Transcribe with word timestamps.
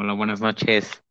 Hola, 0.00 0.12
buenas 0.12 0.40
noches. 0.40 1.02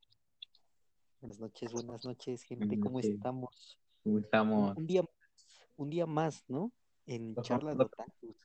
Buenas 1.19 1.41
noches, 1.41 1.73
buenas 1.73 2.05
noches, 2.05 2.41
gente. 2.43 2.67
Buenas 2.67 2.83
¿Cómo 2.85 2.97
noches. 2.99 3.15
estamos? 3.15 3.79
¿Cómo 4.01 4.19
estamos? 4.19 4.77
un 4.77 4.87
día 4.87 5.01
más, 5.01 5.67
un 5.75 5.89
día 5.89 6.05
más, 6.05 6.45
¿no? 6.47 6.71
En 7.05 7.35
Charla 7.41 7.75
de 7.75 7.83
Otakus. 7.83 8.37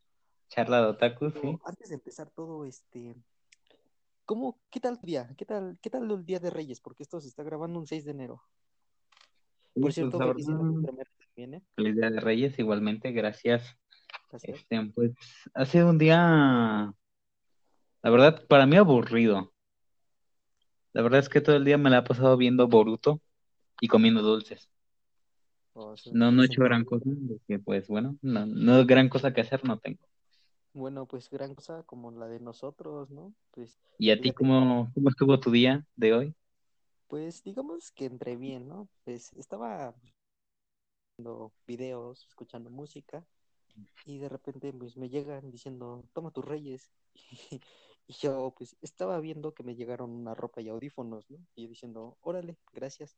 Charla 0.49 0.81
de 0.81 0.87
otaku, 0.89 1.31
sí. 1.31 1.59
Antes 1.65 1.91
de 1.91 1.95
empezar 1.95 2.29
todo, 2.31 2.65
este, 2.65 3.15
¿cómo, 4.25 4.59
qué 4.69 4.81
tal 4.81 4.99
tu 4.99 5.07
día? 5.07 5.33
¿Qué 5.39 5.45
tal, 5.45 5.79
qué 5.81 5.91
tal 5.91 6.11
el 6.11 6.27
Día 6.27 6.41
de 6.41 6.51
Reyes? 6.51 6.81
Porque 6.81 7.05
esto 7.05 7.21
se 7.21 7.29
está 7.29 7.45
grabando 7.45 7.79
un 7.79 7.87
6 7.87 8.05
de 8.05 8.11
enero. 8.11 8.43
Sí, 9.75 9.75
Por 9.75 9.83
pues, 9.83 9.95
cierto, 9.95 10.19
primero 10.19 10.75
también, 10.85 11.55
¿eh? 11.55 11.63
feliz 11.77 11.95
Día 11.95 12.11
de 12.11 12.19
Reyes, 12.19 12.59
igualmente, 12.59 13.13
gracias. 13.13 13.77
Gracias. 14.29 14.59
Este, 14.59 14.91
pues, 14.93 15.13
ha 15.55 15.65
sido 15.67 15.89
un 15.89 15.99
día, 15.99 16.93
la 18.03 18.11
verdad, 18.11 18.45
para 18.49 18.67
mí 18.67 18.75
aburrido. 18.75 19.53
La 20.93 21.03
verdad 21.03 21.21
es 21.21 21.29
que 21.29 21.41
todo 21.41 21.57
el 21.57 21.65
día 21.65 21.79
me 21.79 21.91
la 21.91 21.99
he 21.99 22.03
pasado 22.03 22.37
viendo 22.37 22.69
Boruto 22.69 23.21
y 23.81 23.89
comiendo 23.89 24.23
dulces. 24.23 24.71
Oh, 25.75 25.97
sí, 25.97 26.11
No, 26.13 26.31
no 26.31 26.43
he 26.43 26.47
hecho 26.47 26.63
gran 26.63 26.85
cosa, 26.85 27.11
porque 27.29 27.59
pues 27.59 27.89
bueno, 27.89 28.17
no, 28.23 28.47
no 28.47 28.85
gran 28.87 29.09
cosa 29.09 29.33
que 29.33 29.41
hacer 29.41 29.65
no 29.65 29.79
tengo. 29.79 30.01
Bueno, 30.75 31.07
pues 31.07 31.29
gran 31.31 31.55
cosa 31.55 31.83
como 31.85 32.11
la 32.11 32.27
de 32.27 32.41
nosotros, 32.41 33.11
¿no? 33.11 33.35
Pues 33.51 33.79
¿Y 33.99 34.11
a 34.11 34.21
ti 34.21 34.33
cómo, 34.33 34.91
cómo 34.95 35.09
estuvo 35.11 35.39
tu 35.41 35.51
día 35.51 35.85
de 35.97 36.13
hoy? 36.15 36.35
pues 37.09 37.43
digamos 37.45 37.91
que 37.93 38.07
entre 38.07 38.37
bien, 38.37 38.69
¿no? 38.69 38.89
Pues 39.05 39.33
estaba 39.35 39.95
viendo 41.17 41.53
videos, 41.67 42.27
escuchando 42.29 42.71
música. 42.71 43.25
Y 44.05 44.19
de 44.19 44.29
repente 44.29 44.73
pues 44.73 44.97
me 44.97 45.09
llegan 45.09 45.51
diciendo, 45.51 46.05
toma 46.13 46.31
tus 46.31 46.45
reyes. 46.45 46.91
Y 48.07 48.15
yo 48.15 48.55
pues 48.57 48.77
estaba 48.83 49.21
viendo 49.21 49.55
que 49.55 49.63
me 49.63 49.75
llegaron 49.75 50.11
una 50.11 50.35
ropa 50.35 50.61
y 50.61 50.69
audífonos, 50.69 51.31
¿no? 51.31 51.39
Y 51.55 51.63
yo 51.63 51.69
diciendo, 51.69 52.19
órale, 52.21 52.57
gracias. 52.73 53.17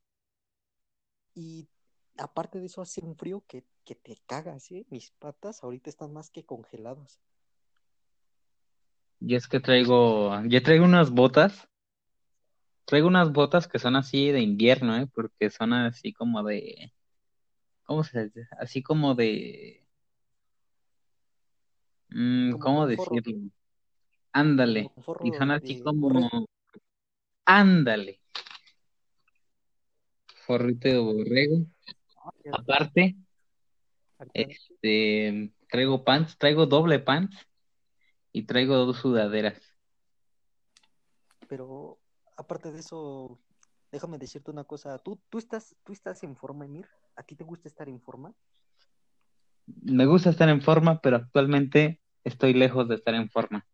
Y 1.35 1.69
aparte 2.17 2.61
de 2.61 2.67
eso 2.67 2.81
hace 2.81 3.01
un 3.05 3.17
frío 3.17 3.43
que, 3.47 3.65
que 3.85 3.95
te 3.95 4.19
cagas, 4.27 4.71
¿eh? 4.71 4.87
Mis 4.91 5.11
patas 5.13 5.63
ahorita 5.63 5.91
están 5.91 6.13
más 6.13 6.31
que 6.31 6.45
congeladas. 6.45 7.21
Y 9.21 9.35
es 9.35 9.49
que 9.49 9.59
traigo, 9.59 10.33
ya 10.47 10.63
traigo 10.63 10.85
unas 10.85 11.11
botas, 11.11 11.69
traigo 12.85 13.09
unas 13.09 13.33
botas 13.33 13.67
que 13.67 13.79
son 13.79 13.97
así 13.97 14.31
de 14.31 14.41
invierno, 14.41 14.97
¿eh? 14.99 15.09
Porque 15.15 15.51
son 15.51 15.73
así 15.73 16.13
como 16.13 16.43
de, 16.43 16.93
¿cómo 17.85 18.05
se 18.05 18.25
dice? 18.25 18.47
Así 18.59 18.83
como 18.83 19.15
de, 19.15 19.87
mm, 22.11 22.59
¿cómo 22.59 22.87
decirlo? 22.87 23.23
Ándale. 24.35 24.91
Y 25.23 25.33
son 25.33 25.53
así 25.53 25.77
de 25.77 25.83
como, 25.85 26.29
ándale, 27.45 28.21
forrito 30.45 30.89
de 30.89 30.99
borrego. 30.99 31.67
Ah, 32.17 32.33
Aparte, 32.53 33.17
este, 34.35 35.53
traigo 35.71 36.03
pants, 36.05 36.37
traigo 36.37 36.67
doble 36.67 36.99
pants 36.99 37.47
y 38.33 38.43
traigo 38.43 38.75
dos 38.75 38.97
sudaderas. 38.97 39.61
Pero 41.49 42.01
aparte 42.37 42.73
de 42.73 42.81
eso, 42.81 43.39
déjame 43.93 44.19
decirte 44.19 44.51
una 44.51 44.65
cosa. 44.65 44.99
¿Tú, 44.99 45.21
tú 45.29 45.39
estás, 45.39 45.77
tú 45.85 45.93
estás 45.93 46.25
en 46.25 46.35
forma, 46.35 46.65
Emir? 46.65 46.89
¿A 47.15 47.23
ti 47.23 47.37
te 47.37 47.45
gusta 47.45 47.69
estar 47.69 47.89
en 47.89 48.01
forma? 48.01 48.35
Me 49.67 50.07
gusta 50.07 50.31
estar 50.31 50.49
en 50.49 50.61
forma, 50.61 51.01
pero 51.01 51.19
actualmente 51.19 52.01
estoy 52.25 52.53
lejos 52.53 52.89
de 52.89 52.97
estar 52.97 53.15
en 53.15 53.31
forma. 53.31 53.65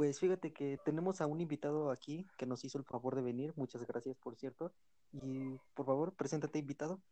Pues 0.00 0.18
fíjate 0.18 0.50
que 0.50 0.78
tenemos 0.82 1.20
a 1.20 1.26
un 1.26 1.42
invitado 1.42 1.90
aquí 1.90 2.26
que 2.38 2.46
nos 2.46 2.64
hizo 2.64 2.78
el 2.78 2.84
favor 2.84 3.14
de 3.16 3.20
venir. 3.20 3.52
Muchas 3.54 3.86
gracias, 3.86 4.16
por 4.16 4.34
cierto. 4.34 4.72
Y 5.12 5.58
por 5.74 5.84
favor, 5.84 6.14
preséntate, 6.14 6.58
invitado. 6.58 7.02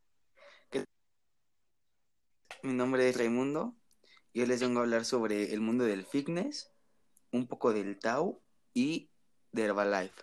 ¿Qué- 0.70 0.86
Mi 2.62 2.72
nombre 2.72 3.06
es 3.06 3.18
Raimundo 3.18 3.74
y 4.32 4.40
hoy 4.40 4.46
les 4.46 4.62
vengo 4.62 4.80
a 4.80 4.84
hablar 4.84 5.04
sobre 5.04 5.52
el 5.52 5.60
mundo 5.60 5.84
del 5.84 6.06
fitness, 6.06 6.72
un 7.30 7.46
poco 7.46 7.74
del 7.74 7.98
Tao 7.98 8.40
y 8.72 9.10
de 9.52 9.64
Herbalife. 9.64 10.22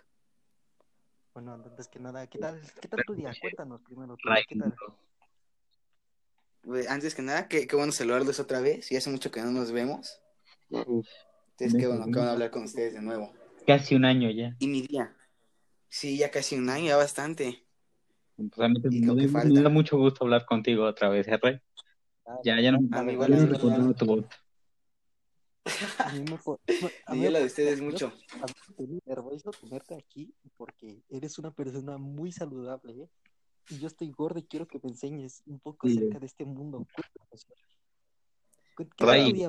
Bueno, 1.34 1.52
antes 1.52 1.86
que 1.86 2.00
nada, 2.00 2.26
¿qué 2.26 2.40
tal, 2.40 2.60
qué 2.80 2.88
tal 2.88 3.04
tu 3.04 3.14
día? 3.14 3.32
Cuéntanos 3.40 3.80
primero 3.82 4.16
¿qué 4.16 4.58
tal? 4.58 4.74
Antes 6.88 7.14
que 7.14 7.22
nada, 7.22 7.46
qué, 7.46 7.68
qué 7.68 7.76
bueno 7.76 7.92
saludarlos 7.92 8.40
otra 8.40 8.58
vez, 8.60 8.90
y 8.90 8.96
hace 8.96 9.08
mucho 9.08 9.30
que 9.30 9.40
no 9.40 9.52
nos 9.52 9.70
vemos. 9.70 10.20
Uf, 10.68 11.06
Entonces, 11.58 11.80
qué 11.80 11.86
bueno, 11.86 12.04
qué 12.04 12.10
bueno 12.12 12.24
¿no? 12.26 12.32
hablar 12.32 12.50
con 12.50 12.64
ustedes 12.64 12.94
de 12.94 13.02
nuevo. 13.02 13.32
Casi 13.66 13.94
un 13.94 14.04
año 14.04 14.30
ya. 14.30 14.54
Y 14.58 14.68
mi 14.68 14.82
día, 14.82 15.14
sí, 15.88 16.16
ya 16.18 16.30
casi 16.30 16.56
un 16.56 16.68
año, 16.70 16.86
ya 16.86 16.96
bastante. 16.96 17.62
Pues 18.36 18.58
a 18.58 18.68
mí 18.68 18.80
te- 18.80 18.88
Y 18.90 19.00
me, 19.00 19.06
lo 19.06 19.16
que 19.16 19.26
da- 19.26 19.44
me 19.44 19.62
da 19.62 19.68
mucho 19.70 19.96
gusto 19.96 20.24
hablar 20.24 20.44
contigo 20.44 20.84
otra 20.84 21.08
vez, 21.08 21.26
¿eh, 21.28 21.38
Rey? 21.42 21.58
Ah, 22.26 22.36
Ya, 22.44 22.60
ya 22.60 22.72
no, 22.72 22.78
A 22.98 23.02
mí 23.02 23.12
igual, 23.12 23.30
no 23.30 23.58
contaba 23.58 23.94
tu 23.94 24.06
voz. 24.06 24.24
a 25.98 26.10
mí 26.10 26.20
me, 26.20 26.36
a 27.06 27.12
mí 27.14 27.20
me 27.20 27.30
la 27.30 27.38
de 27.40 27.46
ustedes 27.46 27.80
mucho. 27.80 28.12
a 28.42 28.46
mí 28.46 28.52
me 28.68 28.74
pone 28.74 29.00
nervioso 29.06 29.50
tenerte 29.52 29.94
aquí 29.96 30.34
porque 30.56 31.02
eres 31.08 31.38
una 31.38 31.50
persona 31.50 31.96
muy 31.98 32.30
saludable, 32.32 32.92
¿eh? 32.92 33.08
Y 33.68 33.78
yo 33.80 33.88
estoy 33.88 34.10
gordo 34.10 34.38
y 34.38 34.44
quiero 34.44 34.68
que 34.68 34.78
me 34.82 34.90
enseñes 34.90 35.42
un 35.46 35.58
poco 35.58 35.88
Sí, 35.88 35.96
acerca 35.98 36.20
de 36.20 36.26
este 36.26 36.44
mundo. 36.44 36.86
Cuéntanos. 36.92 37.46
¿Qué, 38.76 38.86
qué 38.96 39.06
Rey, 39.06 39.32
día. 39.32 39.48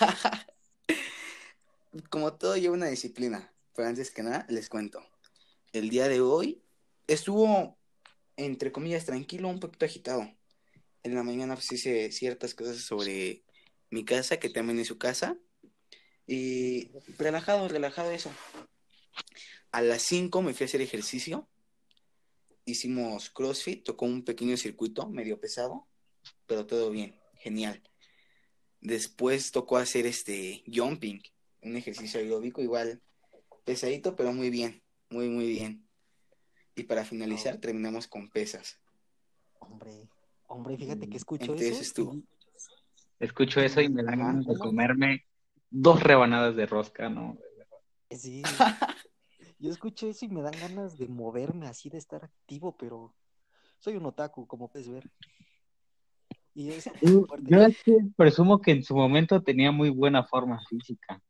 Como 2.10 2.34
todo 2.34 2.56
lleva 2.56 2.74
una 2.74 2.86
disciplina, 2.86 3.52
pero 3.74 3.88
antes 3.88 4.10
que 4.10 4.22
nada, 4.22 4.46
les 4.48 4.68
cuento. 4.68 5.04
El 5.72 5.90
día 5.90 6.08
de 6.08 6.20
hoy 6.20 6.62
estuvo, 7.06 7.78
entre 8.36 8.72
comillas, 8.72 9.06
tranquilo, 9.06 9.48
un 9.48 9.60
poquito 9.60 9.84
agitado. 9.84 10.30
En 11.02 11.14
la 11.14 11.22
mañana 11.22 11.54
pues 11.54 11.72
hice 11.72 12.12
ciertas 12.12 12.54
cosas 12.54 12.78
sobre 12.78 13.44
mi 13.90 14.04
casa, 14.04 14.38
que 14.38 14.50
también 14.50 14.78
es 14.78 14.88
su 14.88 14.98
casa. 14.98 15.38
Y 16.26 16.92
relajado, 17.18 17.68
relajado 17.68 18.10
eso. 18.10 18.30
A 19.72 19.82
las 19.82 20.02
5 20.02 20.42
me 20.42 20.54
fui 20.54 20.64
a 20.64 20.68
hacer 20.68 20.80
ejercicio. 20.80 21.48
Hicimos 22.64 23.30
CrossFit, 23.30 23.84
tocó 23.84 24.04
un 24.04 24.24
pequeño 24.24 24.56
circuito 24.56 25.08
medio 25.08 25.40
pesado, 25.40 25.88
pero 26.46 26.66
todo 26.66 26.90
bien, 26.90 27.18
genial. 27.34 27.82
Después 28.80 29.52
tocó 29.52 29.76
hacer 29.78 30.06
este 30.06 30.62
jumping, 30.66 31.20
un 31.62 31.76
ejercicio 31.76 32.20
aeróbico 32.20 32.62
igual 32.62 33.00
pesadito, 33.64 34.16
pero 34.16 34.32
muy 34.32 34.50
bien, 34.50 34.82
muy 35.10 35.28
muy 35.28 35.46
bien. 35.48 35.88
Y 36.76 36.84
para 36.84 37.04
Oh, 37.04 37.06
finalizar 37.06 37.58
terminamos 37.58 38.08
con 38.08 38.30
pesas. 38.30 38.80
hombre, 39.60 40.08
hombre, 40.48 40.76
fíjate 40.76 41.08
que 41.08 41.16
Mm, 41.16 41.16
escucho 41.16 41.52
Entonces 41.52 41.70
eso 41.72 41.82
estuvo. 41.82 42.12
y, 42.12 42.24
Escucho 43.20 43.60
eso 43.60 43.80
y 43.80 43.88
me 43.88 44.02
dan 44.02 44.18
Ajá. 44.20 44.26
ganas 44.26 44.46
de 44.46 44.54
ganas 44.54 44.62
de... 44.62 44.68
comerme 44.68 45.24
dos 45.70 46.02
rebanadas 46.02 46.56
de 46.56 46.66
rosca, 46.66 47.08
¿no? 47.08 47.38
Sí, 48.10 48.42
yo 49.58 49.70
escucho 49.70 50.06
eso 50.08 50.24
y 50.26 50.28
me 50.28 50.42
dan 50.42 50.58
ganas 50.60 50.98
de 50.98 51.08
moverme 51.08 51.68
así, 51.68 51.90
de 51.90 51.98
estar 51.98 52.24
activo, 52.24 52.76
pero 52.76 53.14
soy 53.78 53.96
un 53.96 54.06
otaku, 54.06 54.46
como 54.46 54.68
puedes 54.68 54.88
ver. 54.88 55.10
Y 56.54 56.70
eso 56.70 56.90
por 57.28 57.42
Yo, 57.48 57.62
es 57.62 57.82
que 57.82 57.98
presumo 58.16 58.60
que 58.60 58.72
en 58.72 58.82
su 58.84 58.94
momento 58.94 59.42
tenía 59.42 59.70
muy 59.72 59.90
buena 59.90 60.24
forma 60.24 60.60
física. 60.68 61.20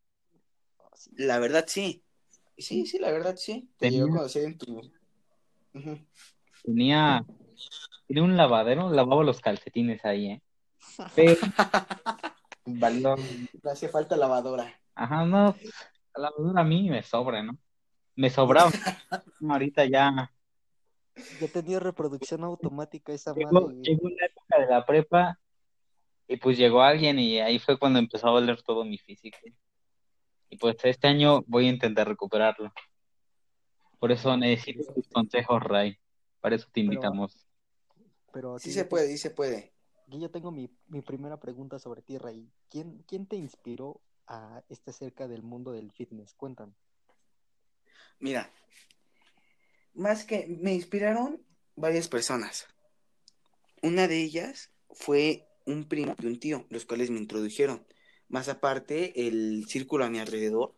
La 1.16 1.38
verdad 1.38 1.64
sí. 1.66 2.02
Sí, 2.56 2.86
sí, 2.86 2.98
la 2.98 3.10
verdad 3.10 3.36
sí. 3.36 3.70
Te 3.78 3.90
llegó 3.90 4.20
a 4.20 4.28
Tenía, 4.28 4.48
en 4.48 4.58
tu... 4.58 4.92
Tenía, 6.62 7.24
tenía 8.06 8.22
un 8.22 8.36
lavadero, 8.36 8.90
lavaba 8.90 9.24
los 9.24 9.40
calcetines 9.40 10.04
ahí, 10.04 10.32
¿eh? 10.32 10.42
Pero 11.14 11.40
Le 12.66 13.70
hacía 13.70 13.88
falta 13.88 14.16
lavadora. 14.16 14.78
ajá, 14.94 15.24
no, 15.24 15.56
la 16.14 16.22
lavadora 16.22 16.60
a 16.60 16.64
mí 16.64 16.90
me 16.90 17.02
sobra, 17.02 17.42
¿no? 17.42 17.56
Me 18.16 18.28
sobraba. 18.28 18.70
Ahorita 19.48 19.86
ya 19.86 20.30
Ya 21.40 21.48
tenía 21.48 21.80
reproducción 21.80 22.44
automática 22.44 23.12
esa 23.12 23.34
llegó, 23.34 23.68
madre. 23.68 23.76
llegó 23.82 24.06
una 24.08 24.26
época 24.26 24.58
de 24.60 24.66
la 24.66 24.84
prepa 24.86 25.38
y 26.28 26.36
pues 26.36 26.56
llegó 26.58 26.82
alguien 26.82 27.18
y 27.18 27.40
ahí 27.40 27.58
fue 27.58 27.78
cuando 27.78 27.98
empezó 27.98 28.28
a 28.28 28.32
valer 28.32 28.62
todo 28.62 28.84
mi 28.84 28.98
físico. 28.98 29.38
Y 30.48 30.56
pues 30.56 30.76
este 30.84 31.08
año 31.08 31.42
voy 31.46 31.66
a 31.66 31.70
intentar 31.70 32.08
recuperarlo. 32.08 32.72
Por 33.98 34.12
eso 34.12 34.36
necesito 34.36 34.92
tus 34.94 35.06
interesante. 35.06 35.12
consejos, 35.12 35.62
Ray. 35.62 35.98
Para 36.40 36.56
eso 36.56 36.66
te 36.72 36.80
Pero, 36.80 36.92
invitamos. 36.92 37.46
pero 38.32 38.58
Sí 38.58 38.72
se 38.72 38.84
puede, 38.84 39.08
sí 39.08 39.18
se 39.18 39.30
puede. 39.30 39.72
aquí 40.06 40.18
yo 40.20 40.30
tengo 40.30 40.50
mi, 40.50 40.68
mi 40.88 41.02
primera 41.02 41.38
pregunta 41.38 41.78
sobre 41.78 42.02
ti, 42.02 42.18
Ray. 42.18 42.50
¿Quién, 42.68 43.02
quién 43.06 43.26
te 43.26 43.36
inspiró 43.36 44.00
a 44.26 44.62
este 44.68 44.90
acerca 44.90 45.28
del 45.28 45.42
mundo 45.42 45.72
del 45.72 45.92
fitness? 45.92 46.34
Cuéntame. 46.34 46.72
Mira, 48.18 48.50
más 49.94 50.24
que 50.24 50.46
me 50.60 50.74
inspiraron 50.74 51.42
varias 51.76 52.08
personas. 52.08 52.66
Una 53.82 54.08
de 54.08 54.22
ellas 54.22 54.70
fue 54.90 55.48
un 55.66 55.88
primo 55.88 56.14
de 56.18 56.26
un 56.26 56.38
tío, 56.38 56.66
los 56.70 56.84
cuales 56.84 57.10
me 57.10 57.18
introdujeron. 57.18 57.86
Más 58.28 58.48
aparte, 58.48 59.26
el 59.26 59.64
círculo 59.68 60.04
a 60.04 60.10
mi 60.10 60.18
alrededor 60.18 60.76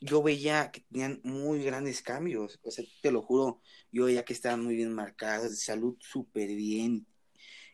yo 0.00 0.22
veía 0.22 0.70
que 0.70 0.80
tenían 0.80 1.20
muy 1.24 1.62
grandes 1.62 2.02
cambios. 2.02 2.58
O 2.62 2.70
sea, 2.70 2.84
te 3.02 3.10
lo 3.10 3.22
juro, 3.22 3.60
yo 3.90 4.04
veía 4.04 4.24
que 4.24 4.32
estaban 4.32 4.62
muy 4.62 4.76
bien 4.76 4.92
marcadas, 4.92 5.50
de 5.50 5.56
salud 5.56 5.96
súper 6.00 6.48
bien. 6.54 7.06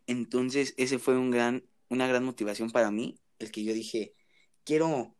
Entonces, 0.06 0.74
ese 0.76 0.98
fue 0.98 1.18
un 1.18 1.30
gran, 1.30 1.64
una 1.88 2.06
gran 2.06 2.24
motivación 2.24 2.70
para 2.70 2.90
mí, 2.90 3.20
el 3.38 3.50
que 3.50 3.64
yo 3.64 3.72
dije, 3.72 4.14
quiero, 4.64 5.16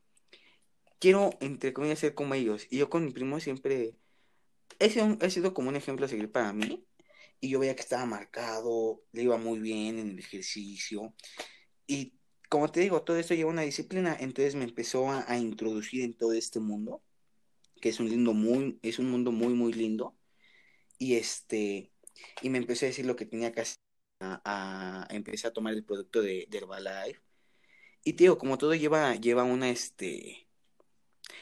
quiero, 0.99 1.31
entre 1.41 1.73
comillas, 1.73 2.01
ser 2.01 2.15
como 2.15 2.35
ellos. 2.35 2.67
Y 2.71 2.79
yo 2.79 2.91
con 2.91 3.05
mi 3.05 3.13
primo 3.13 3.41
siempre, 3.41 3.97
ese 4.85 5.01
ha 5.01 5.31
sido 5.31 5.55
como 5.55 5.69
un 5.69 5.77
ejemplo 5.77 6.07
a 6.07 6.09
seguir 6.09 6.31
para 6.31 6.53
mí. 6.53 6.85
Y 7.41 7.51
yo 7.51 7.59
veía 7.59 7.75
que 7.75 7.83
estaba 7.83 8.07
marcado, 8.07 9.03
le 9.13 9.25
iba 9.25 9.37
muy 9.37 9.59
bien 9.61 9.99
en 9.99 10.11
el 10.11 10.19
ejercicio. 10.19 11.15
Y 11.87 12.15
como 12.49 12.71
te 12.71 12.81
digo, 12.81 13.03
todo 13.03 13.17
esto 13.19 13.35
lleva 13.35 13.51
una 13.51 13.63
disciplina, 13.63 14.17
entonces 14.21 14.55
me 14.55 14.65
empezó 14.65 15.11
a, 15.11 15.39
introducir 15.39 16.03
en 16.05 16.15
todo 16.15 16.35
este 16.35 16.61
mundo, 16.61 17.03
que 17.81 17.89
es 17.91 18.01
un 18.01 18.11
lindo 18.11 18.35
muy, 18.35 18.79
es 18.83 18.99
un 18.99 19.11
mundo 19.11 19.33
muy, 19.33 19.55
muy 19.55 19.73
lindo. 19.73 20.17
Y 20.99 21.17
este, 21.17 21.93
y 22.43 22.51
me 22.51 22.59
empezó 22.59 22.87
a 22.87 22.89
decir 22.89 23.07
lo 23.07 23.17
que 23.17 23.27
tenía 23.27 23.53
que 23.53 23.63
hacer, 23.63 23.79
a, 24.21 25.09
empecé 25.11 25.49
a 25.49 25.53
tomar 25.53 25.75
el 25.75 25.85
producto 25.85 26.23
de, 26.23 26.49
Herbalife. 26.53 27.21
Y 28.05 28.15
te 28.15 28.25
digo, 28.25 28.39
como 28.39 28.59
todo 28.59 28.75
lleva, 28.75 29.15
lleva 29.17 29.45
una, 29.45 29.71
este, 29.71 30.49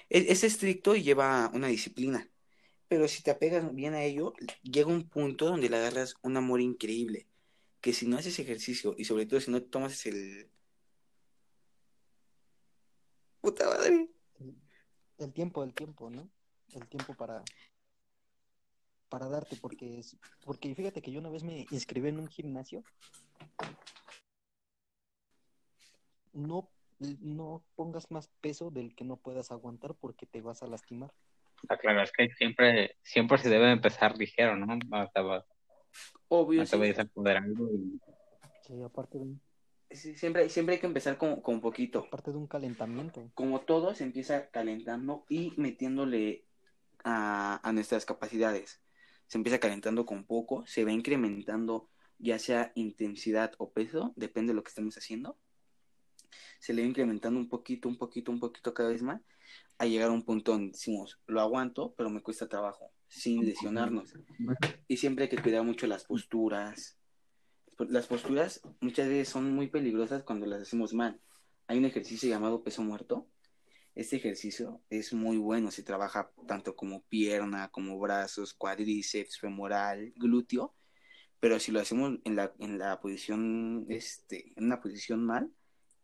es, 0.09 0.27
es 0.29 0.45
estricto 0.45 0.95
y 0.97 1.03
lleva 1.03 1.51
una 1.55 1.69
disciplina. 1.69 2.31
Pero 2.91 3.07
si 3.07 3.23
te 3.23 3.31
apegas 3.31 3.73
bien 3.73 3.95
a 3.95 4.03
ello, 4.03 4.33
llega 4.65 4.89
un 4.89 5.09
punto 5.09 5.47
donde 5.47 5.69
le 5.69 5.77
agarras 5.77 6.17
un 6.23 6.37
amor 6.37 6.61
increíble. 6.61 7.29
Que 7.81 7.93
si 7.93 8.09
no 8.09 8.19
haces 8.19 8.41
ejercicio 8.41 8.97
y 8.99 9.05
sobre 9.05 9.27
todo 9.27 9.41
si 9.41 9.53
no 9.53 9.63
tomas 9.63 10.05
el, 10.07 10.51
Puta 13.41 13.65
madre. 13.67 14.11
El, 15.19 15.33
tiempo, 15.33 15.63
el 15.63 15.73
tiempo, 15.73 16.11
¿no? 16.11 16.29
El 16.75 16.89
tiempo 16.89 17.15
para 17.15 17.45
para 19.09 19.29
darte 19.29 19.55
porque 19.55 20.01
es 20.01 20.17
porque 20.45 20.75
fíjate 20.75 21.01
que 21.01 21.13
yo 21.13 21.21
una 21.21 21.31
vez 21.31 21.45
me 21.45 21.67
inscribí 21.71 22.09
en 22.09 22.19
un 22.19 22.29
gimnasio 22.29 22.83
no 26.33 26.69
no 27.21 27.65
pongas 27.77 28.11
más 28.11 28.29
peso 28.41 28.71
del 28.73 28.97
que 28.97 29.05
no 29.05 29.17
puedas 29.17 29.53
aguantar 29.53 29.95
porque 29.95 30.27
te 30.27 30.41
vas 30.41 30.65
a 30.65 30.67
lastimar. 30.67 31.13
Ah, 31.69 31.77
claro, 31.77 32.03
es 32.03 32.13
que 32.13 32.29
siempre, 32.31 32.97
siempre 33.03 33.39
se 33.39 33.49
debe 33.49 33.71
empezar 33.71 34.17
ligero, 34.17 34.57
¿no? 34.57 34.79
Obvio. 36.29 36.63
No 36.63 36.67
te 36.67 36.89
y... 36.89 38.01
Sí, 38.63 38.83
aparte 38.83 39.19
de 39.19 39.37
siempre, 39.93 40.49
siempre 40.49 40.77
hay 40.77 40.81
que 40.81 40.87
empezar 40.87 41.17
con, 41.19 41.41
con 41.41 41.61
poquito. 41.61 42.09
Parte 42.11 42.31
de 42.31 42.37
un 42.37 42.47
calentamiento. 42.47 43.31
Como 43.35 43.61
todo, 43.63 43.95
se 43.95 44.05
empieza 44.05 44.51
calentando 44.51 45.25
y 45.29 45.53
metiéndole 45.57 46.45
a, 47.05 47.61
a 47.69 47.73
nuestras 47.73 48.05
capacidades. 48.05 48.81
Se 49.27 49.39
empieza 49.39 49.59
calentando 49.59 50.07
con 50.07 50.25
poco, 50.25 50.65
se 50.67 50.85
va 50.85 50.93
incrementando 50.93 51.89
ya 52.19 52.39
sea 52.39 52.73
intensidad 52.75 53.53
o 53.59 53.73
peso, 53.73 54.13
depende 54.15 54.53
de 54.53 54.57
lo 54.57 54.63
que 54.63 54.69
estemos 54.69 54.97
haciendo. 54.97 55.39
Se 56.59 56.75
le 56.75 56.83
va 56.83 56.89
incrementando 56.89 57.41
un 57.41 57.49
poquito, 57.49 57.89
un 57.89 57.97
poquito, 57.97 58.31
un 58.31 58.39
poquito 58.39 58.75
cada 58.75 58.91
vez 58.91 59.03
más, 59.03 59.23
a 59.81 59.87
llegar 59.87 60.11
a 60.11 60.13
un 60.13 60.23
punto 60.23 60.53
donde 60.53 60.73
decimos, 60.73 61.19
lo 61.27 61.41
aguanto, 61.41 61.95
pero 61.97 62.11
me 62.11 62.21
cuesta 62.21 62.47
trabajo, 62.47 62.93
sin 63.09 63.47
lesionarnos. 63.47 64.13
Y 64.87 64.99
siempre 64.99 65.25
hay 65.25 65.31
que 65.31 65.41
cuidar 65.41 65.65
mucho 65.65 65.87
las 65.87 66.05
posturas, 66.05 66.99
las 67.89 68.07
posturas 68.07 68.61
muchas 68.81 69.09
veces 69.09 69.31
son 69.31 69.55
muy 69.55 69.69
peligrosas 69.69 70.23
cuando 70.23 70.45
las 70.45 70.61
hacemos 70.61 70.93
mal. 70.93 71.19
Hay 71.67 71.79
un 71.79 71.87
ejercicio 71.87 72.29
llamado 72.29 72.63
peso 72.63 72.83
muerto. 72.83 73.27
Este 73.95 74.17
ejercicio 74.17 74.83
es 74.91 75.15
muy 75.15 75.39
bueno, 75.39 75.71
se 75.71 75.83
trabaja 75.83 76.31
tanto 76.47 76.77
como 76.77 77.03
pierna, 77.05 77.71
como 77.71 77.99
brazos, 77.99 78.53
cuádriceps, 78.53 79.39
femoral, 79.39 80.13
glúteo, 80.15 80.75
pero 81.41 81.59
si 81.59 81.73
lo 81.73 81.81
hacemos 81.81 82.19
en 82.25 82.37
la, 82.37 82.53
en 82.59 82.79
la 82.79 83.01
posición, 83.01 83.87
este, 83.89 84.53
en 84.57 84.65
una 84.65 84.83
posición 84.83 85.25
mal 85.25 85.51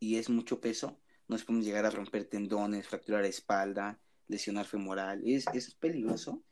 y 0.00 0.16
es 0.16 0.30
mucho 0.30 0.62
peso, 0.62 0.98
nos 1.28 1.44
podemos 1.44 1.64
llegar 1.66 1.86
a 1.86 1.90
romper 1.90 2.24
tendones, 2.24 2.86
fracturar 2.86 3.24
espalda, 3.24 4.00
lesionar 4.28 4.66
femoral. 4.66 5.22
Es, 5.24 5.46
es 5.52 5.74
peligroso 5.74 6.42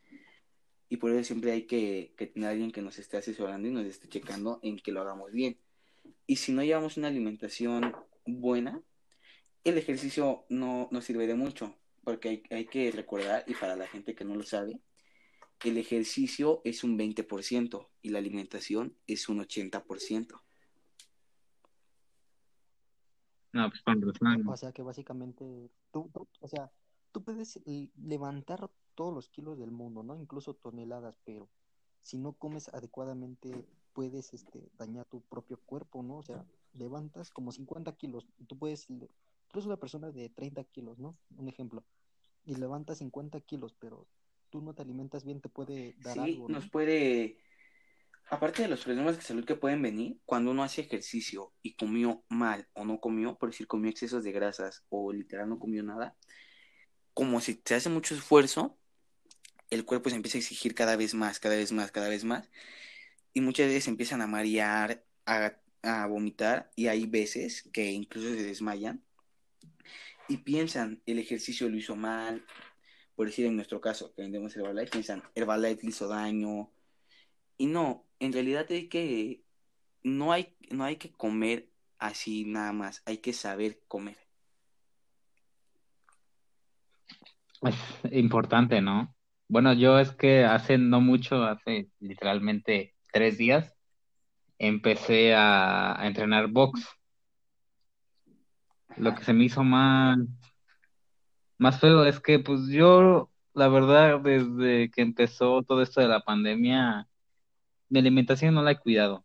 y 0.94 0.96
por 0.96 1.10
eso 1.10 1.24
siempre 1.24 1.50
hay 1.50 1.62
que, 1.66 2.14
tener 2.16 2.48
a 2.48 2.52
alguien 2.52 2.70
que 2.70 2.80
nos 2.80 3.00
esté 3.00 3.16
asesorando 3.16 3.66
y 3.66 3.72
nos 3.72 3.84
esté 3.84 4.08
checando 4.08 4.60
en 4.62 4.78
que 4.78 4.92
lo 4.92 5.00
hagamos 5.00 5.32
bien. 5.32 5.58
Y 6.26 6.36
si 6.36 6.52
no 6.52 6.62
llevamos 6.62 6.96
una 6.96 7.08
alimentación 7.08 7.92
buena, 8.26 8.80
el 9.64 9.76
ejercicio 9.76 10.44
no, 10.48 10.88
no 10.92 11.00
sirve 11.00 11.26
de 11.26 11.34
mucho, 11.34 11.76
porque 12.04 12.28
hay, 12.28 12.42
hay, 12.50 12.66
que 12.66 12.92
recordar, 12.92 13.44
y 13.48 13.54
para 13.54 13.74
la 13.74 13.88
gente 13.88 14.14
que 14.14 14.24
no 14.24 14.36
lo 14.36 14.44
sabe, 14.44 14.80
el 15.64 15.78
ejercicio 15.78 16.60
es 16.64 16.84
un 16.84 16.96
20% 16.96 17.88
y 18.02 18.10
la 18.10 18.18
alimentación 18.20 18.96
es 19.08 19.28
un 19.28 19.40
80%. 19.40 20.43
No, 23.54 23.70
pues 23.70 23.80
con 23.82 24.02
razón. 24.02 24.48
O 24.48 24.56
sea 24.56 24.72
que 24.72 24.82
básicamente 24.82 25.70
tú, 25.92 26.10
o 26.40 26.48
sea, 26.48 26.70
tú 27.12 27.22
puedes 27.22 27.60
levantar 27.96 28.68
todos 28.96 29.14
los 29.14 29.28
kilos 29.28 29.58
del 29.58 29.70
mundo, 29.70 30.02
¿no? 30.02 30.16
Incluso 30.16 30.54
toneladas, 30.54 31.16
pero 31.24 31.48
si 32.02 32.18
no 32.18 32.32
comes 32.32 32.68
adecuadamente 32.68 33.64
puedes 33.92 34.34
este, 34.34 34.68
dañar 34.76 35.06
tu 35.06 35.20
propio 35.22 35.58
cuerpo, 35.64 36.02
¿no? 36.02 36.16
O 36.16 36.22
sea, 36.22 36.44
levantas 36.72 37.30
como 37.30 37.52
50 37.52 37.92
kilos, 37.96 38.26
tú 38.48 38.58
puedes, 38.58 38.86
tú 38.88 39.08
eres 39.52 39.66
una 39.66 39.76
persona 39.76 40.10
de 40.10 40.28
30 40.28 40.64
kilos, 40.64 40.98
¿no? 40.98 41.16
Un 41.38 41.48
ejemplo, 41.48 41.84
y 42.44 42.56
levantas 42.56 42.98
50 42.98 43.40
kilos, 43.42 43.72
pero 43.78 44.08
tú 44.50 44.60
no 44.60 44.74
te 44.74 44.82
alimentas 44.82 45.24
bien, 45.24 45.40
te 45.40 45.48
puede 45.48 45.94
dar 46.02 46.18
algo. 46.18 46.48
¿no? 46.48 46.56
nos 46.56 46.68
puede, 46.68 47.38
aparte 48.30 48.62
de 48.62 48.68
los 48.68 48.84
problemas 48.84 49.16
de 49.16 49.22
salud 49.22 49.44
que 49.44 49.56
pueden 49.56 49.82
venir, 49.82 50.18
cuando 50.24 50.50
uno 50.50 50.62
hace 50.62 50.82
ejercicio 50.82 51.52
y 51.62 51.74
comió 51.76 52.24
mal 52.28 52.68
o 52.74 52.84
no 52.84 53.00
comió, 53.00 53.36
por 53.36 53.50
decir 53.50 53.66
comió 53.66 53.90
excesos 53.90 54.24
de 54.24 54.32
grasas 54.32 54.84
o 54.88 55.12
literal 55.12 55.48
no 55.48 55.58
comió 55.58 55.82
nada, 55.82 56.16
como 57.14 57.40
si 57.40 57.60
se 57.64 57.74
hace 57.76 57.88
mucho 57.88 58.14
esfuerzo, 58.14 58.76
el 59.70 59.84
cuerpo 59.84 60.10
se 60.10 60.16
empieza 60.16 60.38
a 60.38 60.40
exigir 60.40 60.74
cada 60.74 60.96
vez 60.96 61.14
más, 61.14 61.40
cada 61.40 61.56
vez 61.56 61.72
más, 61.72 61.90
cada 61.92 62.08
vez 62.08 62.24
más. 62.24 62.50
Y 63.32 63.40
muchas 63.40 63.66
veces 63.66 63.88
empiezan 63.88 64.20
a 64.20 64.26
marear, 64.26 65.04
a, 65.26 65.56
vomitar, 66.08 66.70
y 66.76 66.86
hay 66.88 67.06
veces 67.06 67.68
que 67.72 67.92
incluso 67.92 68.28
se 68.28 68.42
desmayan 68.42 69.02
y 70.28 70.38
piensan, 70.38 71.02
el 71.06 71.18
ejercicio 71.18 71.68
lo 71.68 71.76
hizo 71.76 71.96
mal. 71.96 72.44
Por 73.14 73.26
decir 73.26 73.46
en 73.46 73.56
nuestro 73.56 73.80
caso, 73.80 74.12
que 74.14 74.22
vendemos 74.22 74.56
Herbalife, 74.56 74.90
piensan, 74.90 75.22
Herbalife 75.34 75.82
le 75.82 75.88
hizo 75.90 76.08
daño. 76.08 76.70
Y 77.56 77.66
no, 77.66 78.06
en 78.24 78.32
realidad 78.32 78.66
hay 78.70 78.88
que, 78.88 79.42
no 80.02 80.32
hay, 80.32 80.54
no 80.70 80.84
hay 80.84 80.96
que 80.96 81.12
comer 81.12 81.68
así 81.98 82.44
nada 82.44 82.72
más, 82.72 83.02
hay 83.06 83.18
que 83.18 83.32
saber 83.32 83.80
comer. 83.88 84.16
Es 87.62 88.12
importante, 88.12 88.80
¿no? 88.80 89.14
Bueno, 89.48 89.72
yo 89.72 89.98
es 89.98 90.12
que 90.12 90.44
hace 90.44 90.78
no 90.78 91.00
mucho, 91.00 91.44
hace 91.44 91.88
literalmente 92.00 92.94
tres 93.12 93.38
días, 93.38 93.74
empecé 94.58 95.34
a, 95.34 95.98
entrenar 96.02 96.48
box. 96.48 96.86
Lo 98.96 99.14
que 99.14 99.24
se 99.24 99.32
me 99.32 99.44
hizo 99.44 99.64
más, 99.64 100.18
más 101.58 101.80
feo 101.80 102.04
es 102.04 102.20
que 102.20 102.38
pues 102.38 102.68
yo, 102.68 103.30
la 103.54 103.68
verdad, 103.68 104.20
desde 104.20 104.90
que 104.90 105.02
empezó 105.02 105.62
todo 105.62 105.82
esto 105.82 106.00
de 106.00 106.08
la 106.08 106.20
pandemia, 106.20 107.08
mi 107.88 107.98
alimentación 107.98 108.54
no 108.54 108.62
la 108.62 108.72
he 108.72 108.78
cuidado. 108.78 109.24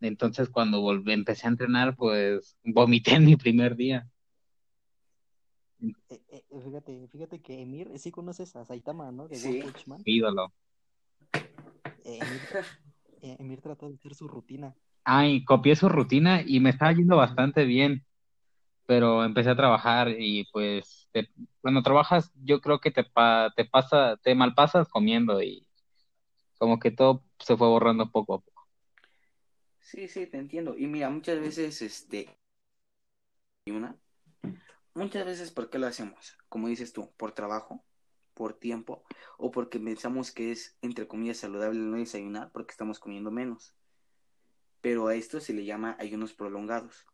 Entonces 0.00 0.48
cuando 0.48 0.80
volví, 0.80 1.12
empecé 1.12 1.46
a 1.46 1.50
entrenar, 1.50 1.96
pues 1.96 2.56
vomité 2.62 3.14
en 3.14 3.24
mi 3.24 3.36
primer 3.36 3.76
día. 3.76 4.08
Eh, 6.08 6.20
eh, 6.28 6.44
fíjate, 6.62 7.08
fíjate 7.08 7.42
que 7.42 7.60
Emir, 7.60 7.98
sí 7.98 8.10
conoces 8.10 8.54
a 8.56 8.64
Saitama, 8.64 9.10
¿no? 9.10 9.28
De 9.28 9.36
sí. 9.36 9.62
Ídolo. 10.04 10.52
Eh, 12.04 12.18
Emir, 13.38 13.60
trató 13.60 13.88
de 13.88 13.94
hacer 13.94 14.14
su 14.14 14.28
rutina. 14.28 14.74
Ay, 15.04 15.44
copié 15.44 15.76
su 15.76 15.88
rutina 15.88 16.42
y 16.46 16.60
me 16.60 16.70
estaba 16.70 16.92
yendo 16.92 17.16
bastante 17.16 17.64
bien, 17.64 18.04
pero 18.86 19.24
empecé 19.24 19.50
a 19.50 19.56
trabajar 19.56 20.08
y 20.18 20.44
pues 20.52 21.08
cuando 21.60 21.82
trabajas 21.82 22.30
yo 22.42 22.60
creo 22.60 22.80
que 22.80 22.90
te, 22.90 23.04
te 23.56 23.64
pasa, 23.64 24.18
te 24.22 24.34
malpasas 24.34 24.88
comiendo 24.88 25.42
y 25.42 25.66
como 26.64 26.80
que 26.80 26.90
todo 26.90 27.22
se 27.38 27.58
fue 27.58 27.68
borrando 27.68 28.10
poco 28.10 28.36
a 28.36 28.40
poco. 28.40 28.66
Sí, 29.80 30.08
sí, 30.08 30.26
te 30.26 30.38
entiendo. 30.38 30.78
Y 30.78 30.86
mira, 30.86 31.10
muchas 31.10 31.38
veces, 31.38 31.82
este, 31.82 32.38
y 33.66 33.72
una, 33.72 33.98
Muchas 34.94 35.26
veces, 35.26 35.50
¿por 35.50 35.68
qué 35.68 35.78
lo 35.78 35.88
hacemos? 35.88 36.38
Como 36.48 36.68
dices 36.68 36.94
tú, 36.94 37.12
por 37.18 37.32
trabajo, 37.32 37.84
por 38.32 38.54
tiempo, 38.54 39.04
o 39.36 39.50
porque 39.50 39.78
pensamos 39.78 40.30
que 40.30 40.52
es, 40.52 40.78
entre 40.80 41.06
comillas, 41.06 41.36
saludable 41.36 41.80
no 41.80 41.98
desayunar 41.98 42.50
porque 42.50 42.70
estamos 42.70 42.98
comiendo 42.98 43.30
menos. 43.30 43.74
Pero 44.80 45.08
a 45.08 45.16
esto 45.16 45.38
se 45.40 45.52
le 45.52 45.66
llama 45.66 45.96
ayunos 45.98 46.32
prolongados. 46.32 47.04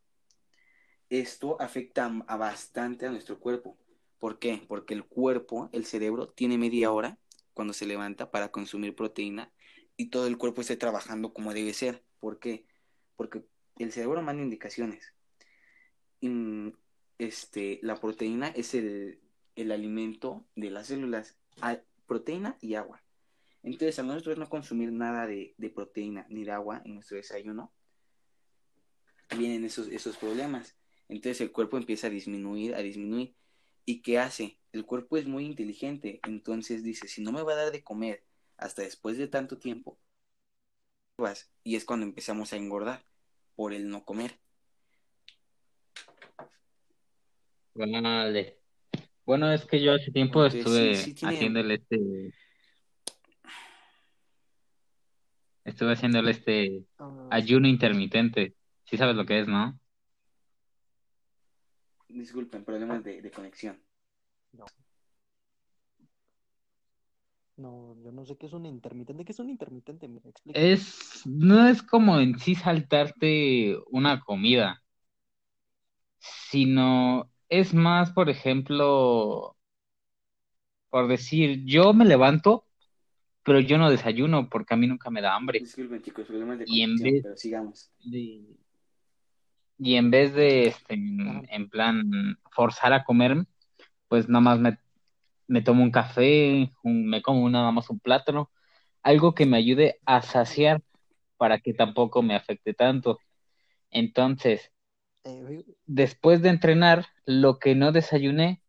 Esto 1.08 1.60
afecta 1.60 2.12
a 2.28 2.36
bastante 2.36 3.06
a 3.06 3.10
nuestro 3.10 3.40
cuerpo, 3.40 3.76
¿Por 4.20 4.38
qué? 4.38 4.62
Porque 4.68 4.94
el 4.94 5.06
cuerpo, 5.06 5.70
el 5.72 5.86
cerebro, 5.86 6.28
tiene 6.28 6.58
media 6.58 6.92
hora 6.92 7.18
cuando 7.60 7.74
se 7.74 7.84
levanta 7.84 8.30
para 8.30 8.50
consumir 8.50 8.96
proteína 8.96 9.52
y 9.98 10.06
todo 10.06 10.26
el 10.26 10.38
cuerpo 10.38 10.62
esté 10.62 10.78
trabajando 10.78 11.34
como 11.34 11.52
debe 11.52 11.74
ser. 11.74 12.02
¿Por 12.18 12.38
qué? 12.38 12.64
Porque 13.16 13.44
el 13.76 13.92
cerebro 13.92 14.22
manda 14.22 14.42
indicaciones. 14.42 15.12
Este, 17.18 17.78
la 17.82 18.00
proteína 18.00 18.48
es 18.48 18.72
el, 18.72 19.20
el 19.56 19.72
alimento 19.72 20.46
de 20.56 20.70
las 20.70 20.86
células, 20.86 21.36
proteína 22.06 22.56
y 22.62 22.76
agua. 22.76 23.02
Entonces, 23.62 23.98
al 23.98 24.06
nosotros 24.06 24.38
no 24.38 24.48
consumir 24.48 24.90
nada 24.90 25.26
de, 25.26 25.54
de, 25.58 25.68
proteína 25.68 26.24
ni 26.30 26.44
de 26.44 26.52
agua 26.52 26.80
en 26.86 26.94
nuestro 26.94 27.18
desayuno, 27.18 27.74
vienen 29.36 29.66
esos, 29.66 29.88
esos 29.88 30.16
problemas. 30.16 30.78
Entonces 31.10 31.42
el 31.42 31.52
cuerpo 31.52 31.76
empieza 31.76 32.06
a 32.06 32.10
disminuir, 32.10 32.74
a 32.74 32.78
disminuir. 32.78 33.34
¿Y 33.84 34.00
qué 34.00 34.18
hace? 34.18 34.59
El 34.72 34.86
cuerpo 34.86 35.16
es 35.16 35.26
muy 35.26 35.44
inteligente. 35.44 36.20
Entonces 36.24 36.82
dice, 36.82 37.08
si 37.08 37.22
no 37.22 37.32
me 37.32 37.42
va 37.42 37.52
a 37.52 37.56
dar 37.56 37.72
de 37.72 37.82
comer 37.82 38.24
hasta 38.56 38.82
después 38.82 39.18
de 39.18 39.28
tanto 39.28 39.58
tiempo, 39.58 39.98
y 41.64 41.76
es 41.76 41.84
cuando 41.84 42.06
empezamos 42.06 42.52
a 42.52 42.56
engordar 42.56 43.04
por 43.54 43.74
el 43.74 43.88
no 43.88 44.04
comer. 44.04 44.38
Vale. 47.74 48.58
Bueno, 49.26 49.52
es 49.52 49.64
que 49.66 49.82
yo 49.82 49.92
hace 49.92 50.10
tiempo 50.10 50.44
estuve 50.44 50.92
haciéndole 50.92 51.74
este. 51.74 52.32
Estuve 55.64 55.92
haciéndole 55.92 56.30
este 56.30 56.84
ah. 56.98 57.28
ayuno 57.30 57.68
intermitente. 57.68 58.54
Sí 58.84 58.96
sabes 58.96 59.14
lo 59.14 59.26
que 59.26 59.40
es, 59.40 59.46
¿no? 59.46 59.78
Disculpen, 62.08 62.64
problemas 62.64 63.04
de, 63.04 63.22
de 63.22 63.30
conexión. 63.30 63.80
No. 64.52 64.64
No, 67.56 67.94
yo 68.02 68.10
no 68.10 68.24
sé 68.24 68.36
qué 68.36 68.46
es 68.46 68.52
un 68.52 68.64
intermitente. 68.66 69.24
¿Qué 69.24 69.32
es 69.32 69.38
un 69.38 69.50
intermitente? 69.50 70.08
Es, 70.54 71.26
no 71.26 71.68
es 71.68 71.82
como 71.82 72.18
en 72.18 72.38
sí 72.38 72.54
saltarte 72.54 73.76
una 73.90 74.20
comida, 74.20 74.82
sino 76.18 77.30
es 77.48 77.74
más, 77.74 78.12
por 78.12 78.30
ejemplo, 78.30 79.56
por 80.88 81.08
decir, 81.08 81.64
yo 81.64 81.92
me 81.92 82.04
levanto, 82.04 82.66
pero 83.42 83.60
yo 83.60 83.76
no 83.76 83.90
desayuno 83.90 84.48
porque 84.48 84.74
a 84.74 84.76
mí 84.76 84.86
nunca 84.86 85.10
me 85.10 85.20
da 85.20 85.34
hambre. 85.34 85.60
Disculpen, 85.60 86.02
chicos, 86.02 86.26
problemas 86.26 86.58
de 86.58 86.64
y 86.66 86.82
en 86.82 86.96
vez 86.96 87.22
pero 87.22 87.36
sigamos. 87.36 87.90
De, 88.04 88.56
y 89.78 89.94
en 89.94 90.10
vez 90.10 90.34
de, 90.34 90.68
este, 90.68 90.94
en 90.94 91.68
plan, 91.70 92.38
forzar 92.50 92.92
a 92.92 93.04
comer, 93.04 93.46
pues 94.10 94.28
nada 94.28 94.42
más 94.42 94.60
me 94.60 94.78
me 95.50 95.62
tomo 95.62 95.82
un 95.82 95.90
café, 95.90 96.70
me 96.84 97.22
como 97.22 97.50
nada 97.50 97.72
más 97.72 97.90
un 97.90 97.98
plátano, 97.98 98.50
algo 99.02 99.34
que 99.34 99.46
me 99.46 99.56
ayude 99.56 100.00
a 100.06 100.22
saciar 100.22 100.80
para 101.38 101.58
que 101.58 101.74
tampoco 101.74 102.22
me 102.22 102.36
afecte 102.36 102.72
tanto. 102.72 103.18
Entonces, 103.90 104.70
eh, 105.24 105.64
después 105.86 106.40
de 106.42 106.50
entrenar, 106.50 107.06
lo 107.26 107.58
que 107.58 107.74
no 107.74 107.90
desayuné, 107.90 108.62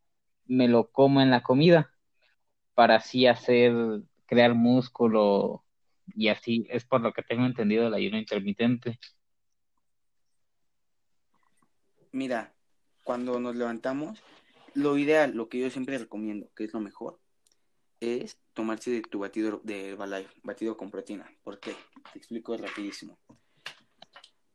me 0.48 0.68
lo 0.68 0.90
como 0.92 1.22
en 1.22 1.30
la 1.30 1.44
comida 1.44 1.92
para 2.74 2.96
así 2.96 3.28
hacer, 3.28 3.74
crear 4.26 4.56
músculo 4.56 5.64
y 6.16 6.30
así 6.30 6.66
es 6.72 6.84
por 6.84 7.02
lo 7.02 7.14
que 7.14 7.22
tengo 7.22 7.46
entendido 7.46 7.88
el 7.88 7.94
ayuno 7.94 8.18
intermitente. 8.18 8.98
Mira, 12.12 12.52
cuando 13.04 13.40
nos 13.40 13.56
levantamos, 13.56 14.20
lo 14.74 14.98
ideal, 14.98 15.34
lo 15.36 15.50
que 15.50 15.60
yo 15.60 15.70
siempre 15.70 15.98
recomiendo, 15.98 16.50
que 16.56 16.66
es 16.66 16.74
lo 16.74 16.80
mejor, 16.80 17.20
es 18.00 18.40
tomarse 18.54 18.92
de 18.92 19.02
tu 19.02 19.20
batido 19.20 19.62
de 19.64 19.90
Herbalife, 19.90 20.34
batido 20.44 20.76
con 20.76 20.90
proteína. 20.90 21.32
¿Por 21.44 21.60
qué? 21.60 21.76
Te 22.12 22.20
explico 22.20 22.58
rapidísimo. 22.58 23.20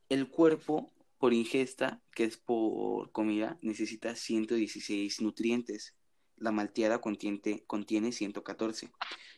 El 0.08 0.28
cuerpo, 0.28 0.92
por 1.18 1.32
ingesta, 1.32 2.02
que 2.12 2.24
es 2.24 2.36
por 2.36 3.12
comida, 3.12 3.58
necesita 3.62 4.14
116 4.14 5.20
nutrientes. 5.20 5.94
La 6.36 6.52
malteada 6.52 7.00
contiene, 7.00 7.64
contiene 7.66 8.12
114. 8.12 8.90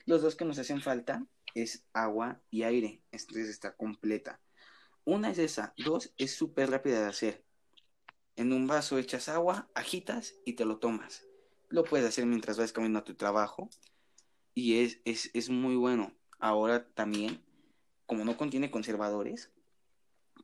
Los 0.07 0.23
dos 0.23 0.37
que 0.37 0.45
nos 0.45 0.59
hacen 0.59 0.81
falta 0.81 1.27
es 1.55 1.85
agua 1.93 2.43
y 2.51 2.63
aire. 2.63 3.03
Entonces 3.13 3.49
está 3.49 3.77
completa. 3.77 4.41
Una 5.05 5.31
es 5.31 5.39
esa. 5.39 5.75
Dos 5.77 6.13
es 6.19 6.33
súper 6.33 6.71
rápida 6.71 7.01
de 7.01 7.07
hacer. 7.07 7.45
En 8.39 8.53
un 8.53 8.69
vaso 8.69 8.99
echas 8.99 9.29
agua, 9.29 9.69
agitas 9.75 10.37
y 10.45 10.53
te 10.53 10.65
lo 10.65 10.79
tomas. 10.79 11.27
Lo 11.71 11.83
puedes 11.83 12.07
hacer 12.07 12.25
mientras 12.25 12.57
vas 12.57 12.73
camino 12.73 13.01
a 13.01 13.05
tu 13.05 13.17
trabajo 13.17 13.69
y 14.55 14.79
es, 14.79 15.01
es, 15.05 15.51
muy 15.51 15.75
bueno. 15.75 16.17
Ahora 16.39 16.89
también, 16.89 17.43
como 18.07 18.25
no 18.25 18.37
contiene 18.37 18.71
conservadores, 18.71 19.51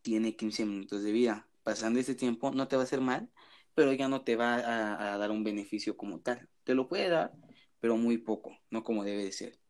tiene 0.02 0.34
15 0.34 0.66
minutos 0.66 1.04
de 1.04 1.12
vida. 1.12 1.46
Pasando 1.62 2.00
este 2.00 2.16
tiempo 2.16 2.50
no 2.50 2.66
te 2.66 2.74
va 2.74 2.82
a 2.82 2.84
hacer 2.84 3.00
mal, 3.00 3.30
pero 3.76 3.92
ya 3.92 4.08
no 4.08 4.22
te 4.22 4.34
va 4.34 4.56
a, 4.56 5.16
dar 5.16 5.30
un 5.30 5.44
beneficio 5.44 5.96
como 5.96 6.18
tal. 6.18 6.48
Te 6.64 6.74
lo 6.74 6.88
puede 6.88 7.08
dar, 7.08 7.32
pero 7.78 7.96
muy 7.96 8.18
poco, 8.18 8.58
no 8.70 8.82
como 8.82 9.04
debe 9.04 9.24
de 9.24 9.30
ser. 9.30 9.60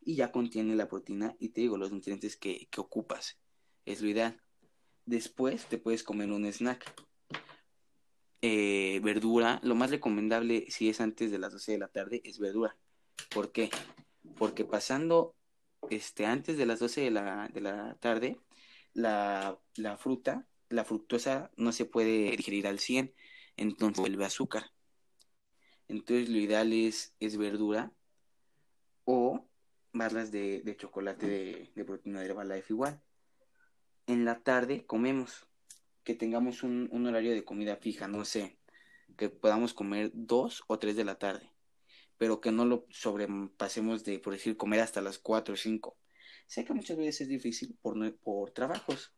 Y 0.00 0.16
ya 0.16 0.32
contiene 0.32 0.74
la 0.74 0.88
proteína 0.88 1.36
y 1.38 1.50
te 1.50 1.60
digo 1.60 1.78
los 1.78 1.92
nutrientes 1.92 2.36
que, 2.36 2.66
que 2.72 2.80
ocupas. 2.80 3.38
Es 3.84 4.02
lo 4.02 4.08
ideal. 4.08 4.42
Después 5.06 5.66
te 5.66 5.78
puedes 5.78 6.02
comer 6.02 6.32
un 6.32 6.44
snack 6.46 7.11
eh, 8.42 9.00
verdura, 9.04 9.60
lo 9.62 9.76
más 9.76 9.90
recomendable 9.90 10.66
si 10.68 10.88
es 10.88 11.00
antes 11.00 11.30
de 11.30 11.38
las 11.38 11.52
12 11.52 11.72
de 11.72 11.78
la 11.78 11.88
tarde 11.88 12.20
es 12.24 12.40
verdura. 12.40 12.76
¿Por 13.30 13.52
qué? 13.52 13.70
Porque 14.36 14.64
pasando 14.64 15.36
este, 15.90 16.26
antes 16.26 16.58
de 16.58 16.66
las 16.66 16.80
12 16.80 17.02
de 17.02 17.10
la, 17.12 17.48
de 17.48 17.60
la 17.60 17.94
tarde, 18.00 18.40
la, 18.94 19.58
la, 19.76 19.96
fruta, 19.96 20.46
la 20.68 20.84
fructosa 20.84 21.52
no 21.56 21.70
se 21.70 21.84
puede 21.84 22.36
digerir 22.36 22.66
al 22.66 22.80
100, 22.80 23.14
entonces 23.56 24.00
vuelve 24.00 24.24
azúcar. 24.24 24.72
Entonces 25.86 26.28
lo 26.28 26.38
ideal 26.38 26.72
es, 26.72 27.14
es 27.20 27.36
verdura 27.36 27.92
o 29.04 29.46
barras 29.92 30.32
de, 30.32 30.62
de 30.62 30.76
chocolate 30.76 31.26
de, 31.28 31.70
de 31.76 31.84
proteína 31.84 32.20
de 32.20 32.26
Herbalife 32.26 32.72
igual. 32.72 33.00
En 34.08 34.24
la 34.24 34.40
tarde 34.40 34.84
comemos 34.84 35.46
que 36.04 36.14
tengamos 36.14 36.62
un, 36.62 37.06
horario 37.06 37.32
de 37.32 37.44
comida 37.44 37.76
fija, 37.76 38.08
no 38.08 38.24
sé, 38.24 38.58
que 39.16 39.28
podamos 39.28 39.74
comer 39.74 40.10
dos 40.14 40.64
o 40.66 40.78
tres 40.78 40.96
de 40.96 41.04
la 41.04 41.18
tarde, 41.18 41.52
pero 42.18 42.40
que 42.40 42.52
no 42.52 42.64
lo 42.64 42.86
sobrepasemos 42.90 44.04
de, 44.04 44.18
por 44.18 44.32
decir, 44.32 44.56
comer 44.56 44.80
hasta 44.80 45.00
las 45.00 45.18
cuatro 45.18 45.54
o 45.54 45.56
cinco. 45.56 45.96
Sé 46.46 46.64
que 46.64 46.74
muchas 46.74 46.96
veces 46.96 47.22
es 47.22 47.28
difícil 47.28 47.78
por, 47.80 48.16
por 48.18 48.50
trabajos. 48.50 49.14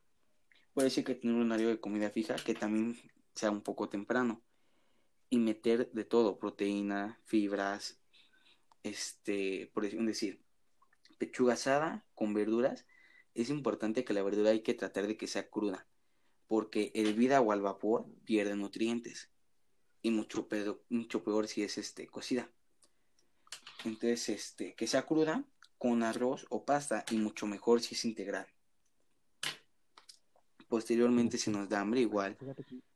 Por 0.73 0.85
eso 0.85 1.05
que 1.05 1.15
tener 1.15 1.37
un 1.37 1.51
horario 1.51 1.69
de 1.69 1.81
comida 1.81 2.11
fija 2.11 2.37
que 2.37 2.55
también 2.55 2.97
sea 3.35 3.51
un 3.51 3.63
poco 3.63 3.89
temprano. 3.89 4.43
Y 5.31 5.39
meter 5.39 5.91
de 5.93 6.05
todo, 6.05 6.39
proteína, 6.39 7.21
fibras, 7.25 8.01
este, 8.83 9.71
por 9.73 9.85
decir, 9.85 10.45
pechuga 11.19 11.55
asada 11.55 12.07
con 12.15 12.35
verduras. 12.35 12.87
Es 13.35 13.51
importante 13.51 14.05
que 14.05 14.13
la 14.13 14.23
verdura 14.23 14.51
hay 14.51 14.63
que 14.63 14.75
tratar 14.75 15.07
de 15.07 15.17
que 15.17 15.27
sea 15.27 15.49
cruda 15.49 15.89
porque 16.47 16.93
hervida 16.95 17.41
o 17.41 17.53
al 17.53 17.63
vapor 17.63 18.07
pierde 18.25 18.57
nutrientes 18.57 19.31
y 20.03 20.11
mucho 20.11 20.49
peor, 20.49 20.83
mucho 20.89 21.25
peor 21.25 21.49
si 21.49 21.63
es 21.63 21.79
este 21.79 22.07
cocida. 22.07 22.51
Entonces, 23.85 24.29
este, 24.29 24.75
que 24.75 24.87
sea 24.87 25.07
cruda 25.07 25.45
con 25.79 26.03
arroz 26.03 26.47
o 26.51 26.65
pasta 26.65 27.05
y 27.11 27.17
mucho 27.17 27.47
mejor 27.47 27.81
si 27.81 27.95
es 27.95 28.05
integral. 28.05 28.47
Posteriormente, 30.69 31.39
si 31.39 31.51
nos 31.51 31.69
da 31.69 31.81
hambre, 31.81 32.01
igual, 32.01 32.37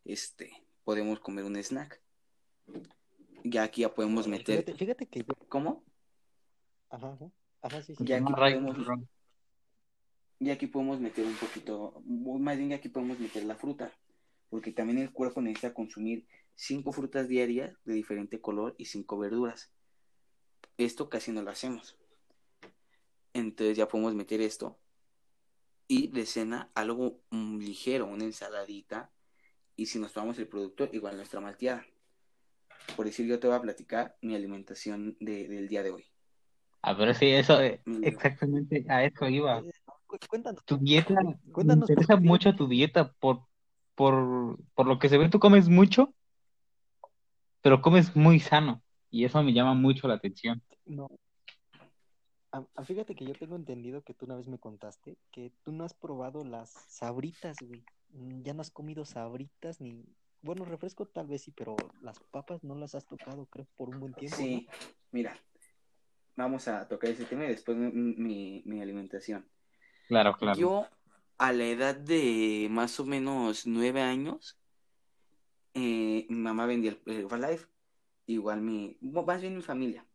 este, 0.04 0.52
podemos 0.84 1.20
comer 1.20 1.44
un 1.44 1.56
snack. 1.56 2.00
Ya 3.44 3.62
aquí 3.62 3.82
ya 3.82 3.94
podemos 3.94 4.26
meter. 4.26 4.64
Fíjate, 4.74 5.06
que. 5.06 5.24
¿Cómo? 5.48 5.84
Ajá, 6.90 7.18
ajá. 7.62 7.82
sí, 7.82 7.94
Ya 8.00 8.16
aquí 8.16 8.32
podemos 8.32 8.76
y 10.40 10.50
aquí 10.50 10.66
podemos 10.66 11.00
meter 11.00 11.26
un 11.26 11.34
poquito, 11.34 12.00
más 12.06 12.56
bien 12.56 12.72
aquí 12.72 12.88
podemos 12.88 13.18
meter 13.18 13.44
la 13.44 13.56
fruta, 13.56 13.92
porque 14.50 14.72
también 14.72 14.98
el 14.98 15.12
cuerpo 15.12 15.40
necesita 15.40 15.74
consumir 15.74 16.26
cinco 16.54 16.92
frutas 16.92 17.28
diarias 17.28 17.76
de 17.84 17.94
diferente 17.94 18.40
color 18.40 18.74
y 18.78 18.86
cinco 18.86 19.18
verduras. 19.18 19.70
Esto 20.76 21.08
casi 21.08 21.32
no 21.32 21.42
lo 21.42 21.50
hacemos. 21.50 21.96
Entonces 23.34 23.76
ya 23.76 23.88
podemos 23.88 24.14
meter 24.14 24.40
esto. 24.40 24.78
Y 25.88 26.08
de 26.08 26.26
cena 26.26 26.70
algo 26.74 27.20
ligero, 27.30 28.06
una 28.06 28.24
ensaladita. 28.24 29.10
Y 29.76 29.86
si 29.86 29.98
nos 29.98 30.12
tomamos 30.12 30.38
el 30.38 30.48
producto, 30.48 30.88
igual 30.92 31.16
nuestra 31.16 31.40
malteada. 31.40 31.84
Por 32.96 33.06
decir, 33.06 33.26
yo 33.26 33.38
te 33.38 33.46
voy 33.46 33.56
a 33.56 33.62
platicar 33.62 34.16
mi 34.22 34.34
alimentación 34.34 35.16
del 35.20 35.68
día 35.68 35.82
de 35.82 35.90
hoy. 35.90 36.04
Ah, 36.82 36.96
pero 36.96 37.12
sí, 37.12 37.26
eso, 37.26 37.60
exactamente 38.02 38.84
a 38.88 39.04
eso 39.04 39.28
iba. 39.28 39.62
Cuéntanos. 40.28 40.64
Tu 40.64 40.76
dieta, 40.78 41.14
me 41.44 41.74
interesa 41.74 42.16
mucho 42.16 42.54
tu 42.54 42.66
dieta. 42.68 43.12
Por, 43.20 43.42
por, 43.94 44.58
por 44.74 44.86
lo 44.86 44.98
que 44.98 45.08
se 45.08 45.18
ve, 45.18 45.28
¿tú 45.28 45.38
comes 45.38 45.68
mucho? 45.68 46.14
pero 47.60 47.82
comes 47.82 48.14
muy 48.16 48.40
sano 48.40 48.82
y 49.10 49.24
eso 49.24 49.42
me 49.42 49.52
llama 49.52 49.74
mucho 49.74 50.08
la 50.08 50.14
atención. 50.14 50.62
No. 50.86 51.08
Fíjate 52.84 53.14
que 53.14 53.26
yo 53.26 53.34
tengo 53.34 53.56
entendido 53.56 54.02
que 54.02 54.14
tú 54.14 54.24
una 54.24 54.36
vez 54.36 54.48
me 54.48 54.58
contaste 54.58 55.18
que 55.32 55.52
tú 55.64 55.72
no 55.72 55.84
has 55.84 55.92
probado 55.92 56.44
las 56.44 56.70
sabritas, 56.70 57.58
güey. 57.60 57.82
Mm, 58.14 58.42
Ya 58.42 58.54
no 58.54 58.62
has 58.62 58.70
comido 58.70 59.04
sabritas 59.04 59.80
ni... 59.80 60.02
Bueno, 60.40 60.64
refresco 60.64 61.04
tal 61.04 61.26
vez 61.26 61.42
sí, 61.42 61.50
pero 61.50 61.76
las 62.00 62.18
papas 62.30 62.62
no 62.64 62.74
las 62.76 62.94
has 62.94 63.04
tocado, 63.04 63.44
creo, 63.46 63.66
por 63.76 63.90
un 63.90 64.00
buen 64.00 64.14
tiempo, 64.14 64.36
¿no? 64.38 64.44
Sí, 64.44 64.68
mira, 65.10 65.36
vamos 66.36 66.68
a 66.68 66.86
tocar 66.88 67.10
ese 67.10 67.24
tema 67.24 67.44
y 67.44 67.48
después 67.48 67.76
mi, 67.76 67.90
mi- 67.92 68.62
mi 68.64 68.80
alimentación. 68.80 69.44
Claro, 70.08 70.36
claro. 70.36 70.58
Yo, 70.58 70.86
a 71.36 71.52
la 71.52 71.66
edad 71.66 71.94
de 71.94 72.66
más 72.70 72.98
o 72.98 73.04
menos 73.04 73.66
nueve 73.66 74.00
años, 74.00 74.58
eh, 75.74 76.26
mi 76.28 76.36
mamá 76.36 76.64
vendía 76.64 76.92
el, 76.92 77.00
el 77.12 77.20
Herbalife, 77.20 77.66
igual 78.26 78.62
mi, 78.62 78.96
más 79.00 79.42
bien 79.42 79.56
mi 79.56 79.62
familia. 79.62 80.06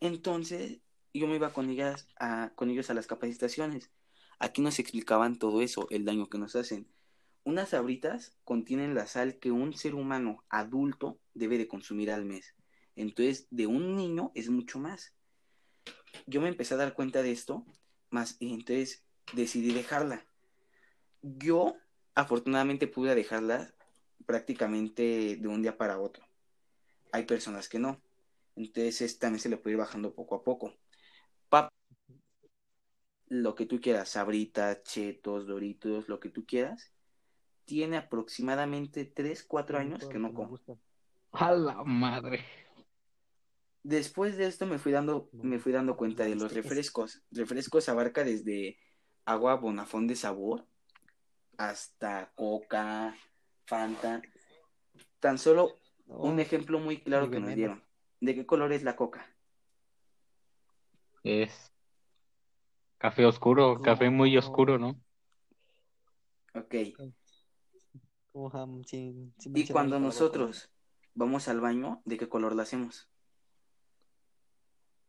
Entonces, 0.00 0.80
yo 1.14 1.26
me 1.26 1.36
iba 1.36 1.54
con 1.54 1.70
ellas 1.70 2.08
a, 2.20 2.52
con 2.54 2.68
ellos 2.68 2.90
a 2.90 2.94
las 2.94 3.06
capacitaciones. 3.06 3.90
Aquí 4.38 4.60
nos 4.60 4.78
explicaban 4.78 5.38
todo 5.38 5.62
eso, 5.62 5.86
el 5.90 6.04
daño 6.04 6.28
que 6.28 6.36
nos 6.36 6.54
hacen. 6.54 6.86
Unas 7.42 7.70
sabritas 7.70 8.36
contienen 8.44 8.94
la 8.94 9.06
sal 9.06 9.38
que 9.38 9.50
un 9.50 9.72
ser 9.72 9.94
humano 9.94 10.44
adulto 10.50 11.18
debe 11.32 11.56
de 11.56 11.68
consumir 11.68 12.10
al 12.10 12.26
mes. 12.26 12.54
Entonces, 12.96 13.46
de 13.50 13.66
un 13.66 13.96
niño 13.96 14.30
es 14.34 14.50
mucho 14.50 14.78
más. 14.78 15.14
Yo 16.26 16.42
me 16.42 16.48
empecé 16.48 16.74
a 16.74 16.78
dar 16.78 16.92
cuenta 16.92 17.22
de 17.22 17.32
esto, 17.32 17.64
más 18.10 18.36
y 18.40 18.52
entonces 18.52 19.05
decidí 19.32 19.72
dejarla. 19.72 20.24
Yo, 21.22 21.76
afortunadamente, 22.14 22.86
pude 22.86 23.14
dejarla 23.14 23.74
prácticamente 24.26 25.36
de 25.36 25.48
un 25.48 25.62
día 25.62 25.76
para 25.76 25.98
otro. 25.98 26.24
Hay 27.12 27.24
personas 27.24 27.68
que 27.68 27.78
no. 27.78 28.00
Entonces, 28.54 29.18
también 29.18 29.40
se 29.40 29.48
le 29.48 29.56
puede 29.56 29.74
ir 29.74 29.78
bajando 29.78 30.14
poco 30.14 30.34
a 30.36 30.44
poco. 30.44 30.74
Pap 31.48 31.70
lo 33.28 33.54
que 33.54 33.66
tú 33.66 33.80
quieras, 33.80 34.10
sabritas, 34.10 34.82
chetos, 34.84 35.46
doritos, 35.46 36.08
lo 36.08 36.20
que 36.20 36.30
tú 36.30 36.46
quieras, 36.46 36.92
tiene 37.64 37.96
aproximadamente 37.96 39.04
3, 39.04 39.42
4 39.42 39.78
A 39.78 39.80
mí 39.80 39.86
años 39.86 40.08
que 40.08 40.18
no 40.18 40.32
como. 40.32 40.60
A 41.32 41.52
la 41.52 41.82
madre. 41.84 42.44
Después 43.82 44.36
de 44.36 44.46
esto 44.46 44.66
me 44.66 44.78
fui 44.78 44.92
dando, 44.92 45.28
me 45.32 45.58
fui 45.58 45.72
dando 45.72 45.96
cuenta 45.96 46.24
de 46.24 46.34
los 46.34 46.52
refrescos. 46.52 47.22
Refrescos 47.30 47.88
abarca 47.88 48.24
desde 48.24 48.78
agua 49.26 49.56
bonafón 49.56 50.06
de 50.06 50.16
sabor 50.16 50.64
hasta 51.58 52.32
coca, 52.34 53.14
fanta. 53.66 54.22
Tan 55.20 55.38
solo 55.38 55.78
un 56.06 56.40
ejemplo 56.40 56.78
muy 56.78 56.98
claro 57.00 57.30
que 57.30 57.40
nos 57.40 57.54
dieron. 57.54 57.82
¿De 58.20 58.34
qué 58.34 58.46
color 58.46 58.72
es 58.72 58.82
la 58.82 58.96
coca? 58.96 59.26
Es 61.24 61.72
café 62.98 63.26
oscuro, 63.26 63.80
café 63.82 64.10
muy 64.10 64.36
oscuro, 64.36 64.78
¿no? 64.78 64.96
Ok. 66.54 66.74
Sin- 68.86 69.34
sin 69.38 69.56
Y 69.56 69.66
cuando 69.68 69.98
nosotros 69.98 70.70
vamos 71.14 71.48
al 71.48 71.60
baño, 71.60 72.00
¿de 72.04 72.16
qué 72.16 72.28
color 72.28 72.54
la 72.54 72.62
hacemos? 72.62 73.08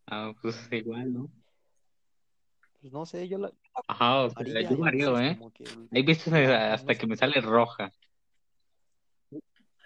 Ah, 0.08 0.34
pues 0.42 0.58
igual, 0.72 1.14
¿no? 1.14 1.30
Pues 2.82 2.94
no 2.94 3.06
sé, 3.06 3.28
yo 3.28 3.38
la 3.38 3.52
Ajá, 3.88 4.22
o 4.26 4.30
sea, 4.30 4.44
yo 4.62 4.78
veces 4.78 5.20
¿eh? 5.20 5.38
que 5.54 5.66
Hay 5.94 6.04
veces 6.04 6.34
hasta 6.34 6.96
que 6.96 7.08
me 7.08 7.16
sale 7.16 7.42
roja. 7.42 7.92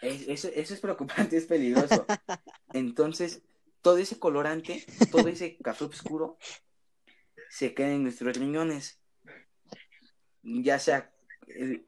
Es- 0.01 0.27
eso, 0.27 0.48
eso 0.53 0.74
es 0.74 0.79
preocupante, 0.79 1.38
es 1.38 1.45
peligroso. 1.45 2.05
Entonces, 2.74 3.41
todo 3.81 3.98
ese 3.98 4.19
colorante, 4.19 4.83
todo 5.11 5.27
ese 5.27 5.57
café 5.57 5.85
oscuro, 5.85 6.37
se 7.50 7.74
queda 7.74 7.92
en 7.92 8.03
nuestros 8.03 8.35
riñones. 8.37 9.00
Ya 10.44 10.79
sea, 10.79 11.11
eh, 11.48 11.83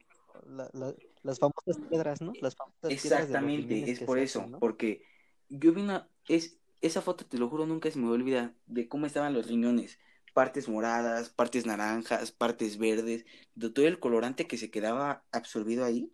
La- 0.46 0.70
la- 0.74 0.94
las 1.22 1.38
famosas 1.38 1.78
piedras, 1.88 2.20
¿no? 2.20 2.36
Las 2.40 2.54
famosas 2.56 2.82
piedras 2.82 3.28
de 3.28 3.34
los 3.40 3.50
exactamente, 3.54 3.90
es 3.92 4.00
por 4.00 4.18
eso, 4.18 4.40
hacen, 4.40 4.52
¿no? 4.52 4.58
porque 4.58 5.02
yo 5.48 5.72
vi 5.72 5.80
una, 5.82 6.08
es, 6.28 6.58
esa 6.82 7.00
foto, 7.00 7.24
te 7.24 7.38
lo 7.38 7.48
juro, 7.48 7.66
nunca 7.66 7.90
se 7.90 7.98
me 7.98 8.08
olvida 8.08 8.54
de 8.66 8.88
cómo 8.88 9.06
estaban 9.06 9.32
los 9.32 9.46
riñones. 9.46 9.98
Partes 10.34 10.68
moradas, 10.68 11.30
partes 11.30 11.64
naranjas, 11.64 12.32
partes 12.32 12.76
verdes, 12.76 13.24
de 13.54 13.70
todo 13.70 13.86
el 13.86 13.98
colorante 13.98 14.46
que 14.46 14.58
se 14.58 14.70
quedaba 14.70 15.24
absorbido 15.32 15.84
ahí. 15.84 16.12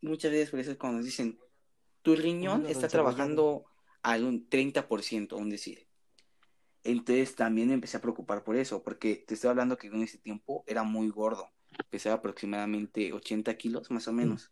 Y 0.00 0.08
muchas 0.08 0.32
veces 0.32 0.50
por 0.50 0.58
eso 0.58 0.72
es 0.72 0.78
cuando 0.78 0.98
nos 0.98 1.06
dicen, 1.06 1.38
tu 2.02 2.16
riñón 2.16 2.66
está 2.66 2.88
trabajando 2.88 3.64
al 4.02 4.24
un 4.24 4.48
30%, 4.48 5.36
un 5.36 5.50
decir. 5.50 5.86
Entonces 6.84 7.36
también 7.36 7.68
me 7.68 7.74
empecé 7.74 7.96
a 7.96 8.00
preocupar 8.00 8.42
por 8.42 8.56
eso, 8.56 8.82
porque 8.82 9.24
te 9.26 9.34
estoy 9.34 9.50
hablando 9.50 9.78
que 9.78 9.86
en 9.86 10.02
ese 10.02 10.18
tiempo 10.18 10.64
era 10.66 10.82
muy 10.82 11.08
gordo. 11.10 11.48
Pesaba 11.90 12.16
aproximadamente 12.16 13.12
80 13.12 13.56
kilos, 13.56 13.90
más 13.90 14.08
o 14.08 14.12
menos. 14.12 14.50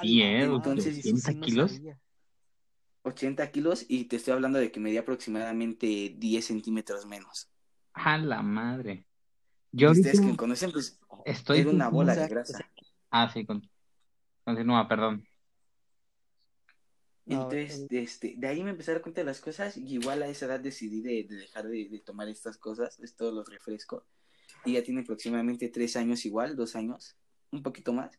Sí, 0.00 0.22
¡A 0.22 0.24
la 0.26 0.26
¿eh? 0.26 0.42
Entonces, 0.42 0.98
Eso 0.98 1.16
sí 1.16 1.30
80 1.30 1.32
no 1.32 1.46
kilos. 1.46 1.80
80 3.06 3.50
kilos 3.50 3.84
y 3.88 4.04
te 4.04 4.16
estoy 4.16 4.34
hablando 4.34 4.58
de 4.58 4.70
que 4.70 4.80
medía 4.80 5.00
aproximadamente 5.00 6.14
10 6.18 6.44
centímetros 6.44 7.06
menos. 7.06 7.48
A 7.94 8.18
la 8.18 8.42
madre. 8.42 9.06
Yo 9.72 9.90
ustedes 9.90 10.20
que 10.20 10.26
me 10.26 10.36
conocen, 10.36 10.72
pues 10.72 10.98
estoy 11.24 11.60
era 11.60 11.70
una 11.70 11.88
bola 11.88 12.14
de 12.14 12.28
grasa. 12.28 12.68
Ah, 13.10 13.30
sí, 13.32 13.46
con- 13.46 13.68
continúa, 14.44 14.88
perdón. 14.88 15.24
Entonces, 17.26 17.86
eh, 17.90 18.02
este, 18.02 18.34
de 18.36 18.46
ahí 18.46 18.62
me 18.62 18.70
empecé 18.70 18.92
a 18.92 18.94
dar 18.94 19.02
cuenta 19.02 19.20
de 19.20 19.24
las 19.24 19.40
cosas 19.40 19.76
y 19.76 19.94
igual 19.94 20.22
a 20.22 20.28
esa 20.28 20.46
edad 20.46 20.60
decidí 20.60 21.00
de, 21.02 21.24
de 21.24 21.36
dejar 21.36 21.66
de, 21.66 21.88
de 21.88 21.98
tomar 22.00 22.28
estas 22.28 22.56
cosas, 22.56 22.98
es 23.00 23.16
todos 23.16 23.34
los 23.34 23.48
refrescos. 23.48 24.04
Y 24.64 24.74
ya 24.74 24.82
tiene 24.82 25.00
aproximadamente 25.00 25.68
tres 25.68 25.96
años 25.96 26.24
igual, 26.24 26.54
dos 26.56 26.76
años, 26.76 27.16
un 27.50 27.62
poquito 27.62 27.92
más, 27.92 28.10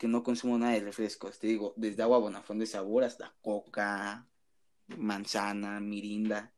que 0.00 0.08
no 0.08 0.22
consumo 0.22 0.56
nada 0.56 0.72
de 0.72 0.80
refrescos. 0.80 1.38
Te 1.38 1.46
digo, 1.46 1.74
desde 1.76 2.02
agua 2.02 2.16
bonafón 2.16 2.58
de 2.58 2.64
sabor 2.64 3.04
hasta 3.04 3.34
coca, 3.42 4.26
manzana, 4.96 5.78
mirinda. 5.78 6.50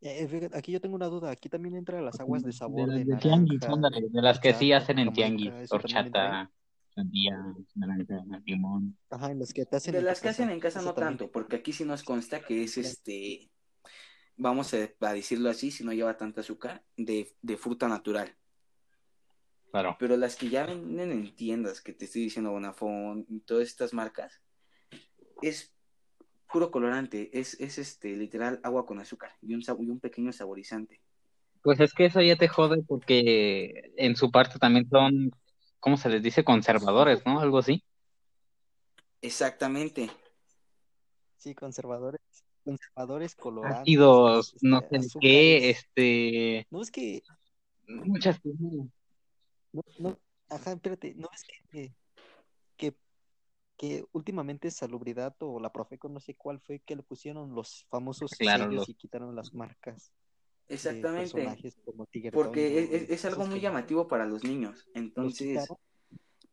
eh, 0.00 0.28
fíjate, 0.28 0.56
aquí 0.56 0.70
yo 0.70 0.80
tengo 0.80 0.94
una 0.94 1.08
duda. 1.08 1.32
Aquí 1.32 1.48
también 1.48 1.74
entra 1.74 2.00
las 2.00 2.20
aguas 2.20 2.42
de 2.42 2.50
De 2.50 2.52
sabor 2.52 2.86
las 2.90 2.98
de 2.98 3.04
de 3.06 3.16
tianguis, 3.16 3.64
ándale, 3.64 4.02
de 4.02 4.08
de 4.08 4.22
las 4.22 4.38
que 4.38 4.54
sí 4.54 4.72
hacen 4.72 5.00
en 5.00 5.12
tianguis, 5.12 5.50
horchata, 5.72 6.48
sandía, 6.94 7.36
naranja, 7.74 8.40
limón. 8.46 8.96
Ajá, 9.10 9.32
en 9.32 9.40
las 9.40 9.52
que 9.52 9.66
te 9.66 9.74
hacen 9.74 9.92
De 9.94 9.98
en 9.98 10.04
las 10.04 10.20
que 10.20 10.28
hacen 10.28 10.44
casa. 10.44 10.54
en 10.54 10.60
casa 10.60 10.80
no 10.80 10.94
también. 10.94 11.18
tanto, 11.18 11.32
porque 11.32 11.56
aquí 11.56 11.72
sí 11.72 11.84
nos 11.84 12.04
consta 12.04 12.38
que 12.40 12.62
es 12.62 12.78
este, 12.78 13.50
vamos 14.36 14.72
a, 14.74 14.88
a 15.00 15.12
decirlo 15.12 15.50
así, 15.50 15.72
si 15.72 15.82
no 15.82 15.92
lleva 15.92 16.16
tanta 16.16 16.42
azúcar, 16.42 16.84
de, 16.96 17.34
de 17.42 17.56
fruta 17.56 17.88
natural. 17.88 18.32
Claro. 19.70 19.96
Pero 19.98 20.16
las 20.16 20.36
que 20.36 20.48
ya 20.48 20.66
venden 20.66 21.10
en 21.10 21.36
tiendas, 21.36 21.80
que 21.80 21.92
te 21.92 22.06
estoy 22.06 22.22
diciendo 22.22 22.50
Bonafón, 22.50 23.26
y 23.28 23.40
todas 23.40 23.68
estas 23.68 23.92
marcas, 23.92 24.40
es 25.42 25.74
puro 26.50 26.70
colorante, 26.70 27.30
es, 27.38 27.60
es 27.60 27.78
este, 27.78 28.16
literal 28.16 28.60
agua 28.62 28.86
con 28.86 28.98
azúcar 28.98 29.32
y 29.42 29.54
un, 29.54 29.62
y 29.62 29.90
un 29.90 30.00
pequeño 30.00 30.32
saborizante. 30.32 31.00
Pues 31.62 31.80
es 31.80 31.92
que 31.92 32.06
eso 32.06 32.20
ya 32.22 32.36
te 32.36 32.48
jode 32.48 32.82
porque 32.82 33.92
en 33.96 34.16
su 34.16 34.30
parte 34.30 34.58
también 34.58 34.88
son, 34.88 35.30
¿cómo 35.80 35.96
se 35.96 36.08
les 36.08 36.22
dice? 36.22 36.44
Conservadores, 36.44 37.24
¿no? 37.26 37.40
Algo 37.40 37.58
así. 37.58 37.84
Exactamente. 39.20 40.08
Sí, 41.36 41.54
conservadores, 41.54 42.20
conservadores 42.64 43.34
colorantes, 43.34 43.80
Ácidos, 43.80 44.56
no 44.60 44.80
este, 44.80 45.02
sé 45.02 45.08
de 45.08 45.20
qué, 45.20 45.70
este, 45.70 46.66
No 46.70 46.82
es 46.82 46.90
que, 46.90 47.22
muchas 47.86 48.40
cosas. 48.40 48.58
No, 49.98 50.10
no, 50.10 50.18
ajá, 50.48 50.72
espérate, 50.72 51.14
no 51.14 51.28
es 51.32 51.44
que, 51.70 51.92
que, 52.76 52.96
que 53.76 54.04
últimamente 54.12 54.70
Salubridad 54.70 55.36
o 55.40 55.60
la 55.60 55.72
Profeco, 55.72 56.08
no 56.08 56.20
sé 56.20 56.34
cuál 56.34 56.60
fue, 56.60 56.80
que 56.80 56.96
le 56.96 57.02
pusieron 57.02 57.54
los 57.54 57.86
famosos 57.90 58.30
Claro, 58.32 58.64
sellos 58.64 58.76
los- 58.76 58.88
y 58.88 58.94
quitaron 58.94 59.34
las 59.34 59.54
marcas 59.54 60.12
Exactamente. 60.68 61.22
personajes 61.22 61.76
como 61.84 62.06
Tiger 62.06 62.32
Porque 62.34 62.94
es, 62.94 63.10
es- 63.10 63.24
algo 63.24 63.46
muy 63.46 63.56
que 63.56 63.62
llamativo 63.62 64.06
para 64.06 64.26
los 64.26 64.44
niños. 64.44 64.88
Entonces, 64.94 65.66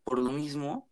por 0.04 0.20
lo 0.20 0.32
mismo, 0.32 0.90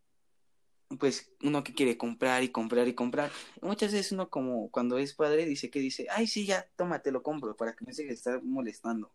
pues 0.99 1.31
uno 1.41 1.63
que 1.63 1.73
quiere 1.73 1.97
comprar 1.97 2.43
y 2.43 2.49
comprar 2.49 2.87
y 2.87 2.93
comprar. 2.93 3.31
Muchas 3.61 3.93
veces 3.93 4.11
uno 4.11 4.29
como 4.29 4.69
cuando 4.69 4.97
es 4.97 5.13
padre 5.13 5.45
dice 5.45 5.69
que 5.69 5.79
dice, 5.79 6.07
ay 6.11 6.27
sí, 6.27 6.45
ya, 6.45 6.69
toma, 6.75 6.99
te 7.01 7.11
lo 7.11 7.23
compro 7.23 7.55
para 7.55 7.75
que 7.75 7.85
no 7.85 7.93
se 7.93 8.07
estar 8.07 8.43
molestando. 8.43 9.11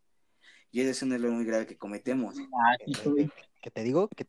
Y 0.70 0.80
ese 0.80 0.90
es 0.90 1.02
un 1.02 1.12
error 1.12 1.30
muy 1.30 1.44
grave 1.44 1.66
que 1.66 1.76
cometemos. 1.76 2.36
Ah, 2.38 2.76
Eh, 2.80 2.94
eh, 3.22 3.28
que 3.62 3.70
te 3.70 3.82
digo 3.82 4.08
que, 4.08 4.26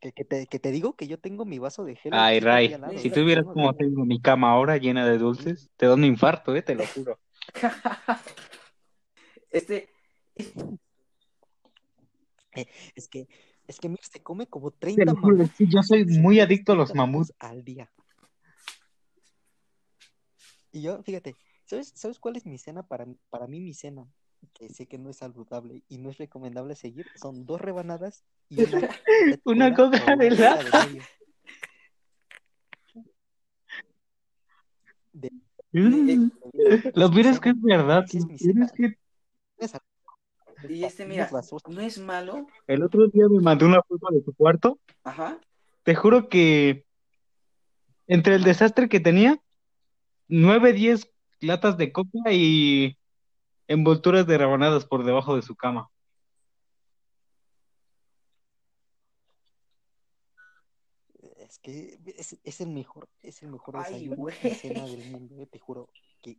que, 0.00 0.12
que 0.12 0.24
te, 0.24 0.46
que 0.46 0.58
te 0.58 0.70
digo 0.72 0.96
que 0.96 1.06
yo 1.06 1.18
tengo 1.18 1.44
mi 1.44 1.58
vaso 1.58 1.84
de 1.84 1.94
gel 1.96 2.12
Ay, 2.14 2.40
Ray, 2.40 2.70
lado, 2.70 2.98
si 2.98 3.08
¿eh? 3.08 3.12
tú 3.12 3.24
vieras 3.24 3.44
cómo 3.52 3.72
tengo- 3.74 4.04
mi 4.04 4.20
cama 4.20 4.50
ahora 4.52 4.76
llena 4.76 5.06
de 5.06 5.18
dulces, 5.18 5.70
te 5.76 5.86
da 5.86 5.94
un 5.94 6.04
infarto, 6.04 6.54
eh, 6.56 6.62
te 6.62 6.74
lo 6.74 6.86
juro. 6.86 7.18
Este, 9.50 9.88
Es 12.94 13.08
que 13.08 13.28
Es 13.68 13.78
que 13.78 13.88
Mir 13.88 13.98
se 14.02 14.22
come 14.22 14.46
como 14.46 14.70
Te 14.70 14.78
30 14.80 15.04
lo 15.04 15.14
juro, 15.20 15.36
mamuts. 15.36 15.56
sí, 15.56 15.66
yo 15.68 15.82
soy 15.82 16.04
muy 16.04 16.40
adicto 16.40 16.72
a 16.72 16.76
los 16.76 16.88
30 16.88 17.06
mamuts. 17.06 17.32
al 17.38 17.64
día. 17.64 17.90
Y 20.72 20.82
yo, 20.82 21.02
fíjate, 21.02 21.36
¿sabes, 21.66 21.92
¿sabes 21.94 22.18
cuál 22.18 22.36
es 22.36 22.46
mi 22.46 22.58
cena? 22.58 22.82
Para, 22.86 23.06
para 23.30 23.46
mí, 23.46 23.60
mi 23.60 23.74
cena, 23.74 24.06
que 24.54 24.68
sé 24.68 24.86
que 24.86 24.98
no 24.98 25.10
es 25.10 25.16
saludable 25.16 25.82
y 25.88 25.98
no 25.98 26.10
es 26.10 26.18
recomendable 26.18 26.74
seguir, 26.74 27.06
son 27.14 27.46
dos 27.46 27.60
rebanadas 27.60 28.24
y 28.48 28.56
una, 28.64 28.88
Una 29.44 29.74
coca 29.74 30.16
de 30.16 30.28
cola 30.30 30.62
la- 30.62 30.62
de 30.62 30.86
medio. 30.86 31.02
De- 35.12 35.30
Mm. 35.74 36.30
mira, 36.52 36.92
Lo 36.94 37.10
peor 37.10 37.26
es 37.26 37.40
que 37.40 37.48
es 37.50 37.62
verdad. 37.62 38.04
Es 38.04 38.26
es 38.28 38.72
que 38.72 38.96
Y 40.68 40.84
este, 40.84 41.06
mira, 41.06 41.30
no 41.68 41.80
es 41.80 41.98
malo. 41.98 42.46
el 42.66 42.82
otro 42.82 43.06
día 43.08 43.24
me 43.30 43.40
mandó 43.40 43.66
una 43.66 43.82
foto 43.82 44.08
de 44.10 44.22
su 44.22 44.34
cuarto. 44.34 44.78
Ajá. 45.02 45.40
Te 45.82 45.94
juro 45.94 46.28
que 46.28 46.84
entre 48.06 48.34
el 48.34 48.44
desastre 48.44 48.88
que 48.90 49.00
tenía, 49.00 49.40
nueve, 50.28 50.72
diez 50.74 51.10
latas 51.40 51.78
de 51.78 51.90
coca 51.90 52.30
y 52.32 52.98
envolturas 53.68 54.26
de 54.26 54.38
rebanadas 54.38 54.84
por 54.86 55.04
debajo 55.04 55.36
de 55.36 55.42
su 55.42 55.56
cama. 55.56 55.90
Es 61.38 61.58
que 61.58 61.98
es, 62.16 62.38
es 62.42 62.60
el 62.60 62.70
mejor, 62.70 63.08
es 63.22 63.42
el 63.42 63.50
mejor 63.50 63.76
Ay, 63.76 63.84
desayuno 63.84 64.16
güey. 64.16 64.36
y 64.42 64.50
cena 64.50 64.86
del 64.86 65.10
mundo, 65.10 65.34
eh, 65.38 65.46
Te 65.46 65.58
juro 65.58 65.90
que 66.22 66.38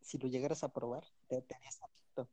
si 0.00 0.18
lo 0.18 0.28
llegaras 0.28 0.64
a 0.64 0.72
probar, 0.72 1.04
te, 1.28 1.40
te 1.42 1.54
harías 1.54 1.80
adicto. 1.82 2.28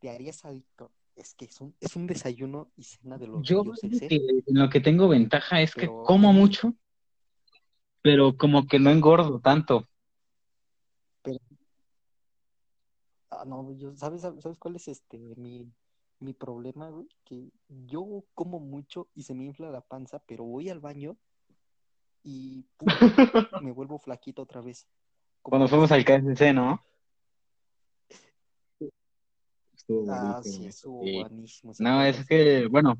Te 0.00 0.10
harías 0.10 0.44
adicto. 0.44 0.90
Es 1.14 1.34
que 1.34 1.44
es 1.44 1.60
un, 1.60 1.74
es 1.78 1.94
un 1.94 2.06
desayuno 2.06 2.72
y 2.76 2.84
cena 2.84 3.18
de 3.18 3.26
los 3.26 3.42
Yo 3.46 3.62
dioses, 3.62 4.02
¿eh? 4.02 4.08
que 4.08 4.16
en 4.16 4.58
lo 4.58 4.70
que 4.70 4.80
tengo 4.80 5.08
ventaja 5.08 5.60
es 5.60 5.74
que 5.74 5.86
como 5.86 6.32
mucho, 6.32 6.74
pero 8.00 8.36
como 8.36 8.66
que 8.66 8.78
no 8.78 8.90
engordo 8.90 9.38
tanto. 9.40 9.86
pero 11.22 11.38
ah, 13.40 13.44
no, 13.46 13.72
yo, 13.72 13.94
¿sabes, 13.96 14.22
sabes 14.22 14.58
cuál 14.58 14.76
es 14.76 14.88
este 14.88 15.18
mi, 15.36 15.70
mi 16.20 16.32
problema, 16.32 16.90
güey? 16.90 17.08
Que 17.24 17.50
yo 17.68 18.24
como 18.34 18.60
mucho 18.60 19.08
y 19.14 19.24
se 19.24 19.34
me 19.34 19.44
infla 19.44 19.70
la 19.70 19.80
panza, 19.80 20.20
pero 20.26 20.44
voy 20.44 20.68
al 20.68 20.80
baño 20.80 21.16
y 22.22 22.64
pum, 22.76 22.88
me 23.62 23.72
vuelvo 23.72 23.98
flaquito 23.98 24.42
otra 24.42 24.60
vez. 24.60 24.86
Como 25.42 25.52
Cuando 25.52 25.68
fuimos 25.68 25.92
al. 25.92 26.04
KFC, 26.04 26.52
¿no? 26.54 26.84
Estuvo 29.74 30.12
Ah, 30.12 30.40
sí, 30.44 30.66
estuvo 30.66 31.04
sí. 31.04 31.14
buenísimo 31.14 31.72
No, 31.78 32.04
es 32.04 32.26
que, 32.26 32.66
bueno, 32.66 32.98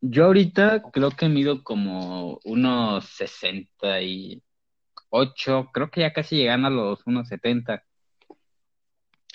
yo 0.00 0.26
ahorita 0.26 0.82
creo 0.90 1.10
que 1.10 1.28
mido 1.28 1.62
como 1.62 2.40
unos 2.44 3.04
68, 3.04 5.70
creo 5.72 5.90
que 5.90 6.00
ya 6.00 6.12
casi 6.12 6.36
llegan 6.36 6.64
a 6.64 6.70
los 6.70 7.06
unos 7.06 7.28
70 7.28 7.84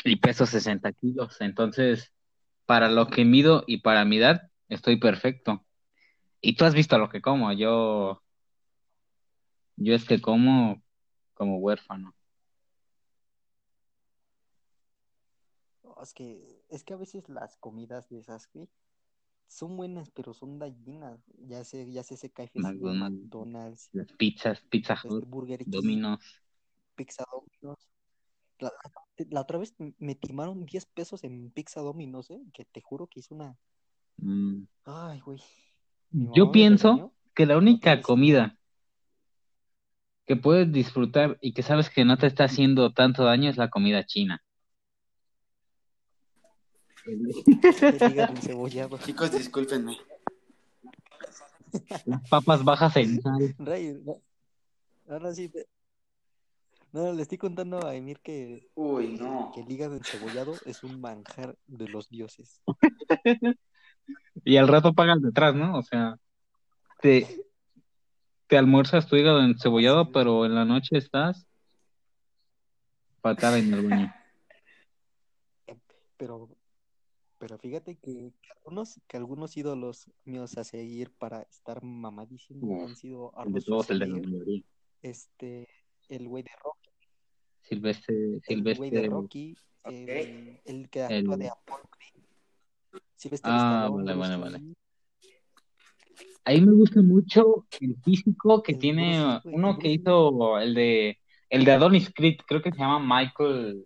y 0.04 0.16
peso 0.18 0.46
60 0.46 0.92
kilos. 0.94 1.42
Entonces, 1.42 2.14
para 2.66 2.90
lo 2.90 3.08
que 3.08 3.26
mido 3.26 3.64
y 3.68 3.78
para 3.82 4.06
mi 4.06 4.18
edad, 4.18 4.52
estoy 4.70 4.98
perfecto. 4.98 5.66
Y 6.42 6.56
tú 6.56 6.66
has 6.66 6.74
visto 6.74 6.98
lo 6.98 7.10
que 7.10 7.22
como, 7.22 7.52
yo, 7.54 8.24
yo 9.76 9.96
es 9.96 10.06
que 10.06 10.22
como 10.22 10.82
como 11.38 11.60
huérfano. 11.60 12.14
Es 16.02 16.14
que, 16.14 16.64
es 16.70 16.84
que 16.84 16.94
a 16.94 16.98
veces 16.98 17.30
las 17.30 17.58
comidas 17.58 18.10
de 18.10 18.20
esas, 18.20 18.50
güey, 18.52 18.68
son 19.48 19.78
buenas, 19.78 20.10
pero 20.12 20.34
son 20.34 20.60
dañinas. 20.60 21.20
Ya 21.48 21.64
sé, 21.64 21.92
ya 21.92 22.04
sé 22.04 22.16
ese 22.16 22.30
KFC, 22.30 22.60
McDonald's, 22.60 23.22
McDonald's, 23.22 23.90
las 23.94 24.12
pizzas, 24.14 24.62
Pizza 24.70 24.94
este 24.94 25.08
Hut, 25.08 25.26
Burger 25.28 25.64
Domino's. 25.66 26.42
Pizza 26.96 27.24
Domino's. 27.32 27.88
La, 28.60 28.72
la 29.30 29.42
otra 29.42 29.60
vez 29.60 29.76
me 30.00 30.16
timaron 30.16 30.66
10 30.66 30.86
pesos 30.86 31.24
en 31.24 31.52
Pizza 31.52 31.82
Domino's, 31.82 32.30
¿eh? 32.32 32.42
Que 32.54 32.66
te 32.66 32.82
juro 32.82 33.08
que 33.08 33.20
hice 33.20 33.34
una... 33.34 33.56
Mm. 34.18 34.64
Ay, 34.86 35.20
güey. 35.20 35.40
Yo 36.12 36.52
pienso 36.52 37.14
que 37.36 37.46
la 37.46 37.58
única 37.58 38.02
comida 38.02 38.58
que 40.26 40.36
puedes 40.36 40.72
disfrutar 40.72 41.38
y 41.42 41.54
que 41.54 41.64
sabes 41.64 41.90
que 41.90 42.04
no 42.04 42.18
te 42.18 42.28
está 42.28 42.46
haciendo 42.46 42.92
tanto 42.92 43.24
daño 43.24 43.50
es 43.50 43.58
la 43.58 43.70
comida 43.70 44.06
china. 44.06 44.42
Chicos, 49.06 49.32
discúlpenme. 49.32 49.98
Las 52.06 52.28
papas 52.30 52.64
bajas 52.64 52.96
en 52.98 53.22
sal. 53.22 53.56
No- 54.06 54.22
ahora 55.10 55.34
sí. 55.34 55.50
te- 55.50 55.68
No, 56.94 57.12
le 57.14 57.22
estoy 57.22 57.38
contando 57.38 57.86
a 57.86 57.96
Emir 57.96 58.20
que, 58.22 58.68
Uy, 58.76 59.18
no. 59.20 59.52
que 59.54 59.62
el 59.62 59.72
hígado 59.72 59.96
encebollado 59.96 60.54
es 60.66 60.84
un 60.84 61.00
manjar 61.02 61.58
de 61.68 61.88
los 61.90 62.10
dioses. 62.10 62.62
Y 64.46 64.56
al 64.58 64.68
rato 64.68 64.94
pagas 64.94 65.22
detrás, 65.22 65.54
¿no? 65.56 65.78
O 65.78 65.84
sea, 65.84 66.18
te, 67.02 67.28
te 68.48 68.58
almuerzas 68.58 69.08
tu 69.08 69.16
hígado 69.18 69.42
encebollado, 69.42 70.12
pero 70.12 70.46
en 70.46 70.56
la 70.56 70.64
noche 70.64 70.98
estás 70.98 71.46
fatal 73.22 73.56
en 73.58 73.74
el 73.74 73.90
baño. 73.90 74.14
Pero, 76.18 76.50
pero 77.38 77.60
fíjate 77.60 77.96
que, 77.98 78.34
que 78.42 78.50
algunos, 78.58 79.00
que 79.08 79.18
algunos 79.18 79.56
ídolos 79.56 80.10
míos 80.26 80.58
a 80.58 80.64
seguir 80.64 81.12
para 81.12 81.44
estar 81.44 81.84
mamadísimo 81.84 82.82
Uf, 82.84 82.90
han 82.90 82.96
sido 82.96 83.32
de 83.36 83.42
Arnold 83.42 83.64
todos, 83.64 83.92
el 83.92 84.00
de 84.00 84.08
la 84.08 84.18
Schwarzenegger, 84.18 84.32
mayoría. 84.32 84.64
este, 85.04 85.68
el 86.10 86.28
güey 86.28 86.44
de 86.44 86.52
Rocky, 86.64 86.90
Silvestre, 87.62 88.16
el 88.48 88.64
güey 88.76 88.90
de 88.90 88.98
Silvestre, 89.00 89.08
Rocky, 89.10 89.58
el, 89.86 90.60
el 90.66 90.90
que 90.90 91.04
actúa 91.04 91.34
el... 91.36 91.40
de 91.40 91.50
Apollo 91.50 91.90
Creed, 91.90 92.24
Sylvester 93.16 93.52
Ah, 93.54 93.90
vale, 93.92 94.14
vale, 94.16 94.36
vale. 94.38 94.62
A 96.46 96.52
mí 96.52 96.62
me 96.62 96.74
gusta 96.74 97.02
mucho 97.02 97.68
el 97.82 97.98
físico 98.04 98.64
que 98.64 98.72
el 98.72 98.80
tiene 98.80 99.42
uno 99.44 99.78
que 99.78 99.90
hizo 99.90 100.58
el 100.60 100.74
de 100.74 101.20
el 101.50 101.66
de 101.66 101.72
Adonis 101.72 102.12
Creed, 102.14 102.38
creo 102.48 102.62
que 102.62 102.72
se 102.72 102.78
llama 102.78 103.00
Michael 103.00 103.86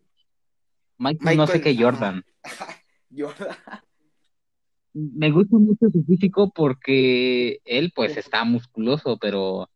Michael 0.98 1.38
no 1.38 1.48
sé 1.48 1.58
Michael, 1.58 1.78
qué. 1.78 1.84
Jordan. 1.84 2.24
Jordan. 3.10 3.58
Me 4.94 5.32
gusta 5.32 5.58
mucho 5.58 5.90
su 5.92 6.04
físico 6.04 6.52
porque 6.54 7.60
él 7.66 7.92
pues 7.96 8.16
está 8.18 8.44
musculoso, 8.44 9.18
pero 9.18 9.71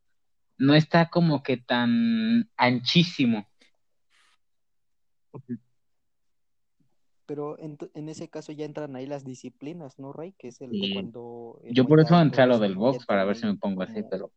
no 0.58 0.74
está 0.74 1.10
como 1.10 1.44
que 1.44 1.58
tan 1.58 2.50
anchísimo. 2.56 3.48
Pero 7.26 7.58
en, 7.60 7.78
en 7.96 8.10
ese 8.10 8.30
caso 8.30 8.52
ya 8.52 8.66
entran 8.66 8.96
ahí 8.96 9.08
las 9.08 9.26
disciplinas, 9.26 9.98
¿no, 9.98 10.14
Ray? 10.14 10.34
Que 10.38 10.50
es 10.50 10.62
el 10.62 10.70
Sí. 10.72 10.94
cuando 10.94 11.60
el 11.64 11.74
Yo 11.74 11.86
por 11.88 12.00
eso 12.00 12.20
entré 12.22 12.44
a 12.44 12.46
lo 12.46 12.60
del 12.60 12.76
box 12.76 13.06
para 13.06 13.26
ver 13.26 13.36
si 13.36 13.46
me 13.48 13.56
pongo 13.56 13.82
así, 13.82 13.96
como... 13.96 14.10
pero 14.10 14.32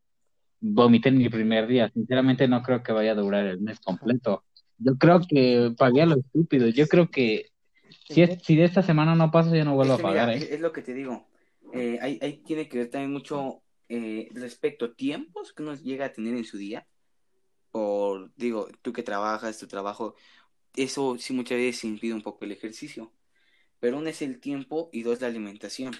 vomité 0.61 1.11
en 1.11 1.19
mi 1.19 1.29
primer 1.29 1.67
día. 1.67 1.91
Sinceramente 1.91 2.49
no 2.49 2.63
creo 2.63 2.83
que 2.83 2.93
vaya 2.93 3.13
a 3.13 3.17
durar 3.17 3.47
el 3.47 3.61
mes 3.61 3.79
completo. 3.81 4.45
Yo 4.79 4.97
creo 4.97 5.21
que 5.21 5.75
pagué 5.77 6.03
a 6.03 6.07
lo 6.07 6.17
estúpido. 6.19 6.69
Yo 6.69 6.87
creo 6.89 7.11
que 7.11 7.51
si, 8.09 8.23
es, 8.23 8.43
si 8.43 8.57
de 8.57 8.65
esta 8.65 8.83
semana 8.83 9.15
no 9.15 9.31
pasa, 9.31 9.55
yo 9.55 9.65
no 9.65 9.75
vuelvo 9.75 9.93
Es 9.95 9.99
a 9.99 10.03
que 10.03 10.03
pagar, 10.03 10.31
es, 10.31 10.43
¿eh? 10.43 10.55
es 10.55 10.61
lo 10.61 10.73
que 10.73 10.83
te 10.83 10.95
digo. 10.95 11.27
Eh, 11.75 11.99
ahí, 12.01 12.19
ahí 12.23 12.39
tiene 12.39 12.69
que 12.69 12.79
ver 12.79 12.91
también 12.91 13.13
mucho 13.13 13.63
eh, 13.89 14.29
respecto 14.33 14.87
a 14.87 14.95
tiempos 14.95 15.53
que 15.53 15.63
uno 15.63 15.75
llega 15.75 16.07
a 16.07 16.13
tener 16.13 16.35
en 16.35 16.45
su 16.45 16.59
día. 16.59 16.87
Por, 17.71 18.33
digo, 18.37 18.69
tú 18.83 18.93
que 18.93 19.03
trabajas, 19.03 19.59
tu 19.59 19.67
trabajo, 19.67 20.15
eso 20.77 21.17
sí 21.19 21.33
muchas 21.33 21.59
veces 21.59 21.85
impide 21.85 22.15
un 22.15 22.23
poco 22.23 22.45
el 22.45 22.53
ejercicio. 22.53 23.13
Pero 23.81 23.99
uno 23.99 24.09
es 24.09 24.23
el 24.23 24.41
tiempo 24.41 24.91
y 24.93 25.03
dos 25.03 25.21
la 25.21 25.29
alimentación. 25.29 25.95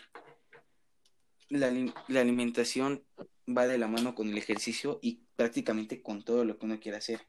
La, 1.49 1.73
la 2.09 2.21
alimentación 2.21 3.05
va 3.49 3.67
de 3.67 3.79
la 3.79 3.89
mano 3.89 4.15
con 4.15 4.29
el 4.29 4.37
ejercicio 4.37 4.99
y 5.03 5.23
prácticamente 5.37 6.03
con 6.03 6.23
todo 6.23 6.45
lo 6.45 6.59
que 6.59 6.67
uno 6.67 6.81
quiera 6.81 6.99
hacer. 6.99 7.21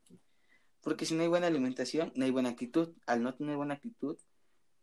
Porque 0.81 1.05
si 1.05 1.13
no 1.13 1.21
hay 1.21 1.27
buena 1.27 1.47
alimentación, 1.47 2.11
no 2.15 2.25
hay 2.25 2.31
buena 2.31 2.49
actitud. 2.49 2.93
Al 3.05 3.21
no 3.21 3.35
tener 3.35 3.55
buena 3.55 3.75
actitud, 3.75 4.17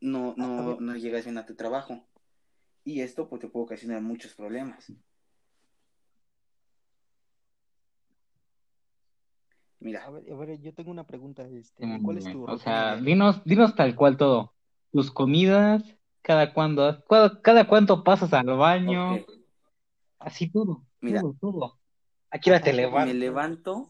no, 0.00 0.34
no, 0.36 0.80
no 0.80 0.96
llegas 0.96 1.24
bien 1.24 1.38
a 1.38 1.46
tu 1.46 1.54
trabajo. 1.54 2.06
Y 2.84 3.00
esto 3.00 3.28
pues 3.28 3.40
te 3.40 3.48
puede 3.48 3.64
ocasionar 3.64 4.02
muchos 4.02 4.34
problemas. 4.34 4.92
Mira, 9.80 10.04
a 10.04 10.10
ver, 10.10 10.32
a 10.32 10.36
ver, 10.36 10.60
yo 10.60 10.72
tengo 10.74 10.90
una 10.90 11.06
pregunta, 11.06 11.46
este, 11.48 11.84
¿y 11.84 12.00
¿cuál 12.02 12.18
es 12.18 12.24
tu 12.24 12.44
O 12.44 12.58
sea, 12.58 12.96
dinos, 12.96 13.42
dinos 13.44 13.74
tal 13.74 13.94
cual 13.94 14.16
todo. 14.16 14.54
Tus 14.92 15.10
comidas, 15.10 15.82
cada 16.22 16.52
cuándo, 16.54 17.04
cada, 17.08 17.40
cada 17.42 17.68
cuánto 17.68 18.02
pasas 18.02 18.32
al 18.32 18.46
baño, 18.46 19.18
así 20.18 20.48
todo, 20.50 20.84
mira, 21.00 21.20
todo, 21.20 21.36
todo. 21.40 21.78
Aquí 22.30 22.50
la 22.50 22.60
te 22.60 22.72
Ajá, 22.72 22.76
me 22.76 22.82
levantas. 22.82 23.14
levanto, 23.14 23.88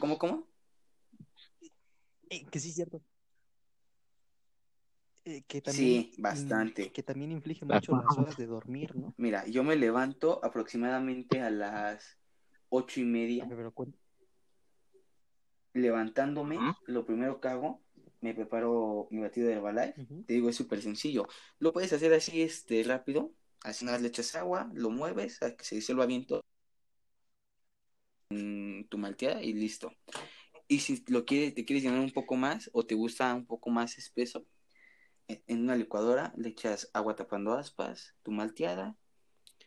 ¿cómo, 0.00 0.18
cómo? 0.18 0.46
Eh, 2.30 2.44
que 2.50 2.58
sí 2.58 2.70
es 2.70 2.74
cierto. 2.74 3.00
eh, 5.24 5.42
que 5.46 5.60
también, 5.60 6.04
Sí, 6.04 6.12
bastante. 6.18 6.92
Que 6.92 7.02
también 7.02 7.32
inflige 7.32 7.64
mucho 7.64 7.92
las 7.92 8.16
horas 8.16 8.36
de 8.36 8.46
dormir, 8.46 8.94
¿no? 8.96 9.12
Mira, 9.16 9.46
yo 9.46 9.64
me 9.64 9.76
levanto 9.76 10.40
aproximadamente 10.44 11.40
a 11.40 11.50
las 11.50 12.16
ocho 12.68 13.00
y 13.00 13.04
A 13.04 13.08
media. 13.12 13.44
ver, 13.44 13.56
pero 13.56 13.72
Levantándome, 15.76 16.58
lo 16.86 17.04
primero 17.04 17.40
que 17.40 17.48
hago, 17.48 17.82
me 18.22 18.34
preparo 18.34 19.08
mi 19.10 19.20
batido 19.20 19.48
de 19.48 19.54
Herbalife. 19.54 20.06
Te 20.26 20.32
digo, 20.32 20.48
es 20.48 20.56
súper 20.56 20.80
sencillo. 20.80 21.28
Lo 21.58 21.72
puedes 21.72 21.92
hacer 21.92 22.14
así, 22.14 22.40
este, 22.40 22.82
rápido. 22.82 23.32
Así 23.62 23.84
nada, 23.84 23.98
le 23.98 24.08
echas 24.08 24.34
agua, 24.36 24.70
lo 24.74 24.90
mueves, 24.90 25.42
a 25.42 25.54
que 25.54 25.64
se 25.64 25.74
disuelva 25.74 26.06
bien 26.06 26.26
todo 26.26 26.42
en 28.30 28.86
tu 28.88 28.98
malteada 28.98 29.42
y 29.42 29.52
listo. 29.52 29.92
Y 30.66 30.80
si 30.80 31.04
lo 31.08 31.24
quieres, 31.24 31.54
te 31.54 31.64
quieres 31.64 31.84
llenar 31.84 32.00
un 32.00 32.12
poco 32.12 32.36
más 32.36 32.70
o 32.72 32.84
te 32.84 32.94
gusta 32.94 33.34
un 33.34 33.46
poco 33.46 33.70
más 33.70 33.98
espeso, 33.98 34.46
en 35.28 35.42
en 35.46 35.62
una 35.62 35.76
licuadora 35.76 36.32
le 36.36 36.48
echas 36.48 36.90
agua 36.92 37.16
tapando 37.16 37.52
aspas, 37.52 38.14
tu 38.22 38.30
malteada, 38.30 38.96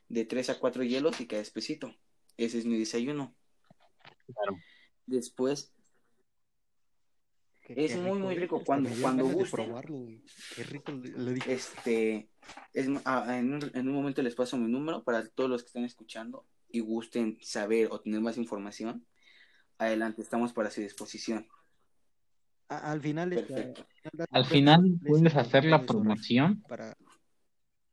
de 0.08 0.26
3 0.26 0.50
a 0.50 0.60
4 0.60 0.84
hielos 0.84 1.19
y 1.22 1.28
queda 1.28 1.41
espesito. 1.41 1.93
Ese 2.38 2.58
es 2.58 2.65
mi 2.65 2.80
desayuno. 2.80 3.36
Claro. 4.26 4.58
Después, 5.06 5.74
Qué- 7.75 7.86
Es 7.86 7.91
qué 7.93 7.97
muy, 7.99 8.17
muy 8.17 8.36
rico. 8.36 8.63
Cuando- 8.63 8.89
cuando 8.99 9.25
gusten. 9.25 9.65
probarlo. 9.67 10.08
Qué 10.55 10.63
rico 10.63 10.91
dije. 10.91 11.53
este, 11.53 12.29
es, 12.73 12.88
ah, 13.05 13.38
en, 13.38 13.53
un, 13.53 13.71
en 13.75 13.88
un 13.88 13.93
momento 13.93 14.23
les 14.23 14.34
paso 14.34 14.58
mi 14.58 14.71
número 14.71 15.03
para 15.03 15.23
todos 15.29 15.51
los 15.51 15.62
que 15.62 15.67
están 15.67 15.86
escuchando 15.86 16.47
y 16.71 16.79
gusten 16.79 17.38
saber 17.41 17.89
o 17.91 17.99
tener 18.01 18.21
más 18.21 18.38
información. 18.38 19.05
Adelante, 19.77 20.23
estamos 20.23 20.51
para 20.51 20.71
su 20.71 20.82
disposición. 20.82 21.47
A- 22.69 22.91
al 22.91 23.01
final, 23.01 23.29
Perfecto. 23.29 23.86
Al 24.32 24.45
final 24.45 24.99
puedes 25.05 25.36
hacer 25.36 25.65
la 25.65 25.86
promoción 25.86 26.63
Para... 26.63 26.97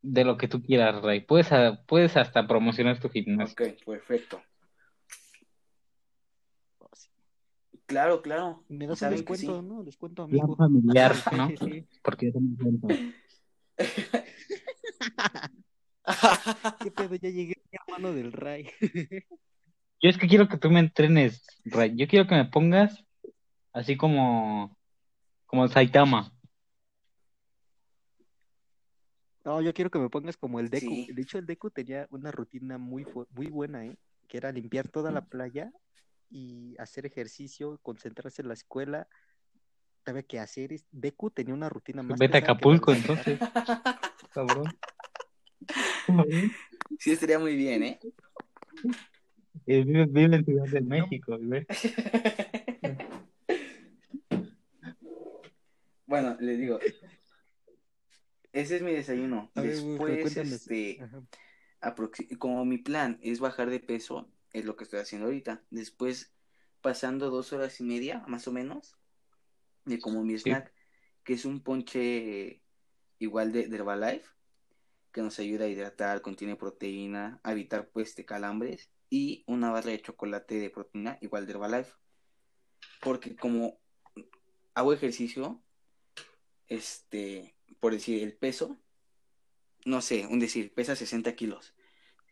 de 0.01 0.23
lo 0.23 0.37
que 0.37 0.47
tú 0.47 0.61
quieras, 0.63 1.03
Ray. 1.03 1.21
Puedes, 1.21 1.51
a- 1.51 1.83
puedes 1.85 2.17
hasta 2.17 2.47
promocionar 2.47 2.99
tu 2.99 3.09
gimnasio. 3.09 3.53
Ok, 3.53 3.83
perfecto. 3.85 4.41
oh, 6.79 6.89
sí. 6.93 7.09
Claro, 7.87 8.21
claro. 8.21 8.63
Me 8.67 8.85
das 8.85 9.01
un 9.01 9.07
¿Saben 9.07 9.23
que 9.25 9.33
descuento, 9.33 9.61
sí? 9.61 9.67
¿no? 9.67 9.83
Descuento 9.83 10.27
Plan 10.27 10.41
amigo. 10.41 10.55
familiar, 10.57 11.15
Sí, 11.15 11.21
¿no? 11.37 11.47
sí, 11.47 11.57
sí. 11.57 11.87
Porque 12.03 12.25
yo 12.27 12.33
también 12.33 12.79
cuento. 12.79 12.87
¿Qué 16.83 16.91
pedo? 16.91 17.15
Ya 17.15 17.29
llegué, 17.29 17.55
hermano 17.71 18.13
del 18.13 18.31
Ray. 18.31 18.69
Yo 19.99 20.11
es 20.11 20.17
que 20.19 20.27
quiero 20.27 20.47
que 20.47 20.57
tú 20.57 20.69
me 20.69 20.79
entrenes, 20.79 21.43
Ray. 21.65 21.95
Yo 21.95 22.07
quiero 22.07 22.27
que 22.27 22.35
me 22.35 22.45
pongas 22.45 23.03
así 23.73 23.97
como, 23.97 24.77
como 25.47 25.67
Saitama. 25.67 26.31
No, 29.43 29.59
yo 29.61 29.73
quiero 29.73 29.89
que 29.89 29.97
me 29.97 30.09
pongas 30.09 30.37
como 30.37 30.59
el 30.59 30.69
Deku. 30.69 30.85
Sí. 30.85 31.07
De 31.11 31.21
hecho, 31.23 31.39
el 31.39 31.47
Deku 31.47 31.71
tenía 31.71 32.05
una 32.11 32.31
rutina 32.31 32.77
muy, 32.77 33.07
muy 33.31 33.47
buena, 33.47 33.85
¿eh? 33.87 33.97
Que 34.27 34.37
era 34.37 34.51
limpiar 34.51 34.87
toda 34.87 35.09
la 35.09 35.25
playa 35.25 35.71
y 36.29 36.75
hacer 36.79 37.05
ejercicio, 37.05 37.79
concentrarse 37.83 38.41
en 38.41 38.47
la 38.49 38.53
escuela. 38.53 39.07
Sabía 40.05 40.23
qué 40.23 40.39
hacer. 40.39 40.73
es- 40.73 40.85
Deku 40.91 41.29
tenía 41.31 41.53
una 41.53 41.69
rutina 41.69 42.01
más 42.03 42.17
Vete 42.19 42.37
a 42.37 42.41
que 42.41 42.51
Acapulco, 42.51 42.93
entonces. 42.93 43.39
Cabrón. 44.33 44.65
Sí, 46.99 47.11
estaría 47.11 47.37
muy 47.37 47.55
bien, 47.55 47.83
¿eh? 47.83 47.99
Eh, 49.65 49.83
Vive, 49.83 50.05
vive 50.05 50.35
en 50.37 50.45
Ciudad 50.45 50.65
de 50.65 50.81
México, 50.81 51.37
güey. 51.39 51.65
Bueno, 56.05 56.37
les 56.39 56.57
digo, 56.57 56.79
ese 58.53 58.75
es 58.77 58.81
mi 58.81 58.93
desayuno. 58.93 59.51
Ver, 59.55 59.65
Después, 59.65 60.21
cuéntame. 60.21 60.55
este, 60.55 61.01
Ajá. 61.01 61.95
como 62.39 62.63
mi 62.65 62.77
plan 62.77 63.19
es 63.21 63.39
bajar 63.39 63.69
de 63.69 63.79
peso, 63.81 64.29
es 64.53 64.65
lo 64.65 64.75
que 64.75 64.83
estoy 64.83 64.99
haciendo 64.99 65.27
ahorita. 65.27 65.63
Después, 65.69 66.33
pasando 66.81 67.29
dos 67.29 67.53
horas 67.53 67.79
y 67.79 67.83
media, 67.83 68.23
más 68.27 68.47
o 68.47 68.51
menos, 68.51 68.97
de 69.85 69.99
como 69.99 70.23
mi 70.23 70.37
Sí. 70.37 70.49
snack, 70.49 70.73
que 71.23 71.33
es 71.33 71.45
un 71.45 71.61
ponche 71.61 72.61
igual 73.19 73.51
de, 73.51 73.67
de 73.67 73.75
Herbalife, 73.75 74.27
que 75.11 75.21
nos 75.21 75.39
ayuda 75.39 75.65
a 75.65 75.69
hidratar, 75.69 76.21
contiene 76.21 76.55
proteína, 76.55 77.39
a 77.43 77.51
evitar 77.51 77.89
pues 77.89 78.15
de 78.15 78.25
calambres, 78.25 78.91
y 79.09 79.43
una 79.47 79.71
barra 79.71 79.91
de 79.91 80.01
chocolate 80.01 80.55
de 80.59 80.69
proteína, 80.69 81.17
igual 81.21 81.45
de 81.45 81.53
Herbalife. 81.53 81.93
Porque 83.01 83.35
como 83.35 83.79
hago 84.73 84.93
ejercicio, 84.93 85.63
este, 86.67 87.55
por 87.79 87.93
decir, 87.93 88.21
el 88.21 88.37
peso, 88.37 88.77
no 89.85 90.01
sé, 90.01 90.27
un 90.27 90.39
decir, 90.39 90.73
pesa 90.73 90.95
60 90.95 91.35
kilos. 91.35 91.73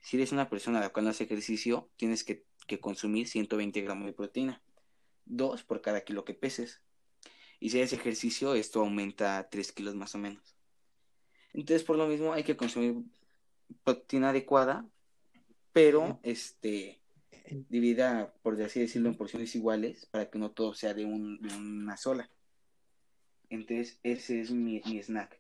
Si 0.06 0.18
eres 0.18 0.32
una 0.32 0.50
persona 0.52 0.78
a 0.78 0.82
la 0.82 0.90
cual 0.90 1.06
no 1.06 1.10
hace 1.10 1.24
ejercicio, 1.24 1.90
tienes 1.98 2.24
que, 2.24 2.46
que 2.68 2.80
consumir 2.80 3.28
120 3.28 3.82
gramos 3.82 4.06
de 4.06 4.14
proteína. 4.14 4.62
Dos 5.26 5.64
por 5.64 5.82
cada 5.82 6.02
kilo 6.02 6.24
que 6.26 6.36
peses. 6.36 6.84
Y 7.60 7.72
si 7.72 7.82
haces 7.82 7.98
ejercicio, 8.00 8.54
esto 8.54 8.82
aumenta 8.82 9.50
3 9.50 9.72
kilos 9.72 9.96
más 9.96 10.14
o 10.14 10.20
menos. 10.20 10.56
Entonces, 11.54 11.84
por 11.84 11.98
lo 11.98 12.06
mismo, 12.06 12.34
hay 12.34 12.44
que 12.44 12.56
consumir 12.56 12.98
proteína 13.84 14.30
adecuada, 14.30 14.88
pero 15.74 16.20
este 16.22 17.02
dividida, 17.70 18.32
por 18.44 18.62
así 18.62 18.80
decirlo, 18.80 19.10
en 19.10 19.16
porciones 19.18 19.56
iguales 19.56 20.06
para 20.06 20.30
que 20.30 20.38
no 20.38 20.52
todo 20.52 20.76
sea 20.76 20.94
de, 20.94 21.06
un- 21.06 21.42
de 21.42 21.52
una 21.56 21.98
sola. 21.98 22.30
Entonces, 23.50 24.00
ese 24.04 24.40
es 24.42 24.52
mi, 24.52 24.82
mi 24.86 25.00
snack. 25.02 25.40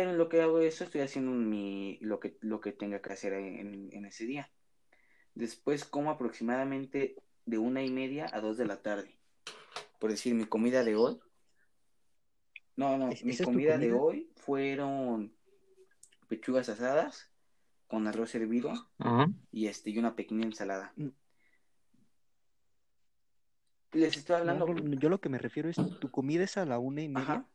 Pero 0.00 0.12
en 0.12 0.16
lo 0.16 0.30
que 0.30 0.40
hago 0.40 0.60
eso, 0.60 0.82
estoy 0.84 1.02
haciendo 1.02 1.30
mi, 1.30 1.98
lo, 2.00 2.20
que, 2.20 2.38
lo 2.40 2.62
que 2.62 2.72
tenga 2.72 3.02
que 3.02 3.12
hacer 3.12 3.34
en, 3.34 3.90
en 3.92 4.04
ese 4.06 4.24
día. 4.24 4.50
Después 5.34 5.84
como 5.84 6.10
aproximadamente 6.10 7.16
de 7.44 7.58
una 7.58 7.82
y 7.82 7.90
media 7.90 8.26
a 8.32 8.40
dos 8.40 8.56
de 8.56 8.64
la 8.64 8.80
tarde. 8.80 9.18
Por 9.98 10.10
decir, 10.10 10.34
mi 10.34 10.46
comida 10.46 10.84
de 10.84 10.96
hoy. 10.96 11.20
No, 12.76 12.96
no, 12.96 13.10
¿Es- 13.10 13.22
mi 13.26 13.36
comida 13.36 13.76
de 13.76 13.92
hoy 13.92 14.32
fueron 14.36 15.34
pechugas 16.28 16.70
asadas 16.70 17.30
con 17.86 18.06
arroz 18.06 18.34
hervido 18.34 18.72
y 19.52 19.66
este 19.66 19.90
y 19.90 19.98
una 19.98 20.16
pequeña 20.16 20.46
ensalada. 20.46 20.94
Mm. 20.96 21.08
Les 23.92 24.16
estoy 24.16 24.36
hablando. 24.36 24.66
no, 24.66 24.98
yo 24.98 25.10
lo 25.10 25.20
que 25.20 25.28
me 25.28 25.36
refiero 25.36 25.68
es, 25.68 25.76
tu 26.00 26.10
comida 26.10 26.44
es 26.44 26.56
a 26.56 26.64
la 26.64 26.78
una 26.78 27.02
y 27.02 27.10
media. 27.10 27.22
Ajá. 27.22 27.46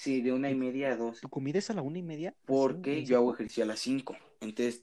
Sí, 0.00 0.22
de 0.22 0.32
una 0.32 0.48
y 0.48 0.54
media 0.54 0.92
a 0.92 0.96
dos. 0.96 1.20
¿Tu 1.20 1.28
comida 1.28 1.58
es 1.58 1.68
a 1.68 1.74
la 1.74 1.82
una 1.82 1.98
y 1.98 2.02
media? 2.02 2.30
¿Así, 2.30 2.38
Porque 2.46 3.04
yo 3.04 3.18
hago 3.18 3.34
ejercicio 3.34 3.64
a 3.64 3.66
las 3.66 3.80
cinco. 3.80 4.16
Entonces, 4.40 4.82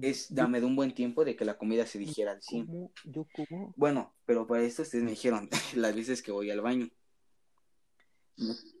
es 0.00 0.32
dame 0.32 0.60
de 0.60 0.66
un 0.66 0.76
buen 0.76 0.94
tiempo 0.94 1.24
de 1.24 1.34
que 1.34 1.44
la 1.44 1.58
comida 1.58 1.86
se 1.86 1.98
digiera 1.98 2.30
al 2.30 2.40
100. 2.40 2.66
como, 2.66 2.92
yo 3.02 3.26
como, 3.32 3.74
Bueno, 3.76 4.14
pero 4.24 4.46
para 4.46 4.62
esto 4.62 4.82
ustedes 4.82 5.02
me 5.02 5.10
dijeron 5.10 5.48
las 5.74 5.96
veces 5.96 6.22
que 6.22 6.30
voy 6.30 6.52
al 6.52 6.60
baño. 6.60 6.88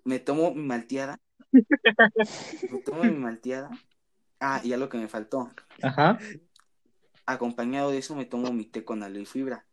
Me, 0.04 0.20
tomo 0.20 0.54
mi 0.54 0.62
malteada. 0.62 1.20
Me 1.50 2.78
tomo 2.84 3.02
mi 3.02 3.10
malteada. 3.10 3.68
Ah, 4.38 4.60
y 4.62 4.72
algo 4.72 4.88
que 4.88 4.98
me 4.98 5.08
faltó. 5.08 5.50
Ajá. 5.82 6.20
Acompañado 7.26 7.90
de 7.90 7.98
eso 7.98 8.14
me 8.14 8.26
tomo 8.26 8.52
mi 8.52 8.64
té 8.64 8.84
con 8.84 9.02
aloe 9.02 9.22
y 9.22 9.26
fibra. 9.26 9.66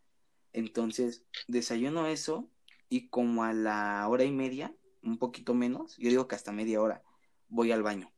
Entonces, 0.51 1.27
desayuno 1.47 2.08
eso 2.08 2.49
y 2.89 3.10
como 3.10 3.43
a 3.43 3.53
la 3.53 4.08
hora 4.10 4.23
y 4.23 4.32
media, 4.32 4.73
un 5.01 5.17
poquito 5.17 5.53
menos, 5.53 5.95
yo 5.97 6.09
digo 6.09 6.27
que 6.27 6.35
hasta 6.35 6.51
media 6.51 6.81
hora, 6.81 7.03
voy 7.47 7.71
al 7.71 7.83
baño. 7.83 8.12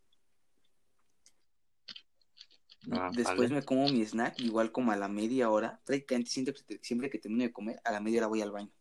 Ah, 2.92 3.12
Después 3.14 3.38
vale. 3.50 3.56
me 3.56 3.64
como 3.64 3.88
mi 3.90 4.02
snack, 4.04 4.40
igual 4.40 4.72
como 4.72 4.92
a 4.92 4.96
la 4.96 5.08
media 5.08 5.50
hora. 5.50 5.80
Prácticamente 5.86 6.32
siempre, 6.32 6.56
siempre 6.82 7.10
que 7.10 7.20
termino 7.20 7.44
de 7.44 7.52
comer, 7.54 7.80
a 7.84 7.92
la 7.92 8.00
media 8.00 8.20
hora 8.22 8.28
voy 8.28 8.42
al 8.42 8.52
baño. 8.52 8.72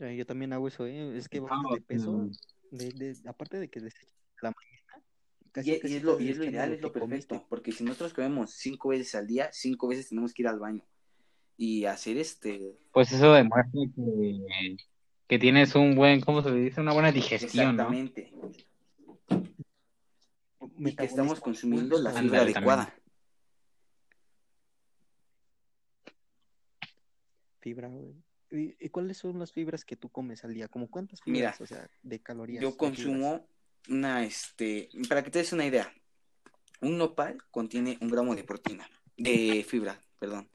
eh, 0.00 0.16
yo 0.16 0.26
también 0.26 0.52
hago 0.52 0.66
eso, 0.68 0.86
¿eh? 0.86 1.16
Es 1.16 1.28
que 1.28 1.40
Ah, 1.40 1.42
bajas 1.62 1.72
de 1.74 1.80
peso, 1.82 2.12
mm. 2.12 2.30
de, 2.70 2.90
de- 2.92 3.28
aparte 3.28 3.58
de 3.58 3.68
que 3.70 3.80
desechas 3.80 4.12
la 4.42 4.52
mañana, 4.52 5.04
Y, 5.40 5.50
casi, 5.52 5.70
y 5.70 5.74
es 5.96 6.02
lo, 6.02 6.12
estás 6.12 6.22
y 6.26 6.30
es 6.30 6.36
lo 6.38 6.44
desechando 6.44 6.50
ideal, 6.50 6.72
es 6.72 6.80
lo 6.80 6.92
comiste. 6.92 7.26
perfecto, 7.28 7.48
porque 7.48 7.72
si 7.72 7.84
nosotros 7.84 8.14
comemos 8.14 8.50
cinco 8.52 8.88
veces 8.88 9.14
al 9.14 9.26
día, 9.26 9.50
cinco 9.52 9.88
veces 9.88 10.08
tenemos 10.08 10.32
que 10.32 10.42
ir 10.42 10.48
al 10.48 10.58
baño. 10.58 10.82
Y 11.62 11.84
hacer 11.84 12.16
este, 12.16 12.78
Pues 12.90 13.12
eso 13.12 13.34
demuestra 13.34 13.82
que, 13.94 14.76
que 15.28 15.38
tienes 15.38 15.74
un 15.74 15.94
buen, 15.94 16.22
¿cómo 16.22 16.42
se 16.42 16.50
le 16.50 16.58
dice? 16.58 16.80
Una 16.80 16.94
buena 16.94 17.12
digestión, 17.12 17.76
¿no? 17.76 17.82
exactamente, 17.82 18.32
y 20.78 20.96
que 20.96 21.04
estamos 21.04 21.38
consumiendo 21.38 22.00
la 22.00 22.12
fibra 22.12 22.40
adecuada. 22.40 22.94
Fibra, 27.58 27.88
güey. 27.88 28.14
¿Y, 28.80 28.88
cuáles 28.88 29.18
son 29.18 29.38
las 29.38 29.52
fibras 29.52 29.84
que 29.84 29.96
tú 29.96 30.08
comes 30.08 30.42
al 30.44 30.54
día? 30.54 30.68
¿Como 30.68 30.88
cuántas 30.88 31.20
Mira, 31.26 31.52
fibras, 31.52 31.60
o 31.60 31.66
sea, 31.66 31.90
de 32.02 32.20
calorías? 32.20 32.62
Yo 32.62 32.74
consumo 32.74 33.46
una, 33.90 34.24
este, 34.24 34.88
para 35.10 35.22
que 35.22 35.30
te 35.30 35.40
des 35.40 35.52
una 35.52 35.66
idea, 35.66 35.92
un 36.80 36.96
nopal 36.96 37.36
contiene 37.50 37.98
un 38.00 38.08
gramo 38.08 38.34
de 38.34 38.44
proteína, 38.44 38.88
de 39.18 39.62
fibra, 39.68 40.00
perdón. 40.18 40.48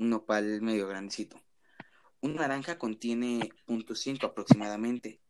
Un 0.00 0.08
nopal 0.08 0.62
medio 0.62 0.88
grandecito. 0.88 1.40
Una 2.22 2.42
naranja 2.42 2.78
contiene 2.78 3.50
0.5 3.66 4.24
aproximadamente. 4.24 5.20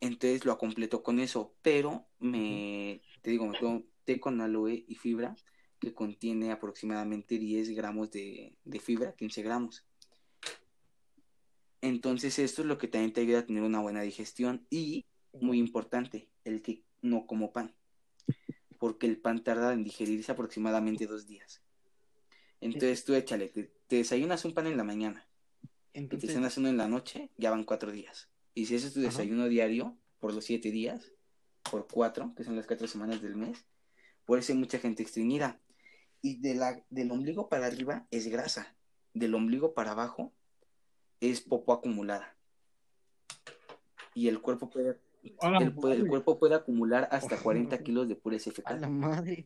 Entonces 0.00 0.44
lo 0.44 0.56
completo 0.58 1.02
con 1.02 1.18
eso, 1.18 1.54
pero 1.62 2.06
me, 2.20 3.00
te 3.22 3.30
digo, 3.30 3.46
me 3.46 3.58
tomo 3.58 3.82
té 4.04 4.20
con 4.20 4.40
aloe 4.40 4.84
y 4.86 4.94
fibra 4.94 5.34
que 5.80 5.94
contiene 5.94 6.52
aproximadamente 6.52 7.38
10 7.38 7.70
gramos 7.70 8.10
de, 8.10 8.56
de 8.64 8.80
fibra, 8.80 9.14
15 9.14 9.42
gramos. 9.42 9.84
Entonces 11.80 12.38
esto 12.38 12.62
es 12.62 12.68
lo 12.68 12.78
que 12.78 12.88
también 12.88 13.12
te 13.12 13.22
ayuda 13.22 13.40
a 13.40 13.46
tener 13.46 13.62
una 13.62 13.80
buena 13.80 14.02
digestión 14.02 14.66
y, 14.68 15.06
muy 15.32 15.58
importante, 15.58 16.28
el 16.44 16.60
que 16.60 16.82
no 17.00 17.26
como 17.26 17.52
pan, 17.52 17.74
porque 18.78 19.06
el 19.06 19.18
pan 19.18 19.42
tarda 19.42 19.72
en 19.72 19.84
digerirse 19.84 20.32
aproximadamente 20.32 21.06
dos 21.06 21.26
días. 21.26 21.62
Entonces 22.60 23.04
tú 23.04 23.14
échale, 23.14 23.48
te, 23.48 23.70
te 23.86 23.96
desayunas 23.96 24.44
un 24.44 24.54
pan 24.54 24.66
en 24.66 24.76
la 24.76 24.84
mañana 24.84 25.26
y 25.92 26.06
te 26.06 26.26
cenas 26.28 26.56
uno 26.58 26.68
en 26.68 26.76
la 26.76 26.88
noche, 26.88 27.30
ya 27.36 27.50
van 27.50 27.64
cuatro 27.64 27.90
días. 27.92 28.28
Y 28.54 28.66
si 28.66 28.74
ese 28.74 28.88
es 28.88 28.92
tu 28.94 29.00
Ajá. 29.00 29.08
desayuno 29.08 29.48
diario 29.48 29.96
por 30.18 30.34
los 30.34 30.44
siete 30.44 30.70
días, 30.70 31.12
por 31.70 31.86
cuatro, 31.86 32.32
que 32.36 32.44
son 32.44 32.56
las 32.56 32.66
cuatro 32.66 32.86
semanas 32.88 33.22
del 33.22 33.36
mes, 33.36 33.64
por 34.24 34.38
eso 34.38 34.52
hay 34.52 34.58
mucha 34.58 34.78
gente 34.78 35.02
estreñida. 35.02 35.60
Y 36.20 36.40
de 36.40 36.54
la, 36.54 36.82
del 36.90 37.10
ombligo 37.12 37.48
para 37.48 37.66
arriba 37.66 38.06
es 38.10 38.26
grasa, 38.26 38.74
del 39.14 39.34
ombligo 39.34 39.72
para 39.74 39.92
abajo 39.92 40.32
es 41.20 41.40
popo 41.40 41.72
acumulada. 41.72 42.36
Y 44.14 44.26
el 44.28 44.40
cuerpo 44.40 44.68
puede, 44.68 44.98
el, 45.22 45.72
puede- 45.74 46.06
cuerpo 46.08 46.38
puede 46.38 46.54
acumular 46.56 47.08
hasta 47.12 47.38
40 47.40 47.78
kilos 47.84 48.08
de 48.08 48.16
pureza 48.16 48.50
a 48.50 48.52
fecal. 48.52 48.80
la 48.80 48.88
madre. 48.88 49.44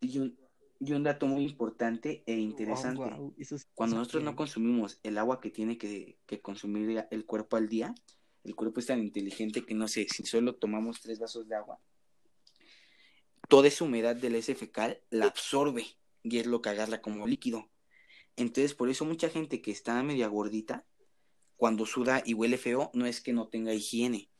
Y 0.00 0.18
un, 0.18 0.38
y 0.80 0.92
un 0.92 1.02
dato 1.02 1.26
muy 1.26 1.44
importante 1.44 2.24
e 2.26 2.36
interesante. 2.36 3.02
Oh, 3.02 3.34
eso 3.38 3.58
sí 3.58 3.66
Cuando 3.74 3.96
nosotros 3.96 4.24
no 4.24 4.34
consumimos 4.34 4.98
el 5.02 5.18
agua 5.18 5.40
que 5.40 5.50
tiene 5.50 5.76
que, 5.76 6.18
que 6.26 6.40
consumir 6.40 7.06
el 7.10 7.26
cuerpo 7.26 7.56
al 7.58 7.68
día, 7.68 7.94
el 8.44 8.54
cuerpo 8.54 8.80
es 8.80 8.86
tan 8.86 9.00
inteligente 9.00 9.64
que 9.66 9.74
no 9.74 9.86
sé, 9.86 10.06
si 10.08 10.24
solo 10.24 10.54
tomamos 10.54 11.00
tres 11.02 11.18
vasos 11.18 11.46
de 11.46 11.54
agua, 11.54 11.78
toda 13.48 13.68
esa 13.68 13.84
humedad 13.84 14.16
del 14.16 14.36
ese 14.36 14.54
fecal 14.54 15.02
la 15.10 15.26
absorbe 15.26 15.84
y 16.22 16.38
es 16.38 16.46
lo 16.46 16.62
que 16.62 16.70
agarra 16.70 17.02
como 17.02 17.26
líquido. 17.26 17.70
Entonces, 18.36 18.74
por 18.74 18.88
eso 18.88 19.04
mucha 19.04 19.28
gente 19.28 19.60
que 19.60 19.70
está 19.72 20.02
media 20.02 20.28
gordita, 20.28 20.86
cuando 21.56 21.84
suda 21.84 22.22
y 22.24 22.32
huele 22.32 22.56
feo, 22.56 22.90
no 22.94 23.04
es 23.04 23.20
que 23.20 23.34
no 23.34 23.48
tenga 23.48 23.74
higiene, 23.74 24.30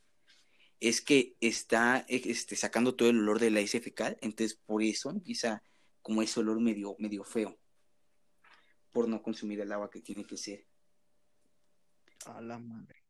es 0.81 1.03
que 1.03 1.37
está 1.41 2.07
este, 2.09 2.57
sacando 2.57 2.95
todo 2.95 3.11
el 3.11 3.19
olor 3.19 3.41
de 3.41 3.51
la 3.51 3.61
ese 3.61 3.81
fecal, 3.81 4.17
entonces 4.23 4.59
por 4.65 4.83
eso 4.83 5.11
empieza 5.11 5.63
como 6.03 6.23
ese 6.23 6.41
olor 6.41 6.61
medio, 6.61 6.97
medio 6.99 7.25
feo 7.25 7.59
por 8.93 9.09
no 9.09 9.23
consumir 9.23 9.61
el 9.61 9.71
agua 9.73 9.91
que 9.91 10.01
tiene 10.01 10.25
que 10.25 10.37
ser. 10.37 10.67
A 12.27 12.41
la 12.41 12.59
madre. 12.59 13.05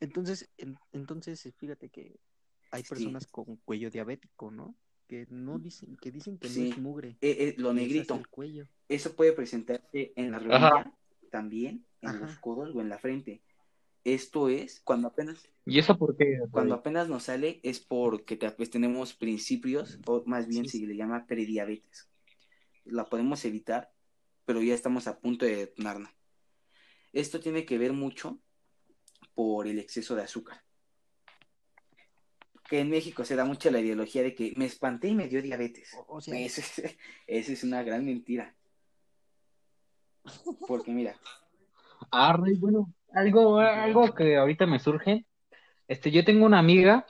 Entonces, 0.00 0.50
en- 0.56 0.78
entonces 0.92 1.52
fíjate 1.58 1.90
que 1.90 2.18
hay 2.70 2.82
Sí. 2.82 2.88
personas 2.88 3.26
con 3.26 3.56
cuello 3.58 3.90
diabético, 3.90 4.50
¿no? 4.50 4.74
Que 5.06 5.26
no 5.28 5.58
dicen, 5.58 5.96
que 5.96 6.10
dicen 6.10 6.38
que 6.38 6.48
Sí. 6.48 6.68
no 6.68 6.70
es 6.74 6.78
mugre. 6.78 7.08
Eh, 7.20 7.36
eh, 7.48 7.54
lo 7.58 7.72
negrito, 7.74 8.14
el 8.14 8.28
cuello. 8.28 8.66
eso 8.88 9.14
puede 9.14 9.32
presentarse 9.32 10.12
en 10.16 10.30
la 10.30 10.38
rodilla, 10.38 10.96
también, 11.30 11.84
en 12.00 12.08
Ajá. 12.08 12.18
los 12.26 12.38
codos 12.38 12.74
o 12.74 12.80
en 12.80 12.88
la 12.88 12.98
frente. 12.98 13.42
Esto 14.04 14.48
es 14.48 14.80
cuando 14.80 15.08
apenas, 15.08 15.48
¿Y 15.66 15.78
eso 15.78 15.96
por 15.98 16.16
qué? 16.16 16.38
cuando 16.50 16.74
apenas 16.74 17.08
nos 17.08 17.24
sale, 17.24 17.60
es 17.62 17.80
porque 17.80 18.36
vez 18.36 18.70
tenemos 18.70 19.12
principios, 19.12 19.98
o 20.06 20.22
más 20.26 20.46
bien 20.46 20.68
Sí, 20.68 20.80
se 20.80 20.86
le 20.86 20.96
llama 20.96 21.26
prediabetes. 21.26 22.08
La 22.84 23.04
podemos 23.04 23.44
evitar, 23.44 23.92
pero 24.46 24.62
ya 24.62 24.74
estamos 24.74 25.06
a 25.06 25.20
punto 25.20 25.44
de 25.44 25.56
detonarla. 25.56 26.14
Esto 27.12 27.40
tiene 27.40 27.66
que 27.66 27.76
ver 27.76 27.92
mucho 27.92 28.40
por 29.34 29.66
el 29.66 29.78
exceso 29.78 30.14
de 30.14 30.22
azúcar. 30.22 30.62
Que 32.68 32.80
en 32.80 32.88
México 32.88 33.24
se 33.24 33.36
da 33.36 33.44
mucho 33.44 33.70
la 33.70 33.80
ideología 33.80 34.22
de 34.22 34.34
que 34.34 34.54
me 34.56 34.64
espanté 34.64 35.08
y 35.08 35.14
me 35.14 35.28
dio 35.28 35.42
diabetes. 35.42 35.90
O, 36.06 36.20
sea, 36.20 36.38
Eso 36.38 36.60
es, 36.60 36.96
eso 37.26 37.52
es 37.52 37.64
una 37.64 37.82
gran 37.82 38.04
mentira. 38.04 38.54
Porque 40.68 40.92
mira, 40.92 41.18
Ah, 42.10 42.36
Rey, 42.36 42.56
bueno, 42.56 42.92
algo, 43.12 43.58
algo 43.58 44.14
que 44.14 44.36
ahorita 44.36 44.66
me 44.66 44.78
surge. 44.78 45.26
Este, 45.88 46.10
yo 46.10 46.24
tengo 46.24 46.46
una 46.46 46.58
amiga 46.58 47.06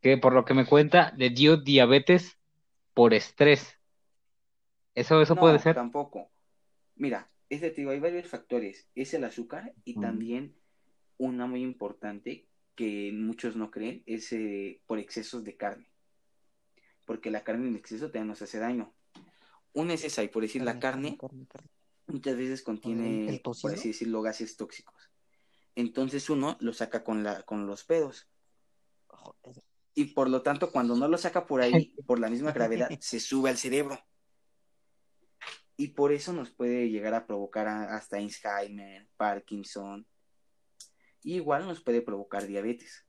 que 0.00 0.18
por 0.18 0.32
lo 0.32 0.44
que 0.44 0.54
me 0.54 0.66
cuenta 0.66 1.12
le 1.16 1.30
dio 1.30 1.56
diabetes 1.56 2.38
por 2.92 3.14
estrés. 3.14 3.78
Eso, 4.94 5.20
eso 5.20 5.34
no, 5.34 5.40
puede 5.40 5.58
ser. 5.58 5.74
tampoco. 5.74 6.30
Mira, 6.96 7.28
es 7.48 7.60
de, 7.60 7.70
te 7.70 7.80
digo, 7.80 7.90
hay 7.90 8.00
varios 8.00 8.28
factores. 8.28 8.88
Es 8.94 9.14
el 9.14 9.24
azúcar 9.24 9.72
y 9.84 9.96
Mm. 9.96 10.00
también 10.00 10.54
una 11.18 11.46
muy 11.46 11.62
importante 11.62 12.46
que 12.74 13.12
muchos 13.12 13.56
no 13.56 13.70
creen 13.70 14.02
es 14.06 14.32
eh, 14.32 14.80
por 14.86 14.98
excesos 14.98 15.44
de 15.44 15.56
carne. 15.56 15.86
Porque 17.04 17.30
la 17.30 17.44
carne 17.44 17.68
en 17.68 17.76
exceso 17.76 18.06
también 18.06 18.28
nos 18.28 18.42
hace 18.42 18.58
daño. 18.58 18.92
Una 19.72 19.94
es 19.94 20.04
esa, 20.04 20.22
y 20.22 20.28
por 20.28 20.42
decir 20.42 20.62
la 20.62 20.78
carne, 20.78 21.18
carne, 21.18 21.46
carne. 21.46 21.68
Muchas 22.06 22.36
veces 22.36 22.62
contiene, 22.62 23.28
¿El 23.28 23.40
por 23.40 23.54
así 23.72 23.88
decirlo, 23.88 24.22
gases 24.22 24.56
tóxicos. 24.56 25.10
Entonces 25.74 26.30
uno 26.30 26.56
lo 26.60 26.72
saca 26.72 27.02
con, 27.02 27.22
la, 27.24 27.42
con 27.42 27.66
los 27.66 27.84
pedos. 27.84 28.28
Joder. 29.08 29.62
Y 29.94 30.06
por 30.06 30.28
lo 30.28 30.42
tanto, 30.42 30.70
cuando 30.72 30.96
no 30.96 31.08
lo 31.08 31.18
saca 31.18 31.46
por 31.46 31.60
ahí, 31.62 31.94
por 32.06 32.18
la 32.18 32.28
misma 32.28 32.52
gravedad, 32.52 32.88
se 33.00 33.20
sube 33.20 33.50
al 33.50 33.56
cerebro. 33.56 33.98
Y 35.76 35.88
por 35.88 36.12
eso 36.12 36.32
nos 36.32 36.50
puede 36.50 36.88
llegar 36.90 37.14
a 37.14 37.26
provocar 37.26 37.66
a- 37.66 37.96
hasta 37.96 38.16
Alzheimer, 38.18 39.08
Parkinson. 39.16 40.06
Y 41.22 41.34
igual 41.36 41.66
nos 41.66 41.80
puede 41.82 42.02
provocar 42.02 42.46
diabetes. 42.46 43.04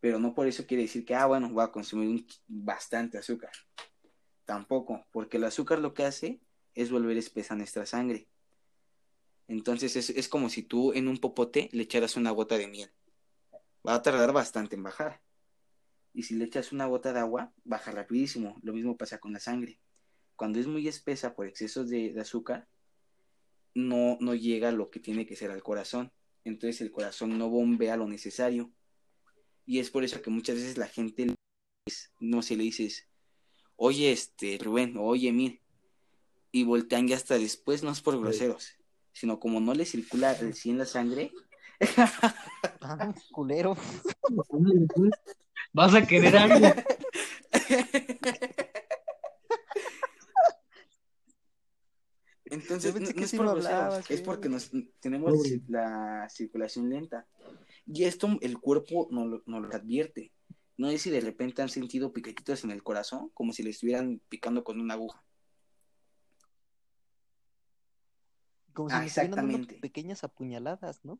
Pero 0.00 0.18
no 0.18 0.34
por 0.34 0.46
eso 0.46 0.66
quiere 0.66 0.84
decir 0.84 1.04
que, 1.04 1.14
ah, 1.14 1.26
bueno, 1.26 1.50
voy 1.50 1.64
a 1.64 1.72
consumir 1.72 2.08
un 2.08 2.26
bastante 2.46 3.18
azúcar. 3.18 3.50
Tampoco, 4.44 5.06
porque 5.10 5.38
el 5.38 5.44
azúcar 5.44 5.78
lo 5.78 5.94
que 5.94 6.04
hace 6.04 6.40
es 6.74 6.90
volver 6.90 7.16
espesa 7.16 7.54
nuestra 7.54 7.86
sangre. 7.86 8.28
Entonces 9.48 9.96
es, 9.96 10.10
es 10.10 10.28
como 10.28 10.48
si 10.48 10.62
tú 10.62 10.92
en 10.92 11.08
un 11.08 11.18
popote 11.18 11.68
le 11.72 11.82
echaras 11.82 12.16
una 12.16 12.30
gota 12.30 12.56
de 12.56 12.68
miel. 12.68 12.90
Va 13.86 13.94
a 13.94 14.02
tardar 14.02 14.32
bastante 14.32 14.76
en 14.76 14.82
bajar. 14.82 15.20
Y 16.14 16.22
si 16.22 16.34
le 16.36 16.44
echas 16.44 16.72
una 16.72 16.86
gota 16.86 17.12
de 17.12 17.18
agua, 17.18 17.52
baja 17.64 17.90
rapidísimo. 17.90 18.56
Lo 18.62 18.72
mismo 18.72 18.96
pasa 18.96 19.18
con 19.18 19.32
la 19.32 19.40
sangre. 19.40 19.80
Cuando 20.36 20.60
es 20.60 20.66
muy 20.66 20.88
espesa 20.88 21.34
por 21.34 21.46
excesos 21.46 21.90
de, 21.90 22.18
azúcar, 22.20 22.68
no, 23.74 24.16
no 24.20 24.34
llega 24.34 24.70
lo 24.70 24.90
que 24.90 25.00
tiene 25.00 25.26
que 25.26 25.36
ser 25.36 25.50
al 25.50 25.62
corazón. 25.62 26.12
Entonces 26.44 26.80
el 26.80 26.92
corazón 26.92 27.36
no 27.36 27.50
bombea 27.50 27.96
lo 27.96 28.06
necesario. 28.06 28.72
Y 29.66 29.80
es 29.80 29.90
por 29.90 30.04
eso 30.04 30.22
que 30.22 30.30
muchas 30.30 30.56
veces 30.56 30.78
la 30.78 30.86
gente 30.86 31.34
no 32.20 32.42
se 32.42 32.56
le 32.56 32.62
dices, 32.62 33.08
oye, 33.76 34.12
este, 34.12 34.58
Rubén, 34.62 34.96
oye, 34.96 35.32
Mir, 35.32 35.60
y 36.54 36.62
voltean 36.62 37.08
ya 37.08 37.16
hasta 37.16 37.36
después, 37.36 37.82
no 37.82 37.90
es 37.90 38.00
por 38.00 38.18
groseros, 38.20 38.74
sino 39.12 39.40
como 39.40 39.60
no 39.60 39.74
le 39.74 39.84
circula 39.84 40.34
100 40.34 40.78
la 40.78 40.86
sangre, 40.86 41.32
Ah, 42.80 43.14
culero. 43.32 43.76
¿Vas 45.72 45.94
a 45.94 46.06
querer 46.06 46.36
algo? 46.36 46.66
Entonces, 52.44 52.94
no, 52.94 53.08
es 53.08 53.34
por 53.34 53.48
hablabas, 53.48 54.08
es 54.10 54.20
porque 54.20 54.48
nos, 54.48 54.70
tenemos 55.00 55.32
la 55.66 56.28
circulación 56.30 56.88
lenta. 56.88 57.26
Y 57.86 58.04
esto 58.04 58.28
el 58.40 58.60
cuerpo 58.60 59.08
no 59.10 59.26
lo, 59.26 59.42
no 59.46 59.58
lo 59.58 59.74
advierte. 59.74 60.30
No 60.76 60.88
es 60.88 61.02
si 61.02 61.10
de 61.10 61.20
repente 61.20 61.62
han 61.62 61.68
sentido 61.68 62.12
piquetitos 62.12 62.62
en 62.62 62.70
el 62.70 62.84
corazón, 62.84 63.30
como 63.34 63.52
si 63.52 63.64
le 63.64 63.70
estuvieran 63.70 64.20
picando 64.28 64.62
con 64.62 64.80
una 64.80 64.94
aguja. 64.94 65.23
Como 68.74 68.90
si 68.90 68.96
Ah, 68.96 69.00
me 69.00 69.06
estuvieran 69.06 69.36
dando 69.36 69.58
exactamente. 69.58 69.80
pequeñas 69.80 70.24
apuñaladas, 70.24 71.04
¿no? 71.04 71.18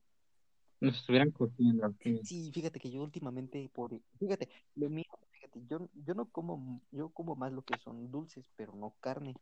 Nos 0.80 0.96
estuvieran 0.96 1.30
cogiendo. 1.30 1.86
aquí. 1.86 2.20
Sí, 2.22 2.50
fíjate 2.52 2.80
que 2.80 2.90
yo 2.90 3.02
últimamente, 3.02 3.70
por, 3.72 3.98
fíjate, 4.18 4.50
lo 4.74 4.90
mío, 4.90 5.04
fíjate, 5.32 5.62
yo, 5.66 5.88
yo 5.94 6.14
no 6.14 6.26
como, 6.26 6.82
yo 6.90 7.08
como 7.10 7.36
más 7.36 7.52
lo 7.52 7.62
que 7.62 7.78
son 7.78 8.10
dulces, 8.10 8.50
pero 8.56 8.74
no 8.74 8.94
carne. 9.00 9.34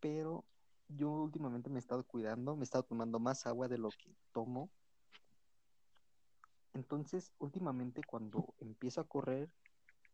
Pero 0.00 0.44
yo 0.88 1.10
últimamente 1.10 1.70
me 1.70 1.76
he 1.76 1.78
estado 1.78 2.04
cuidando, 2.04 2.56
me 2.56 2.62
he 2.62 2.64
estado 2.64 2.84
tomando 2.84 3.18
más 3.20 3.46
agua 3.46 3.68
de 3.68 3.78
lo 3.78 3.90
que 3.90 4.14
tomo. 4.32 4.70
Entonces, 6.74 7.32
últimamente 7.38 8.02
cuando 8.04 8.54
empiezo 8.60 9.00
a 9.00 9.08
correr 9.08 9.50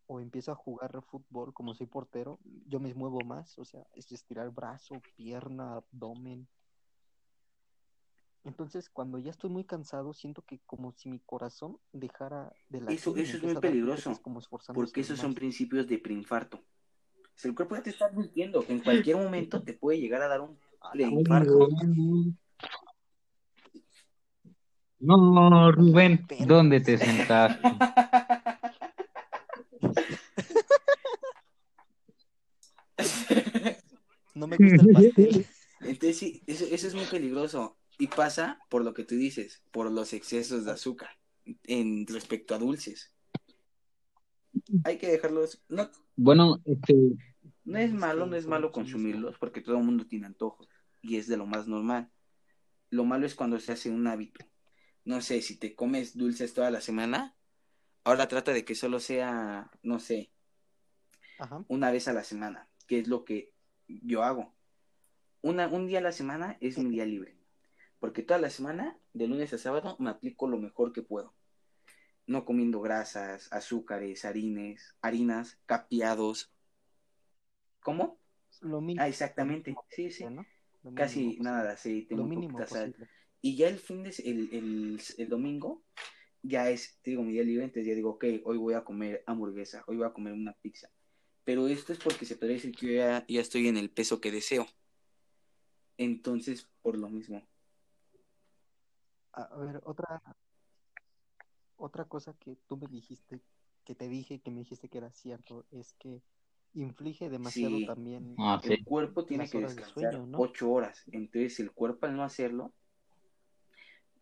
o 0.07 0.19
empiezo 0.19 0.51
a 0.51 0.55
jugar 0.55 1.01
fútbol, 1.03 1.53
como 1.53 1.73
soy 1.73 1.87
portero, 1.87 2.39
yo 2.67 2.79
me 2.79 2.93
muevo 2.93 3.23
más, 3.23 3.57
o 3.59 3.65
sea, 3.65 3.85
es 3.93 4.11
estirar 4.11 4.49
brazo, 4.51 5.01
pierna, 5.15 5.75
abdomen. 5.77 6.47
Entonces, 8.47 8.89
cuando 8.89 9.19
ya 9.19 9.31
estoy 9.31 9.49
muy 9.49 9.65
cansado, 9.65 10.13
siento 10.13 10.41
que 10.41 10.59
como 10.65 10.93
si 10.93 11.09
mi 11.09 11.19
corazón 11.19 11.79
dejara 11.91 12.53
de 12.69 12.79
latir 12.79 12.97
Eso, 12.97 13.15
eso 13.17 13.37
es 13.37 13.43
muy 13.43 13.55
peligroso, 13.57 14.17
como 14.21 14.39
porque 14.73 15.01
esos 15.01 15.19
son 15.19 15.35
principios 15.35 15.85
de 15.85 15.97
preinfarto. 15.97 16.57
el 17.43 17.53
cuerpo 17.53 17.75
ya 17.75 17.83
te 17.83 17.89
está 17.89 18.05
advirtiendo 18.05 18.65
que 18.65 18.71
en 18.71 18.79
cualquier 18.79 19.17
momento 19.17 19.61
te 19.61 19.73
puede 19.73 19.99
llegar 19.99 20.21
a 20.21 20.29
dar 20.29 20.39
un 20.39 20.57
A 20.79 20.87
la 20.87 20.93
preinfarto. 20.93 21.67
No, 24.99 25.71
Rubén, 25.73 26.25
Perro. 26.25 26.45
¿dónde 26.45 26.79
te 26.79 26.97
sentaste? 26.97 27.67
No 34.33 34.45
me 34.45 34.57
gusta 34.57 34.83
el 34.83 34.93
pastel. 34.93 35.47
Entonces 35.79 36.17
sí, 36.17 36.43
eso, 36.45 36.65
eso 36.69 36.87
es 36.87 36.93
muy 36.93 37.05
peligroso. 37.05 37.76
Y 37.97 38.07
pasa 38.07 38.59
por 38.69 38.83
lo 38.83 38.93
que 38.93 39.03
tú 39.03 39.15
dices, 39.15 39.63
por 39.71 39.91
los 39.91 40.13
excesos 40.13 40.65
de 40.65 40.71
azúcar 40.71 41.09
en 41.63 42.05
respecto 42.07 42.55
a 42.55 42.59
dulces. 42.59 43.13
Hay 44.83 44.97
que 44.97 45.07
dejarlos. 45.11 45.63
No, 45.69 45.89
Bueno, 46.15 46.61
este, 46.65 46.93
no 47.65 47.77
es 47.79 47.93
malo, 47.93 48.25
Sí, 48.25 48.29
no 48.29 48.35
es 48.35 48.47
malo 48.47 48.71
consumirlos 48.71 49.37
porque 49.37 49.61
todo 49.61 49.77
el 49.77 49.83
mundo 49.83 50.07
tiene 50.07 50.27
antojos 50.27 50.67
y 51.01 51.17
es 51.17 51.27
de 51.27 51.37
lo 51.37 51.45
más 51.45 51.67
normal. 51.67 52.11
Lo 52.89 53.05
malo 53.05 53.25
es 53.25 53.35
cuando 53.35 53.59
se 53.59 53.71
hace 53.73 53.89
un 53.89 54.07
hábito. 54.07 54.45
No 55.05 55.21
sé, 55.21 55.41
si 55.41 55.57
te 55.57 55.75
comes 55.75 56.17
dulces 56.17 56.53
toda 56.53 56.71
la 56.71 56.81
semana, 56.81 57.35
ahora 58.03 58.27
trata 58.27 58.53
de 58.53 58.65
que 58.65 58.75
solo 58.75 58.99
sea, 58.99 59.71
no 59.83 59.99
sé, 59.99 60.31
Ajá. 61.39 61.65
una 61.67 61.91
vez 61.91 62.07
a 62.07 62.13
la 62.13 62.23
semana, 62.23 62.69
que 62.87 62.99
es 62.99 63.07
lo 63.07 63.23
que 63.25 63.53
yo 63.87 64.23
hago. 64.23 64.55
Una, 65.41 65.67
un 65.67 65.87
día 65.87 65.99
a 65.99 66.01
la 66.01 66.11
semana 66.11 66.57
es 66.61 66.77
mi 66.77 66.89
día 66.89 67.05
libre, 67.05 67.36
porque 67.99 68.23
toda 68.23 68.39
la 68.39 68.49
semana, 68.49 68.99
de 69.13 69.27
lunes 69.27 69.53
a 69.53 69.57
sábado, 69.57 69.95
me 69.99 70.09
aplico 70.09 70.47
lo 70.47 70.57
mejor 70.57 70.93
que 70.93 71.01
puedo. 71.01 71.33
No 72.25 72.45
comiendo 72.45 72.81
grasas, 72.81 73.51
azúcares, 73.51 74.25
harines, 74.25 74.95
harinas, 75.01 75.59
capeados. 75.65 76.51
¿Cómo? 77.81 78.19
Lo 78.61 78.81
mínimo. 78.81 79.03
Ah, 79.03 79.07
exactamente. 79.07 79.75
Sí, 79.89 80.11
sí. 80.11 80.25
Casi 80.93 81.37
nada 81.39 81.63
de 81.63 81.71
aceite, 81.71 82.15
Lo 82.15 82.25
mínimo 82.25 82.65
sal. 82.65 82.95
Y 83.41 83.55
ya 83.55 83.67
el 83.67 83.79
fin 83.79 84.03
de 84.03 84.09
el, 84.25 84.49
el, 84.51 85.01
el 85.17 85.29
domingo 85.29 85.83
ya 86.43 86.69
es, 86.69 86.99
te 87.01 87.11
digo, 87.11 87.23
mi 87.23 87.33
día 87.33 87.43
libre, 87.43 87.65
entonces 87.65 87.87
ya 87.87 87.95
digo, 87.95 88.11
ok, 88.11 88.25
hoy 88.45 88.57
voy 88.57 88.73
a 88.73 88.83
comer 88.83 89.23
hamburguesa, 89.25 89.83
hoy 89.87 89.97
voy 89.97 90.07
a 90.07 90.13
comer 90.13 90.33
una 90.33 90.53
pizza. 90.53 90.89
Pero 91.43 91.67
esto 91.67 91.93
es 91.93 91.99
porque 91.99 92.25
se 92.25 92.35
podría 92.35 92.55
decir 92.55 92.75
que 92.75 92.87
yo 92.87 92.93
ya, 92.93 93.25
ya 93.27 93.41
estoy 93.41 93.67
en 93.67 93.77
el 93.77 93.89
peso 93.89 94.19
que 94.19 94.31
deseo. 94.31 94.67
Entonces, 95.97 96.69
por 96.81 96.97
lo 96.97 97.09
mismo. 97.09 97.47
A 99.37 99.57
ver, 99.57 99.81
otra, 99.83 100.21
otra 101.75 102.05
cosa 102.05 102.33
que 102.33 102.57
tú 102.67 102.77
me 102.77 102.87
dijiste, 102.87 103.39
que 103.85 103.93
te 103.93 104.09
dije, 104.09 104.39
que 104.39 104.49
me 104.49 104.59
dijiste 104.59 104.89
que 104.89 104.97
era 104.97 105.11
cierto, 105.11 105.65
es 105.71 105.93
que 105.93 106.23
inflige 106.73 107.29
demasiado 107.29 107.77
Sí. 107.77 107.85
también. 107.85 108.35
ah, 108.39 108.59
sí. 108.63 108.73
El 108.73 108.83
cuerpo 108.83 109.25
tiene 109.25 109.47
que 109.49 109.59
de 109.59 109.67
descansar 109.67 109.93
sueño, 109.93 110.25
¿no? 110.25 110.39
ocho 110.39 110.71
horas. 110.71 111.03
Entonces, 111.11 111.59
el 111.59 111.71
cuerpo 111.71 112.07
al 112.07 112.15
no 112.15 112.23
hacerlo, 112.23 112.73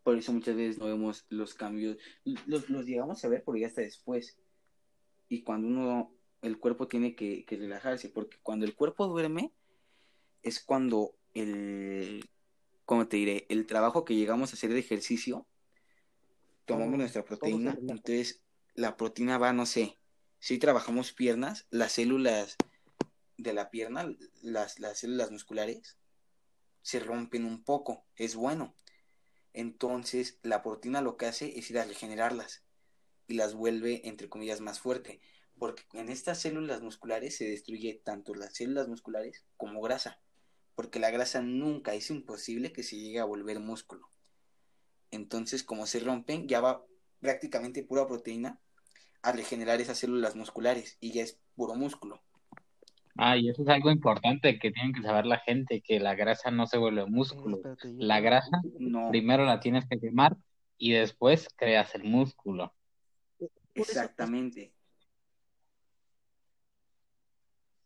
por 0.04 0.18
eso 0.18 0.34
muchas 0.34 0.56
veces 0.56 0.78
no 0.78 0.86
vemos 0.86 1.26
los 1.30 1.54
cambios. 1.54 1.98
Los, 2.46 2.70
los 2.70 2.86
llegamos 2.86 3.24
a 3.24 3.30
ver 3.30 3.44
porque 3.44 3.62
ya 3.62 3.68
está 3.68 3.82
después. 3.82 4.38
Y 5.30 5.44
cuando 5.44 5.68
uno, 5.68 6.14
el 6.42 6.60
cuerpo 6.60 6.88
tiene 6.88 7.16
que, 7.16 7.46
que 7.46 7.58
relajarse, 7.58 8.10
porque 8.10 8.38
cuando 8.44 8.66
el 8.66 8.76
cuerpo 8.76 9.08
duerme, 9.08 9.52
es 10.44 10.64
cuando 10.64 11.16
el, 11.34 12.24
¿cómo 12.86 13.08
te 13.08 13.18
diré? 13.18 13.46
El 13.50 13.66
trabajo 13.66 14.06
que 14.06 14.16
llegamos 14.16 14.52
a 14.52 14.56
hacer 14.56 14.72
de 14.72 14.80
ejercicio, 14.80 15.48
tomamos 16.66 16.98
nuestra 16.98 17.26
proteína, 17.26 17.78
entonces 17.80 18.42
la 18.74 18.98
proteína 18.98 19.38
va, 19.38 19.54
no 19.54 19.66
sé, 19.66 19.98
si 20.40 20.58
trabajamos 20.58 21.14
piernas, 21.14 21.66
las 21.70 21.94
células 21.94 22.56
de 23.38 23.54
la 23.54 23.70
pierna, 23.70 24.16
las, 24.42 24.80
las 24.80 25.00
células 25.00 25.32
musculares, 25.32 25.98
se 26.82 27.00
rompen 27.00 27.46
un 27.46 27.64
poco, 27.64 28.06
es 28.16 28.36
bueno. 28.36 28.76
Entonces, 29.54 30.38
la 30.44 30.62
proteína 30.62 31.02
lo 31.02 31.18
que 31.18 31.26
hace 31.26 31.58
es 31.58 31.72
ir 31.72 31.80
a 31.80 31.86
regenerarlas 31.86 32.64
y 33.28 33.36
las 33.36 33.56
vuelve, 33.56 34.08
entre 34.08 34.30
comillas, 34.30 34.62
más 34.62 34.80
fuerte. 34.80 35.20
Porque 35.58 35.84
en 35.94 36.10
estas 36.10 36.42
células 36.42 36.82
musculares 36.82 37.38
se 37.38 37.46
destruye 37.46 38.02
tanto 38.04 38.36
las 38.36 38.54
células 38.54 38.88
musculares 38.88 39.46
como 39.58 39.82
grasa. 39.82 40.20
Porque 40.76 41.00
la 41.00 41.10
grasa 41.10 41.42
nunca 41.42 41.94
es 41.94 42.10
imposible 42.10 42.72
que 42.74 42.84
se 42.84 42.98
llegue 42.98 43.20
a 43.20 43.26
volver 43.26 43.60
músculo. 43.60 44.10
Entonces, 45.12 45.64
como 45.64 45.86
se 45.86 46.00
rompen, 46.00 46.48
ya 46.48 46.60
va 46.62 46.86
prácticamente 47.22 47.84
pura 47.84 48.08
proteína 48.08 48.60
a 49.22 49.32
regenerar 49.32 49.80
esas 49.82 49.98
células 49.98 50.36
musculares 50.36 50.98
y 51.00 51.12
ya 51.12 51.24
es 51.24 51.40
puro 51.56 51.76
músculo. 51.76 52.22
Ah, 53.18 53.38
y 53.38 53.50
eso 53.50 53.62
es 53.62 53.70
algo 53.70 53.90
importante 53.92 54.60
que 54.60 54.72
tienen 54.72 54.94
que 54.94 55.02
saber 55.02 55.26
la 55.26 55.40
gente, 55.40 55.82
que 55.82 56.02
la 56.02 56.16
grasa 56.16 56.52
no 56.52 56.68
se 56.68 56.78
vuelve 56.78 57.06
músculo. 57.06 57.62
La 57.98 58.20
grasa 58.20 58.62
No, 58.78 59.08
primero 59.10 59.46
la 59.46 59.62
tienes 59.62 59.86
que 59.88 60.00
quemar 60.00 60.36
y 60.78 60.92
después 60.92 61.48
creas 61.56 61.96
el 61.96 62.04
músculo. 62.04 62.74
Por 63.40 63.50
eso- 63.74 63.92
exactamente. 63.92 64.74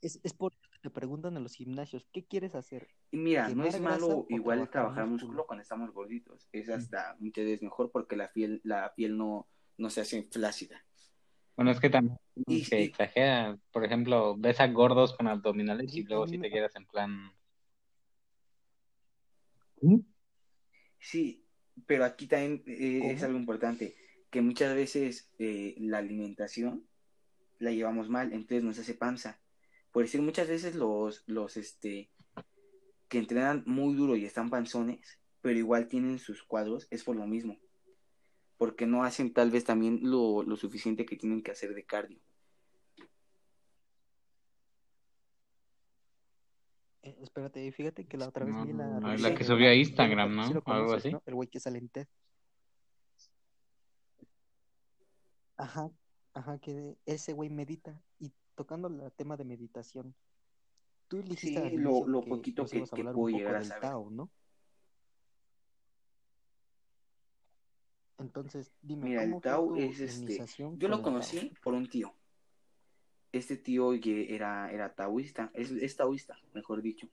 Es, 0.02 0.20
es 0.24 0.34
por 0.34 0.54
te 0.82 0.90
preguntan 0.90 1.36
en 1.38 1.44
los 1.44 1.54
gimnasios, 1.56 2.06
¿qué 2.12 2.26
quieres 2.26 2.56
hacer? 2.56 2.88
Y 3.12 3.18
mira, 3.18 3.44
no 3.50 3.64
¿Quemar 3.64 3.68
es 3.68 3.82
malo 3.82 4.26
igual 4.30 4.58
trabajar 4.58 4.72
trabajar 4.72 5.08
músculo? 5.08 5.28
músculo? 5.28 5.48
cuando 5.48 5.62
estamos 5.64 5.92
gorditos. 5.94 6.48
Es 6.52 6.70
hasta 6.70 7.16
muchas 7.20 7.46
veces 7.46 7.62
mejor 7.62 7.92
porque 7.92 8.16
la 8.16 8.32
piel, 8.32 8.62
la 8.64 8.94
piel 8.96 9.18
no, 9.18 9.48
no 9.78 9.90
se 9.90 10.02
hace 10.02 10.24
flácida. 10.24 10.84
Bueno, 11.56 11.72
es 11.72 11.80
que 11.80 11.90
también 11.90 12.18
Y- 12.48 12.56
y- 12.56 12.84
exagera. 12.86 13.58
Por 13.72 13.84
ejemplo, 13.84 14.36
ves 14.38 14.60
a 14.62 14.68
gordos 14.68 15.16
con 15.16 15.28
abdominales 15.28 15.94
y 15.94 16.04
luego 16.04 16.24
a 16.24 16.28
si 16.28 16.38
te 16.38 16.50
quedas 16.50 16.76
en 16.76 16.86
plan... 16.86 17.32
Sí, 21.00 21.44
pero 21.86 22.06
aquí 22.06 22.28
también 22.28 22.64
eh, 22.68 23.12
es 23.12 23.24
algo 23.24 23.38
importante, 23.40 23.96
que 24.30 24.42
muchas 24.42 24.76
veces 24.76 25.32
eh, 25.40 25.76
la 25.80 25.98
alimentación 26.00 26.86
la 27.60 27.72
llevamos 27.72 28.10
mal, 28.10 28.32
entonces 28.34 28.64
nos 28.64 28.80
hace 28.80 28.94
panza. 28.94 29.40
Por 29.92 30.04
decir, 30.04 30.22
muchas 30.22 30.48
veces 30.48 30.76
los, 30.76 31.24
los 31.26 31.58
este, 31.58 32.10
que 33.08 33.18
entrenan 33.18 33.64
muy 33.66 33.96
duro 33.96 34.16
y 34.16 34.26
están 34.26 34.50
panzones, 34.50 35.20
pero 35.42 35.58
igual 35.58 35.88
tienen 35.88 36.20
sus 36.20 36.44
cuadros, 36.44 36.88
es 36.92 37.04
por 37.04 37.16
lo 37.16 37.26
mismo. 37.26 37.58
Porque 38.58 38.86
no 38.86 39.04
hacen 39.04 39.34
tal 39.34 39.52
vez 39.52 39.64
también 39.64 40.00
lo, 40.04 40.44
lo 40.44 40.56
suficiente 40.58 41.06
que 41.06 41.16
tienen 41.16 41.42
que 41.42 41.52
hacer 41.52 41.74
de 41.74 41.86
cardio. 41.86 42.20
Eh, 47.02 47.18
espérate, 47.22 47.72
fíjate 47.72 48.06
que 48.06 48.18
la 48.18 48.28
otra 48.28 48.46
vez 48.46 48.54
No, 48.54 48.66
vi 48.66 48.74
la 48.74 49.00
no, 49.00 49.16
la 49.16 49.34
que 49.34 49.44
subió 49.44 49.70
a 49.70 49.74
Instagram, 49.74 50.48
sí 50.48 50.54
¿no? 50.54 50.64
Algo 50.66 50.94
así. 50.94 51.12
¿no? 51.12 51.24
El 51.26 51.36
güey 51.36 51.48
que 51.48 51.60
sale 51.60 51.80
en 51.80 51.90
TED. 51.90 52.08
Ajá, 55.58 55.90
ajá, 56.34 56.60
que 56.60 56.98
ese 57.06 57.34
güey 57.34 57.50
medita 57.50 58.02
y 58.20 58.32
tocando 58.60 58.90
el 58.90 59.10
tema 59.14 59.38
de 59.38 59.46
meditación. 59.46 60.14
Tú 61.08 61.24
dijiste 61.24 61.70
Sí, 61.70 61.78
lo- 61.78 62.06
lo 62.06 62.22
que 62.22 62.30
poquito 62.30 62.66
que- 62.66 62.84
que 62.84 63.04
puedo 63.06 63.08
un 63.08 63.14
poco 63.14 63.30
llegar 63.30 63.56
a 63.56 63.60
del 63.60 63.68
saber. 63.70 63.84
Tao, 63.84 64.10
¿no? 64.10 64.30
Entonces, 68.18 68.74
dime, 68.82 69.08
Mira, 69.08 69.24
el 69.24 69.30
¿cómo 69.30 69.40
fue 69.42 69.50
Tao 69.52 69.68
tu 69.70 69.76
es 69.78 70.00
este. 70.02 70.46
Yo 70.78 70.90
lo 70.90 71.02
conocí 71.02 71.54
por 71.64 71.74
un 71.74 71.88
tío. 71.88 72.14
Este 73.32 73.56
tío 73.56 73.92
que 74.02 74.36
era, 74.36 74.70
era 74.74 74.94
taoísta, 74.94 75.52
es, 75.54 75.72
es 75.72 75.96
taoísta, 75.96 76.38
mejor 76.54 76.82
dicho. 76.82 77.08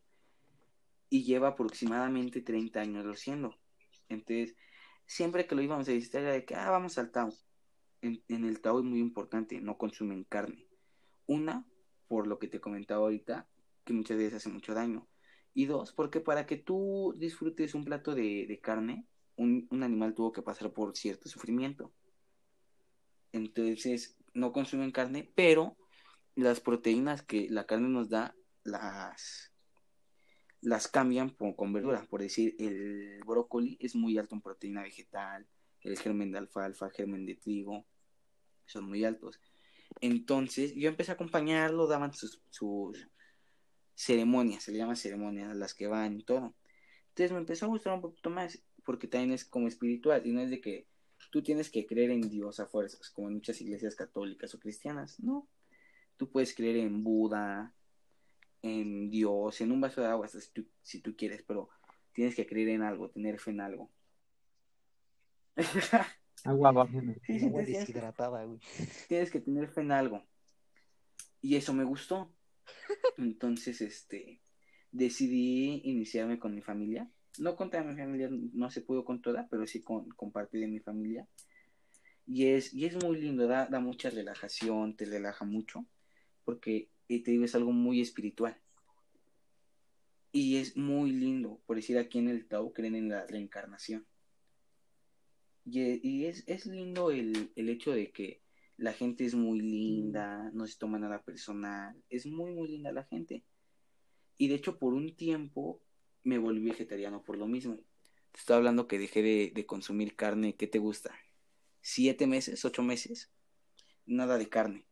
Y 1.09 1.23
lleva 1.23 1.49
aproximadamente 1.49 2.41
30 2.43 2.81
años 2.81 3.05
lo 3.05 3.15
siendo. 3.15 3.55
Entonces, 4.09 4.57
siempre 5.07 5.47
que 5.47 5.55
lo 5.55 5.63
íbamos 5.63 5.89
a 5.89 5.93
visitar 5.93 6.23
era 6.23 6.33
de 6.33 6.45
que, 6.45 6.57
ah, 6.57 6.71
vamos 6.71 6.99
al 6.99 7.13
Tao. 7.13 7.33
En, 8.03 8.21
en 8.27 8.45
el 8.45 8.61
Tao 8.61 8.81
es 8.81 8.85
muy 8.85 8.99
importante, 8.99 9.61
no 9.61 9.79
consumen 9.79 10.25
carne. 10.25 10.66
Una, 11.27 11.67
por 12.09 12.27
lo 12.27 12.39
que 12.39 12.49
te 12.49 12.61
comentaba 12.61 13.03
ahorita, 13.03 13.49
que 13.85 13.93
muchas 13.93 14.17
veces 14.17 14.35
hace 14.35 14.49
mucho 14.49 14.75
daño. 14.75 15.09
Y 15.55 15.67
dos, 15.67 15.93
porque 15.93 16.21
para 16.21 16.47
que 16.47 16.57
tú 16.57 17.15
disfrutes 17.17 17.75
un 17.75 17.85
plato 17.85 18.15
de, 18.15 18.47
de 18.47 18.61
carne, 18.61 19.07
un, 19.37 19.67
un 19.71 19.83
animal 19.83 20.15
tuvo 20.15 20.33
que 20.33 20.43
pasar 20.43 20.73
por 20.73 20.97
cierto 20.97 21.29
sufrimiento. 21.29 21.93
Entonces, 23.33 24.17
no 24.35 24.53
consumen 24.53 24.93
carne, 24.93 25.31
pero 25.35 25.77
las 26.35 26.61
proteínas 26.61 27.23
que 27.23 27.49
la 27.51 27.67
carne 27.67 27.89
nos 27.89 28.09
da, 28.09 28.35
las, 28.65 29.53
las 30.61 30.89
cambian 30.89 31.31
por- 31.31 31.57
con 31.57 31.73
verdura. 31.73 32.07
Por 32.09 32.21
decir, 32.23 32.55
el 32.59 33.21
brócoli 33.25 33.77
es 33.81 33.95
muy 33.95 34.19
alto 34.19 34.35
en 34.35 34.43
proteína 34.43 34.83
vegetal, 34.83 35.47
el 35.81 35.99
germen 35.99 36.33
de 36.33 36.39
alfalfa, 36.39 36.91
germen 36.91 37.25
de 37.27 37.37
trigo, 37.37 37.87
son 38.67 38.85
muy 38.89 39.05
altos. 39.05 39.41
Entonces, 40.01 40.75
yo 40.75 40.89
empecé 40.89 41.13
a 41.13 41.15
acompañarlo, 41.15 41.87
daban 41.87 42.13
sus, 42.13 42.41
sus 42.51 43.09
ceremonias, 43.95 44.65
se 44.65 44.73
le 44.73 44.79
llama 44.79 44.97
ceremonias, 44.97 45.57
las 45.57 45.75
que 45.75 45.87
van 45.87 46.19
y 46.21 46.23
todo. 46.23 46.55
Entonces 47.09 47.33
me 47.33 47.39
empezó 47.39 47.67
a 47.67 47.69
gustar 47.69 47.95
un 47.95 48.03
poquito 48.03 48.31
más, 48.31 48.63
porque 48.85 49.09
también 49.09 49.33
es 49.33 49.45
como 49.45 49.69
espiritual, 49.69 50.27
y 50.27 50.33
no 50.33 50.41
es 50.41 50.51
de 50.51 50.61
que 50.61 50.87
tú 51.31 51.43
tienes 51.43 51.71
que 51.71 51.87
creer 51.87 52.11
en 52.11 52.29
Dios 52.29 52.61
a 52.61 52.67
fuerzas, 52.67 53.11
como 53.11 53.29
en 53.29 53.35
muchas 53.35 53.61
iglesias 53.61 53.97
católicas 53.97 54.55
o 54.55 54.61
cristianas, 54.61 55.19
no. 55.21 55.49
Tú 56.17 56.31
puedes 56.31 56.55
creer 56.55 56.77
en 56.77 57.03
Buda, 57.03 57.75
en 58.63 59.11
Dios, 59.11 59.61
en 59.61 59.73
un 59.73 59.81
vaso 59.81 60.01
de 60.01 60.09
agua, 60.09 60.29
si 60.29 61.01
tú 61.01 61.17
quieres, 61.17 61.43
pero 61.47 61.69
tienes 62.13 62.35
que 62.35 62.47
creer 62.47 62.71
en 62.71 62.83
algo, 62.83 63.11
tener 63.11 63.39
fe 63.39 63.51
en 63.51 63.61
algo. 63.61 63.91
Agua. 66.45 66.89
Sí, 67.27 67.41
sí, 67.41 67.49
deshidratada, 67.51 68.45
güey. 68.45 68.61
tienes 69.09 69.31
que 69.31 69.41
tener 69.41 69.69
fe 69.69 69.81
en 69.81 69.93
algo. 69.93 70.25
Y 71.41 71.57
eso 71.57 71.73
me 71.73 71.85
gustó. 71.85 72.33
Entonces, 73.19 73.81
este, 73.81 74.41
decidí 74.91 75.83
iniciarme 75.85 76.39
con 76.39 76.55
mi 76.55 76.63
familia. 76.63 77.11
No 77.39 77.55
con 77.57 77.71
toda 77.71 77.85
mi 77.85 77.97
familia, 77.97 78.31
no 78.31 78.71
se 78.71 78.81
pudo 78.81 79.05
con 79.05 79.21
toda, 79.21 79.47
pero 79.51 79.67
sí 79.67 79.83
con, 79.83 80.09
con 80.11 80.33
parte 80.33 80.59
de 80.59 80.69
mi 80.69 80.81
familia. 80.81 81.29
Y 82.27 82.47
es, 82.47 82.73
y 82.73 82.87
es 82.87 83.03
muy 83.05 83.21
lindo, 83.21 83.47
da, 83.47 83.67
da 83.67 83.79
mucha 83.79 84.11
relajación, 84.11 84.97
te 84.97 85.05
relaja 85.05 85.45
mucho, 85.45 85.87
porque 86.45 86.89
eh, 87.09 87.23
te 87.23 87.31
digo, 87.31 87.45
es 87.45 87.55
algo 87.55 87.73
muy 87.73 88.01
espiritual. 88.01 88.57
Y 90.33 90.57
es 90.57 90.77
muy 90.77 91.13
lindo, 91.13 91.61
por 91.67 91.77
decir 91.77 91.99
aquí 91.99 92.19
en 92.19 92.29
el 92.29 92.47
Tao, 92.47 92.73
creen 92.73 92.97
en 92.97 93.09
la 93.11 93.27
reencarnación. 93.27 94.07
Y, 95.67 95.81
e- 95.83 96.01
y 96.03 96.27
es, 96.27 96.45
es 96.47 96.65
lindo 96.67 97.11
el, 97.11 97.51
el 97.57 97.69
hecho 97.69 97.93
de 97.93 98.13
que 98.13 98.41
la 98.77 98.93
gente 98.93 99.25
es 99.25 99.35
muy 99.35 99.61
linda, 99.61 100.51
no 100.53 100.67
se 100.67 100.79
toma 100.79 100.99
nada 100.99 101.23
personal, 101.23 101.97
es 102.09 102.27
muy, 102.27 102.53
muy 102.55 102.69
linda 102.69 102.93
la 102.93 103.05
gente. 103.05 103.43
Y 104.39 104.49
de 104.49 104.55
hecho, 104.55 104.79
por 104.79 104.95
un 104.95 105.17
tiempo 105.17 105.81
me 106.23 106.39
volví 106.39 106.65
vegetariano 106.65 107.23
por 107.23 107.37
lo 107.37 107.47
mismo. 107.47 107.77
Te 108.33 108.39
estoy 108.39 108.57
hablando 108.57 108.87
que 108.87 108.99
dejé 108.99 109.23
de, 109.23 109.53
de 109.55 109.67
consumir 109.67 110.15
carne, 110.15 110.55
¿qué 110.57 110.67
te 110.67 110.79
gusta? 110.79 111.15
¿Siete 111.81 112.27
meses? 112.27 112.65
¿Ocho 112.65 112.83
meses? 112.83 113.31
Nada 114.05 114.39
de 114.39 114.49
carne. 114.49 114.85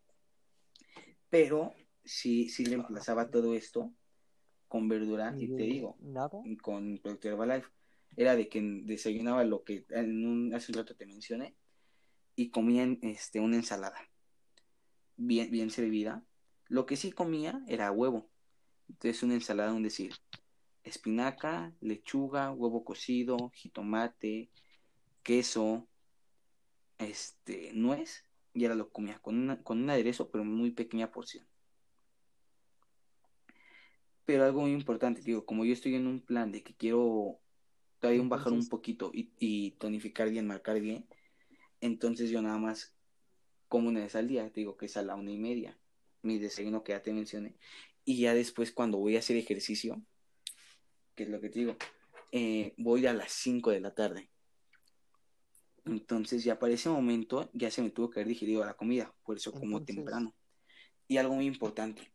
Pero 1.30 1.74
sí, 2.04 2.48
sí 2.48 2.64
le 2.64 2.74
emplazaba 2.76 3.30
todo 3.30 3.54
esto 3.54 3.92
con 4.68 4.88
verdura 4.88 5.36
y 5.38 5.48
te 5.48 5.64
digo, 5.64 5.96
Nada. 6.00 6.42
con 6.62 6.98
Producto 6.98 7.28
Herbalife. 7.28 7.68
Era 8.16 8.36
de 8.36 8.48
que 8.48 8.60
desayunaba 8.84 9.44
lo 9.44 9.64
que 9.64 9.86
en 9.90 10.26
un, 10.26 10.54
hace 10.54 10.72
un 10.72 10.78
rato 10.78 10.94
te 10.94 11.06
mencioné 11.06 11.56
y 12.36 12.50
comía 12.50 12.86
este, 13.02 13.40
una 13.40 13.56
ensalada 13.56 14.08
bien, 15.16 15.50
bien 15.50 15.70
servida. 15.70 16.24
Lo 16.68 16.86
que 16.86 16.96
sí 16.96 17.12
comía 17.12 17.62
era 17.68 17.90
huevo. 17.90 18.30
Entonces 18.88 19.22
una 19.22 19.34
ensalada, 19.34 19.72
un 19.72 19.82
decir, 19.82 20.14
espinaca, 20.82 21.74
lechuga, 21.80 22.52
huevo 22.52 22.84
cocido, 22.84 23.50
jitomate, 23.54 24.50
queso, 25.22 25.88
este, 26.98 27.72
nuez, 27.72 28.24
y 28.52 28.64
ahora 28.64 28.76
lo 28.76 28.90
comía 28.90 29.18
con, 29.18 29.60
con 29.64 29.82
un 29.82 29.90
aderezo, 29.90 30.30
pero 30.30 30.44
muy 30.44 30.70
pequeña 30.70 31.10
porción. 31.10 31.46
Pero 34.24 34.44
algo 34.44 34.62
muy 34.62 34.72
importante, 34.72 35.20
digo, 35.22 35.44
como 35.44 35.64
yo 35.64 35.72
estoy 35.72 35.94
en 35.96 36.06
un 36.06 36.20
plan 36.20 36.52
de 36.52 36.62
que 36.62 36.74
quiero 36.74 37.40
todavía 38.04 38.20
un 38.20 38.28
bajar 38.28 38.52
un 38.52 38.68
poquito 38.68 39.10
y, 39.14 39.30
y 39.38 39.70
tonificar 39.72 40.28
bien, 40.28 40.46
marcar 40.46 40.78
bien, 40.78 41.06
entonces 41.80 42.28
yo 42.28 42.42
nada 42.42 42.58
más 42.58 42.94
como 43.66 43.88
una 43.88 44.00
vez 44.00 44.14
al 44.14 44.28
día, 44.28 44.50
te 44.52 44.60
digo 44.60 44.76
que 44.76 44.84
es 44.86 44.96
a 44.98 45.02
la 45.02 45.14
una 45.14 45.30
y 45.32 45.38
media, 45.38 45.78
mi 46.20 46.38
desayuno 46.38 46.84
que 46.84 46.92
ya 46.92 47.02
te 47.02 47.14
mencioné, 47.14 47.56
y 48.04 48.18
ya 48.20 48.34
después 48.34 48.72
cuando 48.72 48.98
voy 48.98 49.16
a 49.16 49.20
hacer 49.20 49.38
ejercicio, 49.38 50.02
que 51.14 51.22
es 51.22 51.30
lo 51.30 51.40
que 51.40 51.48
te 51.48 51.60
digo, 51.60 51.76
eh, 52.30 52.74
voy 52.76 53.06
a 53.06 53.14
las 53.14 53.32
5 53.32 53.70
de 53.70 53.80
la 53.80 53.94
tarde. 53.94 54.28
Entonces 55.86 56.44
ya 56.44 56.58
para 56.58 56.74
ese 56.74 56.90
momento 56.90 57.48
ya 57.54 57.70
se 57.70 57.80
me 57.80 57.88
tuvo 57.88 58.10
que 58.10 58.20
haber 58.20 58.28
digerido 58.28 58.64
la 58.66 58.74
comida, 58.74 59.14
por 59.24 59.38
eso 59.38 59.50
como 59.50 59.78
Entonces- 59.78 59.96
temprano. 59.96 60.34
Y 61.08 61.16
algo 61.16 61.34
muy 61.34 61.46
importante, 61.46 62.12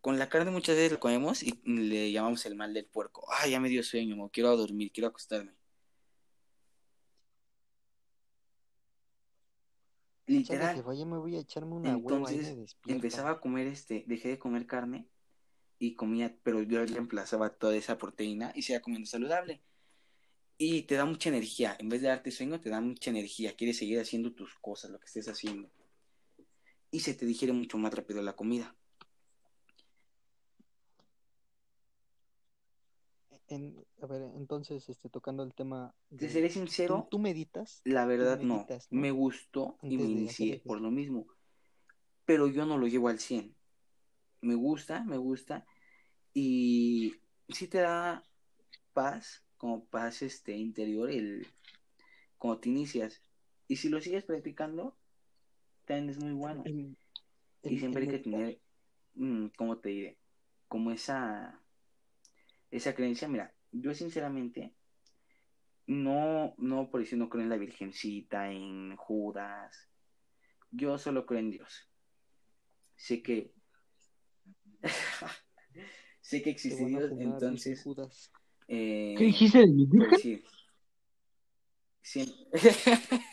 con 0.00 0.18
la 0.18 0.28
carne 0.28 0.50
muchas 0.50 0.76
veces 0.76 0.92
lo 0.92 1.00
comemos 1.00 1.42
y 1.42 1.60
le 1.64 2.12
llamamos 2.12 2.46
el 2.46 2.54
mal 2.54 2.72
del 2.74 2.86
puerco. 2.86 3.26
Ah, 3.30 3.46
ya 3.46 3.60
me 3.60 3.68
dio 3.68 3.82
sueño, 3.82 4.16
mo, 4.16 4.30
quiero 4.30 4.56
dormir, 4.56 4.92
quiero 4.92 5.08
acostarme. 5.08 5.52
Literal. 10.26 10.76
jefa, 10.76 10.94
ya 10.94 11.06
me 11.06 11.18
voy 11.18 11.36
a 11.36 11.40
echarme 11.40 11.74
una 11.74 11.96
hueva 11.96 12.32
y 12.32 12.36
me 12.36 12.42
Entonces 12.42 12.76
empezaba 12.86 13.30
a 13.30 13.40
comer 13.40 13.68
este, 13.68 14.04
dejé 14.06 14.28
de 14.30 14.38
comer 14.38 14.66
carne 14.66 15.08
y 15.78 15.94
comía, 15.94 16.36
pero 16.42 16.62
yo 16.62 16.84
reemplazaba 16.84 17.50
toda 17.50 17.76
esa 17.76 17.98
proteína 17.98 18.52
y 18.54 18.62
seguía 18.62 18.82
comiendo 18.82 19.06
saludable. 19.06 19.62
Y 20.58 20.82
te 20.82 20.94
da 20.94 21.04
mucha 21.04 21.28
energía, 21.28 21.76
en 21.78 21.90
vez 21.90 22.00
de 22.00 22.08
darte 22.08 22.30
sueño, 22.30 22.60
te 22.60 22.70
da 22.70 22.80
mucha 22.80 23.10
energía, 23.10 23.54
quieres 23.54 23.76
seguir 23.76 24.00
haciendo 24.00 24.32
tus 24.32 24.54
cosas, 24.54 24.90
lo 24.90 24.98
que 24.98 25.06
estés 25.06 25.28
haciendo. 25.28 25.70
Y 26.90 27.00
se 27.00 27.14
te 27.14 27.26
digiere 27.26 27.52
mucho 27.52 27.76
más 27.76 27.92
rápido 27.92 28.22
la 28.22 28.34
comida. 28.34 28.74
En- 33.48 33.84
a 34.02 34.06
ver, 34.06 34.22
entonces, 34.36 34.88
este, 34.88 35.08
tocando 35.08 35.42
el 35.42 35.54
tema 35.54 35.94
Te 36.08 36.26
de- 36.26 36.28
seré 36.30 36.48
¿tú, 36.48 36.54
sincero, 36.54 37.06
tú 37.10 37.18
meditas? 37.18 37.80
la 37.84 38.04
verdad 38.06 38.40
no. 38.40 38.54
meditas, 38.54 38.88
¿no? 38.90 39.00
Me 39.00 39.10
gustó 39.10 39.78
y 39.82 39.94
Antes 39.94 39.98
me 39.98 40.04
inicié 40.04 40.60
por 40.64 40.80
lo 40.80 40.90
mismo. 40.90 41.26
Pero 42.24 42.48
yo 42.48 42.66
no 42.66 42.76
lo 42.76 42.88
llevo 42.88 43.08
al 43.08 43.18
100. 43.20 43.54
Me 44.40 44.54
gusta, 44.54 45.04
me 45.04 45.16
gusta. 45.16 45.64
Y 46.34 47.14
sí 47.48 47.68
te 47.68 47.78
da 47.78 48.24
paz, 48.92 49.44
como 49.56 49.84
paz 49.86 50.22
este 50.22 50.56
interior, 50.56 51.10
el 51.10 51.46
cuando 52.38 52.60
te 52.60 52.68
inicias. 52.68 53.22
Y 53.68 53.76
si 53.76 53.88
lo 53.88 54.00
sigues 54.00 54.24
practicando, 54.24 54.96
también 55.84 56.10
es 56.10 56.18
muy 56.18 56.32
bueno. 56.32 56.62
El- 56.64 56.96
Y 57.62 57.78
siempre 57.78 58.02
hay 58.02 58.08
que 58.08 58.18
tener, 58.18 58.60
mm, 59.14 59.46
¿cómo 59.56 59.78
te 59.78 59.88
diré? 59.88 60.18
Como 60.68 60.90
esa, 60.90 61.60
esa 62.70 62.94
creencia. 62.94 63.28
Mira, 63.28 63.54
yo 63.72 63.94
sinceramente, 63.94 64.74
no, 65.86 66.54
no 66.58 66.90
por 66.90 67.02
eso 67.02 67.16
no 67.16 67.28
creo 67.28 67.42
en 67.44 67.50
la 67.50 67.56
Virgencita, 67.56 68.50
en 68.50 68.96
Judas. 68.96 69.88
Yo 70.70 70.98
solo 70.98 71.26
creo 71.26 71.40
en 71.40 71.50
Dios. 71.50 71.88
Sé 72.96 73.22
que, 73.22 73.52
sé 76.20 76.38
que 76.38 76.44
te 76.44 76.50
existe 76.50 76.84
Dios, 76.86 77.12
entonces, 77.18 77.82
Judas. 77.82 78.32
eh, 78.68 79.14
¿Qué 79.16 79.24
dijiste 79.24 79.58
de 79.60 79.66
mi 79.68 79.86
virgen? 79.86 80.10
decir, 80.10 80.44
siem- 82.02 82.34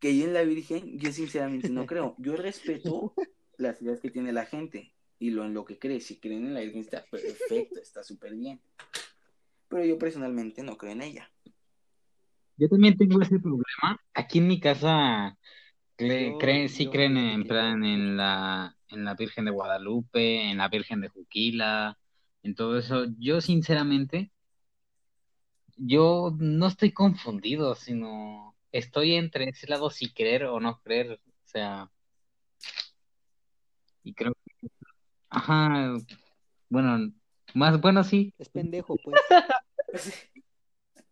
que 0.00 0.16
yo 0.16 0.24
en 0.24 0.34
la 0.34 0.42
Virgen, 0.42 0.98
yo 0.98 1.12
sinceramente 1.12 1.68
no 1.68 1.86
creo. 1.86 2.14
Yo 2.18 2.36
respeto 2.36 3.14
las 3.56 3.80
ideas 3.82 4.00
que 4.00 4.10
tiene 4.10 4.32
la 4.32 4.46
gente 4.46 4.92
y 5.18 5.30
lo 5.30 5.44
en 5.44 5.54
lo 5.54 5.64
que 5.64 5.78
cree. 5.78 6.00
Si 6.00 6.20
creen 6.20 6.46
en 6.46 6.54
la 6.54 6.60
Virgen 6.60 6.80
está 6.80 7.04
perfecto, 7.10 7.80
está 7.80 8.02
súper 8.04 8.34
bien. 8.34 8.60
Pero 9.68 9.84
yo 9.84 9.98
personalmente 9.98 10.62
no 10.62 10.76
creo 10.76 10.92
en 10.92 11.02
ella. 11.02 11.30
Yo 12.56 12.68
también 12.68 12.96
tengo 12.96 13.20
ese 13.20 13.38
problema. 13.38 14.00
Aquí 14.14 14.38
en 14.38 14.48
mi 14.48 14.60
casa 14.60 15.36
Yo- 15.98 16.38
creen, 16.38 16.68
sí 16.68 16.84
yo, 16.86 16.90
creen 16.90 17.16
en 17.16 17.44
plan 17.44 17.84
en 17.84 18.16
la, 18.16 18.76
en 18.88 19.04
la 19.04 19.14
Virgen 19.14 19.44
de 19.44 19.50
Guadalupe, 19.50 20.50
en 20.50 20.58
la 20.58 20.68
Virgen 20.68 21.00
de 21.00 21.08
Juquila, 21.08 21.98
en 22.42 22.54
todo 22.54 22.78
eso. 22.78 23.06
Yo 23.18 23.40
sinceramente, 23.40 24.32
yo 25.76 26.34
no 26.38 26.66
estoy 26.66 26.92
confundido, 26.92 27.74
sino 27.74 28.56
estoy 28.72 29.14
entre 29.14 29.48
ese 29.48 29.66
lado 29.66 29.90
si 29.90 30.12
creer 30.12 30.44
o 30.44 30.60
no 30.60 30.80
creer. 30.82 31.12
O 31.12 31.48
sea, 31.48 31.90
y 34.02 34.14
creo 34.14 34.34
que, 34.34 34.68
ajá, 35.30 35.94
bueno, 36.68 37.12
más 37.54 37.80
bueno 37.80 38.04
sí, 38.04 38.34
Es 38.38 38.48
pendejo, 38.48 38.96
pues. 38.96 39.20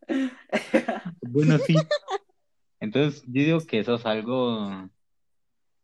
bueno 1.22 1.58
sí. 1.58 1.74
Entonces 2.80 3.22
yo 3.26 3.42
digo 3.42 3.60
que 3.66 3.80
eso 3.80 3.94
es 3.94 4.06
algo 4.06 4.88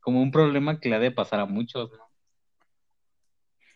como 0.00 0.20
un 0.20 0.30
problema 0.30 0.80
que 0.80 0.88
le 0.88 0.96
ha 0.96 1.00
de 1.00 1.10
pasar 1.10 1.40
a 1.40 1.46
muchos, 1.46 1.90
¿no? 1.92 2.10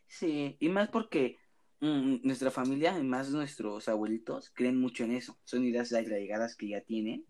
Sí, 0.09 0.57
y 0.61 0.69
más 0.69 0.89
porque 0.89 1.39
mm, 1.81 2.17
nuestra 2.23 2.51
familia, 2.51 2.99
y 2.99 3.03
más 3.03 3.31
nuestros 3.31 3.89
abuelitos, 3.89 4.51
creen 4.55 4.81
mucho 4.81 5.05
en 5.05 5.13
eso. 5.13 5.39
Son 5.45 5.65
ideas 5.65 5.93
arraigadas 5.93 6.57
que 6.57 6.69
ya 6.69 6.81
tienen. 6.81 7.27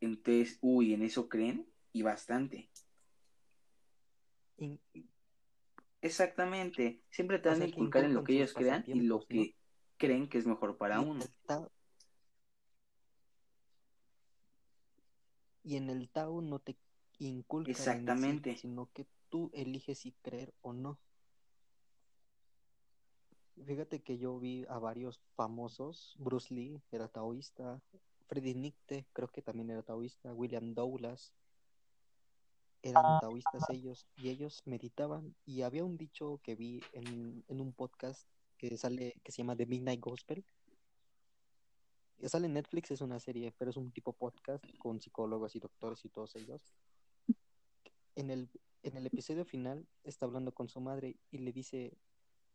Entonces, 0.00 0.58
uy, 0.60 0.94
en 0.94 1.02
eso 1.02 1.28
creen 1.28 1.66
y 1.92 2.02
bastante. 2.02 2.70
In- 4.58 4.80
Exactamente. 6.00 7.02
Siempre 7.10 7.38
te 7.38 7.48
van 7.48 7.62
a 7.62 7.66
inculcar 7.66 8.04
en 8.04 8.14
lo 8.14 8.24
que 8.24 8.34
ellos 8.34 8.52
crean 8.54 8.84
y 8.86 9.00
lo 9.00 9.26
que 9.26 9.56
creen 9.96 10.28
que 10.28 10.38
es 10.38 10.46
mejor 10.46 10.76
para 10.76 11.00
y 11.00 11.04
uno. 11.04 11.24
Tao- 11.46 11.70
Y 15.64 15.76
en 15.76 15.90
el 15.90 16.08
Tao 16.08 16.40
no 16.40 16.60
te 16.60 16.76
inculcan 17.18 17.74
sí, 17.74 17.80
Exactamente. 17.82 18.56
sino 18.56 18.90
que 18.92 19.06
tú 19.28 19.50
eliges 19.52 19.98
si 19.98 20.12
creer 20.22 20.54
o 20.62 20.72
no. 20.72 20.98
Fíjate 23.66 24.00
que 24.00 24.18
yo 24.18 24.38
vi 24.38 24.64
a 24.68 24.78
varios 24.78 25.20
famosos, 25.34 26.14
Bruce 26.18 26.54
Lee 26.54 26.80
era 26.92 27.08
taoísta, 27.08 27.82
Freddy 28.28 28.54
Nietzsche, 28.54 29.06
creo 29.12 29.28
que 29.28 29.42
también 29.42 29.70
era 29.70 29.82
taoísta, 29.82 30.32
William 30.34 30.74
Douglas, 30.74 31.32
eran 32.82 33.20
taoístas 33.20 33.68
ellos, 33.70 34.06
y 34.16 34.28
ellos 34.28 34.62
meditaban, 34.66 35.34
y 35.44 35.62
había 35.62 35.84
un 35.84 35.96
dicho 35.96 36.40
que 36.42 36.54
vi 36.54 36.80
en, 36.92 37.44
en 37.48 37.60
un 37.60 37.72
podcast 37.72 38.28
que 38.58 38.76
sale, 38.76 39.14
que 39.24 39.32
se 39.32 39.38
llama 39.38 39.56
The 39.56 39.66
Midnight 39.66 40.00
Gospel, 40.00 40.44
que 42.18 42.28
sale 42.28 42.46
en 42.46 42.54
Netflix, 42.54 42.90
es 42.90 43.00
una 43.00 43.20
serie, 43.20 43.52
pero 43.56 43.70
es 43.70 43.76
un 43.76 43.92
tipo 43.92 44.12
podcast 44.12 44.64
con 44.78 45.00
psicólogos 45.00 45.54
y 45.54 45.60
doctores 45.60 46.04
y 46.04 46.08
todos 46.08 46.34
ellos. 46.36 46.74
En 48.16 48.30
el, 48.30 48.50
en 48.82 48.96
el 48.96 49.06
episodio 49.06 49.44
final 49.44 49.86
está 50.02 50.26
hablando 50.26 50.52
con 50.52 50.68
su 50.68 50.80
madre 50.80 51.16
y 51.30 51.38
le 51.38 51.52
dice, 51.52 51.96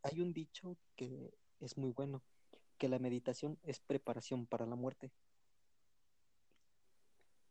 hay 0.04 0.20
un 0.20 0.34
dicho 0.34 0.78
que 0.98 1.34
es 1.62 1.78
muy 1.78 1.92
bueno, 1.92 2.22
que 2.78 2.90
la 2.90 3.00
meditación 3.00 3.58
es 3.64 3.80
preparación 3.80 4.46
para 4.46 4.66
la 4.66 4.76
muerte. 4.76 5.12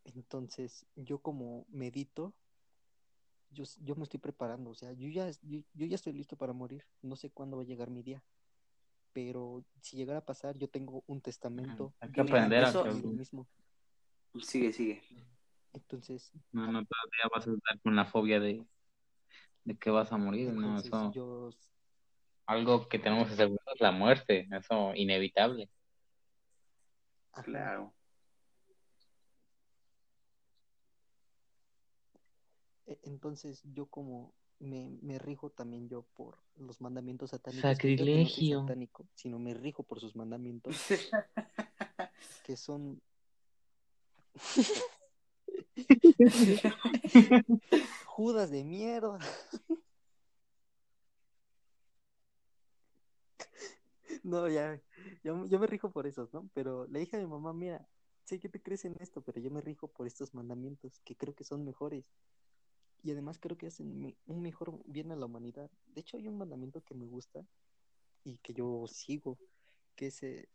Entonces, 0.05 0.87
yo 0.97 1.19
como 1.19 1.67
medito, 1.71 2.35
yo, 3.51 3.65
yo 3.83 3.95
me 3.97 4.05
estoy 4.05 4.21
preparando, 4.21 4.71
o 4.71 4.75
sea, 4.75 4.93
yo 4.93 5.09
ya, 5.09 5.31
yo, 5.43 5.61
yo 5.75 5.87
ya 5.87 5.95
estoy 5.95 6.13
listo 6.15 6.37
para 6.37 6.53
morir, 6.53 6.85
no 7.03 7.17
sé 7.17 7.31
cuándo 7.31 7.57
va 7.57 7.63
a 7.63 7.67
llegar 7.67 7.91
mi 7.91 8.03
día, 8.03 8.23
pero 9.13 9.65
si 9.83 9.97
llegara 9.97 10.21
a 10.21 10.25
pasar, 10.27 10.57
yo 10.59 10.69
tengo 10.69 11.05
un 11.07 11.21
testamento. 11.21 11.93
Hay 12.01 12.13
que 12.13 12.21
aprender 12.23 12.65
a 12.65 12.69
mismo, 12.69 12.81
hacerlo. 12.81 13.11
yo 13.11 13.17
mismo. 13.19 13.49
Sigue, 14.41 14.73
sigue. 14.73 15.03
Entonces, 15.75 16.33
No, 16.53 16.67
no, 16.67 16.85
todavía 16.85 17.31
vas 17.35 17.47
a 17.47 17.53
estar 17.53 17.81
con 17.81 17.97
la 17.97 18.05
fobia 18.05 18.41
de, 18.41 18.65
de 19.65 19.77
que 19.77 19.91
vas 19.91 20.13
a 20.13 20.17
morir, 20.19 20.53
¿no? 20.53 20.79
Eso, 20.79 21.13
yo 21.13 21.51
algo 22.47 22.89
que 22.89 22.99
tenemos 22.99 23.31
asegurado 23.31 23.75
es 23.75 23.81
la 23.81 23.93
muerte, 23.93 24.49
eso 24.53 24.93
inevitable. 24.95 25.69
ajá, 27.33 27.43
Claro. 27.45 27.95
Entonces 33.03 33.63
yo 33.73 33.87
como 33.87 34.35
me, 34.59 34.91
me 35.03 35.19
rijo 35.19 35.51
también 35.51 35.89
yo 35.89 36.03
por 36.15 36.39
los 36.57 36.81
mandamientos 36.81 37.31
satánicos. 37.31 37.65
no 37.65 37.75
Sacrilegio. 37.75 38.61
satánico, 38.61 39.07
sino 39.15 39.39
me 39.39 39.55
rijo 39.55 39.83
por 39.83 40.01
sus 40.01 40.15
mandamientos, 40.17 40.77
que 42.45 42.57
son... 42.57 43.01
Judas 48.07 48.51
de 48.51 48.65
mierda. 48.65 49.19
No, 54.23 54.49
ya, 54.49 54.81
yo, 55.25 55.47
yo 55.47 55.59
me 55.59 55.67
rijo 55.67 55.91
por 55.91 56.07
esos, 56.07 56.33
¿no? 56.33 56.49
Pero 56.55 56.87
le 56.87 57.01
dije 57.01 57.17
a 57.17 57.21
mi 57.21 57.27
mamá, 57.27 57.53
mira, 57.53 57.87
sé 58.25 58.39
que 58.39 58.49
te 58.49 58.63
crees 58.63 58.85
en 58.85 58.97
esto, 59.01 59.23
pero 59.23 59.41
yo 59.41 59.51
me 59.51 59.61
rijo 59.61 59.89
por 59.89 60.07
estos 60.07 60.35
mandamientos 60.35 61.01
que 61.01 61.17
creo 61.17 61.35
que 61.35 61.45
son 61.45 61.65
mejores. 61.65 62.05
Y 63.03 63.11
además 63.11 63.39
creo 63.39 63.59
que 63.59 63.67
hacen 63.67 64.17
un 64.27 64.43
mejor 64.43 64.81
bien 64.87 65.11
a 65.11 65.17
la 65.17 65.27
humanidad. 65.27 65.71
De 65.87 66.01
hecho, 66.01 66.17
hay 66.17 66.29
un 66.29 66.39
mandamiento 66.39 66.83
que 66.83 66.95
me 66.95 67.07
gusta 67.07 67.45
y 68.25 68.39
que 68.39 68.55
yo 68.55 68.87
sigo, 68.87 69.39
que 69.97 70.07
es, 70.07 70.23
eh, 70.23 70.49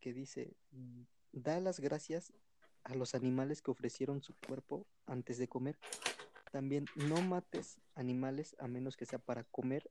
que 0.00 0.12
dice, 0.12 0.56
"Mm, 0.72 1.02
da 1.32 1.60
las 1.60 1.78
gracias 1.80 2.32
a 2.82 2.94
los 2.94 3.14
animales 3.14 3.62
que 3.62 3.70
ofrecieron 3.70 4.22
su 4.22 4.34
cuerpo 4.46 4.86
antes 5.06 5.38
de 5.38 5.48
comer. 5.48 5.78
También 6.52 6.86
no 6.96 7.20
mates 7.22 7.80
animales 7.94 8.56
a 8.58 8.68
menos 8.68 8.96
que 8.96 9.06
sea 9.06 9.18
para 9.18 9.44
comer 9.44 9.90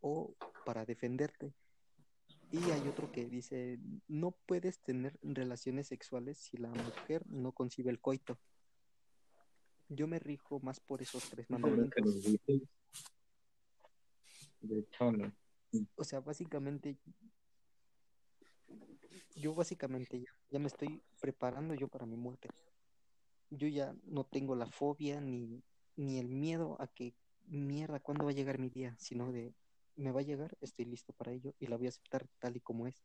o 0.00 0.34
para 0.64 0.84
defenderte. 0.84 1.54
Y 2.50 2.70
hay 2.70 2.88
otro 2.88 3.10
que 3.10 3.26
dice, 3.26 3.78
no 4.06 4.32
puedes 4.46 4.78
tener 4.80 5.18
relaciones 5.22 5.88
sexuales 5.88 6.38
si 6.38 6.56
la 6.56 6.68
mujer 6.68 7.26
no 7.26 7.52
concibe 7.52 7.90
el 7.90 8.00
coito. 8.00 8.38
Yo 9.88 10.06
me 10.06 10.18
rijo 10.18 10.60
más 10.60 10.80
por 10.80 11.00
esos 11.02 11.28
tres 11.30 11.46
mandamientos. 11.48 12.02
O 15.96 16.04
sea, 16.04 16.20
básicamente, 16.20 16.98
yo 19.34 19.54
básicamente 19.54 20.20
ya, 20.20 20.30
ya 20.50 20.58
me 20.58 20.66
estoy 20.66 21.02
preparando 21.20 21.74
yo 21.74 21.88
para 21.88 22.06
mi 22.06 22.16
muerte. 22.16 22.48
Yo 23.50 23.68
ya 23.68 23.94
no 24.04 24.24
tengo 24.24 24.56
la 24.56 24.66
fobia 24.66 25.20
ni, 25.20 25.62
ni 25.94 26.18
el 26.18 26.28
miedo 26.28 26.76
a 26.80 26.88
que, 26.88 27.14
mierda, 27.46 28.00
¿cuándo 28.00 28.24
va 28.24 28.30
a 28.32 28.34
llegar 28.34 28.58
mi 28.58 28.68
día? 28.70 28.96
Sino 28.98 29.30
de, 29.30 29.54
me 29.94 30.10
va 30.10 30.20
a 30.20 30.24
llegar, 30.24 30.56
estoy 30.60 30.84
listo 30.86 31.12
para 31.12 31.32
ello 31.32 31.54
y 31.60 31.68
la 31.68 31.76
voy 31.76 31.86
a 31.86 31.90
aceptar 31.90 32.26
tal 32.40 32.56
y 32.56 32.60
como 32.60 32.86
es. 32.88 33.04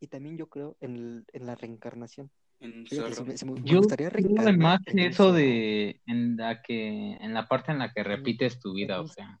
Y 0.00 0.08
también 0.08 0.38
yo 0.38 0.48
creo 0.48 0.76
en, 0.80 0.96
el- 0.96 1.26
en 1.32 1.46
la 1.46 1.54
reencarnación. 1.54 2.30
En 2.60 2.86
se 2.86 3.02
me, 3.02 3.36
se 3.36 3.46
me- 3.46 3.52
me 3.60 3.62
Yo 3.62 3.80
que 3.82 4.04
un 4.04 4.98
eso 4.98 5.32
de 5.32 6.00
en 6.06 6.36
la 6.36 6.62
que 6.62 7.14
en 7.14 7.34
la 7.34 7.46
parte 7.46 7.72
en 7.72 7.78
la 7.78 7.92
que 7.92 8.02
repites 8.02 8.58
tu 8.60 8.74
vida, 8.74 9.00
o 9.00 9.06
sea, 9.06 9.40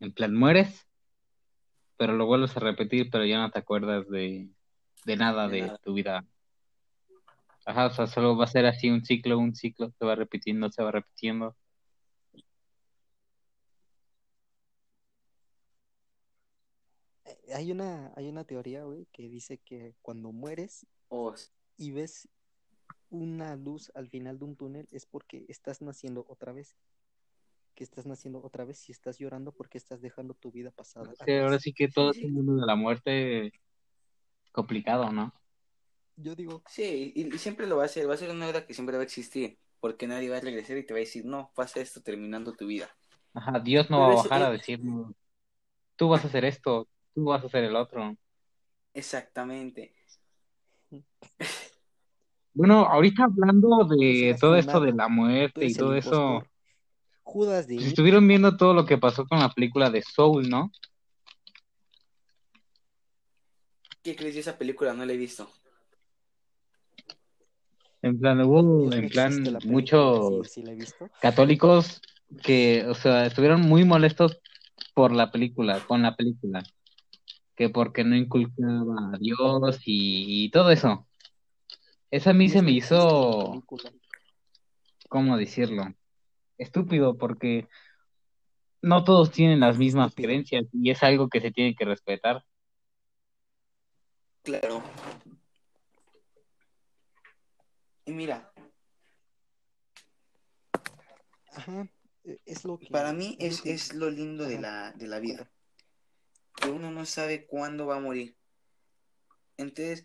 en 0.00 0.12
plan 0.12 0.34
mueres, 0.34 0.88
pero 1.96 2.12
lo 2.14 2.26
vuelves 2.26 2.56
a 2.56 2.60
repetir, 2.60 3.08
pero 3.10 3.24
ya 3.24 3.38
no 3.40 3.50
te 3.50 3.58
acuerdas 3.58 4.08
de, 4.08 4.48
de 5.04 5.16
nada 5.16 5.48
De 5.48 5.54
de 5.56 5.62
nada. 5.62 5.78
tu 5.78 5.94
vida. 5.94 6.24
Ajá, 7.64 7.86
o 7.86 7.90
sea, 7.90 8.06
solo 8.08 8.36
va 8.36 8.44
a 8.44 8.48
ser 8.48 8.66
así 8.66 8.90
un 8.90 9.04
ciclo, 9.04 9.38
un 9.38 9.54
ciclo, 9.54 9.92
se 9.98 10.04
va 10.04 10.14
repitiendo, 10.16 10.68
se 10.70 10.82
va 10.82 10.90
repitiendo. 10.90 11.56
Eh, 17.24 17.38
Hay 17.54 17.70
una, 17.72 18.12
hay 18.16 18.28
una 18.28 18.44
teoría, 18.44 18.84
güey, 18.84 19.06
que 19.12 19.28
dice 19.28 19.58
que 19.58 19.94
cuando 20.02 20.32
mueres 20.32 20.86
Oh, 21.08 21.34
y 21.82 21.90
ves 21.90 22.28
una 23.10 23.56
luz 23.56 23.92
al 23.94 24.08
final 24.08 24.38
de 24.38 24.44
un 24.46 24.56
túnel 24.56 24.88
es 24.92 25.06
porque 25.06 25.46
estás 25.48 25.82
naciendo 25.82 26.26
otra 26.28 26.52
vez. 26.52 26.76
Que 27.74 27.84
estás 27.84 28.06
naciendo 28.06 28.42
otra 28.42 28.64
vez 28.64 28.88
y 28.88 28.92
estás 28.92 29.18
llorando 29.18 29.52
porque 29.52 29.78
estás 29.78 30.00
dejando 30.00 30.34
tu 30.34 30.50
vida 30.52 30.70
pasada. 30.70 31.12
Es 31.12 31.20
ahora 31.40 31.58
sí 31.58 31.72
que 31.72 31.88
todo 31.88 32.10
este 32.10 32.26
sí. 32.26 32.28
mundo 32.28 32.56
de 32.56 32.66
la 32.66 32.76
muerte 32.76 33.46
es 33.48 33.52
complicado, 34.52 35.10
¿no? 35.12 35.32
Yo 36.16 36.34
digo, 36.34 36.62
Sí, 36.66 37.12
y, 37.14 37.34
y 37.34 37.38
siempre 37.38 37.66
lo 37.66 37.76
va 37.76 37.82
a 37.84 37.86
hacer, 37.86 38.08
va 38.08 38.14
a 38.14 38.16
ser 38.16 38.30
una 38.30 38.48
hora 38.48 38.66
que 38.66 38.74
siempre 38.74 38.96
va 38.96 39.02
a 39.02 39.04
existir, 39.06 39.58
porque 39.80 40.06
nadie 40.06 40.30
va 40.30 40.38
a 40.38 40.40
regresar 40.40 40.76
y 40.78 40.86
te 40.86 40.94
va 40.94 40.98
a 40.98 41.00
decir, 41.00 41.24
no, 41.24 41.52
pasa 41.54 41.80
esto 41.80 42.02
terminando 42.02 42.54
tu 42.54 42.66
vida. 42.66 42.90
Ajá, 43.34 43.60
Dios 43.60 43.90
no 43.90 44.00
Pero 44.00 44.08
va 44.08 44.12
a 44.12 44.12
eso 44.12 44.28
bajar 44.28 44.42
a 44.42 44.50
es- 44.50 44.50
decirnos, 44.50 45.12
tú 45.96 46.08
vas 46.10 46.24
a 46.24 46.28
hacer 46.28 46.44
esto, 46.46 46.88
tú 47.14 47.24
vas 47.26 47.42
a 47.44 47.46
hacer 47.48 47.64
el 47.64 47.76
otro. 47.76 48.16
Exactamente. 48.94 49.94
Bueno, 52.54 52.86
ahorita 52.86 53.24
hablando 53.24 53.86
Tú 53.88 53.96
de 53.96 54.36
todo 54.38 54.56
esto 54.56 54.80
de 54.80 54.92
la 54.92 55.08
muerte 55.08 55.66
y 55.66 55.74
todo 55.74 55.94
eso. 55.94 56.44
Judas 57.22 57.66
de 57.66 57.76
pues 57.76 57.86
estuvieron 57.86 58.26
viendo 58.26 58.56
todo 58.56 58.74
lo 58.74 58.84
que 58.84 58.98
pasó 58.98 59.26
con 59.26 59.38
la 59.38 59.50
película 59.50 59.90
de 59.90 60.02
Soul, 60.02 60.48
¿no? 60.48 60.70
¿Qué 64.02 64.16
crees 64.16 64.34
de 64.34 64.40
esa 64.40 64.58
película? 64.58 64.92
No 64.92 65.06
la 65.06 65.12
he 65.12 65.16
visto. 65.16 65.48
En 68.02 68.18
plan, 68.18 68.40
hubo, 68.40 68.92
en 68.92 69.08
plan, 69.08 69.32
sí, 69.32 69.68
muchos 69.68 70.50
sí 70.50 70.62
la 70.62 70.72
he 70.72 70.74
visto. 70.74 71.08
católicos 71.20 72.02
que, 72.42 72.84
o 72.88 72.94
sea, 72.94 73.26
estuvieron 73.26 73.60
muy 73.60 73.84
molestos 73.84 74.40
por 74.92 75.12
la 75.12 75.30
película, 75.30 75.78
con 75.86 76.02
la 76.02 76.16
película, 76.16 76.64
que 77.54 77.68
porque 77.68 78.02
no 78.02 78.16
inculcaba 78.16 79.12
a 79.14 79.18
Dios 79.18 79.80
y, 79.86 80.46
y 80.46 80.50
todo 80.50 80.72
eso. 80.72 81.06
Eso 82.12 82.28
a 82.28 82.34
mí 82.34 82.50
se 82.50 82.60
me 82.60 82.70
la 82.72 82.76
hizo. 82.76 83.64
¿cómo 85.08 85.38
decirlo? 85.38 85.84
Estúpido, 86.58 87.16
porque 87.16 87.66
no 88.82 89.02
todos 89.02 89.30
tienen 89.30 89.60
las 89.60 89.78
mismas 89.78 90.14
creencias 90.14 90.66
y 90.74 90.90
es 90.90 91.02
algo 91.02 91.30
que 91.30 91.40
se 91.40 91.50
tiene 91.50 91.74
que 91.74 91.86
respetar. 91.86 92.44
Claro. 94.42 94.82
Y 98.04 98.12
mira, 98.12 98.52
Ajá, 101.54 101.88
e- 102.24 102.40
es 102.44 102.66
lo 102.66 102.78
que 102.78 102.88
para 102.88 103.14
mí 103.14 103.38
es 103.40 103.64
es, 103.64 103.94
lo 103.94 104.10
lindo 104.10 104.44
de 104.44 104.60
la, 104.60 104.92
de 104.92 105.06
la 105.06 105.18
vida, 105.18 105.50
que 106.60 106.68
uno 106.68 106.90
no 106.90 107.06
sabe 107.06 107.46
cuándo 107.46 107.86
va 107.86 107.96
a 107.96 108.00
morir. 108.00 108.36
Entonces, 109.56 110.04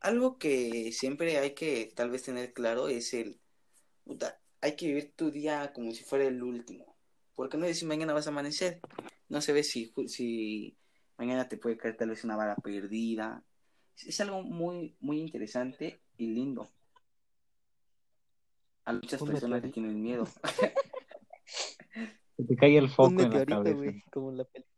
algo 0.00 0.38
que 0.38 0.92
siempre 0.92 1.38
hay 1.38 1.54
que 1.54 1.92
tal 1.94 2.10
vez 2.10 2.22
tener 2.22 2.52
claro 2.52 2.88
es 2.88 3.14
el, 3.14 3.40
puta, 4.04 4.40
hay 4.60 4.76
que 4.76 4.86
vivir 4.86 5.12
tu 5.14 5.30
día 5.30 5.72
como 5.72 5.92
si 5.92 6.04
fuera 6.04 6.26
el 6.26 6.42
último, 6.42 6.96
porque 7.34 7.56
no 7.56 7.66
sé 7.66 7.74
si 7.74 7.86
mañana 7.86 8.12
vas 8.12 8.26
a 8.26 8.30
amanecer, 8.30 8.80
no 9.28 9.40
se 9.40 9.52
ve 9.52 9.62
si, 9.62 9.92
ju- 9.92 10.08
si 10.08 10.76
mañana 11.18 11.48
te 11.48 11.56
puede 11.56 11.76
caer 11.76 11.96
tal 11.96 12.10
vez 12.10 12.24
una 12.24 12.36
bala 12.36 12.56
perdida. 12.56 13.44
Es, 13.96 14.06
es 14.06 14.20
algo 14.20 14.42
muy, 14.42 14.96
muy 15.00 15.20
interesante 15.20 16.00
y 16.16 16.28
lindo. 16.28 16.68
A 18.84 18.92
muchas 18.94 19.20
personas 19.34 19.62
le 19.62 19.70
tienen 19.70 20.00
miedo. 20.02 20.26
Se 22.36 22.44
te 22.44 22.56
cae 22.56 22.76
el 22.78 22.88
foco 22.88 23.22
en 23.22 23.32
la 23.34 23.44
cabeza. 23.46 23.78
como 24.10 24.30
en 24.30 24.38
la 24.38 24.44
película. 24.44 24.69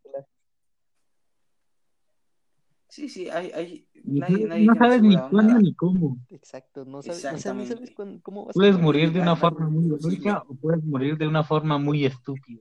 Sí, 2.92 3.08
sí, 3.08 3.30
hay, 3.30 3.50
hay, 3.52 3.88
Ni 4.04 4.20
nadie, 4.20 4.36
sabes- 4.36 4.48
nadie 4.50 4.66
no 4.66 4.74
sabes 4.74 5.00
ni 5.02 5.16
cuándo 5.30 5.58
ni 5.60 5.74
cómo. 5.74 6.18
Exacto, 6.28 6.84
no 6.84 7.00
sabes, 7.00 7.16
o 7.16 7.20
sea, 7.22 7.32
ni 7.32 7.40
sabes 7.40 7.62
Exactamente. 7.70 7.94
cuán- 7.94 8.18
cómo 8.20 8.44
vas 8.44 8.54
a 8.54 8.58
Puedes 8.58 8.74
morir. 8.74 8.84
morir 8.84 9.12
de 9.14 9.20
una 9.22 9.34
forma 9.34 9.66
muy 9.70 9.94
heroica 9.96 10.44
o 10.46 10.54
puedes 10.54 10.84
morir 10.84 11.16
de 11.16 11.26
una 11.26 11.42
forma 11.42 11.78
muy 11.78 12.04
estúpida. 12.04 12.60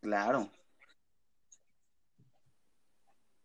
Claro. 0.00 0.48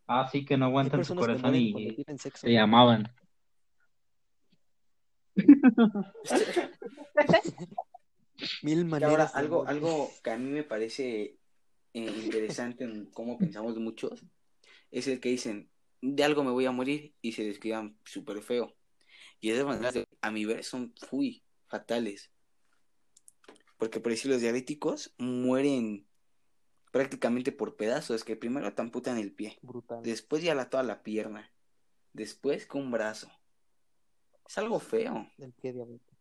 Así 0.05 0.45
que 0.45 0.55
no 0.55 0.65
aguantan 0.65 1.03
su 1.03 1.15
corazón 1.15 1.55
y 1.55 1.95
se 2.35 2.51
llamaban. 2.53 3.11
Mil 8.61 8.81
Y 8.81 8.83
maneras 8.83 9.11
ahora, 9.11 9.23
algo, 9.33 9.67
algo 9.67 10.11
que 10.23 10.29
a 10.29 10.37
mí 10.37 10.51
me 10.51 10.63
parece 10.63 11.39
eh, 11.95 12.21
interesante 12.23 12.83
en 12.83 13.07
cómo 13.07 13.39
pensamos 13.39 13.75
muchos, 13.79 14.23
es 14.91 15.07
el 15.07 15.19
que 15.19 15.29
dicen, 15.29 15.69
de 16.01 16.23
algo 16.23 16.43
me 16.43 16.51
voy 16.51 16.65
a 16.65 16.71
morir 16.71 17.13
y 17.21 17.33
se 17.33 17.43
descuidan 17.43 17.97
súper 18.05 18.41
feo. 18.41 18.75
Y 19.39 19.51
esas 19.51 19.65
maneras, 19.65 19.93
de- 19.93 20.07
a 20.21 20.31
mi 20.31 20.45
ver, 20.45 20.63
son 20.63 20.93
fui 21.09 21.43
fatales. 21.67 22.31
Porque 23.77 23.99
por 23.99 24.11
decir, 24.11 24.29
los 24.31 24.41
diabéticos 24.41 25.13
mueren 25.17 26.05
prácticamente 26.91 27.51
por 27.51 27.75
pedazos, 27.75 28.23
que 28.23 28.35
primero 28.35 28.73
te 28.73 28.81
amputan 28.81 29.17
el 29.17 29.31
pie, 29.31 29.59
Brutal. 29.61 30.01
después 30.03 30.43
ya 30.43 30.55
la, 30.55 30.69
toda 30.69 30.83
la 30.83 31.03
pierna, 31.03 31.53
después 32.13 32.65
con 32.65 32.81
un 32.81 32.91
brazo. 32.91 33.31
Es 34.47 34.57
algo 34.57 34.79
feo. 34.79 35.29
Del 35.37 35.53
pie 35.53 35.73
diabético. 35.73 36.17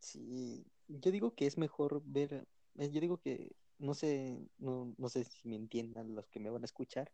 Sí, 0.00 0.64
yo 0.88 1.10
digo 1.12 1.34
que 1.34 1.46
es 1.46 1.58
mejor 1.58 2.02
ver, 2.04 2.44
yo 2.74 3.00
digo 3.00 3.18
que 3.18 3.52
no 3.78 3.94
sé, 3.94 4.38
no, 4.58 4.94
no 4.96 5.08
sé 5.08 5.24
si 5.24 5.48
me 5.48 5.56
entiendan 5.56 6.14
los 6.14 6.26
que 6.28 6.40
me 6.40 6.50
van 6.50 6.62
a 6.62 6.66
escuchar. 6.66 7.10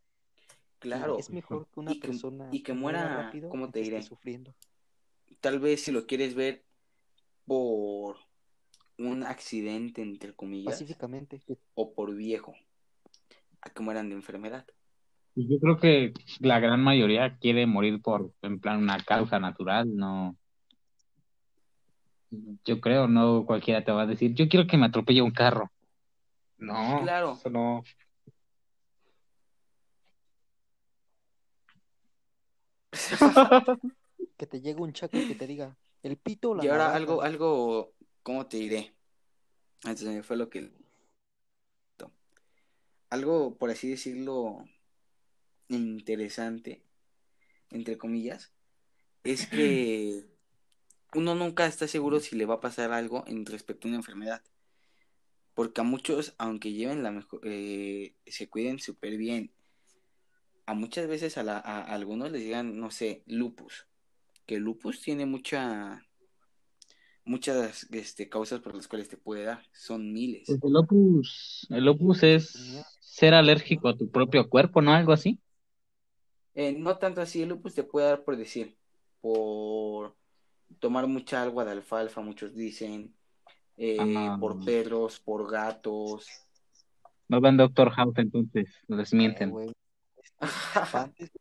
Claro. 0.80 1.18
es 1.18 1.30
mejor 1.30 1.66
que 1.72 1.80
una 1.80 1.90
Y 1.92 1.98
que- 1.98 2.08
persona 2.08 2.48
y 2.52 2.62
que 2.62 2.72
muera 2.72 3.00
muera, 3.08 3.22
rápido 3.24 3.48
¿cómo 3.50 3.64
a 3.66 3.70
te 3.72 3.80
diré? 3.80 4.00
sufriendo. 4.02 4.54
tal 5.40 5.58
vez 5.60 5.82
si 5.82 5.90
lo 5.92 6.06
quieres 6.06 6.34
ver 6.34 6.64
por 7.46 8.16
un 8.98 9.22
accidente, 9.24 10.02
entre 10.02 10.34
comillas, 10.34 10.74
Pacíficamente. 10.74 11.42
o 11.74 11.92
por 11.94 12.14
viejo, 12.14 12.54
a 13.60 13.70
que 13.70 13.82
mueran 13.82 14.08
de 14.08 14.16
enfermedad. 14.16 14.66
Yo 15.34 15.58
creo 15.60 15.78
que 15.78 16.12
la 16.40 16.58
gran 16.60 16.82
mayoría 16.82 17.38
quiere 17.38 17.66
morir 17.66 18.00
por, 18.02 18.32
en 18.42 18.58
plan, 18.60 18.82
una 18.82 18.98
causa 19.04 19.38
natural, 19.38 19.94
no. 19.96 20.36
Yo 22.64 22.80
creo, 22.80 23.08
no 23.08 23.44
cualquiera 23.46 23.84
te 23.84 23.92
va 23.92 24.02
a 24.02 24.06
decir, 24.06 24.34
yo 24.34 24.48
quiero 24.48 24.66
que 24.66 24.76
me 24.76 24.86
atropelle 24.86 25.22
un 25.22 25.30
carro. 25.30 25.70
No, 26.58 27.00
Claro. 27.02 27.32
eso 27.32 27.50
no. 27.50 27.82
Que 34.36 34.46
te 34.46 34.60
llegue 34.60 34.80
un 34.80 34.92
chaco 34.92 35.18
que 35.26 35.34
te 35.34 35.46
diga, 35.46 35.76
el 36.02 36.16
pito 36.16 36.50
o 36.50 36.54
la 36.54 36.64
Y 36.64 36.68
ahora 36.68 36.84
navaja". 36.84 36.96
algo, 36.96 37.22
algo, 37.22 37.92
¿cómo 38.22 38.46
te 38.46 38.56
diré? 38.58 38.94
Me 39.84 40.22
fue 40.22 40.36
lo 40.36 40.48
que... 40.50 40.70
Algo, 43.10 43.56
por 43.56 43.70
así 43.70 43.88
decirlo, 43.88 44.64
interesante, 45.68 46.82
entre 47.70 47.96
comillas, 47.96 48.52
es 49.24 49.46
que 49.46 50.26
uno 51.14 51.34
nunca 51.34 51.66
está 51.66 51.88
seguro 51.88 52.20
si 52.20 52.36
le 52.36 52.46
va 52.46 52.54
a 52.54 52.60
pasar 52.60 52.92
algo 52.92 53.24
en 53.26 53.46
respecto 53.46 53.86
a 53.86 53.90
una 53.90 53.98
enfermedad. 53.98 54.42
Porque 55.54 55.80
a 55.80 55.84
muchos, 55.84 56.34
aunque 56.38 56.72
lleven 56.72 57.02
la 57.02 57.10
mejor, 57.10 57.40
eh, 57.44 58.14
se 58.26 58.48
cuiden 58.48 58.78
súper 58.78 59.16
bien, 59.16 59.50
a 60.66 60.74
muchas 60.74 61.06
veces 61.08 61.38
a, 61.38 61.42
la- 61.42 61.58
a- 61.58 61.80
a 61.82 61.94
algunos 61.94 62.30
les 62.30 62.42
digan, 62.42 62.78
no 62.78 62.90
sé, 62.90 63.22
lupus. 63.26 63.86
Que 64.46 64.56
el 64.56 64.62
lupus 64.62 65.00
tiene 65.00 65.26
mucha, 65.26 66.06
muchas 67.24 67.86
este, 67.90 68.28
causas 68.28 68.60
por 68.60 68.74
las 68.74 68.86
cuales 68.88 69.08
te 69.08 69.16
puede 69.16 69.44
dar. 69.44 69.62
Son 69.72 70.12
miles. 70.12 70.44
Pues 70.46 70.60
el 70.62 70.76
opus, 70.76 71.66
el 71.70 71.88
opus 71.88 72.22
es 72.22 72.84
ser 73.00 73.34
alérgico 73.34 73.88
a 73.88 73.96
tu 73.96 74.10
propio 74.10 74.48
cuerpo, 74.48 74.80
¿no? 74.80 74.92
Algo 74.92 75.12
así. 75.12 75.38
Eh, 76.54 76.72
no 76.78 76.98
tanto 76.98 77.20
así, 77.20 77.42
el 77.42 77.48
lupus 77.50 77.74
te 77.74 77.84
puede 77.84 78.08
dar 78.08 78.24
por 78.24 78.36
decir, 78.36 78.76
por 79.20 80.16
tomar 80.78 81.06
mucha 81.06 81.42
agua 81.42 81.64
de 81.64 81.72
alfalfa, 81.72 82.20
muchos 82.20 82.54
dicen, 82.54 83.14
eh, 83.76 83.96
Ah. 84.00 84.36
por 84.40 84.64
perros, 84.64 85.20
por 85.20 85.50
gatos. 85.50 86.26
No 87.28 87.40
ven 87.40 87.56
Doctor 87.56 87.90
House, 87.90 88.14
entonces 88.16 88.68
les 88.88 89.12
mienten. 89.12 89.52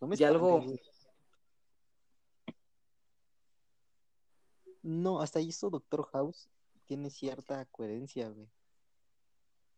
No 0.00 0.08
me 0.08 0.16
Y 0.18 0.24
algo-. 0.24 0.64
No, 4.82 5.20
hasta 5.20 5.38
ahí 5.38 5.48
esto 5.50 5.70
Doctor 5.70 6.08
House 6.12 6.48
tiene 6.86 7.08
cierta 7.10 7.64
coherencia, 7.66 8.28
güey. 8.28 8.48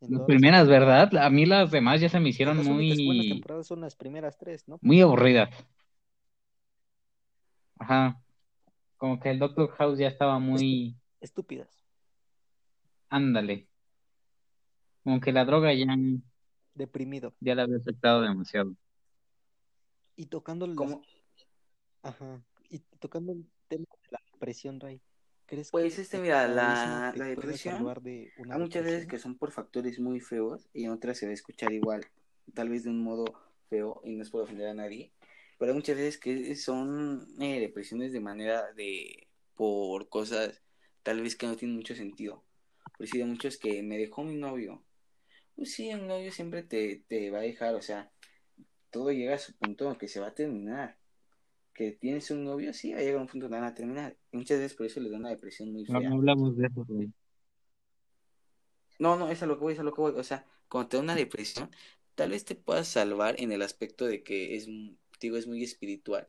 Las 0.00 0.22
primeras. 0.22 0.68
¿verdad? 0.68 1.14
A 1.16 1.30
mí 1.30 1.46
las 1.46 1.70
demás 1.70 2.00
ya 2.00 2.08
se 2.08 2.20
me 2.20 2.30
hicieron 2.30 2.56
Las 2.58 2.66
únicas 2.66 2.98
buenas 2.98 3.16
muy, 3.24 3.28
temporadas 3.28 3.66
son 3.66 3.80
las 3.80 3.96
primeras 3.96 4.36
tres, 4.38 4.66
¿no? 4.66 4.78
muy 4.82 5.00
aburridas. 5.00 5.50
Ajá. 7.78 8.20
Como 8.96 9.20
que 9.20 9.30
el 9.30 9.38
Doctor 9.38 9.70
House 9.72 9.98
ya 9.98 10.08
estaba 10.08 10.38
muy, 10.38 10.96
Estúpidas. 11.20 11.84
ándale. 13.08 13.68
Como 15.02 15.20
que 15.20 15.32
la 15.32 15.44
droga 15.44 15.72
ya, 15.74 15.86
Deprimido. 16.74 17.34
ya 17.40 17.54
le 17.54 17.62
había 17.62 17.76
afectado 17.76 18.22
demasiado. 18.22 18.74
Y 20.16 20.26
tocando 20.26 20.66
las... 20.66 20.76
¿Cómo? 20.76 21.02
Ajá. 22.02 22.42
Y 22.70 22.78
tocando 22.98 23.32
el 23.32 23.46
tema 23.68 23.84
de 24.02 24.08
la 24.10 24.20
depresión, 24.32 24.80
Ray. 24.80 25.00
¿Crees 25.46 25.70
Pues 25.70 25.96
que 25.96 26.02
este, 26.02 26.16
el 26.16 26.22
mira, 26.22 26.48
la- 26.48 27.12
la 27.14 27.24
depresión, 27.26 27.76
salvar 27.76 28.00
de 28.00 28.32
una 28.38 28.54
Hay 28.54 28.60
muchas 28.62 28.82
veces 28.84 29.06
que 29.06 29.18
son 29.18 29.36
por 29.36 29.50
factores 29.52 30.00
muy 30.00 30.20
feos 30.20 30.68
y 30.72 30.84
en 30.84 30.90
otras 30.92 31.18
se 31.18 31.26
va 31.26 31.30
a 31.30 31.34
escuchar 31.34 31.70
igual, 31.72 32.06
tal 32.54 32.70
vez 32.70 32.84
de 32.84 32.90
un 32.90 33.02
modo 33.02 33.26
feo 33.68 34.00
y 34.04 34.14
no 34.14 34.22
es 34.22 34.30
por 34.30 34.42
ofender 34.42 34.68
a 34.68 34.74
nadie, 34.74 35.12
pero 35.58 35.72
hay 35.72 35.76
muchas 35.76 35.96
veces 35.96 36.18
que 36.18 36.54
son 36.56 37.26
eh, 37.40 37.60
depresiones 37.60 38.12
de 38.12 38.20
manera 38.20 38.72
de 38.74 39.28
por 39.54 40.08
cosas 40.08 40.62
tal 41.02 41.22
vez 41.22 41.36
que 41.36 41.46
no 41.46 41.56
tienen 41.56 41.76
mucho 41.76 41.94
sentido. 41.94 42.44
Por 42.96 43.06
decir, 43.06 43.22
hay 43.22 43.28
muchos 43.28 43.58
que 43.58 43.82
me 43.82 43.98
dejó 43.98 44.24
mi 44.24 44.36
novio. 44.36 44.84
Pues 45.56 45.72
sí, 45.74 45.92
un 45.94 46.06
novio 46.08 46.32
siempre 46.32 46.62
te, 46.64 47.04
te 47.08 47.30
va 47.30 47.38
a 47.38 47.42
dejar, 47.42 47.74
o 47.76 47.82
sea, 47.82 48.12
todo 48.90 49.12
llega 49.12 49.34
a 49.36 49.38
su 49.38 49.54
punto 49.56 49.96
que 49.98 50.08
se 50.08 50.20
va 50.20 50.28
a 50.28 50.34
terminar. 50.34 50.98
Que 51.74 51.92
tienes 51.92 52.30
un 52.30 52.44
novio, 52.44 52.72
sí, 52.74 52.92
va 52.92 53.00
a 53.00 53.02
llegar 53.02 53.18
a 53.18 53.22
un 53.22 53.28
punto 53.28 53.46
donde 53.46 53.58
van 53.60 53.68
a 53.70 53.74
terminar. 53.74 54.16
Y 54.32 54.38
muchas 54.38 54.58
veces 54.58 54.76
por 54.76 54.86
eso 54.86 55.00
les 55.00 55.12
da 55.12 55.18
una 55.18 55.30
depresión 55.30 55.72
muy 55.72 55.86
No, 55.86 56.00
fea. 56.00 56.10
no 56.10 56.16
hablamos 56.16 56.56
de 56.56 56.66
eso, 56.66 56.84
güey. 56.86 57.10
No, 58.98 59.16
no, 59.16 59.28
es 59.30 59.42
a 59.42 59.46
lo 59.46 59.56
que 59.56 59.62
voy, 59.64 59.72
es 59.74 59.80
a 59.80 59.82
lo 59.82 59.92
que 59.94 60.00
voy. 60.00 60.12
O 60.16 60.22
sea, 60.24 60.46
cuando 60.68 60.88
te 60.88 60.96
da 60.96 61.02
una 61.02 61.14
depresión, 61.16 61.70
tal 62.14 62.30
vez 62.30 62.44
te 62.44 62.54
puedas 62.54 62.88
salvar 62.88 63.34
en 63.38 63.52
el 63.52 63.62
aspecto 63.62 64.06
de 64.06 64.22
que 64.22 64.56
es, 64.56 64.68
digo, 65.20 65.36
es 65.36 65.46
muy 65.46 65.62
espiritual. 65.62 66.28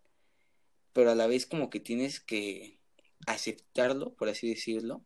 Pero 0.93 1.11
a 1.11 1.15
la 1.15 1.27
vez 1.27 1.45
como 1.45 1.69
que 1.69 1.79
tienes 1.79 2.19
que 2.19 2.79
aceptarlo, 3.27 4.13
por 4.15 4.29
así 4.29 4.47
decirlo. 4.47 5.03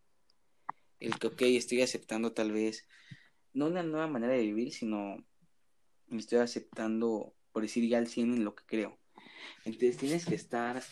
El 0.99 1.17
que, 1.17 1.27
ok, 1.27 1.41
estoy 1.41 1.81
aceptando 1.81 2.33
tal 2.33 2.51
vez, 2.51 2.85
no 3.53 3.67
una 3.67 3.83
nueva 3.83 4.07
manera 4.07 4.33
de 4.33 4.41
vivir, 4.41 4.73
sino 4.73 5.25
me 6.07 6.19
estoy 6.19 6.39
aceptando, 6.39 7.33
por 7.51 7.63
decir 7.63 7.87
ya 7.87 7.97
al 7.97 8.07
100 8.07 8.33
en 8.33 8.43
lo 8.43 8.55
que 8.55 8.65
creo. 8.65 8.99
Entonces 9.63 9.97
tienes 9.97 10.25
que 10.25 10.35
estar, 10.35 10.83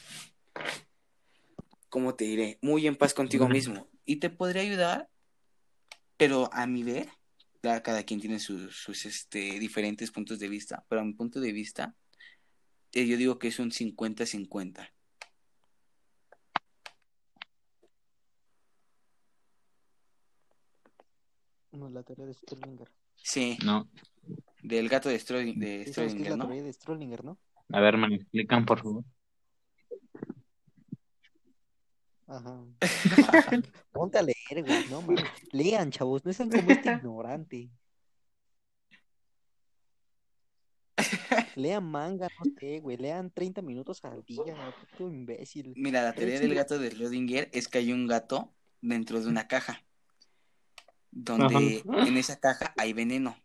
¿cómo 1.90 2.16
te 2.16 2.26
diré? 2.26 2.58
Muy 2.62 2.88
en 2.88 2.96
paz 2.96 3.14
contigo 3.14 3.50
mismo. 3.50 3.90
Y 4.06 4.18
te 4.18 4.30
podría 4.30 4.62
ayudar 4.62 5.10
pero 6.18 6.52
a 6.52 6.66
mi 6.66 6.84
ver, 6.84 7.10
cada 7.62 8.04
quien 8.04 8.20
tiene 8.20 8.40
sus, 8.40 8.76
sus 8.76 9.06
este, 9.06 9.60
diferentes 9.60 10.12
puntos 10.12 10.40
de 10.40 10.48
vista, 10.48 10.84
pero 10.90 11.02
a 11.02 11.06
mi 11.06 11.14
punto 11.14 11.40
de 11.40 11.52
vista, 11.52 11.96
yo 13.06 13.18
digo 13.18 13.38
que 13.38 13.50
es 13.50 13.60
un 13.60 13.72
50-50. 13.72 14.90
No, 21.72 21.90
la 21.90 22.04
teoría 22.04 22.26
de 22.26 22.34
Schrödinger. 22.34 22.88
Sí, 23.16 23.58
No. 23.64 23.88
del 24.64 24.90
gato 24.90 25.10
de, 25.10 25.16
de 25.16 25.20
Sí, 25.20 25.32
es 25.32 25.98
Schrödinger, 25.98 26.30
la 26.30 26.38
¿no? 26.38 26.46
teoría 26.46 26.64
de 26.64 26.72
Schrödinger, 26.74 27.24
¿no? 27.24 27.38
A 27.72 27.80
ver, 27.82 27.98
me 27.98 28.16
explican, 28.16 28.66
por 28.66 28.80
favor. 28.82 29.04
Ajá. 32.28 32.66
Ponte 33.92 34.18
a 34.18 34.22
leer, 34.22 34.64
güey, 34.66 34.88
no 34.90 35.02
mames. 35.02 35.24
Lean, 35.52 35.92
chavos, 35.92 36.26
no 36.26 36.34
sean 36.34 36.50
como 36.50 36.72
este 36.72 36.92
ignorante. 36.94 37.70
Lean 41.58 41.84
manga, 41.90 42.28
no 42.38 42.46
sé, 42.60 42.80
güey. 42.80 42.98
Lean 42.98 43.32
30 43.32 43.64
minutos 43.64 44.06
al 44.06 44.24
día, 44.24 44.44
puto 44.80 45.10
imbécil. 45.12 45.74
Mira, 45.76 46.04
la 46.04 46.14
teoría 46.14 46.40
del 46.40 46.54
gato 46.54 46.78
de 46.78 46.92
Schrödinger 46.92 47.50
es 47.52 47.68
que 47.68 47.80
hay 47.80 47.92
un 47.92 48.06
gato 48.08 48.54
dentro 48.82 49.20
de 49.20 49.28
una 49.28 49.48
caja. 49.48 49.84
donde 51.10 51.84
en 52.06 52.18
esa 52.18 52.40
caja 52.40 52.76
hay 52.78 52.94
veneno. 52.94 53.36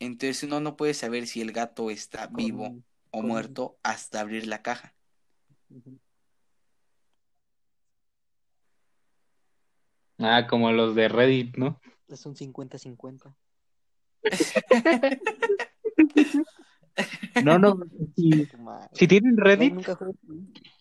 Entonces 0.00 0.42
uno 0.42 0.60
no 0.60 0.76
puede 0.76 0.92
saber 0.92 1.26
si 1.26 1.40
el 1.40 1.52
gato 1.52 1.88
está 1.88 2.26
Con- 2.26 2.36
vivo 2.36 2.66
o 3.10 3.20
con- 3.20 3.26
muerto 3.26 3.78
hasta 3.82 4.20
abrir 4.20 4.46
la 4.46 4.60
caja. 4.60 4.94
Ah, 10.18 10.46
como 10.46 10.72
los 10.72 10.94
de 10.94 11.08
Reddit, 11.08 11.56
¿no? 11.56 11.80
Es 12.08 12.26
un 12.26 12.36
50-50. 12.36 13.34
No, 17.42 17.58
no, 17.58 17.76
si, 18.16 18.46
si 18.92 19.08
tienen 19.08 19.36
No, 19.36 19.44
Reddit, 19.44 19.74
nunca 19.74 19.94
juegues- 19.96 20.16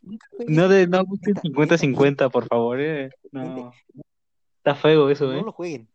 nunca 0.01 0.28
juegues- 0.32 0.55
no, 0.55 0.68
de, 0.68 0.88
no 0.88 1.03
busquen 1.05 1.34
Neta, 1.36 1.76
50-50, 1.78 2.30
por 2.30 2.47
favor, 2.47 2.80
eh. 2.80 3.09
No, 3.32 3.74
está 4.57 4.76
feo 4.76 5.09
eso, 5.09 5.26
No 5.32 5.39
eh. 5.39 5.43
lo 5.43 5.51
jueguen. 5.51 5.88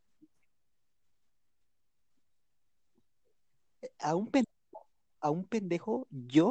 A 4.00 4.14
un 4.16 4.26
pendejo, 4.26 4.86
a 5.20 5.30
un 5.30 5.44
pendejo, 5.44 6.06
yo 6.10 6.50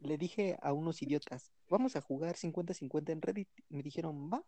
le 0.00 0.18
dije 0.18 0.56
a 0.62 0.72
unos 0.72 1.00
idiotas, 1.02 1.52
vamos 1.68 1.94
a 1.96 2.00
jugar 2.00 2.36
50-50 2.36 3.12
en 3.12 3.22
Reddit. 3.22 3.48
Me 3.68 3.82
dijeron, 3.82 4.30
va, 4.32 4.42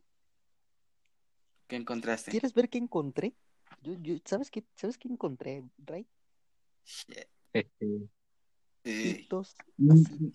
¿Qué 1.69 1.77
encontraste? 1.77 2.31
¿quieres 2.31 2.55
ver 2.55 2.69
qué 2.69 2.79
encontré? 2.79 3.35
Yo, 3.83 3.93
yo, 4.01 4.15
¿sabes 4.25 4.51
qué, 4.51 4.65
¿Sabes 4.75 4.97
qué 4.99 5.07
encontré, 5.09 5.63
Ray? 5.79 6.07
Este, 7.53 8.09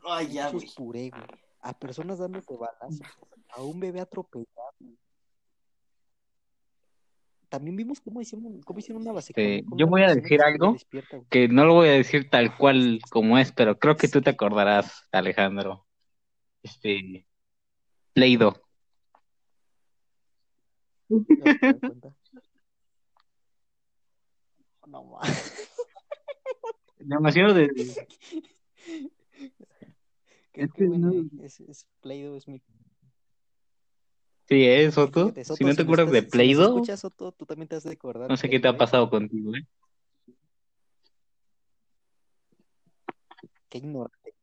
Ay, 0.05 0.33
ya, 0.33 0.51
güey. 0.51 0.67
puré, 0.75 1.09
güey. 1.09 1.23
A 1.61 1.77
personas 1.77 2.19
dándose 2.19 2.55
balazos, 2.55 3.01
a 3.49 3.61
un 3.61 3.79
bebé 3.79 4.01
atropellado. 4.01 4.73
También 7.47 7.75
vimos 7.75 8.01
cómo 8.01 8.19
hicieron, 8.19 8.61
cómo 8.61 8.79
hicieron 8.79 9.03
una 9.03 9.11
vasectomía 9.11 9.57
Este, 9.57 9.69
con 9.69 9.77
yo 9.77 9.85
una 9.85 9.91
voy 9.91 10.03
a 10.03 10.15
decir 10.15 10.41
algo 10.41 10.75
que 11.29 11.47
no 11.47 11.65
lo 11.65 11.75
voy 11.75 11.89
a 11.89 11.91
decir 11.91 12.29
tal 12.29 12.57
cual 12.57 12.99
como 13.09 13.37
es, 13.37 13.51
pero 13.51 13.77
creo 13.77 13.95
que 13.95 14.07
tú 14.07 14.21
te 14.21 14.31
acordarás, 14.31 15.07
Alejandro. 15.11 15.85
Este, 16.63 17.27
doy 21.09 21.79
cuenta. 21.79 22.15
No 24.85 25.03
mames. 25.05 25.62
Demasiado 27.05 27.53
de... 27.53 27.67
Qué, 30.51 30.63
Es 30.63 30.71
que 30.73 30.85
buena, 30.85 31.09
no-. 31.11 31.43
Es, 31.43 31.59
es 31.61 31.87
Play-Doh 32.01 32.35
es 32.37 32.47
mi. 32.47 32.61
Sí, 34.49 34.65
¿eh, 34.65 34.91
Soto? 34.91 35.21
Fíjate, 35.27 35.43
Soto, 35.45 35.57
Si 35.57 35.63
no 35.63 35.75
te 35.75 35.81
acuerdas 35.83 36.11
de 36.11 36.19
estás- 36.19 36.31
si 36.31 36.37
Play-Doh, 36.37 36.65
escuchas, 36.75 36.99
Soto, 36.99 37.31
tú 37.31 37.45
también 37.45 37.67
te 37.67 37.75
has 37.75 37.83
de 37.83 37.91
acordar. 37.93 38.29
no 38.29 38.37
sé 38.37 38.49
qué 38.49 38.59
te 38.59 38.67
ha 38.67 38.71
Play-Doh, 38.71 38.77
pasado 38.85 39.09
contigo, 39.09 39.55
¿eh? 39.55 39.65
Qué 43.69 43.77
ignorante. 43.79 44.33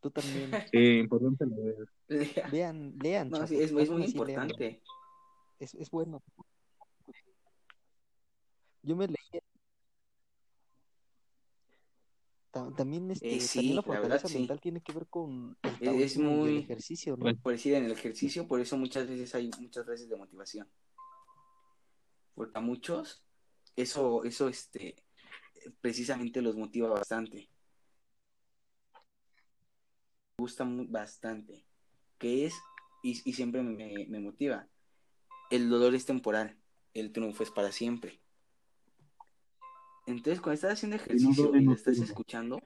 Tú 0.00 0.10
también. 0.10 0.50
Sí, 0.72 0.98
importante 0.98 1.46
lo 1.46 1.56
veo. 1.56 1.86
Lean, 2.50 2.94
lean, 3.00 3.30
No, 3.30 3.46
sí, 3.46 3.56
es, 3.56 3.70
es 3.72 3.90
muy 3.90 4.04
importante. 4.04 4.82
Es, 5.60 5.74
es 5.74 5.90
bueno. 5.90 6.20
Yo 8.82 8.96
me 8.96 9.06
leí. 9.06 9.16
También, 12.52 13.10
este, 13.10 13.36
Eh, 13.36 13.40
sí, 13.40 13.60
también 13.60 13.76
la 13.76 13.82
la 13.82 13.88
verdad, 13.88 13.96
fortaleza 13.96 14.28
sí. 14.28 14.38
mental 14.38 14.60
tiene 14.60 14.80
que 14.82 14.92
ver 14.92 15.06
con 15.06 15.56
el 15.62 15.70
Es- 15.70 15.80
es 15.80 15.86
taoísmo 15.86 16.22
y 16.28 16.32
el 16.32 16.36
muy- 16.54 16.58
ejercicio, 16.58 17.16
¿no? 17.16 17.24
Pues, 17.24 17.36
Por 17.40 17.52
decir, 17.52 17.74
en 17.74 17.84
el 17.86 17.92
ejercicio, 17.92 18.46
por 18.46 18.60
eso 18.60 18.76
muchas 18.76 19.08
veces 19.08 19.34
hay 19.34 19.50
muchas 19.58 19.86
veces 19.86 20.08
de 20.08 20.16
motivación. 20.16 20.68
Porque 22.34 22.58
a 22.58 22.60
muchos, 22.60 23.24
eso, 23.76 24.24
eso, 24.24 24.48
este, 24.48 24.96
precisamente 25.80 26.42
los 26.42 26.56
motiva 26.56 26.88
bastante. 26.90 27.48
Me 30.38 30.42
gusta 30.44 30.64
bastante. 30.68 31.64
Que 32.18 32.46
es, 32.46 32.54
y, 33.02 33.20
y 33.28 33.32
siempre 33.32 33.62
me, 33.62 34.06
me 34.08 34.20
motiva, 34.20 34.68
el 35.50 35.68
dolor 35.68 35.94
es 35.94 36.04
temporal, 36.06 36.56
el 36.94 37.12
triunfo 37.12 37.42
es 37.42 37.50
para 37.50 37.72
siempre. 37.72 38.21
Entonces, 40.06 40.40
cuando 40.40 40.54
estás 40.54 40.72
haciendo 40.72 40.96
ejercicio 40.96 41.54
y 41.56 41.62
no 41.62 41.70
lo 41.70 41.76
estás 41.76 41.98
escuchando, 41.98 42.60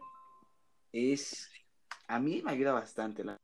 es, 0.93 1.51
a 2.09 2.19
mí 2.19 2.43
me 2.43 2.53
ayuda 2.53 2.73
bastante. 2.73 3.25
La... 3.25 3.39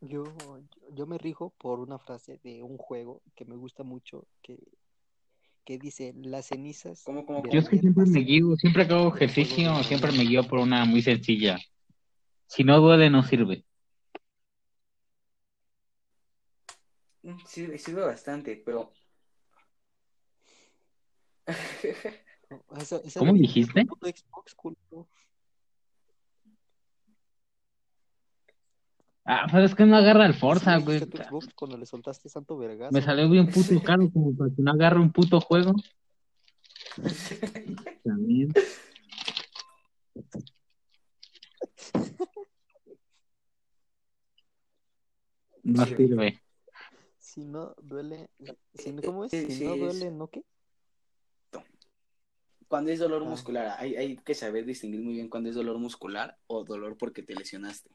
Yo, 0.00 0.24
yo 0.92 1.06
me 1.06 1.18
rijo 1.18 1.52
por 1.58 1.80
una 1.80 1.98
frase 1.98 2.38
de 2.44 2.62
un 2.62 2.76
juego 2.76 3.22
que 3.34 3.44
me 3.44 3.56
gusta 3.56 3.82
mucho, 3.82 4.26
que, 4.42 4.58
que 5.64 5.78
dice, 5.78 6.14
las 6.16 6.46
cenizas 6.46 7.02
¿Cómo, 7.04 7.26
cómo, 7.26 7.42
de 7.42 7.50
Yo 7.50 7.58
es 7.58 7.68
que 7.68 7.78
siempre 7.78 8.04
me 8.04 8.12
pasan". 8.12 8.24
guío, 8.24 8.56
siempre 8.56 8.86
que 8.86 8.94
hago 8.94 9.14
ejercicio, 9.14 9.82
siempre 9.82 10.12
me 10.12 10.22
guío 10.22 10.44
por 10.44 10.60
una 10.60 10.84
muy 10.84 11.02
sencilla. 11.02 11.58
Si 12.46 12.62
no 12.62 12.80
duele, 12.80 13.10
no 13.10 13.24
sirve. 13.24 13.65
Sirve, 17.44 17.78
sirve 17.78 18.02
bastante, 18.02 18.62
pero 18.64 18.92
¿Cómo 23.18 23.32
dijiste? 23.32 23.82
Xbox. 23.82 24.56
Ah, 29.24 29.46
pero 29.50 29.64
es 29.64 29.74
que 29.74 29.84
no 29.84 29.96
agarra 29.96 30.26
el 30.26 30.34
¿Sí 30.34 30.38
Forza, 30.40 30.76
güey. 30.78 31.00
Xbox 31.00 31.52
cuando 31.54 31.76
le 31.76 31.84
soltaste 31.86 32.28
santo 32.28 32.56
vergazo? 32.56 32.92
Me 32.92 33.02
salió 33.02 33.28
bien 33.28 33.50
puto 33.50 33.82
caro 33.82 34.08
como 34.12 34.36
para 34.36 34.50
que 34.54 34.62
no 34.62 34.70
agarre 34.70 35.00
un 35.00 35.10
puto 35.12 35.40
juego. 35.40 35.74
También. 38.04 38.52
No 45.64 45.84
Sí. 45.84 45.96
sirve. 45.96 46.40
Si 47.36 47.44
no 47.44 47.74
duele, 47.82 48.30
si 48.72 48.92
no, 48.94 49.02
¿cómo 49.02 49.24
es? 49.26 49.30
Si 49.30 49.50
sí, 49.50 49.64
no 49.66 49.76
duele, 49.76 50.10
¿no 50.10 50.28
qué? 50.28 50.42
cuando 52.66 52.90
es 52.90 52.98
dolor 52.98 53.22
Ah. 53.24 53.28
muscular, 53.28 53.76
hay, 53.78 53.94
hay 53.94 54.16
que 54.16 54.34
saber 54.34 54.64
distinguir 54.64 55.02
muy 55.02 55.12
bien 55.16 55.28
cuando 55.28 55.50
es 55.50 55.54
dolor 55.54 55.78
muscular 55.78 56.38
o 56.46 56.64
dolor 56.64 56.96
porque 56.96 57.22
te 57.22 57.34
lesionaste. 57.34 57.90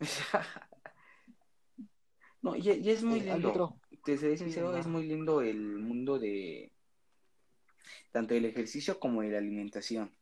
No, 2.40 2.54
y, 2.54 2.70
y 2.70 2.90
es 2.90 3.02
muy 3.02 3.18
Eh, 3.18 3.24
lindo. 3.24 3.80
Te 4.04 4.16
seré 4.16 4.36
sincero, 4.38 4.76
es 4.76 4.86
muy 4.86 5.04
lindo 5.08 5.40
el 5.42 5.60
mundo 5.80 6.20
de 6.20 6.72
tanto 8.12 8.34
del 8.34 8.44
ejercicio 8.44 9.00
como 9.00 9.22
de 9.22 9.30
la 9.30 9.38
alimentación. 9.38 10.16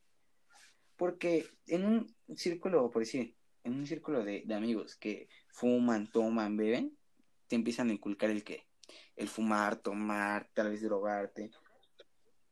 Porque 0.96 1.46
en 1.66 1.84
un 1.84 2.16
círculo, 2.36 2.90
por 2.90 3.02
decir, 3.02 3.36
en 3.64 3.74
un 3.74 3.86
círculo 3.86 4.24
de, 4.24 4.42
de 4.46 4.54
amigos 4.54 4.96
que 4.96 5.28
fuman, 5.48 6.10
toman, 6.10 6.56
beben, 6.56 6.96
te 7.48 7.56
empiezan 7.56 7.90
a 7.90 7.92
inculcar 7.92 8.30
el 8.30 8.44
que, 8.44 8.66
el 9.16 9.28
fumar, 9.28 9.76
tomar, 9.76 10.48
tal 10.54 10.70
vez 10.70 10.82
drogarte. 10.82 11.50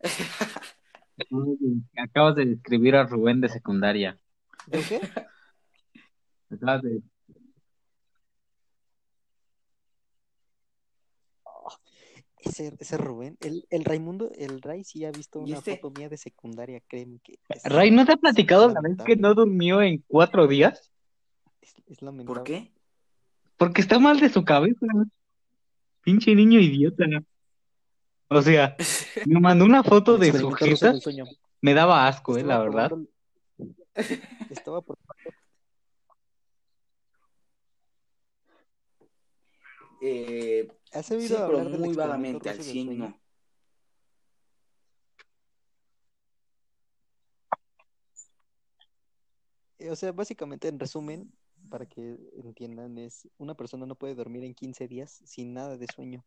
Acabas 1.97 2.35
de 2.35 2.47
describir 2.47 2.97
a 2.97 3.07
Rubén 3.07 3.41
de 3.41 3.49
secundaria. 3.49 4.19
¿de 4.67 4.83
qué? 4.83 5.01
Acabas 6.51 6.83
de... 6.83 7.03
Ese, 12.45 12.75
ese 12.79 12.97
Rubén, 12.97 13.37
el, 13.41 13.67
el 13.71 13.85
Raimundo, 13.85 14.31
el 14.37 14.61
Ray 14.61 14.85
sí 14.85 15.05
ha 15.05 15.11
visto 15.11 15.41
¿Y 15.41 15.51
una 15.51 15.59
este? 15.59 15.77
foto 15.77 15.99
mía 15.99 16.09
de 16.09 16.19
secundaria, 16.19 16.81
créeme 16.87 17.19
que 17.21 17.39
Ray, 17.65 17.91
¿no 17.91 18.05
te 18.05 18.13
ha 18.13 18.17
platicado 18.17 18.69
la 18.69 18.81
vez 18.81 18.97
que 19.05 19.17
no 19.17 19.35
durmió 19.35 19.81
en 19.81 20.05
cuatro 20.07 20.47
días? 20.47 20.91
es, 21.65 21.75
es 21.87 22.03
lamentable. 22.03 22.35
¿Por 22.35 22.45
qué? 22.45 22.73
Porque 23.57 23.81
está 23.81 23.99
mal 23.99 24.21
de 24.21 24.29
su 24.29 24.45
cabeza. 24.45 24.87
Pinche 26.03 26.35
niño 26.35 26.61
idiota. 26.61 27.05
O 28.29 28.43
sea, 28.43 28.77
me 29.27 29.41
mandó 29.41 29.65
una 29.65 29.83
foto 29.83 30.19
de 30.19 30.33
su 30.33 30.51
jeta. 30.53 30.95
Me 31.61 31.73
daba 31.73 32.07
asco, 32.07 32.37
eh, 32.37 32.45
la 32.45 32.59
verdad. 32.59 32.93
Estaba 34.51 34.83
por... 34.83 34.99
Eh, 40.03 40.69
¿Has 40.95 41.07
sí, 41.07 41.15
oído 41.15 41.47
pero 41.47 41.59
hablar 41.59 41.71
del 41.73 41.81
muy 41.81 41.95
vagamente, 41.95 42.49
al 42.49 42.57
ruso 42.57 42.69
del 42.69 42.73
100 42.73 42.87
sueño? 42.87 43.09
no. 43.11 43.21
Eh, 49.79 49.91
O 49.91 49.97
sea, 49.97 50.13
básicamente, 50.13 50.69
en 50.69 50.79
resumen, 50.79 51.33
para 51.69 51.87
que 51.87 52.17
entiendan, 52.37 52.97
es 52.99 53.29
una 53.39 53.55
persona 53.55 53.87
no 53.87 53.97
puede 53.97 54.15
dormir 54.15 54.45
en 54.45 54.55
15 54.55 54.87
días 54.87 55.21
sin 55.25 55.53
nada 55.53 55.77
de 55.77 55.87
sueño. 55.89 56.25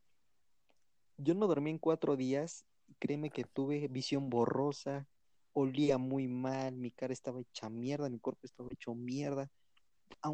Yo 1.17 1.33
no 1.33 1.47
dormí 1.47 1.71
en 1.71 1.79
cuatro 1.79 2.15
días 2.15 2.65
créeme 2.99 3.29
que 3.29 3.43
tuve 3.43 3.87
visión 3.87 4.29
borrosa, 4.29 5.07
olía 5.53 5.97
muy 5.97 6.27
mal, 6.27 6.75
mi 6.75 6.91
cara 6.91 7.13
estaba 7.13 7.41
hecha 7.41 7.69
mierda, 7.69 8.09
mi 8.09 8.19
cuerpo 8.19 8.41
estaba 8.43 8.69
hecho 8.71 8.93
mierda. 8.95 9.49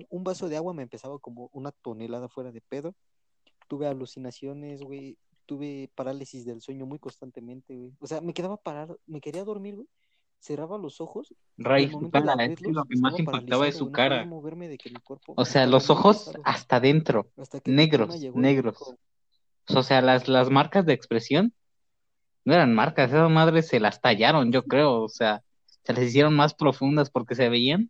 Un 0.09 0.23
vaso 0.23 0.49
de 0.49 0.57
agua 0.57 0.73
me 0.73 0.83
empezaba 0.83 1.19
como 1.19 1.49
una 1.53 1.71
tonelada 1.71 2.29
fuera 2.29 2.51
de 2.51 2.61
pedo. 2.61 2.95
Tuve 3.67 3.87
alucinaciones, 3.87 4.81
güey. 4.81 5.17
Tuve 5.45 5.89
parálisis 5.95 6.45
del 6.45 6.61
sueño 6.61 6.85
muy 6.85 6.99
constantemente, 6.99 7.75
güey. 7.75 7.93
O 7.99 8.07
sea, 8.07 8.21
me 8.21 8.33
quedaba 8.33 8.57
parado, 8.57 8.99
me 9.05 9.19
quería 9.21 9.43
dormir, 9.43 9.75
güey. 9.75 9.87
Cerraba 10.39 10.77
los 10.77 10.99
ojos 10.99 11.33
Ray, 11.57 11.85
de 11.85 12.53
es 12.53 12.61
lo 12.61 12.83
que 12.83 12.97
más 12.97 13.17
impactaba 13.17 13.65
es 13.65 13.75
paralizado, 13.75 13.77
su 13.77 13.83
güey. 13.85 13.93
Cara. 13.93 14.25
moverme 14.25 14.67
de 14.67 14.77
que 14.77 14.89
mi 14.89 14.97
cuerpo 14.97 15.33
O 15.37 15.45
sea, 15.45 15.65
los 15.67 15.89
ojos 15.89 16.33
hasta 16.43 16.77
adentro, 16.77 17.29
Hasta 17.37 17.61
que 17.61 17.71
negros, 17.71 18.19
negros. 18.35 18.93
O 19.69 19.83
sea, 19.83 20.01
las, 20.01 20.27
las 20.27 20.49
marcas 20.49 20.85
de 20.85 20.91
expresión 20.91 21.53
no 22.45 22.53
eran 22.53 22.73
marcas, 22.73 23.09
esas 23.09 23.31
madres 23.31 23.67
se 23.67 23.79
las 23.79 24.01
tallaron, 24.01 24.51
yo 24.51 24.63
creo. 24.63 25.03
O 25.03 25.09
sea, 25.09 25.43
se 25.65 25.93
les 25.93 26.09
hicieron 26.09 26.35
más 26.35 26.53
profundas 26.53 27.09
porque 27.09 27.35
se 27.35 27.49
veían. 27.49 27.89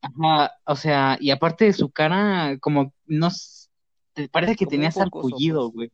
Ajá, 0.00 0.52
o 0.64 0.76
sea, 0.76 1.16
y 1.20 1.30
aparte 1.30 1.64
de 1.66 1.72
su 1.72 1.90
cara, 1.90 2.56
como 2.60 2.94
no 3.06 3.28
te 4.12 4.28
parece 4.28 4.54
que 4.56 4.64
como 4.64 4.70
tenía 4.70 4.90
güey. 5.70 5.90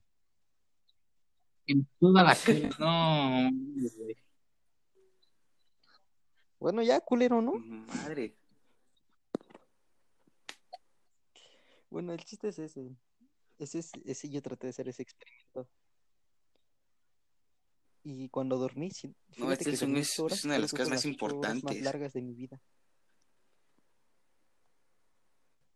En 1.66 1.88
toda 1.98 2.22
la 2.22 2.34
cara. 2.68 2.70
No, 2.78 3.50
güey. 3.96 4.16
Bueno, 6.58 6.82
ya, 6.82 7.00
culero, 7.00 7.40
¿no? 7.42 7.52
Madre. 7.54 8.34
Bueno, 11.90 12.12
el 12.12 12.24
chiste 12.24 12.48
es 12.48 12.58
ese. 12.58 12.90
Ese, 13.58 13.78
es, 13.78 13.92
ese 14.04 14.28
yo 14.30 14.42
traté 14.42 14.66
de 14.66 14.70
hacer 14.70 14.88
ese 14.88 15.02
experimento. 15.02 15.68
Y 18.02 18.28
cuando 18.28 18.58
dormí, 18.58 18.90
No, 19.38 19.50
este 19.52 19.64
que 19.64 19.70
es, 19.70 19.82
un- 19.82 19.96
es- 19.96 20.12
ocho 20.14 20.24
horas, 20.24 20.38
es 20.38 20.44
una 20.44 20.54
de 20.54 20.60
las 20.60 20.70
cosas 20.72 20.88
más 20.88 20.96
las 20.96 21.04
horas 21.04 21.04
más 21.04 21.04
importantes. 21.54 21.82
largas 21.82 22.12
de 22.12 22.22
mi 22.22 22.34
vida. 22.34 22.60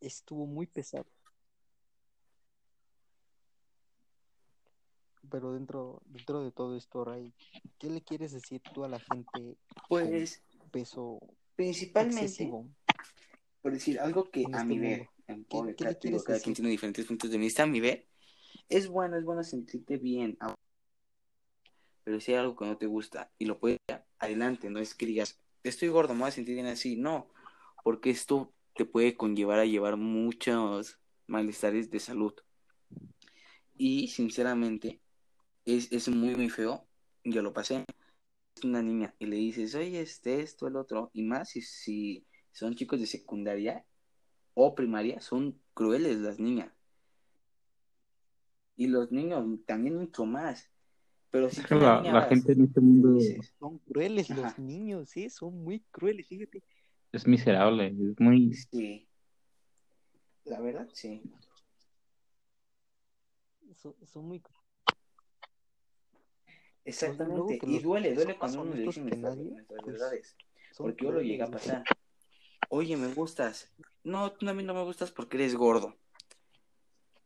Estuvo 0.00 0.46
muy 0.46 0.66
pesado. 0.66 1.06
Pero 5.30 5.52
dentro, 5.52 6.02
dentro 6.06 6.42
de 6.42 6.52
todo 6.52 6.76
esto, 6.76 7.04
Ray, 7.04 7.34
¿qué 7.78 7.90
le 7.90 8.02
quieres 8.02 8.32
decir 8.32 8.62
tú 8.72 8.84
a 8.84 8.88
la 8.88 8.98
gente 8.98 9.56
Pues, 9.88 10.42
con 10.58 10.70
peso 10.70 11.18
principalmente, 11.54 12.22
excesivo 12.24 12.66
por 13.60 13.72
decir 13.72 13.98
algo 14.00 14.30
que 14.30 14.44
a 14.44 14.60
este 14.60 14.64
mi 14.64 14.78
ver, 14.78 15.08
qué 15.48 15.74
cada, 15.76 15.94
quien 15.94 16.54
tiene 16.54 16.70
diferentes 16.70 17.04
puntos 17.04 17.30
de 17.30 17.38
vista, 17.38 17.64
a 17.64 17.66
mi 17.66 17.80
ver, 17.80 18.06
es 18.68 18.88
bueno, 18.88 19.16
es 19.16 19.24
bueno 19.24 19.42
sentirte 19.42 19.96
bien, 19.96 20.38
pero 22.04 22.20
si 22.20 22.32
hay 22.32 22.38
algo 22.38 22.56
que 22.56 22.64
no 22.64 22.78
te 22.78 22.86
gusta 22.86 23.30
y 23.38 23.44
lo 23.44 23.58
puedes, 23.58 23.78
adelante, 24.18 24.70
no 24.70 24.78
es 24.78 24.94
que 24.94 25.06
digas, 25.06 25.38
estoy 25.62 25.88
gordo, 25.88 26.14
me 26.14 26.20
voy 26.20 26.28
a 26.28 26.32
sentir 26.32 26.54
bien 26.54 26.66
así, 26.66 26.96
no, 26.96 27.28
porque 27.84 28.10
esto 28.10 28.54
te 28.78 28.84
puede 28.84 29.16
conllevar 29.16 29.58
a 29.58 29.64
llevar 29.64 29.96
muchos 29.96 31.00
malestares 31.26 31.90
de 31.90 31.98
salud. 31.98 32.32
Y 33.76 34.06
sinceramente, 34.06 35.00
es, 35.64 35.90
es 35.90 36.08
muy, 36.08 36.36
muy 36.36 36.48
feo, 36.48 36.86
yo 37.24 37.42
lo 37.42 37.52
pasé, 37.52 37.84
es 38.54 38.64
una 38.64 38.80
niña 38.80 39.12
y 39.18 39.26
le 39.26 39.34
dices, 39.34 39.74
oye, 39.74 40.00
este, 40.00 40.42
esto, 40.42 40.68
el 40.68 40.76
otro, 40.76 41.10
y 41.12 41.24
más 41.24 41.50
si, 41.50 41.60
si 41.60 42.24
son 42.52 42.76
chicos 42.76 43.00
de 43.00 43.06
secundaria 43.06 43.84
o 44.54 44.76
primaria, 44.76 45.20
son 45.20 45.60
crueles 45.74 46.18
las 46.18 46.38
niñas. 46.38 46.72
Y 48.76 48.86
los 48.86 49.10
niños 49.10 49.44
también 49.66 49.96
mucho 49.96 50.24
más. 50.24 50.70
Pero 51.32 51.50
si 51.50 51.64
que 51.64 51.74
la, 51.74 52.00
la 52.00 52.22
gente 52.22 52.52
en 52.52 52.64
este 52.64 52.80
mundo 52.80 53.18
Son 53.58 53.78
crueles 53.78 54.30
Ajá. 54.30 54.40
los 54.40 54.58
niños, 54.60 55.10
sí, 55.10 55.28
son 55.28 55.64
muy 55.64 55.80
crueles, 55.90 56.28
fíjate. 56.28 56.62
Es 57.12 57.26
miserable, 57.26 57.88
es 57.88 58.20
muy... 58.20 58.54
sí, 58.54 59.08
la 60.44 60.60
verdad, 60.60 60.88
sí. 60.92 61.22
Son, 63.76 63.94
son 64.06 64.26
muy 64.26 64.40
crueles. 64.40 64.58
Exactamente. 66.84 67.58
Y 67.66 67.78
duele, 67.80 68.14
duele 68.14 68.38
cuando 68.38 68.62
uno 68.62 68.74
le 68.74 68.82
honestos 68.82 68.94
dice 68.94 69.10
que 69.10 69.16
nuestras, 69.16 69.36
nadie, 69.36 69.50
nuestras 69.50 69.80
pues, 69.82 69.92
verdades. 69.92 70.36
Porque 70.76 71.04
yo 71.04 71.12
lo 71.12 71.20
llegué 71.20 71.42
a 71.42 71.50
pasar. 71.50 71.84
Oye, 72.70 72.96
me 72.96 73.12
gustas. 73.12 73.70
No, 74.04 74.32
tú 74.32 74.48
a 74.48 74.54
mí 74.54 74.62
no 74.62 74.72
me 74.72 74.84
gustas 74.84 75.12
porque 75.12 75.36
eres 75.36 75.54
gordo. 75.54 75.96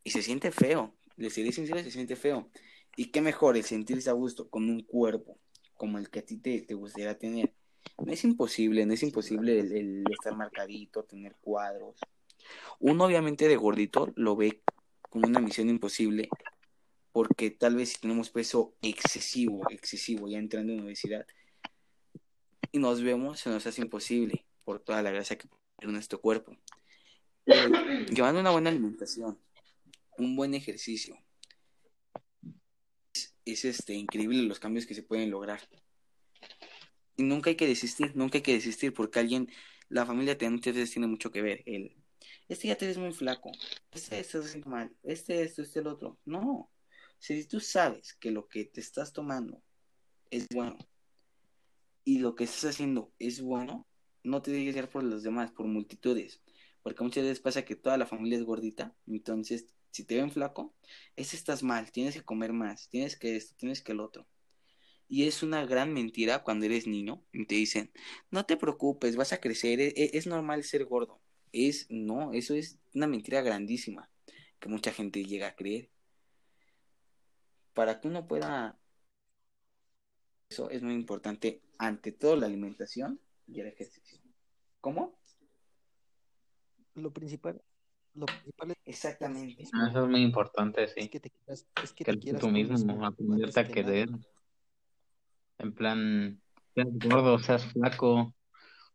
Y 0.03 0.11
se 0.11 0.23
siente 0.23 0.51
feo. 0.51 0.95
Le 1.17 1.31
seré 1.31 1.53
sincero, 1.53 1.79
se 1.81 1.93
siente 1.93 2.17
feo. 2.17 2.51
Y 2.97 3.13
qué 3.13 3.21
mejor 3.21 3.57
el 3.57 3.65
sentirse 3.65 4.11
a 4.11 4.15
gusto 4.15 4.51
con 4.51 4.69
un 4.69 4.83
cuerpo 4.83 5.39
como 5.75 5.99
el 5.99 6.11
que 6.11 6.19
a 6.21 6.27
ti 6.27 6.39
te, 6.39 6.63
te 6.63 6.75
gustaría 6.75 7.17
tener. 7.17 7.53
Es 8.07 8.25
imposible, 8.25 8.85
no 8.87 8.95
es 8.95 9.03
imposible 9.03 9.61
el, 9.61 9.73
el 9.73 10.05
estar 10.11 10.37
marcadito, 10.37 11.05
tener 11.05 11.37
cuadros. 11.41 11.97
Uno 12.81 13.05
obviamente 13.05 13.49
de 13.49 13.57
gordito 13.57 14.13
lo 14.17 14.37
ve 14.37 14.63
como 15.11 15.27
una 15.27 15.41
misión 15.41 15.69
imposible 15.69 16.29
porque 17.13 17.51
tal 17.51 17.77
vez 17.77 17.91
si 17.91 18.01
tenemos 18.01 18.31
peso 18.31 18.75
excesivo, 18.81 19.63
excesivo, 19.71 20.29
ya 20.29 20.39
entrando 20.39 20.73
en 20.73 20.81
universidad, 20.81 21.27
y 22.73 22.79
nos 22.79 23.03
vemos, 23.03 23.39
se 23.41 23.51
nos 23.51 23.67
hace 23.67 23.83
imposible 23.83 24.47
por 24.65 24.81
toda 24.81 25.03
la 25.03 25.11
grasa 25.11 25.37
que 25.37 25.49
tiene 25.79 25.93
nuestro 25.93 26.21
cuerpo. 26.21 26.57
Pero 27.45 27.71
llevando 28.07 28.41
una 28.41 28.51
buena 28.51 28.71
alimentación, 28.71 29.39
un 30.17 30.37
buen 30.37 30.55
ejercicio, 30.55 31.19
es, 33.13 33.35
es, 33.45 33.65
este, 33.67 33.93
increíble 33.93 34.43
los 34.43 34.59
cambios 34.59 34.87
que 34.87 34.95
se 34.95 35.03
pueden 35.03 35.31
lograr. 35.31 35.61
Y 37.17 37.23
nunca 37.25 37.51
hay 37.51 37.57
que 37.57 37.67
desistir, 37.67 38.13
nunca 38.15 38.39
hay 38.39 38.43
que 38.43 38.55
desistir 38.55 38.93
porque 38.95 39.21
alguien, 39.21 39.51
la 39.89 40.07
familia 40.07 40.37
te, 40.39 40.49
muchas 40.49 40.75
veces 40.75 40.93
tiene 40.93 41.07
mucho 41.07 41.31
que 41.31 41.43
ver. 41.43 41.63
El, 41.67 41.95
este 42.49 42.69
ya 42.69 42.77
te 42.77 42.87
ves 42.87 42.99
muy 42.99 43.13
flaco, 43.13 43.53
este 43.93 44.19
estás 44.19 44.57
mal, 44.67 44.95
este, 45.03 45.43
esto, 45.43 45.63
este, 45.63 45.81
el 45.81 45.87
otro. 45.87 46.19
No, 46.25 46.71
si 47.19 47.45
tú 47.47 47.61
sabes 47.61 48.15
que 48.15 48.31
lo 48.31 48.49
que 48.49 48.65
te 48.65 48.81
estás 48.81 49.13
tomando 49.13 49.63
es 50.31 50.49
bueno 50.49 50.79
y 52.05 52.19
lo 52.19 52.35
que 52.35 52.45
estás 52.45 52.65
haciendo 52.65 53.13
es 53.19 53.41
bueno, 53.41 53.87
no 54.25 54.43
te 54.43 54.51
dejes 54.51 54.75
llevar 54.75 54.91
por 54.91 55.05
los 55.05 55.23
demás, 55.23 55.53
por 55.53 55.67
multitudes. 55.67 56.41
Porque 56.83 57.05
muchas 57.05 57.23
veces 57.23 57.41
pasa 57.41 57.65
que 57.65 57.77
toda 57.77 57.97
la 57.97 58.07
familia 58.07 58.39
es 58.39 58.45
gordita, 58.45 58.95
entonces 59.07 59.67
si 59.93 60.05
te 60.05 60.17
ven 60.17 60.31
flaco, 60.31 60.75
ese 61.17 61.37
estás 61.37 61.63
mal, 61.63 61.93
tienes 61.93 62.15
que 62.15 62.23
comer 62.23 62.53
más, 62.53 62.89
tienes 62.89 63.17
que 63.17 63.37
esto, 63.37 63.55
tienes 63.57 63.83
que 63.83 63.93
el 63.93 64.01
otro. 64.01 64.27
Y 65.13 65.27
es 65.27 65.43
una 65.43 65.67
gran 65.67 65.93
mentira 65.93 66.43
cuando 66.43 66.65
eres 66.65 66.87
niño 66.87 67.23
y 67.33 67.45
te 67.45 67.55
dicen, 67.55 67.93
no 68.31 68.47
te 68.47 68.57
preocupes, 68.57 69.15
vas 69.15 69.35
a 69.35 69.43
crecer, 69.43 69.79
es, 69.79 69.93
es 69.95 70.27
normal 70.27 70.65
ser 70.65 70.87
gordo. 70.87 71.21
Es, 71.53 71.87
no, 71.91 72.33
eso 72.33 72.55
es 72.55 72.79
una 72.95 73.07
mentira 73.07 73.43
grandísima 73.43 74.09
que 74.59 74.71
mucha 74.71 74.91
gente 74.91 75.23
llega 75.23 75.49
a 75.49 75.55
creer. 75.55 75.91
Para 77.75 78.01
que 78.01 78.09
uno 78.09 78.27
pueda 78.27 78.79
eso 80.49 80.71
es 80.71 80.83
muy 80.83 80.95
importante 80.95 81.61
ante 81.77 82.13
todo 82.13 82.37
la 82.37 82.47
alimentación 82.47 83.21
y 83.47 83.61
el 83.61 83.67
ejercicio. 83.67 84.19
¿Cómo? 84.81 85.19
Lo 86.95 87.13
principal, 87.13 87.61
lo 88.15 88.25
principal 88.25 88.71
es, 88.71 88.77
Exactamente. 88.87 89.63
Eso 89.63 90.05
es 90.05 90.09
muy 90.09 90.23
importante, 90.23 90.85
es 90.85 90.95
sí. 90.95 91.07
que 91.11 91.21
te 91.21 91.29
quieras, 91.29 91.67
es 91.83 91.93
que 91.93 92.05
Que 92.05 92.13
te 92.13 92.19
quieras 92.19 92.41
tú 92.41 92.49
mismo, 92.49 92.73
mismo, 92.73 93.05
aprenderte 93.05 93.61
a 93.61 93.63
antes 93.63 93.75
que 93.75 93.83
nada. 93.83 94.19
En 95.63 95.73
plan, 95.73 96.41
seas 96.75 96.89
gordo, 96.93 97.39
seas 97.39 97.65
flaco, 97.67 98.35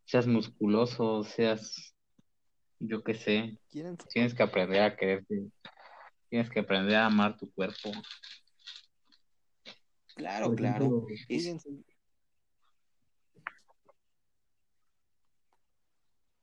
seas 0.03 0.27
musculoso, 0.27 1.23
seas, 1.23 1.95
yo 2.79 3.03
qué 3.03 3.13
sé, 3.13 3.57
tienes 4.09 4.33
que 4.33 4.43
aprender 4.43 4.81
a 4.81 4.97
quererte, 4.97 5.47
tienes 6.29 6.49
que 6.49 6.59
aprender 6.59 6.97
a 6.97 7.05
amar 7.05 7.37
tu 7.37 7.49
cuerpo. 7.53 7.89
Claro, 10.15 10.47
Por 10.47 10.57
claro. 10.57 10.85
ejemplo, 10.85 11.07
Fíjense. 11.25 11.69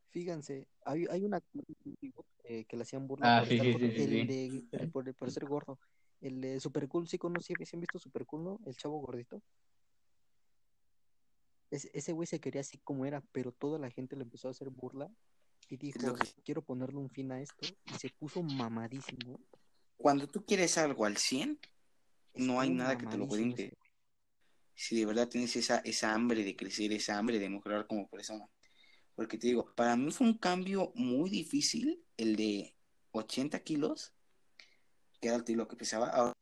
Fíjense, 0.08 0.68
hay, 0.86 1.06
hay 1.10 1.24
una 1.24 1.42
eh, 2.44 2.64
que 2.64 2.76
le 2.76 2.82
hacían 2.84 3.06
burla 3.06 3.26
Ah, 3.26 3.40
por 3.40 3.48
sí, 3.48 3.58
sí, 3.58 3.72
gordo, 3.72 3.78
sí, 3.90 4.02
el 4.04 4.26
de, 4.26 4.88
por, 4.92 5.14
por 5.16 5.30
ser 5.30 5.44
gordo, 5.44 5.78
el 6.22 6.40
de 6.40 6.60
Super 6.60 6.88
Cool, 6.88 7.08
sí 7.08 7.18
conocí, 7.18 7.52
¿sí 7.64 7.76
han 7.76 7.80
visto 7.80 7.98
Super 7.98 8.24
Cool, 8.24 8.44
no? 8.44 8.60
El 8.64 8.74
chavo 8.76 9.00
gordito. 9.00 9.42
Ese, 11.74 11.90
ese 11.92 12.12
güey 12.12 12.28
se 12.28 12.38
quería 12.38 12.60
así 12.60 12.78
como 12.78 13.04
era, 13.04 13.20
pero 13.32 13.50
toda 13.50 13.80
la 13.80 13.90
gente 13.90 14.14
le 14.14 14.22
empezó 14.22 14.46
a 14.46 14.52
hacer 14.52 14.70
burla 14.70 15.10
y 15.68 15.76
dijo, 15.76 16.14
que- 16.14 16.42
quiero 16.44 16.62
ponerle 16.62 16.98
un 16.98 17.10
fin 17.10 17.32
a 17.32 17.40
esto, 17.40 17.66
y 17.86 17.94
se 17.98 18.10
puso 18.10 18.42
mamadísimo. 18.44 19.40
cuando 19.96 20.28
tú 20.28 20.44
quieres 20.44 20.78
algo 20.78 21.04
al 21.04 21.16
100, 21.16 21.58
no 22.34 22.60
hay 22.60 22.70
nada 22.70 22.96
que 22.96 23.06
te 23.06 23.16
lo 23.16 23.24
impedir. 23.24 23.76
Si 24.76 24.96
de 24.96 25.06
verdad 25.06 25.28
tienes 25.28 25.56
esa, 25.56 25.78
esa 25.78 26.14
hambre 26.14 26.44
de 26.44 26.54
crecer, 26.54 26.92
esa 26.92 27.18
hambre 27.18 27.38
de 27.40 27.48
mejorar 27.48 27.86
como 27.88 28.08
persona. 28.08 28.46
Porque 29.16 29.36
te 29.38 29.48
digo, 29.48 29.72
para 29.74 29.96
mí 29.96 30.12
fue 30.12 30.28
un 30.28 30.38
cambio 30.38 30.92
muy 30.94 31.28
difícil 31.30 32.04
el 32.16 32.36
de 32.36 32.76
80 33.12 33.60
kilos, 33.60 34.12
que 35.20 35.28
era 35.28 35.42
el 35.44 35.56
lo 35.56 35.66
que 35.66 35.76
pesaba, 35.76 36.08
ahora 36.08 36.32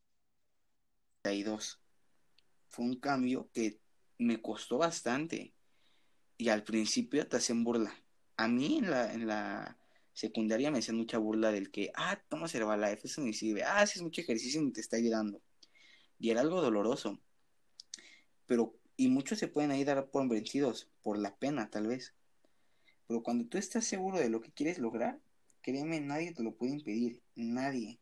32. 1.23 1.81
Fue 2.69 2.85
un 2.85 2.97
cambio 2.97 3.49
que 3.53 3.81
me 4.23 4.41
costó 4.41 4.79
bastante. 4.79 5.55
Y 6.39 6.49
al 6.49 6.65
principio 6.65 7.27
te 7.29 7.37
hacen 7.37 7.65
burla. 7.65 7.95
A 8.37 8.49
mí 8.49 8.79
en 8.79 8.91
la, 8.91 9.13
en 9.13 9.27
la 9.27 9.79
secundaria 10.13 10.71
me 10.71 10.79
hacían 10.79 10.97
mucha 10.97 11.19
burla 11.19 11.53
del 11.53 11.71
que, 11.71 11.93
ah, 11.95 12.21
toma 12.29 12.47
Herbalife, 12.53 13.07
eso 13.07 13.23
ni 13.23 13.33
sirve. 13.33 13.63
Ah, 13.63 13.81
haces 13.81 14.03
mucho 14.03 14.21
ejercicio 14.21 14.63
y 14.63 14.73
te 14.73 14.81
está 14.81 14.97
ayudando. 14.97 15.41
Y 16.19 16.31
era 16.31 16.41
algo 16.41 16.61
doloroso. 16.61 17.21
Pero, 18.47 18.75
y 18.97 19.09
muchos 19.09 19.39
se 19.39 19.49
pueden 19.49 19.71
ahí 19.71 19.85
dar 19.85 20.11
por 20.11 20.29
vencidos, 20.29 20.91
por 21.03 21.19
la 21.19 21.37
pena 21.37 21.71
tal 21.71 21.87
vez. 21.87 22.15
Pero 23.07 23.23
cuando 23.23 23.47
tú 23.47 23.59
estás 23.59 23.85
seguro 23.85 24.19
de 24.19 24.31
lo 24.31 24.41
que 24.41 24.53
quieres 24.53 24.79
lograr, 24.79 25.21
créeme, 25.63 26.01
nadie 26.01 26.33
te 26.33 26.43
lo 26.43 26.55
puede 26.55 26.73
impedir. 26.73 27.23
Nadie. 27.35 27.99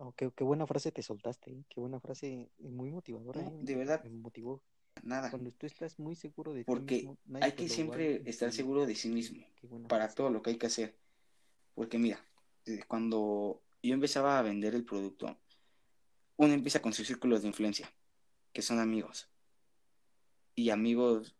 Oh, 0.00 0.12
qué, 0.12 0.30
qué 0.36 0.44
buena 0.44 0.64
frase 0.64 0.92
te 0.92 1.02
soltaste, 1.02 1.50
¿eh? 1.50 1.64
qué 1.68 1.80
buena 1.80 1.98
frase, 1.98 2.52
eh, 2.58 2.68
muy 2.70 2.90
motivadora. 2.92 3.42
No, 3.42 3.48
¿eh? 3.48 3.58
de 3.62 3.74
verdad. 3.74 4.04
Me 4.04 4.10
motivó. 4.10 4.62
Nada. 5.02 5.28
Cuando 5.30 5.50
tú 5.52 5.66
estás 5.66 5.98
muy 5.98 6.14
seguro 6.14 6.52
de 6.52 6.60
ti 6.60 6.64
Porque 6.66 6.94
mismo, 6.96 7.18
nadie 7.26 7.46
hay 7.46 7.52
que 7.52 7.68
siempre 7.68 8.22
estar 8.24 8.52
seguro 8.52 8.86
de 8.86 8.94
sí 8.94 9.08
mismo 9.08 9.44
Qué 9.56 9.66
para 9.88 10.04
frase. 10.04 10.16
todo 10.16 10.30
lo 10.30 10.40
que 10.40 10.50
hay 10.50 10.56
que 10.56 10.66
hacer. 10.66 10.96
Porque 11.74 11.98
mira, 11.98 12.24
cuando 12.86 13.62
yo 13.82 13.94
empezaba 13.94 14.38
a 14.38 14.42
vender 14.42 14.74
el 14.76 14.84
producto, 14.84 15.36
uno 16.36 16.52
empieza 16.52 16.80
con 16.80 16.92
sus 16.92 17.06
círculos 17.06 17.42
de 17.42 17.48
influencia, 17.48 17.92
que 18.52 18.62
son 18.62 18.78
amigos. 18.78 19.28
Y 20.54 20.70
amigos 20.70 21.36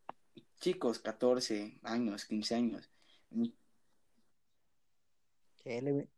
chicos, 0.61 0.99
14 0.99 1.79
años, 1.83 2.25
15 2.25 2.57
años. 2.57 2.91
Que 5.57 5.83
le- 5.83 6.09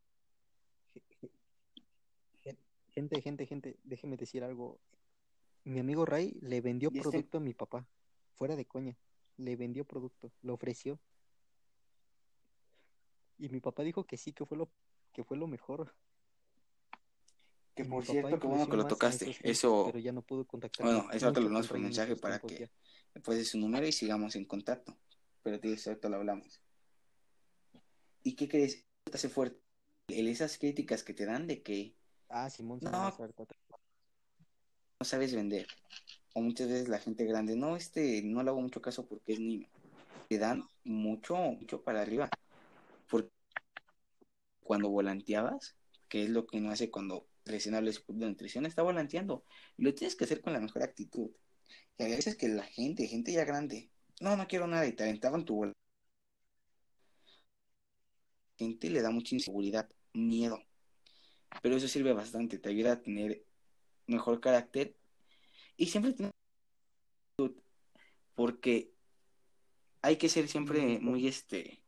Gente, 2.91 3.21
gente, 3.23 3.47
gente, 3.47 3.77
déjeme 3.85 4.17
decir 4.17 4.43
algo. 4.45 4.79
Mi 5.65 5.79
amigo 5.79 6.05
Ray 6.05 6.37
le 6.41 6.61
vendió 6.61 6.89
este- 6.89 7.01
producto 7.03 7.39
a 7.39 7.41
mi 7.41 7.55
papá, 7.55 7.87
fuera 8.35 8.57
de 8.57 8.65
coña. 8.67 8.97
Le 9.37 9.57
vendió 9.57 9.85
producto, 9.85 10.33
lo 10.43 10.55
ofreció. 10.55 10.99
Y 13.39 13.49
mi 13.49 13.61
papá 13.61 13.83
dijo 13.83 14.05
que 14.05 14.17
sí, 14.17 14.33
que 14.33 14.45
fue 14.45 14.59
lo, 14.59 14.71
que 15.13 15.25
fue 15.25 15.37
lo 15.37 15.47
mejor. 15.47 15.95
Que 17.75 17.83
Y 17.83 17.87
por 17.87 18.05
cierto, 18.05 18.39
qué 18.39 18.47
bueno 18.47 18.69
que 18.69 18.77
lo 18.77 18.87
tocaste. 18.87 19.35
Eso, 19.43 19.85
Pero 19.87 19.99
ya 19.99 20.13
no 20.13 20.23
pudo 20.23 20.47
contactar 20.47 20.85
bueno, 20.85 21.11
eso 21.13 21.27
ahorita 21.27 21.41
lo 21.41 21.51
con 21.51 21.67
por 21.67 21.79
mensaje 21.79 22.17
para 22.17 22.39
que 22.41 22.71
me 23.15 23.21
puedes 23.23 23.49
su 23.49 23.59
número 23.59 23.87
y 23.87 23.93
sigamos 23.93 24.37
en 24.37 24.45
contacto. 24.45 24.97
Pero 25.43 25.59
te 25.59 25.69
digo, 25.69 25.81
ahorita 25.87 26.09
lo 26.09 26.17
hablamos. 26.17 26.61
¿Y 28.23 28.35
qué 28.35 28.49
crees? 28.49 28.85
Te 29.05 29.17
hace 29.17 29.29
fuerte. 29.29 29.59
El- 30.09 30.29
Esas 30.29 30.59
críticas 30.59 31.03
que 31.03 31.15
te 31.15 31.25
dan 31.25 31.47
de 31.47 31.63
que 31.63 31.95
Ah, 32.31 32.49
Simón, 32.49 32.79
No. 32.83 33.13
No 35.01 35.05
sabes 35.05 35.35
vender. 35.35 35.67
O 36.33 36.41
muchas 36.41 36.69
veces 36.69 36.89
la 36.89 37.01
gente 37.01 37.25
grande, 37.25 37.57
no, 37.57 37.77
este, 37.77 38.23
no 38.23 38.43
le 38.43 38.51
hago 38.51 38.61
mucho 38.61 38.81
caso 38.81 39.07
porque 39.07 39.33
es 39.33 39.41
niño. 39.41 39.69
Te 40.29 40.39
dan 40.39 40.63
mucho, 40.85 41.35
mucho 41.37 41.83
para 41.83 42.03
arriba. 42.03 42.29
Porque 43.09 43.31
cuando 44.63 44.91
volanteabas, 44.91 45.75
que 46.09 46.25
es 46.25 46.31
lo 46.31 46.47
que 46.47 46.59
uno 46.59 46.71
hace 46.71 46.91
cuando 46.91 47.27
recién 47.45 47.75
habla 47.75 47.91
de 47.91 48.27
nutrición, 48.27 48.65
está 48.65 48.83
volanteando. 48.83 49.45
Y 49.77 49.83
lo 49.83 49.95
tienes 49.95 50.15
que 50.15 50.25
hacer 50.25 50.41
con 50.41 50.53
la 50.53 50.61
mejor 50.61 50.85
actitud. 50.85 51.31
Y 51.99 52.05
a 52.05 52.07
veces 52.07 52.37
que 52.37 52.49
la 52.49 52.65
gente, 52.65 53.09
gente 53.09 53.33
ya 53.33 53.45
grande, 53.45 53.91
no, 54.21 54.37
no 54.37 54.47
quiero 54.47 54.69
nada, 54.69 54.87
y 54.87 54.93
te 54.93 55.03
aventaban 55.03 55.45
tu 55.45 55.57
bola. 55.57 55.73
Gente 58.57 58.91
le 58.91 59.03
da 59.03 59.11
mucha 59.11 59.35
inseguridad, 59.35 59.89
miedo. 60.13 60.63
Pero 61.63 61.77
eso 61.77 61.89
sirve 61.89 62.13
bastante, 62.13 62.59
te 62.59 62.69
ayuda 62.71 62.93
a 62.93 63.03
tener 63.03 63.45
mejor 64.07 64.41
carácter 64.41 64.97
y 65.77 65.87
siempre 65.87 66.13
tener 66.13 66.31
porque 68.35 68.93
hay 70.03 70.17
que 70.17 70.29
ser 70.29 70.49
siempre 70.49 70.99
muy 71.01 71.27
este 71.27 71.83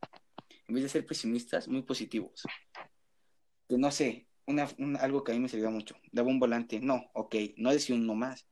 en 0.68 0.74
vez 0.74 0.84
de 0.84 0.88
ser 0.88 1.06
pesimistas 1.06 1.68
muy 1.68 1.82
positivos. 1.82 2.42
Que 3.68 3.78
no 3.78 3.90
sé 3.90 4.28
una, 4.46 4.68
un- 4.78 4.96
algo 4.96 5.24
que 5.24 5.32
a 5.32 5.34
mí 5.34 5.40
me 5.40 5.48
servía 5.48 5.70
mucho 5.70 5.96
daba 6.10 6.28
un 6.28 6.40
volante 6.40 6.80
no 6.80 7.10
ok 7.14 7.34
no 7.56 7.70
decía 7.70 7.94
un 7.94 8.06
no 8.06 8.14
más 8.14 8.46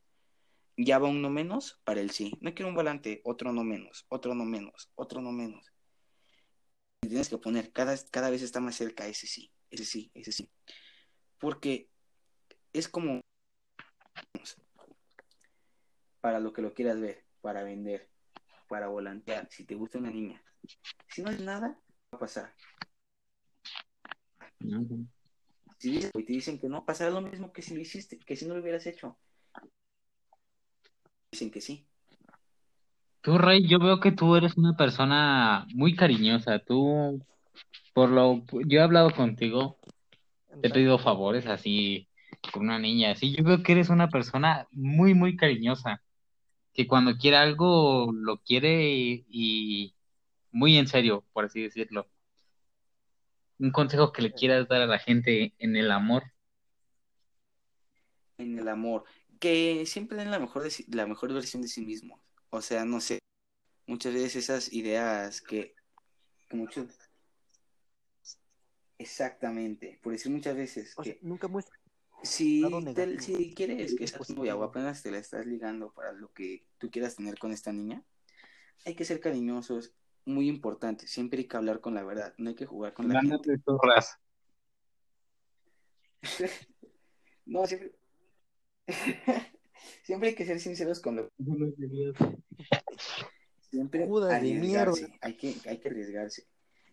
ya 0.77 0.99
va 0.99 1.09
un 1.09 1.21
no 1.21 1.31
menos 1.31 1.81
para 1.85 2.01
el 2.01 2.11
sí 2.11 2.33
no 2.41 2.55
quiero 2.55 2.69
un 2.69 2.75
volante 2.75 3.21
otro 3.25 3.53
no 3.53 3.65
menos 3.65 4.07
otro 4.09 4.35
no 4.35 4.45
menos 4.45 4.91
otro 4.95 5.21
no 5.21 5.33
menos. 5.33 5.73
Y 7.03 7.09
tienes 7.09 7.29
que 7.29 7.39
poner 7.39 7.73
cada, 7.73 7.97
cada 8.11 8.31
vez 8.31 8.43
está 8.43 8.61
más 8.61 8.77
cerca 8.77 9.07
ese 9.09 9.27
sí 9.27 9.53
ese 9.71 9.85
sí 9.85 10.11
ese 10.15 10.33
sí 10.33 10.51
porque 11.41 11.89
es 12.73 12.89
como 12.89 13.21
para 16.21 16.39
lo 16.39 16.53
que 16.53 16.63
lo 16.63 16.75
quieras 16.75 17.01
ver, 17.01 17.25
para 17.41 17.63
vender, 17.63 18.09
para 18.69 18.89
volantear, 18.89 19.49
si 19.51 19.65
te 19.65 19.75
gusta 19.75 19.99
una 19.99 20.11
niña. 20.11 20.41
Si 21.09 21.23
no 21.23 21.31
es 21.31 21.41
nada, 21.41 21.69
va 22.13 22.17
a 22.17 22.19
pasar. 22.19 22.55
Si 25.79 25.91
dices 25.91 26.11
y 26.15 26.25
te 26.25 26.33
dicen 26.35 26.59
que 26.59 26.69
no, 26.69 26.85
pasará 26.85 27.11
lo 27.11 27.23
mismo 27.23 27.53
que 27.53 27.63
si 27.63 27.75
lo 27.75 27.81
hiciste, 27.81 28.19
que 28.19 28.37
si 28.37 28.47
no 28.47 28.55
lo 28.55 28.61
hubieras 28.61 28.87
hecho. 28.87 29.17
Dicen 31.33 31.51
que 31.51 31.63
sí. 31.63 31.87
Tú, 33.23 33.39
Rey, 33.39 33.67
yo 33.67 33.79
veo 33.79 33.99
que 34.01 34.13
tú 34.13 34.37
eres 34.37 34.57
una 34.57 34.77
persona 34.77 35.67
muy 35.75 35.95
cariñosa. 35.97 36.59
Tú, 36.59 37.25
por 37.95 38.11
lo, 38.11 38.45
yo 38.67 38.81
he 38.81 38.83
hablado 38.83 39.11
contigo, 39.15 39.79
te 40.61 40.69
he 40.69 40.71
pedido 40.71 40.99
favores 40.99 41.47
así 41.47 42.09
con 42.53 42.63
una 42.63 42.79
niña, 42.79 43.13
así. 43.13 43.35
Yo 43.35 43.45
veo 43.45 43.63
que 43.63 43.73
eres 43.73 43.89
una 43.89 44.09
persona 44.09 44.67
muy, 44.71 45.15
muy 45.15 45.37
cariñosa, 45.37 46.03
que 46.73 46.87
cuando 46.87 47.17
quiere 47.17 47.37
algo 47.37 48.13
lo 48.13 48.39
quiere 48.39 48.85
y, 49.29 49.95
muy 50.53 50.77
en 50.79 50.87
serio, 50.87 51.25
por 51.33 51.45
así 51.45 51.63
decirlo. 51.63 52.09
Un 53.59 53.73
consejo 53.73 54.13
que 54.13 54.23
le 54.23 54.33
quieras 54.33 54.69
dar 54.69 54.83
a 54.83 54.87
la 54.87 54.99
gente 54.99 55.55
en 55.59 55.77
el 55.77 55.91
amor. 55.91 56.25
En 58.39 58.59
el 58.59 58.69
amor, 58.69 59.05
que 59.39 59.85
siempre 59.85 60.17
den 60.17 60.31
la 60.31 60.39
mejor, 60.39 60.63
de 60.63 60.71
sí- 60.71 60.87
la 60.89 61.07
mejor 61.07 61.33
versión 61.33 61.63
de 61.63 61.69
sí 61.69 61.85
mismos. 61.85 62.21
O 62.49 62.63
sea, 62.63 62.85
no 62.87 63.01
sé, 63.01 63.19
muchas 63.87 64.15
veces 64.15 64.37
esas 64.37 64.73
ideas 64.73 65.43
que 65.43 65.75
muchos... 66.51 66.87
Exactamente, 69.01 69.99
por 70.03 70.13
decir 70.13 70.31
muchas 70.31 70.55
veces 70.55 70.93
O 70.99 71.03
sea, 71.03 71.15
que 71.15 71.21
nunca 71.23 71.49
muestra. 71.49 71.75
Si, 72.23 72.63
te- 72.95 73.19
si 73.19 73.55
quieres 73.55 73.95
que 73.95 74.05
es 74.05 74.11
seas 74.11 74.29
novia 74.29 74.55
o 74.55 74.59
positivo. 74.59 74.65
apenas 74.65 75.03
te 75.03 75.11
la 75.11 75.17
estás 75.17 75.47
ligando 75.47 75.91
para 75.91 76.13
lo 76.13 76.31
que 76.35 76.67
tú 76.77 76.91
quieras 76.91 77.17
tener 77.17 77.39
con 77.39 77.51
esta 77.51 77.73
niña, 77.73 78.05
hay 78.85 78.95
que 78.95 79.07
ser 79.07 79.21
cariñosos, 79.21 79.95
muy 80.27 80.49
importante. 80.51 81.07
Siempre 81.07 81.39
hay 81.39 81.49
que 81.49 81.57
hablar 81.57 81.81
con 81.81 81.95
la 81.95 82.05
verdad, 82.05 82.35
no 82.37 82.51
hay 82.51 82.55
que 82.55 82.67
jugar 82.67 82.93
con 82.93 83.09
la 83.09 83.15
gente. 83.23 83.59
No, 87.47 87.67
siempre. 87.67 87.93
siempre 90.03 90.29
hay 90.29 90.35
que 90.35 90.45
ser 90.45 90.61
sinceros 90.61 91.01
con 91.01 91.17
lo 91.17 91.31
Siempre 93.71 94.07
Judas 94.07 94.29
de 94.29 94.37
arriesgarse, 94.37 95.19
hay 95.23 95.37
que, 95.39 95.57
hay 95.67 95.81
que 95.81 95.89
arriesgarse. 95.89 96.47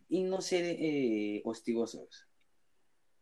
Y 0.09 0.23
no 0.23 0.41
ser 0.41 0.65
eh, 0.65 1.41
hostigosos. 1.45 2.27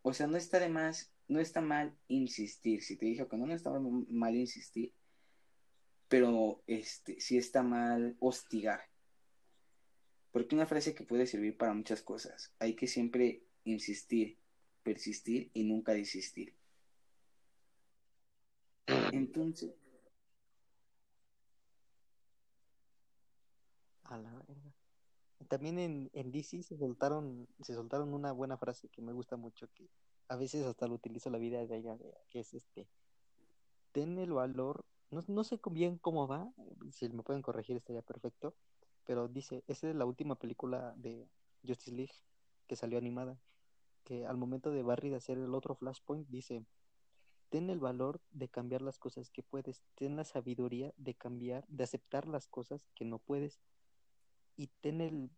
O 0.01 0.13
sea, 0.13 0.27
no 0.27 0.37
está 0.37 0.59
de 0.59 0.69
más, 0.69 1.11
no 1.27 1.39
está 1.39 1.61
mal 1.61 1.97
insistir. 2.07 2.83
Si 2.83 2.95
te 2.95 3.05
dijo 3.05 3.27
que 3.27 3.37
no, 3.37 3.47
no 3.47 3.53
está 3.53 3.71
mal 3.71 4.35
insistir. 4.35 4.93
Pero 6.07 6.61
este, 6.67 7.19
sí 7.19 7.37
está 7.37 7.63
mal 7.63 8.15
hostigar. 8.19 8.81
Porque 10.31 10.53
una 10.53 10.67
frase 10.67 10.93
que 10.93 11.03
puede 11.03 11.25
servir 11.25 11.57
para 11.57 11.73
muchas 11.73 12.01
cosas. 12.01 12.53
Hay 12.59 12.75
que 12.75 12.87
siempre 12.87 13.43
insistir, 13.63 14.37
persistir 14.83 15.49
y 15.53 15.63
nunca 15.63 15.93
desistir. 15.93 16.53
Entonces, 19.11 19.73
A 24.05 24.17
la 24.19 24.31
verga. 24.47 24.71
También 25.47 25.79
en, 25.79 26.09
en 26.13 26.31
DC 26.31 26.63
se 26.63 26.77
soltaron, 26.77 27.47
se 27.61 27.73
soltaron 27.73 28.13
una 28.13 28.31
buena 28.31 28.57
frase 28.57 28.89
que 28.89 29.01
me 29.01 29.13
gusta 29.13 29.35
mucho, 29.35 29.67
que 29.73 29.89
a 30.27 30.35
veces 30.35 30.65
hasta 30.65 30.87
lo 30.87 30.95
utilizo 30.95 31.29
la 31.29 31.37
vida 31.37 31.65
de 31.65 31.77
ella, 31.77 31.97
que 32.29 32.39
es 32.39 32.53
este, 32.53 32.87
ten 33.91 34.17
el 34.17 34.33
valor, 34.33 34.85
no, 35.11 35.23
no 35.27 35.43
sé 35.43 35.59
bien 35.71 35.97
cómo 35.97 36.27
va, 36.27 36.51
si 36.91 37.09
me 37.09 37.23
pueden 37.23 37.41
corregir 37.41 37.77
estaría 37.77 38.01
perfecto, 38.01 38.55
pero 39.05 39.27
dice, 39.27 39.63
esa 39.67 39.89
es 39.89 39.95
la 39.95 40.05
última 40.05 40.35
película 40.35 40.93
de 40.97 41.27
Justice 41.65 41.95
League 41.95 42.13
que 42.67 42.75
salió 42.75 42.97
animada, 42.97 43.37
que 44.03 44.25
al 44.25 44.37
momento 44.37 44.71
de 44.71 44.83
Barry 44.83 45.09
de 45.09 45.17
hacer 45.17 45.37
el 45.37 45.53
otro 45.53 45.75
Flashpoint 45.75 46.27
dice, 46.29 46.65
ten 47.49 47.69
el 47.69 47.79
valor 47.79 48.19
de 48.31 48.49
cambiar 48.49 48.81
las 48.81 48.97
cosas 48.97 49.29
que 49.29 49.43
puedes, 49.43 49.83
ten 49.95 50.15
la 50.15 50.25
sabiduría 50.25 50.93
de 50.97 51.13
cambiar, 51.13 51.65
de 51.67 51.83
aceptar 51.83 52.27
las 52.27 52.47
cosas 52.47 52.87
que 52.95 53.05
no 53.05 53.19
puedes 53.19 53.59
y 54.57 54.67
ten, 54.81 55.01
el, 55.01 55.29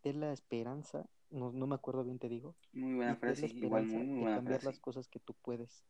ten 0.00 0.20
la 0.20 0.32
esperanza 0.32 1.06
no, 1.32 1.50
no 1.50 1.66
me 1.66 1.74
acuerdo 1.74 2.04
bien, 2.04 2.18
te 2.18 2.28
digo. 2.28 2.54
Muy 2.72 2.94
buena 2.94 3.16
frase, 3.16 3.46
igual 3.46 3.86
muy, 3.86 4.04
muy 4.04 4.14
de 4.16 4.20
buena 4.20 4.36
cambiar 4.36 4.60
frase. 4.60 4.76
las 4.76 4.80
cosas 4.80 5.08
que 5.08 5.18
tú 5.18 5.34
puedes. 5.42 5.82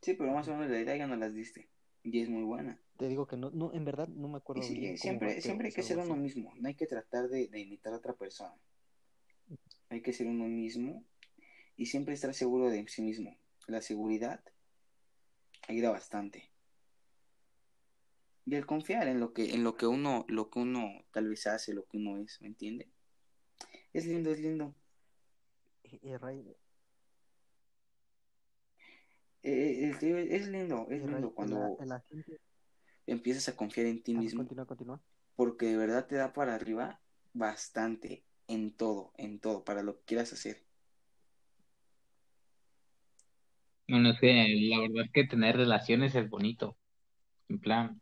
Sí, 0.00 0.14
pero 0.14 0.32
más 0.32 0.48
o 0.48 0.52
menos 0.52 0.70
la 0.70 0.80
idea 0.80 0.96
ya 0.96 1.06
no 1.06 1.16
las 1.16 1.34
diste. 1.34 1.68
Y 2.02 2.20
es 2.20 2.28
muy 2.28 2.44
buena. 2.44 2.80
Te 2.96 3.08
digo 3.08 3.26
que 3.26 3.36
no, 3.36 3.50
no, 3.50 3.74
en 3.74 3.84
verdad 3.84 4.08
no 4.08 4.28
me 4.28 4.38
acuerdo 4.38 4.62
sí, 4.62 4.74
bien. 4.80 4.96
siempre, 4.96 5.40
siempre 5.40 5.68
hay 5.68 5.74
que 5.74 5.82
ser 5.82 5.98
uno 5.98 6.14
así. 6.14 6.22
mismo. 6.22 6.54
No 6.56 6.68
hay 6.68 6.74
que 6.74 6.86
tratar 6.86 7.28
de, 7.28 7.48
de 7.48 7.60
imitar 7.60 7.92
a 7.92 7.96
otra 7.96 8.14
persona. 8.14 8.54
Hay 9.90 10.00
que 10.00 10.12
ser 10.12 10.26
uno 10.26 10.44
mismo 10.44 11.04
y 11.76 11.86
siempre 11.86 12.14
estar 12.14 12.32
seguro 12.32 12.70
de 12.70 12.86
sí 12.88 13.02
mismo. 13.02 13.36
La 13.66 13.82
seguridad 13.82 14.42
ayuda 15.68 15.90
bastante. 15.90 16.50
Y 18.46 18.54
el 18.54 18.64
confiar 18.64 19.08
en 19.08 19.18
lo 19.20 19.32
que, 19.32 19.54
en 19.54 19.64
lo 19.64 19.76
que 19.76 19.86
uno, 19.86 20.24
lo 20.28 20.50
que 20.50 20.60
uno 20.60 21.04
tal 21.12 21.28
vez 21.28 21.46
hace, 21.48 21.74
lo 21.74 21.84
que 21.86 21.96
uno 21.98 22.16
es, 22.18 22.40
¿me 22.40 22.46
entiende? 22.46 22.88
Es 23.92 24.06
lindo, 24.06 24.30
es 24.30 24.38
lindo. 24.38 24.74
Y- 25.82 26.00
y 26.10 26.16
Ray, 26.16 26.44
Eh, 29.42 29.90
eh, 29.90 30.26
es 30.30 30.48
lindo, 30.48 30.86
es 30.90 31.02
y 31.02 31.06
Ray, 31.06 31.12
lindo 31.14 31.28
la- 31.28 31.34
cuando 31.34 31.76
la 31.84 32.00
gente- 32.08 32.40
empiezas 33.06 33.48
a 33.48 33.56
confiar 33.56 33.86
en 33.86 34.02
ti 34.02 34.14
Ah, 34.14 34.18
mismo. 34.20 34.38
Continúa, 34.40 34.66
continúa. 34.66 35.00
porque 35.36 35.66
de 35.66 35.76
verdad 35.76 36.06
te 36.06 36.16
da 36.16 36.32
para 36.32 36.54
arriba 36.54 37.00
bastante 37.34 38.24
en 38.48 38.72
todo, 38.72 39.12
en 39.18 39.38
todo, 39.40 39.64
para 39.64 39.82
lo 39.82 39.98
que 39.98 40.04
quieras 40.06 40.32
hacer. 40.32 40.64
Bueno, 43.88 44.10
es 44.10 44.20
que 44.20 44.32
la 44.70 44.80
verdad 44.80 45.04
es 45.04 45.12
que 45.12 45.24
tener 45.24 45.56
relaciones 45.56 46.14
es 46.14 46.28
bonito. 46.28 46.76
En 47.48 47.60
plan, 47.60 48.00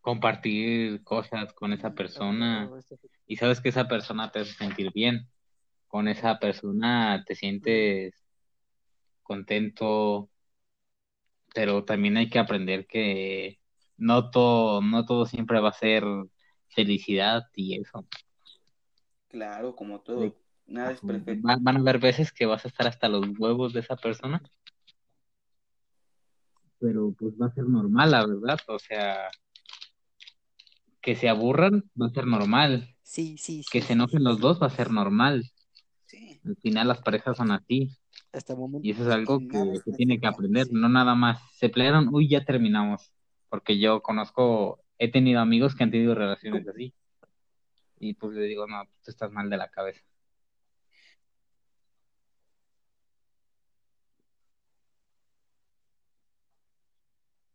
compartir 0.00 1.02
cosas 1.04 1.52
con 1.52 1.72
esa 1.72 1.94
persona 1.94 2.70
esto- 2.78 2.96
y 3.26 3.36
sabes 3.36 3.60
que 3.60 3.68
esa 3.68 3.86
persona 3.88 4.30
te 4.30 4.40
hace 4.40 4.52
sentir 4.54 4.92
bien. 4.92 5.28
Con 5.88 6.08
esa 6.08 6.38
persona 6.38 7.22
te 7.26 7.34
sientes 7.34 8.14
contento, 9.22 10.28
pero 11.54 11.84
también 11.84 12.16
hay 12.16 12.28
que 12.30 12.38
aprender 12.38 12.86
que 12.86 13.58
no 13.96 14.30
todo, 14.30 14.80
no 14.82 15.04
todo 15.04 15.26
siempre 15.26 15.60
va 15.60 15.70
a 15.70 15.72
ser 15.72 16.04
felicidad 16.68 17.44
y 17.54 17.80
eso. 17.80 18.06
Claro, 19.28 19.76
como 19.76 20.00
todo, 20.00 20.34
nada 20.66 20.92
es 20.92 21.00
perfecto. 21.00 21.46
Va- 21.46 21.58
Van 21.60 21.76
a 21.76 21.80
haber 21.80 21.98
veces 21.98 22.32
que 22.32 22.46
vas 22.46 22.64
a 22.64 22.68
estar 22.68 22.86
hasta 22.86 23.08
los 23.08 23.26
huevos 23.38 23.72
de 23.72 23.80
esa 23.80 23.96
persona, 23.96 24.42
pero 26.78 27.14
pues 27.18 27.34
va 27.40 27.46
a 27.46 27.54
ser 27.54 27.64
normal, 27.64 28.10
la 28.10 28.26
verdad. 28.26 28.58
O 28.68 28.78
sea, 28.78 29.28
que 31.00 31.16
se 31.16 31.28
aburran 31.28 31.90
va 32.00 32.06
a 32.06 32.10
ser 32.10 32.26
normal, 32.26 32.94
Sí, 33.02 33.36
sí, 33.38 33.64
que 33.70 33.80
sí, 33.80 33.86
se 33.86 33.86
sí, 33.88 33.92
enojen 33.94 34.18
sí, 34.20 34.24
los 34.24 34.38
dos 34.40 34.62
va 34.62 34.66
a 34.68 34.70
ser 34.70 34.90
normal. 34.90 35.50
Sí, 36.06 36.40
Al 36.44 36.56
final 36.56 36.88
las 36.88 37.00
parejas 37.02 37.36
son 37.36 37.50
así 37.50 37.96
Hasta 38.32 38.52
el 38.52 38.58
momento. 38.58 38.86
y 38.86 38.90
eso 38.92 39.02
es 39.02 39.08
algo 39.08 39.38
que 39.38 39.80
se 39.84 39.92
tiene 39.92 40.20
que 40.20 40.26
aprender, 40.26 40.66
no 40.70 40.88
nada 40.88 41.14
más. 41.14 41.40
Se 41.54 41.68
pelearon, 41.68 42.08
uy, 42.12 42.28
ya 42.28 42.44
terminamos, 42.44 43.12
porque 43.48 43.78
yo 43.78 44.00
conozco, 44.02 44.80
he 44.98 45.10
tenido 45.10 45.40
amigos 45.40 45.74
que 45.74 45.84
han 45.84 45.90
tenido 45.90 46.14
relaciones 46.14 46.66
así 46.68 46.94
y 47.98 48.14
pues 48.14 48.34
le 48.34 48.42
digo, 48.46 48.66
no, 48.66 48.84
tú 49.04 49.10
estás 49.10 49.30
mal 49.30 49.50
de 49.50 49.56
la 49.58 49.68
cabeza. 49.70 50.00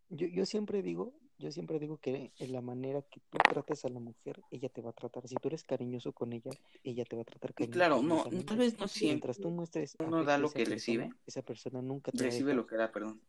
Yo, 0.09 0.27
yo 0.27 0.45
siempre 0.45 0.81
digo, 0.81 1.13
yo 1.37 1.51
siempre 1.51 1.79
digo 1.79 1.97
que 1.97 2.31
en 2.37 2.51
la 2.53 2.61
manera 2.61 3.01
que 3.01 3.19
tú 3.29 3.37
trates 3.49 3.85
a 3.85 3.89
la 3.89 3.99
mujer, 3.99 4.41
ella 4.51 4.69
te 4.69 4.81
va 4.81 4.91
a 4.91 4.93
tratar. 4.93 5.27
Si 5.27 5.35
tú 5.35 5.47
eres 5.49 5.63
cariñoso 5.63 6.13
con 6.13 6.33
ella, 6.33 6.51
ella 6.83 7.03
te 7.05 7.15
va 7.15 7.23
a 7.23 7.25
tratar 7.25 7.51
Y 7.51 7.53
cariño- 7.53 7.71
claro, 7.73 8.01
no, 8.01 8.23
tal 8.45 8.57
vez 8.57 8.79
no 8.79 8.87
siempre 8.87 9.15
Mientras 9.15 9.39
tú 9.39 9.49
muestres 9.49 9.95
uno 9.99 10.23
da 10.23 10.37
lo 10.37 10.49
que 10.49 10.63
persona, 10.63 10.75
recibe, 10.75 11.09
esa 11.25 11.41
persona 11.41 11.81
nunca 11.81 12.11
te 12.11 12.23
recibe 12.23 12.53
lo 12.53 12.65
que 12.65 12.75
da, 12.75 12.91
perdón. 12.91 13.21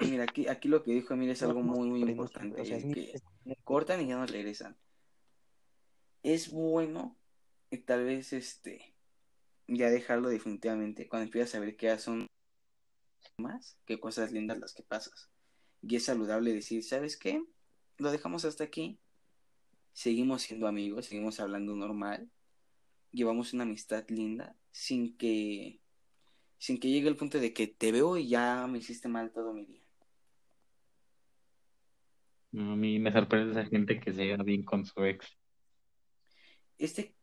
Mira, 0.00 0.24
aquí, 0.24 0.46
aquí 0.46 0.68
lo 0.68 0.82
que 0.82 0.92
dijo 0.92 1.14
Emil 1.14 1.30
es 1.30 1.42
No, 1.42 1.48
algo 1.48 1.62
muy, 1.62 1.88
muy 1.88 2.02
importante, 2.02 2.60
o 2.60 2.64
sea, 2.64 2.76
es 2.76 2.84
que 2.84 3.12
es 3.12 3.22
cortan 3.64 4.02
y 4.02 4.08
ya 4.08 4.16
no 4.16 4.26
regresan. 4.26 4.76
Es 6.22 6.50
bueno 6.50 7.16
y 7.70 7.78
tal 7.78 8.04
vez 8.04 8.32
este 8.32 8.94
ya 9.68 9.90
dejarlo 9.90 10.28
definitivamente 10.28 11.08
cuando 11.08 11.24
empiezas 11.24 11.54
a 11.54 11.60
ver 11.60 11.76
que 11.76 11.86
ya 11.86 11.98
son 11.98 12.26
más 13.38 13.78
que 13.86 14.00
cosas 14.00 14.32
lindas 14.32 14.58
las 14.58 14.74
que 14.74 14.82
pasas. 14.82 15.30
Y 15.82 15.96
es 15.96 16.04
saludable 16.04 16.52
decir, 16.52 16.82
¿sabes 16.82 17.16
qué? 17.16 17.42
Lo 17.98 18.10
dejamos 18.10 18.44
hasta 18.44 18.64
aquí. 18.64 18.98
Seguimos 19.92 20.42
siendo 20.42 20.66
amigos, 20.66 21.06
seguimos 21.06 21.40
hablando 21.40 21.74
normal. 21.74 22.30
Llevamos 23.12 23.52
una 23.52 23.62
amistad 23.64 24.04
linda 24.08 24.56
sin 24.70 25.16
que 25.16 25.80
sin 26.58 26.78
que 26.78 26.88
llegue 26.88 27.08
el 27.08 27.16
punto 27.16 27.38
de 27.38 27.52
que 27.52 27.66
te 27.66 27.92
veo 27.92 28.16
y 28.16 28.28
ya 28.28 28.66
me 28.66 28.78
hiciste 28.78 29.08
mal 29.08 29.30
todo 29.30 29.52
mi 29.52 29.66
día. 29.66 29.82
No, 32.52 32.72
A 32.72 32.76
mí 32.76 32.98
me 32.98 33.12
sorprende 33.12 33.52
esa 33.52 33.68
gente 33.68 34.00
que 34.00 34.12
se 34.12 34.24
lleva 34.24 34.42
bien 34.42 34.64
con 34.64 34.84
su 34.84 35.04
ex. 35.04 35.36
Este 36.78 37.14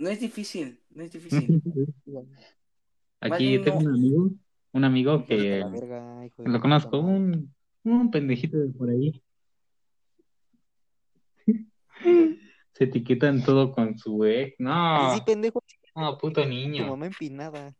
no 0.00 0.08
es 0.08 0.18
difícil, 0.18 0.80
no 0.90 1.02
es 1.02 1.12
difícil. 1.12 1.62
Aquí 3.20 3.58
tengo 3.62 3.78
un 3.78 3.88
amigo, 3.88 4.30
un 4.72 4.84
amigo 4.84 5.24
que 5.24 5.60
la 5.60 5.68
verga, 5.68 6.24
hijo 6.26 6.42
de 6.42 6.48
lo 6.48 6.58
tu 6.58 6.62
conozco, 6.62 6.98
un, 7.00 7.54
un 7.84 8.10
pendejito 8.10 8.58
de 8.58 8.68
por 8.72 8.90
ahí. 8.90 9.22
Se 12.72 12.84
etiqueta 12.84 13.28
en 13.28 13.42
todo 13.42 13.72
con 13.72 13.98
su 13.98 14.24
ex. 14.24 14.54
No, 14.58 15.14
sí, 15.14 15.22
pendejo, 15.26 15.62
no, 15.94 16.16
puto 16.18 16.42
tu 16.42 16.48
niño. 16.48 16.86
mamá 16.86 17.06
empinada. 17.06 17.74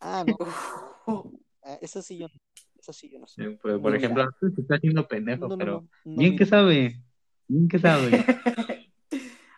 Ah, 0.00 0.24
no, 0.26 0.36
ah, 1.62 1.78
eso 1.82 2.00
sí 2.00 2.16
yo 2.18 2.26
no, 2.28 2.40
eso 2.78 2.92
sí 2.92 3.10
yo 3.10 3.18
no 3.18 3.26
sé. 3.26 3.42
Eh, 3.44 3.58
Pues, 3.60 3.74
por 3.78 3.92
Mira. 3.92 3.96
ejemplo, 3.98 4.24
se 4.40 4.60
está 4.60 4.76
haciendo 4.76 5.06
pendejo, 5.06 5.42
No, 5.42 5.48
no, 5.48 5.58
pero 5.58 5.72
no, 5.82 5.88
no, 6.04 6.20
bien 6.20 6.36
que 6.36 6.46
sabe, 6.46 7.02
bien 7.46 7.68
que 7.68 7.78
sabe. 7.78 8.10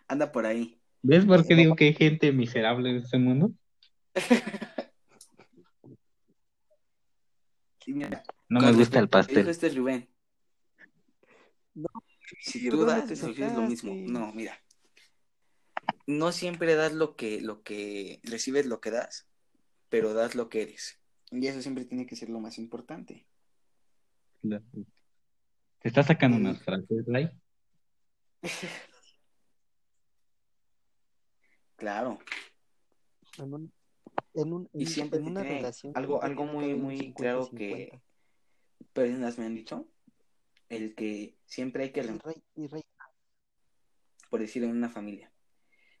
Anda 0.07 0.31
por 0.31 0.45
ahí. 0.45 0.82
¿Ves 1.05 1.25
por 1.25 1.45
qué 1.45 1.55
digo 1.55 1.75
que 1.75 1.85
hay 1.85 1.93
gente 1.93 2.31
miserable 2.31 2.89
en 2.89 2.95
este 2.97 3.17
mundo? 3.17 3.51
Mira, 7.85 8.23
No 8.47 8.61
me 8.61 8.71
gusta 8.71 8.99
el 8.99 9.09
que 9.09 9.17
dijo 9.17 9.27
pastel. 9.27 9.47
este 9.49 9.69
Rubén, 9.69 10.09
No, 11.75 11.89
si 12.39 12.69
tú 12.69 12.77
¿dónde 12.77 12.93
das, 12.93 13.07
te 13.07 13.15
recibes 13.15 13.53
lo 13.53 13.61
mismo. 13.63 13.93
No, 13.95 14.31
mira. 14.33 14.57
No 16.07 16.31
siempre 16.31 16.75
das 16.75 16.93
lo 16.93 17.15
que, 17.15 17.41
lo 17.41 17.61
que 17.63 18.21
recibes 18.23 18.65
lo 18.65 18.79
que 18.79 18.91
das, 18.91 19.27
pero 19.89 20.13
das 20.13 20.35
lo 20.35 20.47
que 20.49 20.61
eres. 20.61 20.99
Y 21.31 21.45
eso 21.47 21.61
siempre 21.61 21.83
tiene 21.85 22.05
que 22.05 22.15
ser 22.15 22.29
lo 22.29 22.39
más 22.39 22.57
importante. 22.57 23.27
Te 24.41 24.61
está 25.83 26.03
sacando 26.03 26.37
Mm. 26.37 26.41
unas 26.41 26.63
frases, 26.63 27.05
Ray. 27.07 27.29
Claro. 31.75 32.19
En 33.37 33.53
un, 33.53 33.73
en 34.33 34.53
un, 34.53 34.69
Y 34.73 34.83
en- 34.83 34.87
siempre 34.87 35.19
en 35.19 35.27
una 35.27 35.41
tiene 35.41 35.55
relación 35.57 35.91
algo, 35.95 36.21
algo 36.21 36.45
que 36.45 36.51
muy, 36.51 36.73
muy 36.75 36.97
50 36.97 37.05
y 37.05 37.13
claro 37.13 37.43
50. 37.45 37.57
que 37.57 38.01
personas 38.93 39.37
me 39.37 39.45
han 39.45 39.55
dicho, 39.55 39.87
el 40.69 40.95
que 40.95 41.37
siempre 41.45 41.83
hay 41.83 41.91
que 41.91 42.01
Y 42.01 42.03
remar, 42.03 42.25
Rey, 42.25 42.43
y 42.55 42.67
Rey, 42.67 42.83
por 44.29 44.39
decir 44.39 44.63
en 44.63 44.71
una 44.71 44.89
familia. 44.89 45.31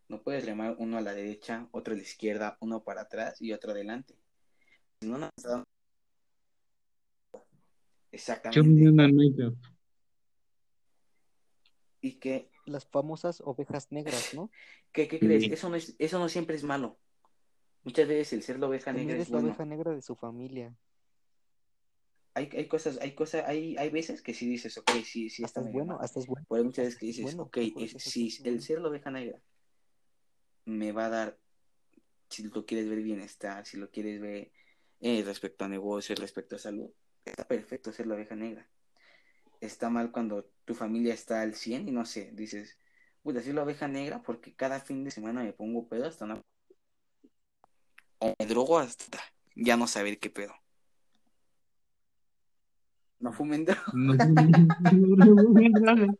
No 0.09 0.21
puedes 0.21 0.45
remar 0.45 0.75
uno 0.79 0.97
a 0.97 1.01
la 1.01 1.13
derecha, 1.13 1.67
otro 1.71 1.93
a 1.93 1.97
la 1.97 2.03
izquierda, 2.03 2.57
uno 2.59 2.83
para 2.83 3.01
atrás 3.01 3.41
y 3.41 3.51
otro 3.53 3.71
adelante. 3.71 4.15
Si 5.01 5.07
no, 5.07 5.17
no 5.17 5.25
has 5.35 5.43
dado- 5.43 5.65
Yo 7.31 7.39
Exactamente. 8.11 9.51
¿Y 12.01 12.19
qué, 12.19 12.49
las 12.65 12.85
famosas 12.85 13.41
ovejas 13.41 13.91
negras, 13.91 14.33
¿no? 14.33 14.49
qué, 14.91 15.07
qué 15.07 15.19
crees? 15.19 15.43
Sí. 15.43 15.51
Eso 15.51 15.69
no, 15.69 15.75
es, 15.75 15.95
eso 15.99 16.19
no 16.19 16.29
siempre 16.29 16.55
es 16.55 16.63
malo. 16.63 16.97
Muchas 17.83 18.07
veces 18.07 18.33
el 18.33 18.43
ser 18.43 18.59
la 18.59 18.67
oveja 18.67 18.93
negra 18.93 19.15
eres 19.15 19.27
es 19.27 19.29
la 19.29 19.37
bueno. 19.39 19.49
oveja 19.49 19.65
negra 19.65 19.91
de 19.93 20.01
su 20.01 20.15
familia. 20.15 20.73
Hay, 22.35 22.49
hay 22.53 22.67
cosas, 22.67 22.97
hay 22.99 23.13
cosas, 23.13 23.43
hay, 23.47 23.75
hay 23.77 23.89
veces 23.91 24.21
que 24.23 24.33
sí 24.33 24.47
dices, 24.47 24.77
ok, 24.77 24.89
sí, 25.05 25.29
sí 25.29 25.43
está 25.43 25.59
Hasta 25.59 25.61
es 25.61 25.65
medio 25.67 25.83
bueno, 25.83 25.95
mal. 25.95 26.05
hasta 26.05 26.19
es 26.19 26.27
bueno. 26.27 26.45
Pero 26.49 26.59
hay 26.59 26.63
muchas 26.65 26.85
veces 26.85 26.99
que 26.99 27.05
es 27.09 27.15
dices, 27.17 27.23
bueno, 27.23 27.43
ok, 27.43 27.57
es- 27.57 27.91
si 28.03 28.27
es 28.27 28.41
el 28.45 28.61
ser 28.61 28.81
la 28.81 28.89
oveja 28.89 29.11
negra 29.11 29.39
me 30.65 30.91
va 30.91 31.05
a 31.05 31.09
dar, 31.09 31.39
si 32.29 32.43
lo 32.43 32.65
quieres 32.65 32.89
ver 32.89 33.01
bienestar, 33.03 33.65
si 33.65 33.77
lo 33.77 33.89
quieres 33.91 34.21
ver 34.21 34.51
eh, 35.01 35.23
respecto 35.25 35.65
a 35.65 35.69
negocio, 35.69 36.15
respecto 36.15 36.55
a 36.55 36.59
salud, 36.59 36.91
está 37.25 37.47
perfecto 37.47 37.91
ser 37.91 38.07
la 38.07 38.15
oveja 38.15 38.35
negra. 38.35 38.69
Está 39.63 39.89
mal 39.89 40.11
cuando 40.11 40.43
tu 40.65 40.75
familia 40.75 41.13
está 41.13 41.41
al 41.41 41.55
100 41.55 41.87
y 41.87 41.91
no 41.91 42.05
sé, 42.05 42.31
dices, 42.33 42.77
puta, 43.21 43.41
soy 43.41 43.53
la 43.53 43.63
oveja 43.63 43.87
negra 43.87 44.21
porque 44.21 44.53
cada 44.53 44.81
fin 44.81 45.05
de 45.05 45.11
semana 45.11 45.41
me 45.41 45.53
pongo 45.53 45.87
pedo 45.87 46.05
hasta 46.05 46.25
una... 46.25 46.41
O 48.19 48.33
me 48.37 48.45
drogo 48.45 48.77
hasta 48.79 49.19
ya 49.55 49.77
no 49.77 49.87
saber 49.87 50.19
qué 50.19 50.29
pedo. 50.29 50.53
No 53.19 53.31
fumen 53.31 53.63
drogas. 53.63 53.93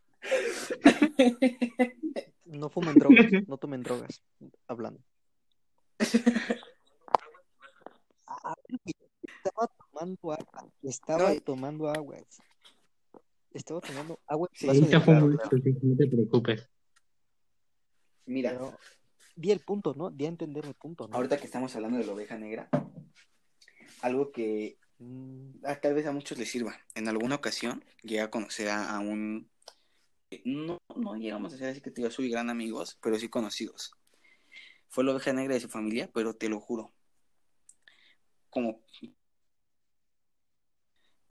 No, 2.45 2.69
fumen 2.69 2.95
drogas, 2.95 3.25
no 3.47 3.57
tomen 3.57 3.83
drogas. 3.83 4.21
Hablando. 4.67 5.01
Ah, 8.25 8.55
Estaba 9.21 9.67
tomando 9.67 10.31
agua. 10.31 10.71
Estaba 10.81 11.33
No. 11.33 11.41
tomando 11.41 11.89
agua. 11.89 12.17
Estaba 13.53 13.81
tomando 13.81 14.19
agua. 14.27 14.49
Sí, 14.53 14.67
vaso 14.67 14.79
Sí, 14.79 14.85
de 14.85 14.91
ya 14.91 14.99
fue 14.99 15.13
claro, 15.13 15.27
mucho, 15.27 15.49
claro. 15.49 15.57
no 15.81 15.97
te 15.97 16.07
preocupes. 16.07 16.69
Mira, 18.25 18.51
Pero 18.51 18.77
di 19.35 19.51
el 19.51 19.59
punto, 19.59 19.93
¿no? 19.95 20.09
Di 20.09 20.25
a 20.25 20.29
entender 20.29 20.65
el 20.65 20.73
punto, 20.73 21.07
¿no? 21.07 21.15
ahorita 21.15 21.37
que 21.37 21.45
estamos 21.45 21.75
hablando 21.75 21.97
de 21.97 22.05
la 22.05 22.13
oveja 22.13 22.37
negra, 22.37 22.69
algo 24.01 24.31
que 24.31 24.77
Mm, 24.99 25.65
ah, 25.65 25.75
tal 25.81 25.93
vez 25.95 26.05
a 26.05 26.11
muchos 26.11 26.37
les 26.37 26.49
sirva. 26.49 26.79
En 26.95 27.07
alguna 27.07 27.35
ocasión 27.35 27.83
llegué 28.03 28.21
a 28.21 28.29
conocer 28.29 28.69
a, 28.69 28.95
a 28.95 28.99
un... 28.99 29.49
eh, 30.31 30.41
No, 30.45 30.77
no 30.95 31.15
llegamos 31.15 31.53
a 31.53 31.57
ser 31.57 31.69
así 31.69 31.81
que 31.81 31.91
te 31.91 32.01
digo, 32.01 32.11
soy 32.11 32.29
gran 32.29 32.49
amigos, 32.49 32.97
pero 33.01 33.17
sí 33.19 33.27
conocidos. 33.27 33.91
Fue 34.89 35.03
la 35.03 35.11
oveja 35.11 35.33
negra 35.33 35.55
de 35.55 35.59
su 35.59 35.69
familia, 35.69 36.09
pero 36.13 36.35
te 36.35 36.47
lo 36.49 36.59
juro. 36.59 36.93
Como... 38.49 38.81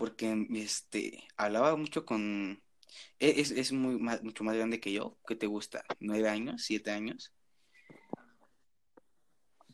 Porque 0.03 0.49
este 0.57 1.29
hablaba 1.37 1.77
mucho 1.77 2.05
con... 2.05 2.61
e- 3.21 3.41
Es, 3.41 3.53
es 3.53 3.71
muy 3.71 4.01
más- 4.01 4.21
mucho 4.25 4.43
más 4.43 4.57
grande 4.57 4.81
que 4.81 4.93
yo. 4.93 5.17
¿Qué 5.29 5.37
te 5.37 5.47
gusta? 5.47 5.85
¿Nueve 6.01 6.29
años? 6.29 6.65
¿Siete 6.65 6.91
años? 6.91 7.33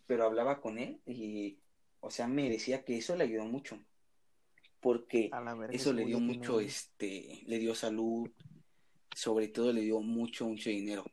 Pero 0.06 0.24
hablaba 0.24 0.60
con 0.60 0.78
él 0.78 1.00
y... 1.06 1.56
O 2.00 2.10
sea, 2.10 2.28
me 2.28 2.50
decía 2.50 2.84
que 2.84 2.98
eso 2.98 3.16
le 3.16 3.24
ayudó 3.24 3.46
mucho. 3.46 3.80
Porque 4.82 5.30
eso 5.70 5.94
le 5.94 6.04
dio 6.04 6.20
mucho, 6.20 6.60
este, 6.60 7.42
le 7.46 7.58
dio 7.58 7.74
salud, 7.74 8.30
sobre 9.16 9.48
todo 9.48 9.72
le 9.72 9.80
dio 9.80 10.00
mucho, 10.00 10.46
mucho 10.46 10.68
dinero, 10.68 11.06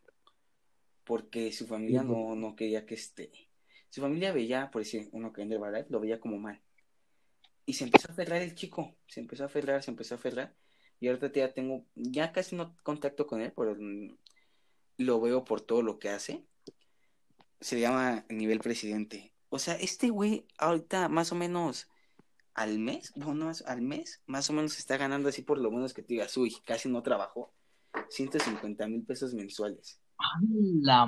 porque 1.06 1.54
su 1.54 1.68
familia 1.68 2.04
no, 2.04 2.36
no 2.36 2.54
quería 2.54 2.86
que 2.86 2.96
este, 2.96 3.32
su 3.90 4.02
familia 4.02 4.34
veía, 4.34 4.70
por 4.72 4.82
decir, 4.82 5.08
uno 5.14 5.32
que 5.32 5.40
vende 5.42 5.56
Herbalife, 5.56 5.88
lo 5.90 6.02
veía 6.02 6.20
como 6.20 6.38
mal, 6.38 6.62
y 7.66 7.74
se 7.74 7.86
empezó 7.86 8.10
a 8.10 8.14
aferrar 8.14 8.42
el 8.42 8.56
chico, 8.56 8.96
se 9.08 9.20
empezó 9.20 9.44
a 9.44 9.48
aferrar, 9.48 9.84
se 9.84 9.92
empezó 9.92 10.16
a 10.16 10.18
aferrar, 10.18 10.56
y 11.00 11.08
ahorita 11.08 11.32
ya 11.34 11.54
tengo, 11.54 11.86
ya 11.96 12.32
casi 12.32 12.56
no 12.56 12.76
contacto 12.84 13.28
con 13.28 13.42
él, 13.42 13.54
pero 13.56 13.76
lo 14.98 15.22
veo 15.22 15.44
por 15.44 15.62
todo 15.62 15.82
lo 15.82 16.00
que 16.00 16.10
hace, 16.10 16.46
se 17.60 17.80
llama 17.80 18.26
nivel 18.30 18.60
presidente, 18.60 19.34
o 19.50 19.60
sea, 19.60 19.76
este 19.76 20.10
güey 20.10 20.46
ahorita 20.58 21.10
más 21.10 21.32
o 21.32 21.36
menos 21.36 21.90
al 22.54 22.80
mes, 22.80 23.12
bueno, 23.16 23.52
al 23.66 23.82
mes, 23.82 24.22
más 24.28 24.50
o 24.50 24.54
menos 24.54 24.78
está 24.78 24.98
ganando 24.98 25.30
así 25.30 25.42
por 25.42 25.58
lo 25.58 25.72
menos 25.72 25.94
que 25.94 26.02
te 26.02 26.14
digas, 26.14 26.36
uy, 26.38 26.56
casi 26.66 26.90
no 26.90 27.04
trabajó, 27.04 27.54
150 28.10 28.88
mil 28.88 29.04
pesos 29.04 29.34
mensuales. 29.34 30.00
¡A 30.18 30.40
la 30.82 31.06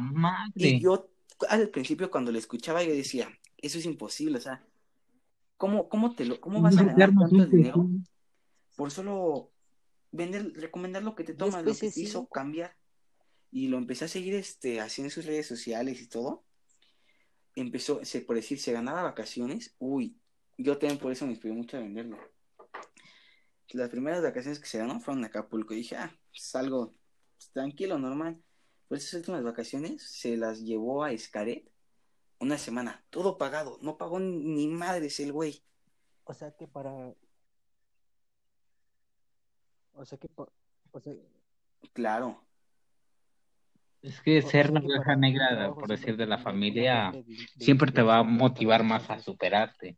Y 0.55 0.77
madre! 0.77 0.79
yo 0.79 1.09
al 1.49 1.69
principio 1.69 2.09
cuando 2.09 2.31
lo 2.31 2.39
escuchaba 2.39 2.83
yo 2.83 2.93
decía, 2.93 3.29
eso 3.57 3.77
es 3.77 3.85
imposible, 3.85 4.37
o 4.37 4.41
sea, 4.41 4.65
¿cómo, 5.57 5.89
cómo 5.89 6.15
te 6.15 6.25
lo, 6.25 6.39
cómo 6.39 6.61
vas 6.61 6.77
a 6.77 6.83
ganar 6.83 7.11
tanto 7.13 7.45
dinero 7.45 7.89
por 8.75 8.91
solo 8.91 9.51
vender, 10.11 10.53
recomendar 10.53 11.03
lo 11.03 11.15
que 11.15 11.23
te 11.23 11.33
tomas, 11.33 11.65
lo 11.65 11.75
que 11.75 11.91
te 11.91 11.99
hizo 11.99 12.27
cambiar? 12.27 12.75
Y 13.51 13.67
lo 13.67 13.77
empecé 13.77 14.05
a 14.05 14.09
seguir 14.09 14.35
este, 14.35 14.79
así 14.79 15.01
en 15.01 15.09
sus 15.09 15.25
redes 15.25 15.47
sociales 15.47 16.01
y 16.01 16.07
todo. 16.07 16.45
Empezó, 17.55 18.03
se, 18.05 18.21
por 18.21 18.35
decir, 18.35 18.59
se 18.59 18.71
ganaba 18.71 19.01
vacaciones, 19.01 19.75
uy, 19.79 20.19
yo 20.57 20.77
también 20.77 20.99
por 20.99 21.11
eso 21.11 21.25
me 21.25 21.31
inspiré 21.31 21.53
mucho 21.53 21.77
a 21.77 21.79
venderlo. 21.79 22.17
Las 23.71 23.89
primeras 23.89 24.21
vacaciones 24.21 24.59
que 24.59 24.67
se 24.67 24.77
ganó 24.77 24.99
fueron 24.99 25.19
en 25.19 25.25
Acapulco. 25.25 25.73
Y 25.73 25.77
dije, 25.77 25.97
ah, 25.97 26.15
es 26.33 26.55
algo 26.55 26.93
pues, 27.37 27.51
tranquilo, 27.51 27.97
normal. 27.97 28.41
Pues 28.87 29.03
esas 29.03 29.19
últimas 29.19 29.43
vacaciones 29.43 30.03
se 30.03 30.37
las 30.37 30.61
llevó 30.61 31.03
a 31.03 31.11
Escaret 31.11 31.69
una 32.39 32.57
semana, 32.57 33.03
todo 33.09 33.37
pagado. 33.37 33.77
No 33.81 33.97
pagó 33.97 34.19
ni, 34.19 34.67
madres 34.67 35.19
el 35.19 35.31
güey. 35.31 35.61
O 36.23 36.33
sea 36.33 36.51
que 36.51 36.67
para. 36.67 37.13
O 39.93 40.05
sea 40.05 40.17
que. 40.17 40.27
pa- 40.27 40.49
O 40.91 40.99
sea, 40.99 41.13
Claro, 41.93 42.43
Es 44.01 44.21
que 44.21 44.41
ser 44.41 44.71
la 44.71 44.79
oveja 44.79 45.15
negra, 45.15 45.73
por 45.73 45.87
decir, 45.87 46.15
de 46.17 46.25
la 46.27 46.37
familia, 46.37 47.11
siempre 47.59 47.91
te 47.91 48.01
va 48.01 48.19
a 48.19 48.23
motivar 48.23 48.83
más 48.83 49.09
a 49.09 49.19
superarte. 49.19 49.97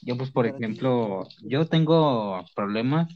Yo, 0.00 0.16
pues, 0.16 0.30
por 0.30 0.46
ejemplo, 0.46 1.26
¿qué- 1.28 1.48
yo 1.48 1.66
tengo 1.66 2.44
problemas, 2.54 3.08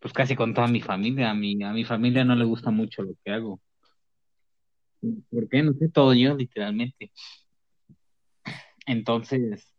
pues, 0.00 0.12
casi 0.12 0.34
con 0.34 0.54
toda 0.54 0.66
mi 0.66 0.80
familia. 0.80 1.30
A 1.30 1.34
mi, 1.34 1.62
a 1.62 1.72
mi 1.72 1.84
familia 1.84 2.24
no 2.24 2.34
le 2.34 2.44
gusta 2.44 2.70
mucho 2.70 3.02
lo 3.02 3.12
que 3.24 3.32
hago. 3.32 3.60
¿Por 5.30 5.48
qué? 5.48 5.62
No 5.62 5.72
sé, 5.74 5.88
todo 5.88 6.14
yo, 6.14 6.34
literalmente. 6.34 7.12
Entonces, 8.86 9.74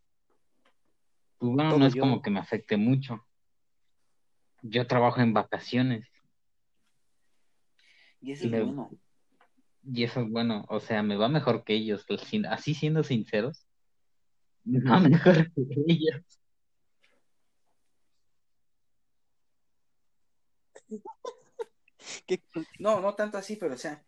pues, 1.40 1.52
bueno, 1.52 1.70
Todo 1.72 1.80
no 1.80 1.86
es 1.88 1.96
yo. 1.96 2.02
como 2.02 2.22
que 2.22 2.30
me 2.30 2.40
afecte 2.40 2.78
mucho. 2.78 3.26
Yo 4.62 4.86
trabajo 4.86 5.22
en 5.22 5.34
vacaciones 5.34 6.08
y 8.22 8.32
eso 8.32 8.44
y 8.44 8.48
es 8.48 8.52
me, 8.52 8.64
bueno. 8.64 8.90
Y 9.90 10.04
eso 10.04 10.22
es 10.22 10.30
bueno, 10.30 10.66
o 10.68 10.80
sea, 10.80 11.02
me 11.04 11.16
va 11.16 11.30
mejor 11.30 11.64
que 11.64 11.74
ellos, 11.74 12.06
así 12.50 12.74
siendo 12.74 13.04
sinceros, 13.04 13.66
me 14.66 14.82
va 14.82 15.00
mejor 15.00 15.52
que 15.54 15.62
ellos. 15.88 16.22
¿Qué, 22.28 22.42
No, 22.80 23.00
no 23.00 23.16
tanto 23.16 23.38
así, 23.38 23.56
pero 23.56 23.76
o 23.76 23.78
sea, 23.78 24.04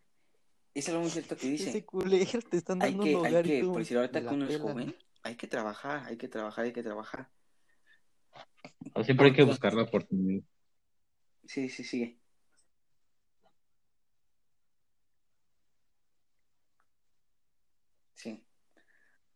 es 0.74 0.88
algo 0.88 1.02
muy 1.02 1.10
cierto 1.10 1.36
que 1.36 1.42
ese 1.54 1.64
dice. 1.66 1.84
culero 1.84 2.40
te 2.42 2.56
están 2.56 2.80
Hay 2.80 2.92
dando 2.92 3.04
que, 3.04 3.16
un 3.16 3.26
hay 3.26 3.42
que, 3.42 3.58
y 3.58 3.60
tú 3.62 3.68
por 3.72 3.78
decir, 3.80 3.96
ahorita 3.96 4.20
que 4.20 4.34
uno 4.34 4.46
es 4.46 4.58
joven, 4.58 4.94
hay 5.22 5.34
que 5.36 5.46
trabajar, 5.46 6.04
hay 6.06 6.16
que 6.16 6.28
trabajar, 6.28 6.64
hay 6.64 6.72
que 6.72 6.82
trabajar. 6.82 7.28
O 8.94 9.04
siempre 9.04 9.26
hay 9.26 9.32
que 9.32 9.42
buscar 9.44 9.74
la 9.74 9.82
oportunidad. 9.82 10.42
sí, 11.46 11.68
sí, 11.68 11.84
sigue. 11.84 12.16
Sí, 18.14 18.42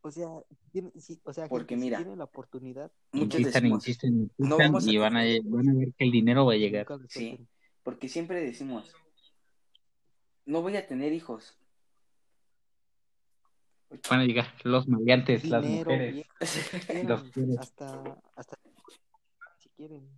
O 0.02 0.10
sea, 0.10 0.28
tiene- 0.70 0.92
sí, 0.98 1.18
o 1.24 1.32
sea, 1.32 1.48
porque 1.48 1.76
mira, 1.76 1.96
tiene 1.96 2.14
la 2.16 2.24
oportunidad, 2.24 2.92
decimos, 3.12 3.86
insisten, 3.88 4.30
no 4.36 4.58
vamos 4.58 4.86
a 4.86 4.90
y 4.90 4.98
van 4.98 5.16
a, 5.16 5.22
tener, 5.22 5.42
van 5.44 5.68
a 5.70 5.74
ver 5.74 5.94
que 5.96 6.04
el 6.04 6.10
dinero 6.10 6.44
va 6.44 6.52
a 6.52 6.56
llegar. 6.56 6.86
sí, 7.08 7.38
porque 7.82 8.08
siempre 8.08 8.42
decimos, 8.42 8.94
no 10.46 10.62
voy 10.62 10.76
a 10.76 10.86
tener 10.86 11.12
hijos. 11.12 11.56
Van 14.10 14.20
a 14.20 14.24
llegar 14.24 14.52
los 14.64 14.88
maleantes, 14.88 15.44
las 15.44 15.64
mujeres, 15.64 16.14
bien, 16.14 16.26
los 17.08 17.22
hasta, 17.60 18.02
hasta 18.34 18.56
si 19.58 19.68
quieren. 19.70 20.08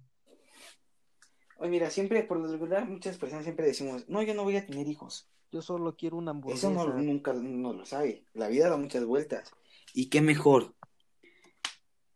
Oye, 1.58 1.70
mira, 1.70 1.90
siempre, 1.90 2.22
por 2.22 2.38
lo 2.38 2.48
regular, 2.48 2.88
muchas 2.88 3.18
personas 3.18 3.44
siempre 3.44 3.66
decimos, 3.66 4.08
no, 4.08 4.22
yo 4.22 4.34
no 4.34 4.44
voy 4.44 4.56
a 4.56 4.66
tener 4.66 4.86
hijos. 4.88 5.28
Yo 5.52 5.62
solo 5.62 5.96
quiero 5.96 6.16
una 6.16 6.32
Eso 6.48 6.70
no, 6.70 6.80
hamburguesa. 6.80 7.06
nunca 7.06 7.32
no 7.32 7.72
lo 7.72 7.86
sabe. 7.86 8.24
La 8.34 8.48
vida 8.48 8.68
da 8.68 8.76
muchas 8.76 9.04
vueltas. 9.04 9.52
Y 9.94 10.08
qué 10.08 10.20
mejor 10.20 10.74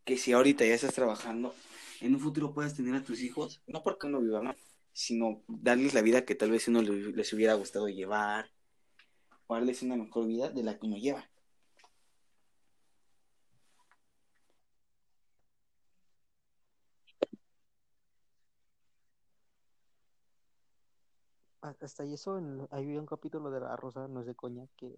que 0.04 0.16
si 0.18 0.32
ahorita 0.32 0.64
ya 0.64 0.74
estás 0.74 0.94
trabajando, 0.94 1.54
en 2.00 2.14
un 2.14 2.20
futuro 2.20 2.52
puedas 2.52 2.74
tener 2.74 2.94
a 2.94 3.02
tus 3.02 3.20
hijos, 3.22 3.62
no 3.66 3.82
porque 3.82 4.06
uno 4.08 4.20
viva 4.20 4.42
mal, 4.42 4.56
sino 4.92 5.42
darles 5.48 5.94
la 5.94 6.02
vida 6.02 6.24
que 6.24 6.34
tal 6.34 6.50
vez 6.50 6.68
uno 6.68 6.82
le- 6.82 7.12
les 7.12 7.32
hubiera 7.32 7.54
gustado 7.54 7.88
llevar, 7.88 8.50
o 9.46 9.54
darles 9.54 9.82
una 9.82 9.96
mejor 9.96 10.26
vida 10.26 10.50
de 10.50 10.62
la 10.62 10.78
que 10.78 10.86
uno 10.86 10.96
lleva. 10.96 11.28
Hasta 21.62 22.04
y 22.04 22.14
eso, 22.14 22.38
en, 22.38 22.66
un 22.98 23.06
capítulo 23.06 23.50
de 23.50 23.60
La 23.60 23.76
Rosa, 23.76 24.08
no 24.08 24.20
es 24.20 24.26
de 24.26 24.34
coña, 24.34 24.66
que, 24.76 24.90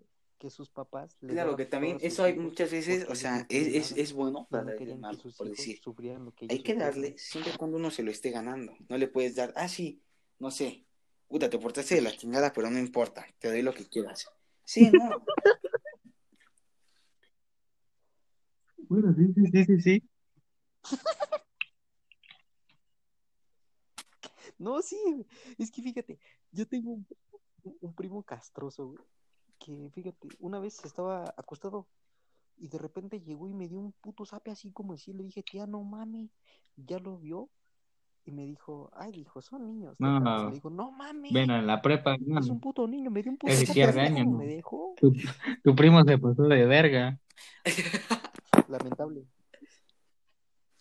que 0.43 0.51
sus 0.51 0.69
papás 0.71 1.17
le 1.21 1.35
Claro 1.35 1.55
que 1.55 1.67
también 1.67 1.99
eso 2.01 2.25
hay 2.25 2.35
muchas 2.37 2.73
veces, 2.73 3.07
o 3.09 3.15
sea, 3.15 3.47
es, 3.49 3.93
es, 3.93 3.93
es 3.97 4.13
bueno 4.13 4.49
para 4.51 4.73
el 4.75 4.99
mal, 4.99 5.17
por 5.39 5.49
decir. 5.49 5.79
sufrieran 5.81 6.25
lo 6.25 6.33
que 6.35 6.47
Hay 6.47 6.63
que 6.65 6.73
sufrieron. 6.73 6.79
darle 6.81 7.15
siempre 7.17 7.53
cuando 7.57 7.77
uno 7.77 7.93
se 7.93 8.03
lo 8.03 8.11
esté 8.11 8.31
ganando. 8.31 8.75
No 8.89 8.99
le 8.99 9.07
puedes 9.07 9.37
dar, 9.37 9.53
ah, 9.55 9.69
sí, 9.69 10.03
no 10.41 10.51
sé, 10.51 10.85
puta, 11.29 11.49
te 11.49 11.61
portaste 11.61 11.95
de 11.95 12.01
la 12.01 12.11
chingada, 12.11 12.53
pero 12.53 12.71
no 12.71 12.79
importa, 12.81 13.25
te 13.39 13.49
doy 13.49 13.63
lo 13.63 13.73
que 13.73 13.87
quieras. 13.89 14.27
Sí, 14.65 14.91
no. 14.91 15.25
Bueno, 18.89 19.15
sí, 19.15 19.33
sí, 19.33 19.47
sí, 19.53 19.65
sí, 19.65 19.81
sí. 19.81 20.03
No, 24.59 24.83
sí, 24.83 24.99
es 25.57 25.71
que 25.71 25.83
fíjate, 25.83 26.19
yo 26.51 26.67
tengo 26.67 26.91
un, 26.91 27.07
un- 27.63 27.77
un 27.81 27.95
primo 27.95 28.23
castroso, 28.25 28.89
güey, 28.89 29.05
que 29.65 29.91
fíjate, 29.91 30.29
una 30.41 30.59
vez 30.59 30.85
estaba 30.85 31.35
acostado 31.37 31.87
y 32.57 32.69
de 32.69 32.79
repente 32.79 33.21
llegó 33.21 33.49
y 33.49 33.55
me 33.55 33.69
dio 33.69 33.79
un 33.79 33.93
puto 33.93 34.25
zape 34.25 34.51
así 34.51 34.71
como 34.71 34.97
si 34.97 35.13
le 35.13 35.25
dije, 35.25 35.43
tía, 35.43 35.67
no 35.67 35.83
mami, 35.83 36.31
ya 36.77 36.99
lo 36.99 37.19
vio. 37.19 37.49
y 38.25 38.31
me 38.31 38.47
dijo, 38.47 38.91
ay, 38.95 39.11
dijo, 39.11 39.43
son 39.43 39.67
niños. 39.67 39.97
No. 39.99 40.21
déjalos". 40.21 40.45
Le 40.47 40.55
digo, 40.55 40.71
no 40.71 40.93
mames, 40.93 41.33
Ven 41.33 41.51
a 41.51 41.61
la 41.61 41.83
prepa, 41.83 42.17
no, 42.21 42.39
es 42.39 42.49
un 42.49 42.61
puto 42.61 42.87
niño, 42.87 43.11
me 43.11 43.23
dio 43.23 43.33
un 43.33 43.39
puto 43.39 43.53
año, 43.53 44.25
¿no? 44.25 44.39
me 44.39 44.47
dejó. 44.47 44.95
tu, 45.01 45.13
tu 45.65 45.75
primo 45.75 46.03
se 46.05 46.19
pasó 46.19 46.45
de 46.45 46.67
verga, 46.67 47.19
Lamentable. 48.69 49.27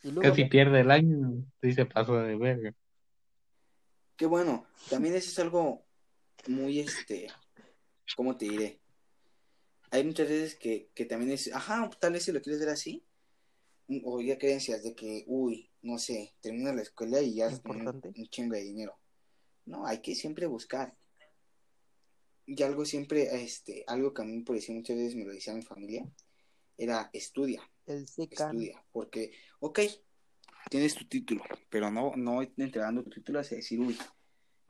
Y 0.04 0.12
luego, 0.12 0.22
casi 0.22 0.46
pierde 0.46 0.82
el 0.82 0.92
año, 0.92 1.44
sí 1.62 1.74
se 1.74 1.86
pasó 1.86 2.16
de 2.18 2.36
verga. 2.36 2.74
Qué 4.16 4.26
bueno, 4.26 4.66
también 4.90 5.16
eso 5.16 5.30
es 5.30 5.40
algo 5.40 5.84
muy, 6.48 6.80
este, 6.80 7.28
¿cómo 8.16 8.38
te 8.38 8.46
diré? 8.46 8.80
Hay 9.92 10.04
muchas 10.04 10.30
veces 10.30 10.56
que, 10.56 10.90
que 10.94 11.06
también 11.06 11.32
es, 11.32 11.54
ajá, 11.54 11.90
tal 12.00 12.14
vez 12.14 12.24
si 12.24 12.32
lo 12.32 12.42
quieres 12.42 12.60
ver 12.60 12.70
así, 12.70 13.04
o 14.04 14.22
ya 14.22 14.38
creencias 14.38 14.84
de 14.84 14.96
que, 14.96 15.26
uy, 15.28 15.70
no 15.82 15.98
sé, 15.98 16.34
termina 16.40 16.74
la 16.74 16.82
escuela 16.82 17.22
y 17.22 17.36
ya 17.36 17.48
es 17.48 17.62
un, 17.66 17.78
Importante. 17.78 18.14
un 18.16 18.28
chingo 18.28 18.56
de 18.56 18.64
dinero. 18.64 18.98
No, 19.66 19.86
hay 19.86 20.00
que 20.02 20.16
siempre 20.16 20.48
buscar. 20.48 20.96
Y 22.46 22.62
algo 22.64 22.86
siempre, 22.86 23.44
este, 23.44 23.84
algo 23.88 24.14
que 24.14 24.22
a 24.22 24.26
mí 24.26 24.42
por 24.42 24.56
decir 24.56 24.76
muchas 24.76 24.98
veces 24.98 25.16
me 25.16 25.26
lo 25.26 25.32
decía 25.32 25.54
mi 25.54 25.62
familia, 25.62 26.10
era 26.78 27.10
estudia, 27.14 27.62
el 27.86 28.04
estudia, 28.04 28.84
porque, 28.92 29.32
ok, 29.60 29.80
tienes 30.70 30.96
tu 30.96 31.06
título, 31.06 31.44
pero 31.70 31.92
no, 31.92 32.14
no 32.16 32.42
entregando 32.42 33.04
tu 33.04 33.12
título 33.12 33.40
a 33.40 33.44
decir, 33.44 33.80
uy, 33.80 33.98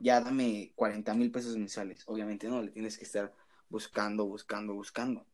ya 0.02 0.20
dame 0.20 0.72
40 0.74 1.14
mil 1.14 1.30
pesos 1.30 1.56
mensuales. 1.56 2.02
Obviamente 2.06 2.48
no, 2.48 2.60
le 2.60 2.72
tienes 2.72 2.98
que 2.98 3.04
estar 3.04 3.32
buscando, 3.68 4.26
buscando, 4.26 4.74
buscando. 4.74 5.26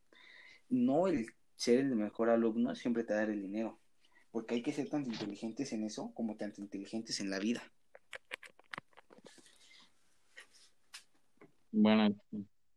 No 0.69 1.09
el 1.09 1.27
ser 1.57 1.81
el 1.81 1.97
mejor 1.97 2.29
alumno 2.29 2.75
siempre 2.75 3.03
te 3.03 3.15
va 3.15 3.21
a 3.21 3.23
dar 3.23 3.31
el 3.31 3.41
dinero, 3.41 3.81
porque 4.31 4.57
hay 4.57 4.63
que 4.63 4.73
ser 4.73 4.91
tan 4.91 5.05
inteligentes 5.05 5.73
en 5.73 5.85
eso 5.85 6.13
como 6.15 6.37
tan 6.37 6.53
inteligentes 6.59 7.19
en 7.21 7.31
la 7.31 7.39
vida. 7.39 7.63
Bueno, 11.73 12.15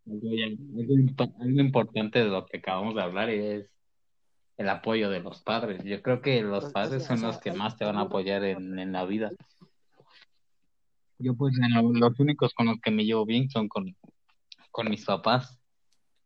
algo, 0.06 0.98
importante 1.60 2.20
de 2.20 2.26
lo 2.26 2.46
que 2.46 2.58
acabamos 2.58 2.96
de 2.96 3.02
hablar 3.02 3.30
es 3.30 3.70
el 4.58 4.70
apoyo 4.70 5.10
de 5.10 5.20
los 5.20 5.42
padres. 5.42 5.84
Yo 5.84 6.02
creo 6.02 6.22
que 6.22 6.42
los 6.42 6.66
o 6.66 6.72
padres 6.72 7.04
son 7.04 7.22
los 7.22 7.38
que 7.40 7.52
más 7.52 7.78
te 7.78 7.84
van 7.84 7.98
a 7.98 8.04
apoyar 8.04 8.46
en, 8.46 8.80
en 8.80 8.92
la 8.94 9.06
vida. 9.06 9.32
Yo 11.22 11.36
pues 11.36 11.56
en 11.58 11.74
lo- 11.74 11.94
los 11.94 12.20
únicos 12.20 12.54
con 12.54 12.66
los 12.68 12.80
que 12.82 12.92
me 12.92 13.06
llevo 13.06 13.26
bien 13.26 13.50
son 13.50 13.68
con, 13.68 13.96
con 14.72 14.90
mis 14.90 15.06
papás. 15.06 15.60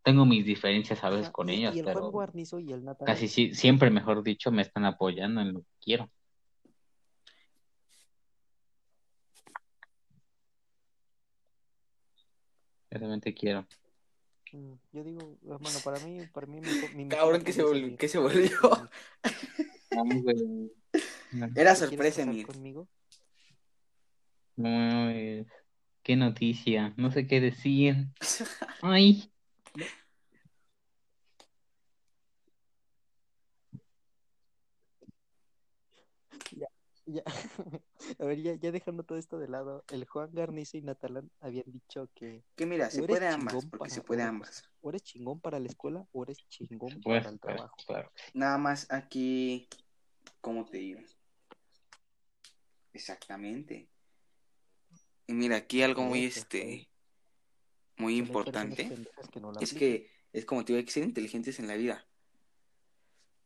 Tengo 0.04 0.26
mis 0.26 0.46
diferencias 0.46 1.04
a 1.04 1.10
veces 1.10 1.32
con 1.32 1.50
y, 1.50 1.56
ellos, 1.56 1.76
el 1.76 1.84
Juan 1.84 1.96
pero 1.96 2.12
Guarnizo 2.12 2.60
y 2.60 2.72
el 2.72 2.84
casi 3.04 3.28
sí, 3.28 3.54
siempre, 3.54 3.90
mejor 3.90 4.24
dicho, 4.24 4.52
me 4.52 4.62
están 4.62 4.86
apoyando 4.86 5.42
en 5.42 5.54
lo 5.54 5.60
que 5.62 5.68
quiero. 5.82 6.10
Realmente 12.90 13.34
quiero. 13.34 13.66
Mm, 14.54 14.74
Yo 14.94 15.04
digo, 15.04 15.38
bueno, 15.42 15.80
para 15.84 16.00
mí, 16.00 16.22
para 16.34 16.48
mí, 16.48 16.62
mi, 16.62 17.04
mi 17.04 17.10
Cabrón, 17.10 17.44
que 17.44 17.52
se, 17.52 17.64
volvió, 17.64 17.88
mi- 17.88 17.98
que 17.98 18.08
se 18.08 18.20
volvió. 18.20 18.50
Era 21.32 21.52
¿Te 21.54 21.54
quieres 21.56 21.80
sorpresa, 21.80 22.22
Emil. 22.22 22.46
conmigo? 22.48 22.88
No 24.56 24.70
mames. 24.70 25.48
Qué 26.04 26.16
noticia. 26.16 26.94
No 26.98 27.12
sé 27.12 27.28
qué 27.28 27.42
decir. 27.42 28.08
Ay. 28.82 29.32
Ya, 37.08 37.22
a 38.20 38.26
ver, 38.26 38.42
ya, 38.42 38.56
ya 38.56 38.72
dejando 38.72 39.04
todo 39.04 39.20
esto 39.20 39.38
de 39.38 39.48
lado, 39.48 39.84
el 39.90 40.06
Juan 40.06 40.32
Garnizo 40.34 40.78
y 40.78 40.82
Natalán 40.82 41.30
habían 41.40 41.66
dicho 41.68 42.10
que 42.16 42.44
Que 42.56 42.66
mira, 42.66 42.90
se 42.90 43.04
puede 43.04 43.28
ambas, 43.28 43.54
porque 43.54 43.78
para 43.78 43.90
se 43.92 44.02
puede 44.02 44.24
ambas. 44.24 44.68
o 44.82 44.90
eres 44.90 45.04
chingón 45.04 45.40
para 45.40 45.60
la 45.60 45.68
escuela 45.68 46.08
o 46.14 46.24
eres 46.24 46.38
chingón 46.48 47.00
Pues, 47.04 47.22
para 47.22 47.30
el 47.30 47.40
claro, 47.40 47.58
trabajo. 47.58 47.76
claro. 47.86 48.12
Nada 48.34 48.58
más 48.58 48.92
aquí, 48.92 49.68
¿cómo 50.42 50.66
te 50.66 50.78
digo? 50.80 51.02
Exactamente. 52.92 53.88
Y 55.28 55.34
mira, 55.34 55.56
aquí 55.58 55.82
algo 55.82 56.04
muy, 56.04 56.24
este, 56.26 56.88
muy 57.98 58.18
importante 58.18 58.90
es 59.60 59.74
que 59.74 60.10
es 60.34 60.46
como 60.46 60.64
te 60.64 60.74
digo, 60.74 60.80
hay 60.80 60.86
que 60.86 60.92
ser 60.92 61.04
inteligentes 61.04 61.60
en 61.60 61.68
la 61.68 61.76
vida. 61.76 62.06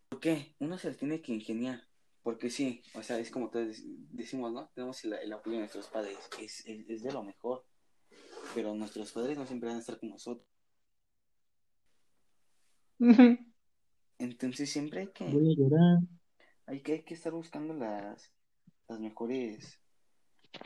¿Por 0.10 0.20
qué? 0.20 0.56
Uno 0.60 0.78
se 0.78 0.88
las 0.90 0.98
tiene 0.98 1.22
que 1.22 1.34
ingeniar. 1.34 1.88
Porque 2.24 2.50
sí, 2.50 2.84
o 2.96 3.02
sea, 3.02 3.18
es 3.18 3.32
como 3.32 3.50
todos 3.50 3.68
dec- 3.68 3.84
decimos, 4.12 4.52
¿no? 4.52 4.68
Tenemos 4.76 5.04
el, 5.06 5.14
el 5.14 5.32
apoyo 5.32 5.54
de 5.56 5.60
nuestros 5.60 5.88
padres, 5.88 6.18
es, 6.40 6.66
es, 6.66 6.90
es 6.90 7.02
de 7.04 7.12
lo 7.14 7.24
mejor. 7.24 7.66
Pero 8.54 8.74
nuestros 8.76 9.12
padres 9.14 9.38
no 9.38 9.46
siempre 9.46 9.70
van 9.70 9.78
a 9.78 9.80
estar 9.80 10.00
con 10.00 10.10
nosotros. 10.10 10.46
Entonces 14.20 14.70
siempre 14.70 15.02
hay 15.02 15.08
que, 15.08 15.26
Voy 15.26 15.54
a 15.54 15.56
llorar. 15.56 15.98
hay 16.66 16.82
que, 16.82 16.94
hay 16.94 17.04
que 17.04 17.14
estar 17.14 17.32
buscando 17.32 17.74
las, 17.74 18.34
las 18.90 19.00
mejores. 19.00 19.80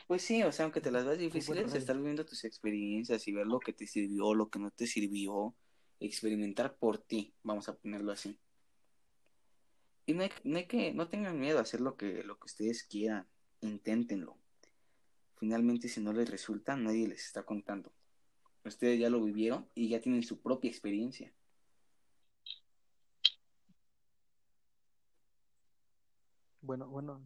Pues 0.08 0.22
sí, 0.22 0.44
o 0.44 0.52
sea, 0.52 0.66
aunque 0.66 0.82
te 0.82 0.92
las 0.92 1.06
veas 1.06 1.18
difíciles, 1.18 1.64
remedio. 1.64 1.80
estar 1.80 1.98
viviendo 1.98 2.26
tus 2.26 2.44
experiencias 2.46 3.28
y 3.28 3.34
ver 3.34 3.48
lo 3.48 3.60
que 3.60 3.74
te 3.74 3.88
sirvió, 3.88 4.34
lo 4.34 4.50
que 4.50 4.60
no 4.60 4.72
te 4.72 4.88
sirvió, 4.88 5.56
experimentar 6.00 6.76
por 6.76 6.98
ti, 6.98 7.34
vamos 7.44 7.70
a 7.70 7.76
ponerlo 7.76 8.12
así. 8.12 8.40
Y 10.06 10.14
no 10.14 10.24
hay, 10.24 10.32
no 10.44 10.58
hay 10.58 10.68
que, 10.68 10.94
no 10.94 11.08
tengan 11.08 11.40
miedo 11.40 11.60
a 11.60 11.62
hacer 11.62 11.82
lo 11.82 11.96
que, 11.96 12.24
lo 12.24 12.38
que 12.38 12.46
ustedes 12.46 12.84
quieran, 12.84 13.28
inténtenlo. 13.62 14.38
Finalmente, 15.38 15.88
si 15.88 16.02
no 16.02 16.14
les 16.14 16.30
resulta, 16.30 16.76
nadie 16.76 17.08
les 17.08 17.26
está 17.26 17.44
contando. 17.44 17.94
Ustedes 18.66 19.00
ya 19.00 19.10
lo 19.10 19.24
vivieron 19.24 19.68
y 19.76 19.90
ya 19.90 20.00
tienen 20.00 20.24
su 20.24 20.42
propia 20.42 20.70
experiencia. 20.70 21.34
Bueno, 26.62 26.88
bueno, 26.88 27.22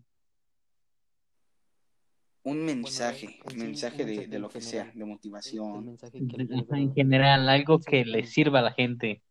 Un 2.47 2.63
mensaje, 2.65 3.27
mensaje 3.27 3.53
un 3.53 3.57
de, 3.59 3.65
mensaje 3.65 4.05
de 4.05 4.23
en 4.35 4.41
lo 4.41 4.49
que 4.49 4.61
sea, 4.61 4.91
de 4.93 5.05
motivación. 5.05 5.85
mensaje 5.85 6.19
les 6.37 6.49
Ajá, 6.49 6.75
debe 6.75 6.81
En 6.81 6.93
general, 6.93 7.49
algo 7.49 7.73
mensaje 7.75 7.91
que 7.91 8.05
les 8.05 8.29
sirva 8.31 8.59
a 8.59 8.61
la 8.61 8.71
gente, 8.71 9.21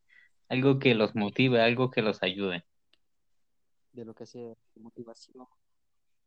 algo 0.50 0.78
que 0.78 0.94
los 0.94 1.14
motive, 1.14 1.62
algo 1.62 1.90
que 1.90 2.02
los 2.02 2.22
ayude. 2.22 2.64
de 3.92 4.04
lo 4.04 4.14
que 4.14 4.24
hace 4.24 4.54
motivación. 4.74 5.46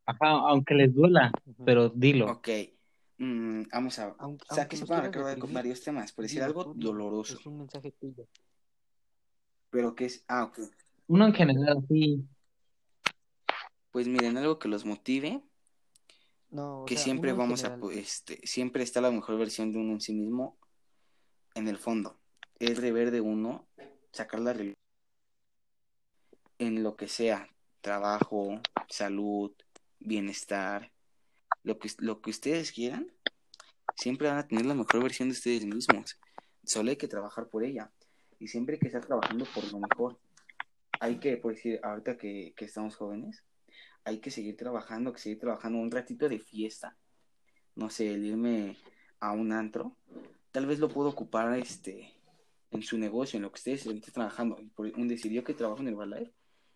Ajá, 0.06 0.30
aunque 0.50 0.74
les 0.74 0.92
duela, 0.94 1.32
pero 1.64 1.90
dilo. 1.90 2.32
Ok, 2.32 2.50
mm, 3.20 3.62
vamos 3.72 4.00
a... 4.00 4.16
Aunque, 4.18 4.46
O 4.50 4.56
sea, 4.56 4.64
aunque 4.64 4.70
que 4.70 4.78
se 4.78 4.86
puedan 4.88 5.06
acabar 5.06 5.38
con 5.38 5.54
varios 5.54 5.84
temas, 5.84 6.12
por 6.12 6.24
decir 6.24 6.42
algo 6.42 6.74
doloroso, 6.76 7.38
Es 7.38 7.46
un 7.46 7.60
mensaje 7.60 7.92
tuyo. 7.92 8.26
pero 9.70 9.94
que 9.94 10.06
es... 10.06 10.24
Ah, 10.28 10.46
ok. 10.46 10.60
Uno 11.08 11.28
en 11.28 11.34
general, 11.36 11.86
sí. 11.88 12.26
Pues 13.92 14.08
miren, 14.08 14.38
algo 14.38 14.58
que 14.58 14.68
los 14.68 14.86
motive, 14.86 15.44
No, 16.52 16.84
que 16.88 16.96
sea, 16.96 17.04
siempre 17.04 17.34
vamos 17.34 17.64
a... 17.64 17.70
general. 17.70 17.80
po- 17.80 17.92
Este, 17.92 18.40
siempre 18.46 18.84
está 18.84 19.02
la 19.02 19.12
mejor 19.12 19.38
versión 19.38 19.72
de 19.72 19.80
uno 19.80 19.94
en 19.94 20.02
sí 20.02 20.14
mismo 20.14 20.58
en 21.56 21.68
el 21.68 21.78
fondo. 21.78 22.20
Es 22.60 22.82
deber 22.82 23.12
de 23.12 23.22
uno 23.22 23.68
sacar 24.12 24.40
la 24.40 24.54
realidad 24.54 24.76
en 26.58 26.84
lo 26.84 26.96
que 26.96 27.08
sea, 27.08 27.48
trabajo, 27.82 28.60
salud, 28.90 29.54
bienestar, 30.00 30.92
lo 31.64 31.80
que, 31.80 31.90
lo 32.00 32.22
que 32.22 32.32
ustedes 32.32 32.72
quieran, 32.72 33.12
siempre 33.96 34.28
van 34.28 34.38
a 34.40 34.48
tener 34.48 34.66
la 34.66 34.76
mejor 34.76 35.02
versión 35.04 35.30
de 35.30 35.34
ustedes 35.34 35.66
mismos. 35.66 36.20
Solo 36.66 36.90
hay 36.90 36.98
que 36.98 37.08
trabajar 37.08 37.48
por 37.48 37.64
ella. 37.64 37.92
Y 38.40 38.48
siempre 38.48 38.76
hay 38.76 38.80
que 38.80 38.88
estar 38.88 39.06
trabajando 39.06 39.46
por 39.54 39.72
lo 39.72 39.80
mejor. 39.80 40.20
Hay 41.00 41.20
que, 41.20 41.38
por 41.38 41.54
decir, 41.54 41.80
ahorita 41.84 42.18
que, 42.18 42.54
que 42.56 42.66
estamos 42.66 42.96
jóvenes, 42.96 43.44
hay 44.10 44.20
que 44.20 44.32
seguir 44.32 44.58
trabajando, 44.58 45.14
que 45.14 45.20
seguir 45.20 45.40
trabajando 45.40 45.78
un 45.78 45.92
ratito 45.92 46.28
de 46.28 46.40
fiesta. 46.40 46.98
No 47.76 47.90
sé, 47.90 48.14
el 48.14 48.26
irme 48.26 48.76
a 49.20 49.32
un 49.32 49.52
antro, 49.52 49.96
tal 50.52 50.66
vez 50.66 50.80
lo 50.80 50.90
puedo 50.90 51.10
ocupar 51.10 51.58
este 51.58 52.14
en 52.72 52.82
su 52.84 52.98
negocio, 52.98 53.38
en 53.38 53.44
lo 53.44 53.52
que 53.52 53.60
ustedes 53.60 53.86
estén 53.86 54.02
trabajando. 54.02 54.60
Por 54.76 54.88
un 54.98 55.08
decir, 55.08 55.32
yo 55.32 55.44
que 55.44 55.54
trabajo 55.54 55.82
en 55.82 55.88
el 55.88 55.94
Herbalife, 55.94 56.34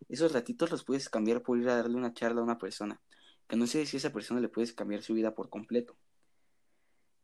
esos 0.10 0.32
ratitos 0.34 0.72
los 0.72 0.84
puedes 0.84 1.10
cambiar 1.10 1.42
por 1.42 1.58
ir 1.58 1.70
a 1.70 1.76
darle 1.76 1.96
una 1.96 2.14
charla 2.14 2.42
a 2.42 2.44
una 2.44 2.58
persona, 2.58 3.02
que 3.48 3.56
no 3.56 3.68
sé 3.68 3.86
si 3.86 3.98
a 3.98 4.00
esa 4.00 4.14
persona 4.14 4.40
le 4.40 4.50
puedes 4.50 4.74
cambiar 4.74 5.02
su 5.02 5.14
vida 5.14 5.34
por 5.34 5.50
completo. 5.50 5.98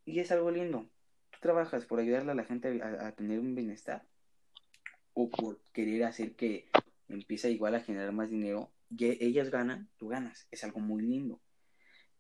Y 0.06 0.20
es 0.20 0.32
algo 0.32 0.50
lindo. 0.50 0.90
Tú 1.30 1.40
trabajas 1.42 1.86
por 1.86 2.00
ayudarle 2.00 2.32
a 2.32 2.36
la 2.36 2.44
gente 2.44 2.82
a, 2.82 3.08
a 3.08 3.12
tener 3.12 3.40
un 3.40 3.54
bienestar 3.54 4.06
o 5.14 5.30
por 5.30 5.60
querer 5.72 6.04
hacer 6.06 6.36
que 6.36 6.70
empiece 7.10 7.52
igual 7.52 7.76
a 7.76 7.82
generar 7.82 8.12
más 8.12 8.30
dinero. 8.30 8.72
Y 8.90 9.24
ellas 9.24 9.50
ganan, 9.50 9.90
tú 9.98 10.08
ganas. 10.08 10.48
Es 10.52 10.64
algo 10.64 10.80
muy 10.80 11.04
lindo. 11.04 11.42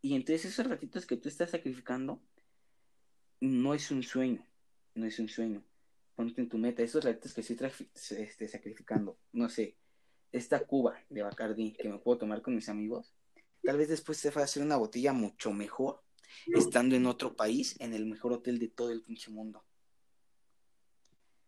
Y 0.02 0.16
entonces 0.16 0.46
esos 0.46 0.68
ratitos 0.68 1.06
que 1.06 1.18
tú 1.18 1.28
estás 1.28 1.52
sacrificando 1.52 2.22
no 3.42 3.74
es 3.74 3.92
un 3.92 4.04
sueño, 4.04 4.46
no 4.96 5.06
es 5.06 5.20
un 5.20 5.28
sueño. 5.28 5.64
Ponte 6.16 6.42
en 6.42 6.50
tu 6.50 6.58
meta, 6.58 6.84
esos 6.84 7.04
ratitos 7.04 7.34
que 7.34 7.42
estoy 7.42 7.58
este, 8.18 8.48
sacrificando, 8.48 9.18
no 9.32 9.50
sé, 9.50 9.78
esta 10.32 10.60
cuba 10.66 11.02
de 11.10 11.24
Bacardi 11.24 11.74
que 11.74 11.90
me 11.90 11.98
puedo 11.98 12.20
tomar 12.20 12.42
con 12.42 12.56
mis 12.56 12.70
amigos, 12.70 13.14
Tal 13.64 13.78
vez 13.78 13.90
después 13.90 14.22
te 14.22 14.30
va 14.30 14.42
a 14.42 14.46
hacer 14.46 14.64
una 14.64 14.78
botella 14.78 15.14
mucho 15.14 15.52
mejor 15.52 16.02
estando 16.56 16.96
en 16.96 17.06
otro 17.06 17.36
país, 17.36 17.76
en 17.80 17.94
el 17.94 18.06
mejor 18.06 18.34
hotel 18.34 18.60
de 18.60 18.70
todo 18.70 18.92
el 18.92 19.04
pinche 19.04 19.32
mundo. 19.32 19.64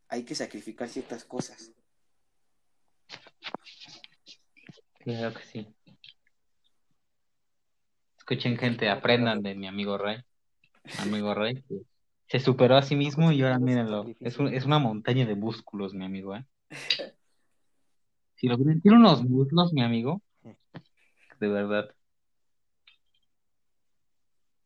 Hay 0.07 0.23
que 0.23 0.35
sacrificar 0.35 0.89
ciertas 0.89 1.23
cosas. 1.23 1.72
Claro 5.03 5.34
que 5.34 5.44
sí. 5.44 5.68
Escuchen, 8.18 8.57
gente, 8.57 8.90
aprendan 8.90 9.41
de 9.41 9.56
mi 9.56 9.68
amigo 9.68 9.98
Ray. 9.98 10.18
Amigo 10.99 11.34
Ray, 11.34 11.61
que 11.64 11.82
se 12.28 12.40
superó 12.40 12.76
a 12.78 12.82
sí 12.84 12.95
mismo 12.95 13.32
y 13.32 13.41
ahora 13.41 13.60
mírenlo. 13.60 14.06
Es, 14.19 14.38
un- 14.40 14.53
es 14.53 14.65
una 14.65 14.80
montaña 14.80 15.26
de 15.26 15.36
músculos, 15.36 15.94
mi 15.94 16.06
amigo, 16.06 16.36
¿eh? 16.36 16.45
Si 18.36 18.48
lo 18.48 18.57
ven, 18.57 18.82
tiene 18.82 18.98
unos 18.98 19.23
muslos, 19.23 19.72
mi 19.73 19.84
amigo. 19.84 20.22
De 21.40 21.48
verdad. 21.48 21.94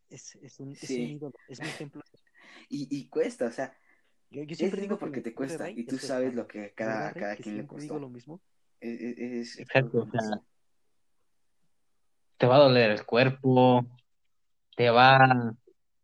Es, 0.09 0.35
es 0.35 0.59
un, 0.59 0.71
es 0.73 0.89
Sí. 0.89 1.01
un 1.03 1.09
ídolo, 1.11 1.33
es 1.47 1.61
mi 1.61 1.69
ejemplo. 1.69 2.01
Y, 2.69 2.87
y 2.89 3.09
cuesta, 3.09 3.45
o 3.45 3.51
sea, 3.51 3.75
Yo, 4.31 4.43
yo 4.43 4.53
es 4.53 4.57
siempre 4.57 4.81
digo 4.81 4.97
que 4.97 5.01
porque 5.01 5.21
te 5.21 5.35
cuesta 5.35 5.57
Ray 5.65 5.75
y 5.77 5.83
tú 5.83 5.95
es 5.97 6.01
sabes 6.03 6.33
lo 6.35 6.47
que 6.47 6.59
¿Verdad, 6.59 6.73
cada, 6.75 7.13
cada 7.13 7.35
quien 7.35 7.57
le 7.57 7.67
costó. 7.67 7.81
digo 7.83 7.99
lo 7.99 8.09
mismo. 8.09 8.41
Es, 8.79 9.01
es- 9.01 9.17
es 9.19 9.59
Exacto, 9.59 9.99
o 9.99 10.11
sea, 10.11 10.41
te 12.37 12.47
va 12.47 12.57
a 12.57 12.59
doler 12.59 12.91
el 12.91 13.05
cuerpo, 13.05 13.85
te 14.75 14.89
va, 14.89 15.53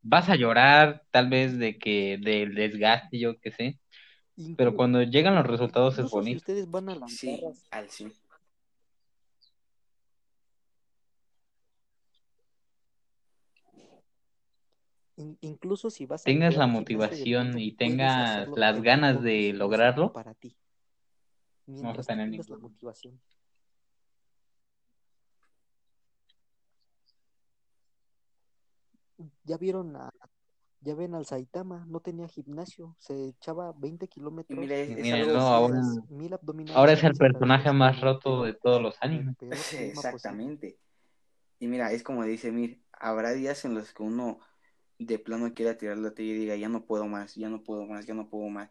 vas 0.01 0.29
a 0.29 0.35
llorar, 0.35 1.03
tal 1.11 1.29
vez 1.29 1.57
de 1.57 1.77
que 1.77 2.17
del 2.21 2.55
desgaste, 2.55 3.19
yo 3.19 3.39
qué 3.39 3.51
sé, 3.51 3.79
pero 4.57 4.75
cuando 4.75 5.03
llegan 5.03 5.35
los 5.35 5.45
resultados 5.45 5.93
es 5.95 5.99
incluso 5.99 6.13
si 6.13 6.19
bonito. 6.19 6.37
ustedes 6.37 6.71
van 6.71 6.89
a 6.89 6.95
las 6.95 7.11
Sí, 7.11 7.39
al 7.69 7.89
sí. 7.89 8.07
in- 15.17 15.37
incluso 15.41 15.89
si 15.89 16.05
vas 16.05 16.21
a 16.21 16.25
Tengas 16.25 16.55
la 16.55 16.67
motivación 16.67 17.59
y 17.59 17.73
tengas 17.73 18.47
las 18.55 18.81
ganas 18.81 19.21
de 19.21 19.53
lograrlo, 19.53 20.13
para 20.13 20.33
ti, 20.33 20.55
mientras 21.71 22.07
tener 22.07 22.29
tengas 22.29 22.49
la 22.49 22.57
motivación. 22.57 23.19
Ya 29.43 29.57
vieron 29.57 29.95
a, 29.95 30.11
ya 30.81 30.95
ven 30.95 31.13
al 31.13 31.25
Saitama, 31.25 31.85
no 31.87 31.99
tenía 31.99 32.27
gimnasio, 32.27 32.95
se 32.99 33.27
echaba 33.27 33.71
20 33.73 34.05
Y 34.05 34.09
kilómetros, 34.09 34.59
mira, 34.59 34.75
es, 34.77 35.27
no, 35.27 35.39
ahora, 35.41 35.81
mil 36.09 36.35
ahora 36.73 36.93
es 36.93 37.03
el 37.03 37.13
personaje 37.13 37.71
más 37.71 38.01
roto 38.01 38.43
de 38.43 38.53
todos 38.53 38.81
los 38.81 38.95
animes. 39.01 39.35
exactamente. 39.41 40.77
Y 41.59 41.67
mira, 41.67 41.91
es 41.91 42.01
como 42.01 42.23
dice 42.25 42.51
Mir, 42.51 42.81
habrá 42.93 43.33
días 43.33 43.63
en 43.65 43.75
los 43.75 43.93
que 43.93 44.01
uno 44.01 44.39
de 44.97 45.19
plano 45.19 45.53
quiera 45.53 45.77
tirar 45.77 45.97
la 45.97 46.11
toalla 46.13 46.31
y 46.31 46.37
diga, 46.37 46.55
ya 46.55 46.69
no 46.69 46.85
puedo 46.85 47.05
más, 47.05 47.35
ya 47.35 47.49
no 47.49 47.63
puedo 47.63 47.85
más, 47.85 48.05
ya 48.07 48.15
no 48.15 48.29
puedo 48.29 48.49
más. 48.49 48.69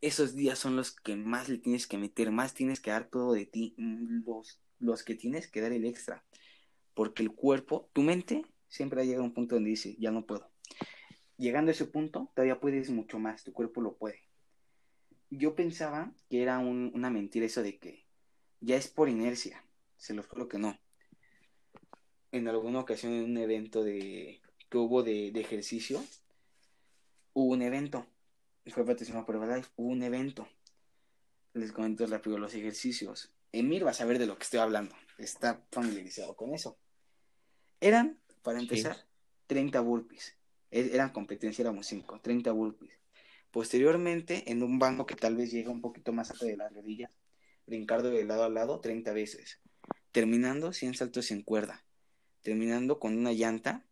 Esos 0.00 0.34
días 0.34 0.58
son 0.58 0.76
los 0.76 0.92
que 0.92 1.14
más 1.16 1.48
le 1.48 1.58
tienes 1.58 1.86
que 1.86 1.98
meter, 1.98 2.30
más 2.30 2.54
tienes 2.54 2.80
que 2.80 2.90
dar 2.90 3.08
todo 3.10 3.32
de 3.34 3.44
ti, 3.46 3.74
mm, 3.76 4.24
los, 4.26 4.60
los 4.78 5.02
que 5.04 5.14
tienes 5.14 5.48
que 5.50 5.60
dar 5.60 5.72
el 5.72 5.84
extra. 5.84 6.24
Porque 6.94 7.22
el 7.22 7.32
cuerpo, 7.32 7.90
tu 7.92 8.02
mente, 8.02 8.42
siempre 8.68 9.06
llega 9.06 9.20
a 9.20 9.24
un 9.24 9.34
punto 9.34 9.56
donde 9.56 9.70
dice, 9.70 9.96
ya 9.98 10.10
no 10.10 10.24
puedo. 10.24 10.50
Llegando 11.36 11.70
a 11.70 11.72
ese 11.72 11.86
punto, 11.86 12.30
todavía 12.34 12.60
puedes 12.60 12.90
mucho 12.90 13.18
más, 13.18 13.44
tu 13.44 13.52
cuerpo 13.52 13.80
lo 13.80 13.96
puede. 13.96 14.20
Yo 15.30 15.54
pensaba 15.54 16.12
que 16.28 16.42
era 16.42 16.58
un- 16.58 16.90
una 16.94 17.10
mentira 17.10 17.46
eso 17.46 17.62
de 17.62 17.78
que 17.78 18.06
ya 18.60 18.76
es 18.76 18.88
por 18.88 19.08
inercia, 19.08 19.64
se 19.96 20.14
los 20.14 20.26
juro 20.26 20.48
que 20.48 20.58
no. 20.58 20.78
En 22.32 22.48
alguna 22.48 22.80
ocasión 22.80 23.12
en 23.12 23.24
un 23.24 23.36
evento 23.38 23.82
de, 23.82 24.40
que 24.70 24.78
hubo 24.78 25.02
de, 25.02 25.30
de 25.32 25.40
ejercicio, 25.40 26.02
hubo 27.32 27.52
un 27.52 27.62
evento, 27.62 28.06
fue 28.72 28.84
patrocinado 28.84 29.24
por 29.26 29.36
Herbalife, 29.36 29.70
hubo 29.76 29.88
un 29.88 30.02
evento. 30.02 30.48
Les 31.54 31.72
comento 31.72 32.06
rápido 32.06 32.38
los 32.38 32.54
ejercicios. 32.54 33.32
Emir 33.52 33.84
va 33.84 33.90
a 33.90 33.94
saber 33.94 34.18
de 34.18 34.26
lo 34.26 34.36
que 34.36 34.44
estoy 34.44 34.60
hablando, 34.60 34.94
está 35.18 35.64
familiarizado 35.72 36.36
con 36.36 36.54
eso. 36.54 36.78
Eran, 37.80 38.20
para 38.42 38.58
Sí. 38.60 38.64
empezar, 38.66 39.06
30 39.46 39.80
burpees. 39.80 40.36
E- 40.70 40.90
Eran 40.92 41.10
competencia, 41.10 41.62
éramos 41.62 41.86
5, 41.86 42.20
30 42.20 42.52
burpees. 42.52 42.92
Posteriormente, 43.50 44.50
en 44.52 44.62
un 44.62 44.78
banco 44.78 45.06
que 45.06 45.16
tal 45.16 45.36
vez 45.36 45.50
llega 45.50 45.70
un 45.70 45.80
poquito 45.80 46.12
más 46.12 46.30
alto 46.30 46.44
de 46.46 46.56
las 46.56 46.72
rodillas, 46.72 47.10
brincar 47.66 48.02
de 48.02 48.24
lado 48.24 48.44
a 48.44 48.48
lado 48.48 48.80
30 48.80 49.12
veces. 49.12 49.60
Terminando 50.12 50.72
100 50.72 50.94
saltos 50.94 51.32
en 51.32 51.42
cuerda. 51.42 51.84
Terminando 52.42 53.00
con 53.00 53.18
una 53.18 53.32
llanta, 53.32 53.84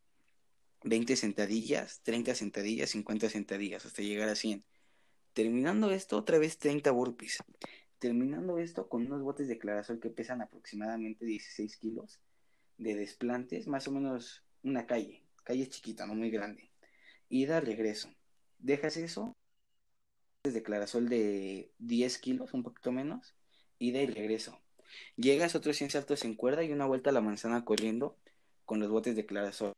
20 0.85 1.17
sentadillas, 1.17 2.01
30 2.03 2.35
sentadillas, 2.35 2.91
50 2.91 3.29
sentadillas, 3.29 3.85
hasta 3.85 4.03
llegar 4.03 4.29
a 4.29 4.37
100. 4.37 4.65
Terminando 5.33 5.91
esto, 5.91 6.17
otra 6.17 6.39
vez 6.39 6.59
30 6.59 6.91
burpees. 6.91 7.39
Terminando 7.99 8.59
esto 8.59 8.89
con 8.89 9.07
unos 9.07 9.23
botes 9.23 9.49
de 9.49 9.59
clarasol 9.59 10.01
que 10.01 10.11
pesan 10.11 10.41
aproximadamente 10.41 11.25
16 11.25 11.77
kilos 11.79 12.21
de 12.77 12.95
desplantes, 12.95 13.67
más 13.67 13.89
o 13.89 13.93
menos 13.93 14.45
una 14.63 14.87
calle, 14.87 15.25
calle 15.45 15.69
chiquita, 15.69 16.07
no 16.07 16.15
muy 16.15 16.31
grande. 16.31 16.71
Ida, 17.29 17.61
regreso. 17.61 18.09
Dejas 18.59 18.97
eso, 18.97 19.37
botes 20.39 20.55
de 20.55 20.63
clarasol 20.63 21.09
de 21.09 21.73
10 21.79 22.19
kilos, 22.19 22.55
un 22.55 22.63
poquito 22.63 22.93
menos, 22.93 23.35
ida 23.79 24.01
y 24.01 24.07
regreso. 24.07 24.61
Llegas 25.17 25.55
otros 25.55 25.77
100 25.77 25.91
saltos 25.91 26.25
en 26.25 26.35
cuerda 26.35 26.63
y 26.63 26.73
una 26.73 26.87
vuelta 26.87 27.11
a 27.11 27.13
la 27.13 27.21
manzana 27.21 27.65
corriendo 27.65 28.17
con 28.65 28.81
los 28.81 28.91
botes 28.91 29.17
de 29.17 29.27
clarasol 29.27 29.75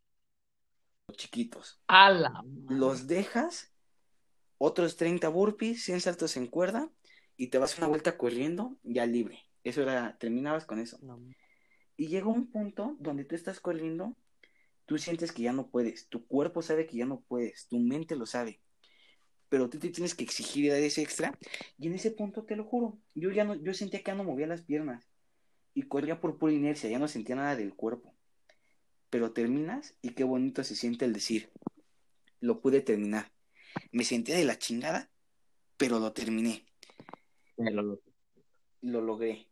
chiquitos. 1.21 1.81
¡Hala! 1.87 2.43
Los 2.69 3.07
dejas, 3.07 3.73
otros 4.59 4.97
30 4.97 5.29
burpees, 5.29 5.85
100 5.85 6.01
saltos 6.01 6.37
en 6.37 6.47
cuerda 6.47 6.91
y 7.37 7.49
te 7.49 7.59
vas 7.59 7.77
una 7.79 7.87
vuelta 7.87 8.17
corriendo 8.17 8.77
ya 8.83 9.07
libre. 9.07 9.41
Eso 9.63 9.83
era, 9.83 10.17
terminabas 10.19 10.65
con 10.65 10.79
eso. 10.79 10.99
No, 11.03 11.21
Y 11.97 12.07
llega 12.09 12.27
un 12.27 12.51
punto 12.51 12.97
donde 12.99 13.25
tú 13.25 13.35
estás 13.35 13.61
corriendo, 13.61 14.17
tú 14.87 14.99
sientes 14.99 15.33
que 15.33 15.43
ya 15.43 15.53
no 15.53 15.69
puedes, 15.69 16.09
tu 16.09 16.27
cuerpo 16.27 16.63
sabe 16.63 16.87
que 16.87 16.97
ya 16.97 17.07
no 17.07 17.21
puedes, 17.21 17.69
tu 17.69 17.79
mente 17.79 18.17
lo 18.17 18.25
sabe, 18.25 18.61
pero 19.51 19.69
tú 19.69 19.79
te 19.79 19.91
tienes 19.91 20.15
que 20.15 20.25
exigir 20.25 20.65
y 20.65 20.69
dar 20.69 20.81
ese 20.81 21.03
extra. 21.03 21.39
Y 21.79 21.89
en 21.89 21.95
ese 21.95 22.11
punto, 22.11 22.45
te 22.45 22.57
lo 22.57 22.65
juro, 22.65 22.99
yo 23.15 23.31
ya 23.31 23.45
no, 23.45 23.55
yo 23.55 23.75
sentía 23.75 24.01
que 24.01 24.11
ya 24.11 24.15
no 24.15 24.25
movía 24.25 24.47
las 24.47 24.63
piernas 24.63 25.11
y 25.75 25.83
corría 25.83 26.21
por 26.21 26.39
pura 26.39 26.53
inercia, 26.53 26.89
ya 26.89 26.99
no 26.99 27.09
sentía 27.09 27.37
nada 27.37 27.57
del 27.57 27.75
cuerpo. 27.75 28.15
Pero 29.11 29.32
terminas 29.32 29.95
y 30.03 30.11
qué 30.11 30.24
bonito 30.24 30.62
se 30.65 30.77
siente 30.77 31.05
el 31.05 31.12
decir, 31.12 31.51
lo 32.41 32.61
pude 32.61 32.81
terminar. 32.81 33.32
Me 33.93 34.05
sentía 34.05 34.37
de 34.37 34.45
la 34.45 34.59
chingada, 34.59 35.11
pero 35.77 35.99
lo 35.99 36.12
terminé, 36.12 36.65
lo- 37.57 38.01
lo 38.82 39.01
logré. 39.03 39.49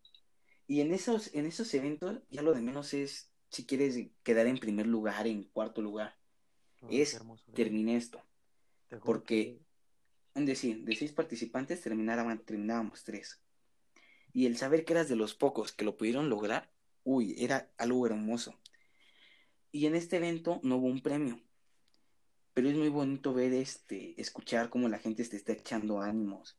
Y 0.66 0.80
en 0.80 0.92
esos, 0.92 1.34
en 1.34 1.46
esos 1.46 1.72
eventos, 1.74 2.20
ya 2.30 2.42
lo 2.42 2.54
de 2.54 2.60
menos 2.60 2.94
es 2.94 3.30
si 3.50 3.64
quieres 3.66 3.98
quedar 4.22 4.46
en 4.46 4.58
primer 4.58 4.86
lugar, 4.86 5.26
en 5.26 5.44
cuarto 5.44 5.82
lugar. 5.82 6.16
no, 6.82 6.88
Es 6.90 7.14
hermoso, 7.14 7.42
¿verdad? 7.46 7.56
Terminé 7.56 7.96
esto. 7.96 8.22
Porque- 9.04 9.58
Es 10.34 10.46
decir, 10.46 10.84
de 10.84 10.94
seis 10.94 11.10
participantes 11.12 11.80
terminábamos 11.80 13.02
tres. 13.02 13.40
Y 14.32 14.46
el 14.46 14.56
saber 14.56 14.84
que 14.84 14.92
eras 14.92 15.08
de 15.08 15.16
los 15.16 15.34
pocos 15.34 15.72
que 15.72 15.84
lo 15.84 15.96
pudieron 15.96 16.28
lograr, 16.28 16.70
uy, 17.02 17.34
era 17.38 17.72
algo 17.76 18.06
hermoso. 18.06 18.54
Y 19.70 19.86
en 19.86 19.94
este 19.94 20.16
evento 20.16 20.60
no 20.62 20.76
hubo 20.76 20.86
un 20.86 21.02
premio. 21.02 21.40
Pero 22.54 22.68
es 22.68 22.76
muy 22.76 22.88
bonito 22.88 23.32
ver 23.32 23.52
este, 23.52 24.20
escuchar 24.20 24.70
cómo 24.70 24.88
la 24.88 24.98
gente 24.98 25.24
te 25.24 25.36
está 25.36 25.52
echando 25.52 26.00
ánimos. 26.00 26.58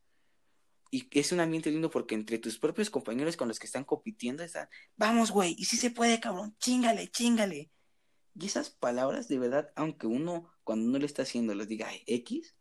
Y 0.91 1.07
es 1.11 1.31
un 1.31 1.39
ambiente 1.39 1.69
lindo 1.71 1.91
porque 1.91 2.15
entre 2.15 2.39
tus 2.39 2.57
propios 2.57 2.89
compañeros 2.89 3.37
con 3.37 3.47
los 3.47 3.59
que 3.59 3.67
están 3.67 3.83
compitiendo 3.83 4.43
están, 4.43 4.69
vamos, 4.97 5.31
güey, 5.31 5.55
y 5.57 5.65
si 5.65 5.77
se 5.77 5.91
puede, 5.91 6.19
cabrón, 6.19 6.55
chingale, 6.59 7.09
chingale. 7.09 7.69
Y 8.39 8.45
esas 8.45 8.69
palabras, 8.69 9.27
de 9.27 9.37
verdad, 9.37 9.71
aunque 9.75 10.07
uno, 10.07 10.49
cuando 10.63 10.87
uno 10.87 10.99
lo 10.99 11.05
está 11.05 11.23
haciendo, 11.23 11.53
les 11.53 11.67
diga 11.67 11.89
"Ay, 11.89 12.03
X, 12.07 12.55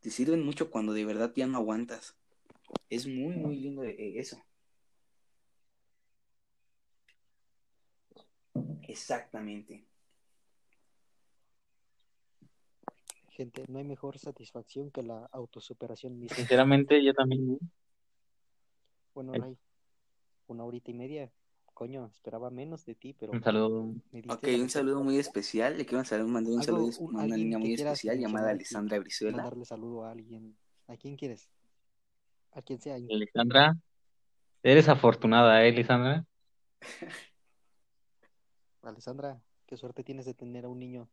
te 0.00 0.10
sirven 0.10 0.44
mucho 0.44 0.70
cuando 0.70 0.92
de 0.92 1.04
verdad 1.04 1.32
ya 1.34 1.46
no 1.46 1.58
aguantas. 1.58 2.16
Es 2.88 3.06
muy, 3.06 3.34
muy 3.34 3.56
lindo 3.56 3.84
eh, 3.84 4.18
eso. 4.18 4.42
Exactamente. 8.82 9.86
Gente, 13.30 13.64
no 13.68 13.78
hay 13.78 13.84
mejor 13.84 14.18
satisfacción 14.18 14.90
que 14.90 15.02
la 15.02 15.26
autosuperación 15.32 16.18
misma. 16.18 16.36
Sinceramente, 16.36 17.02
yo 17.02 17.14
también. 17.14 17.58
Bueno, 19.14 19.32
Ay. 19.34 19.40
Ray, 19.40 19.58
una 20.48 20.64
horita 20.64 20.90
y 20.90 20.94
media. 20.94 21.32
Coño, 21.72 22.06
esperaba 22.06 22.50
menos 22.50 22.84
de 22.84 22.94
ti, 22.94 23.14
pero 23.14 23.32
Un 23.32 23.42
saludo. 23.42 23.94
Ok, 24.28 24.48
un 24.60 24.68
saludo 24.68 25.02
muy 25.02 25.18
especial. 25.18 25.78
Le 25.78 25.86
quiero 25.86 26.04
mandar 26.28 26.52
un 26.52 26.62
saludo 26.62 26.90
un- 27.00 27.16
a 27.16 27.24
una 27.24 27.36
niña 27.36 27.58
muy 27.58 27.72
especial 27.72 28.18
llamada 28.18 28.50
Alessandra 28.50 28.98
Brizuela. 28.98 29.38
Mandarle 29.38 29.64
saludo 29.64 30.04
a 30.04 30.10
alguien. 30.12 30.56
¿A 30.86 30.96
quién 30.98 31.16
quieres? 31.16 31.48
A 32.52 32.60
quien 32.60 32.78
sea. 32.80 32.98
Lisandra, 32.98 33.74
eres 34.62 34.88
afortunada, 34.88 35.64
¿eh, 35.64 35.72
Lisandra? 35.72 36.26
Alessandra, 38.82 39.40
qué 39.66 39.76
suerte 39.76 40.02
tienes 40.04 40.26
de 40.26 40.34
tener 40.34 40.64
a 40.64 40.68
un 40.68 40.78
niño. 40.78 41.08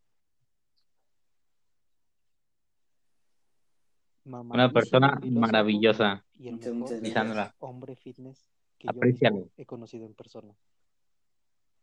Una 4.26 4.72
persona 4.72 5.20
maravillosa. 5.24 6.24
Y 6.38 6.50
el 6.50 6.58
mejor 6.58 7.54
hombre 7.60 7.96
fitness 7.96 8.50
que 8.78 8.88
yo 9.20 9.50
he 9.58 9.66
conocido 9.66 10.06
en 10.06 10.14
persona. 10.14 10.54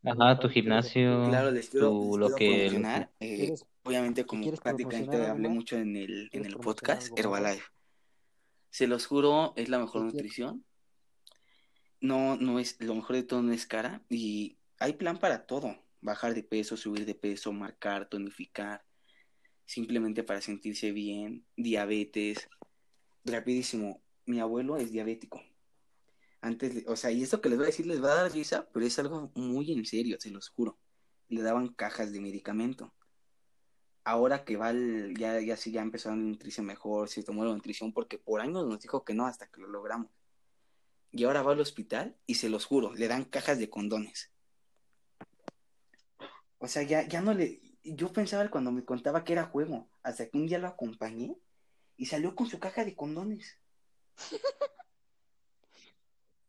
Ajá, 0.05 0.39
tu 0.39 0.47
¿Quieres- 0.49 0.53
gimnasio, 0.53 1.25
Claro, 1.29 1.51
les 1.51 1.69
quiero, 1.69 1.91
tu, 1.91 2.19
les 2.19 2.31
lo 2.31 2.37
que... 2.37 2.67
eh, 2.67 3.11
¿Quieres- 3.19 3.67
obviamente, 3.83 4.25
como 4.25 4.49
prácticamente 4.53 5.27
hablé 5.27 5.49
mucho 5.49 5.77
en 5.77 5.97
el, 5.97 6.23
en 6.25 6.29
¿Quieres 6.29 6.49
el 6.49 6.57
podcast? 6.59 7.19
Herbalife. 7.19 7.65
Se 8.71 8.87
los 8.87 9.07
juro, 9.07 9.53
es 9.57 9.69
la 9.69 9.79
mejor 9.81 10.03
nutrición. 10.03 10.65
No, 12.01 12.37
no 12.37 12.61
es, 12.61 12.81
lo 12.81 12.95
mejor 12.95 13.17
de 13.17 13.23
todo 13.25 13.43
no 13.43 13.53
es 13.53 13.67
cara. 13.67 14.03
Y 14.09 14.59
hay 14.79 14.95
plan 14.95 15.19
para 15.19 15.47
todo. 15.47 15.77
Bajar 16.01 16.35
de 16.35 16.43
peso, 16.43 16.77
subir 16.77 17.05
de 17.07 17.15
peso, 17.15 17.53
marcar, 17.53 18.09
tonificar. 18.09 18.85
Simplemente 19.65 20.23
para 20.23 20.41
sentirse 20.41 20.93
bien. 20.93 21.45
Diabetes. 21.57 22.49
Rapidísimo. 23.25 24.03
Mi 24.27 24.41
abuelo 24.41 24.77
es 24.77 24.93
diabético. 24.93 25.43
Antes, 26.41 26.85
o 26.87 26.97
sea, 26.97 27.11
y 27.11 27.23
esto 27.23 27.41
que 27.41 27.49
les 27.49 27.59
voy 27.59 27.65
a 27.65 27.69
decir 27.69 27.87
les 27.87 28.03
va 28.03 28.13
a 28.13 28.23
dar 28.23 28.33
risa, 28.33 28.69
pero 28.73 28.87
es 28.87 28.99
algo 28.99 29.33
muy 29.35 29.73
en 29.73 29.85
serio, 29.85 30.17
se 30.21 30.31
los 30.31 30.49
juro. 30.51 30.79
Le 31.29 31.43
daban 31.43 31.69
cajas 31.69 32.13
de 32.13 32.21
medicamento. 32.21 32.95
Ahora 34.05 34.45
que 34.45 34.57
va 34.57 34.69
al- 34.69 35.17
ya, 35.17 35.41
ya 35.41 35.57
sí, 35.57 35.73
ya 35.73 35.83
empezó 35.83 36.11
a 36.11 36.15
nutrirse 36.15 36.63
mejor, 36.63 37.09
se 37.09 37.25
tomó 37.25 37.45
la 37.45 37.53
nutrición, 37.53 37.93
porque 37.93 38.19
por 38.19 38.41
años 38.41 38.67
nos 38.67 38.81
dijo 38.81 39.05
que 39.05 39.15
no, 39.15 39.27
hasta 39.27 39.49
que 39.49 39.61
lo 39.61 39.67
logramos. 39.67 40.11
Y 41.11 41.25
ahora 41.25 41.43
va 41.43 41.53
al 41.53 41.61
hospital 41.61 42.17
y 42.27 42.35
se 42.37 42.49
los 42.49 42.65
juro, 42.65 42.95
le 42.95 43.09
dan 43.09 43.25
cajas 43.25 43.59
de 43.59 43.69
condones. 43.69 44.31
O 46.59 46.69
sea, 46.69 46.83
ya, 46.83 47.07
ya 47.07 47.21
no 47.21 47.35
le. 47.35 47.61
Yo 47.85 48.13
pensaba 48.13 48.49
cuando 48.51 48.73
me 48.73 48.85
contaba 48.85 49.25
que 49.25 49.33
era 49.33 49.45
juego, 49.45 49.89
hasta 50.03 50.29
que 50.29 50.37
un 50.39 50.47
día 50.47 50.59
lo 50.59 50.67
acompañé 50.69 51.37
y 51.97 52.07
salió 52.07 52.35
con 52.35 52.47
su 52.47 52.59
caja 52.59 52.85
de 52.85 52.95
condones. 52.95 53.59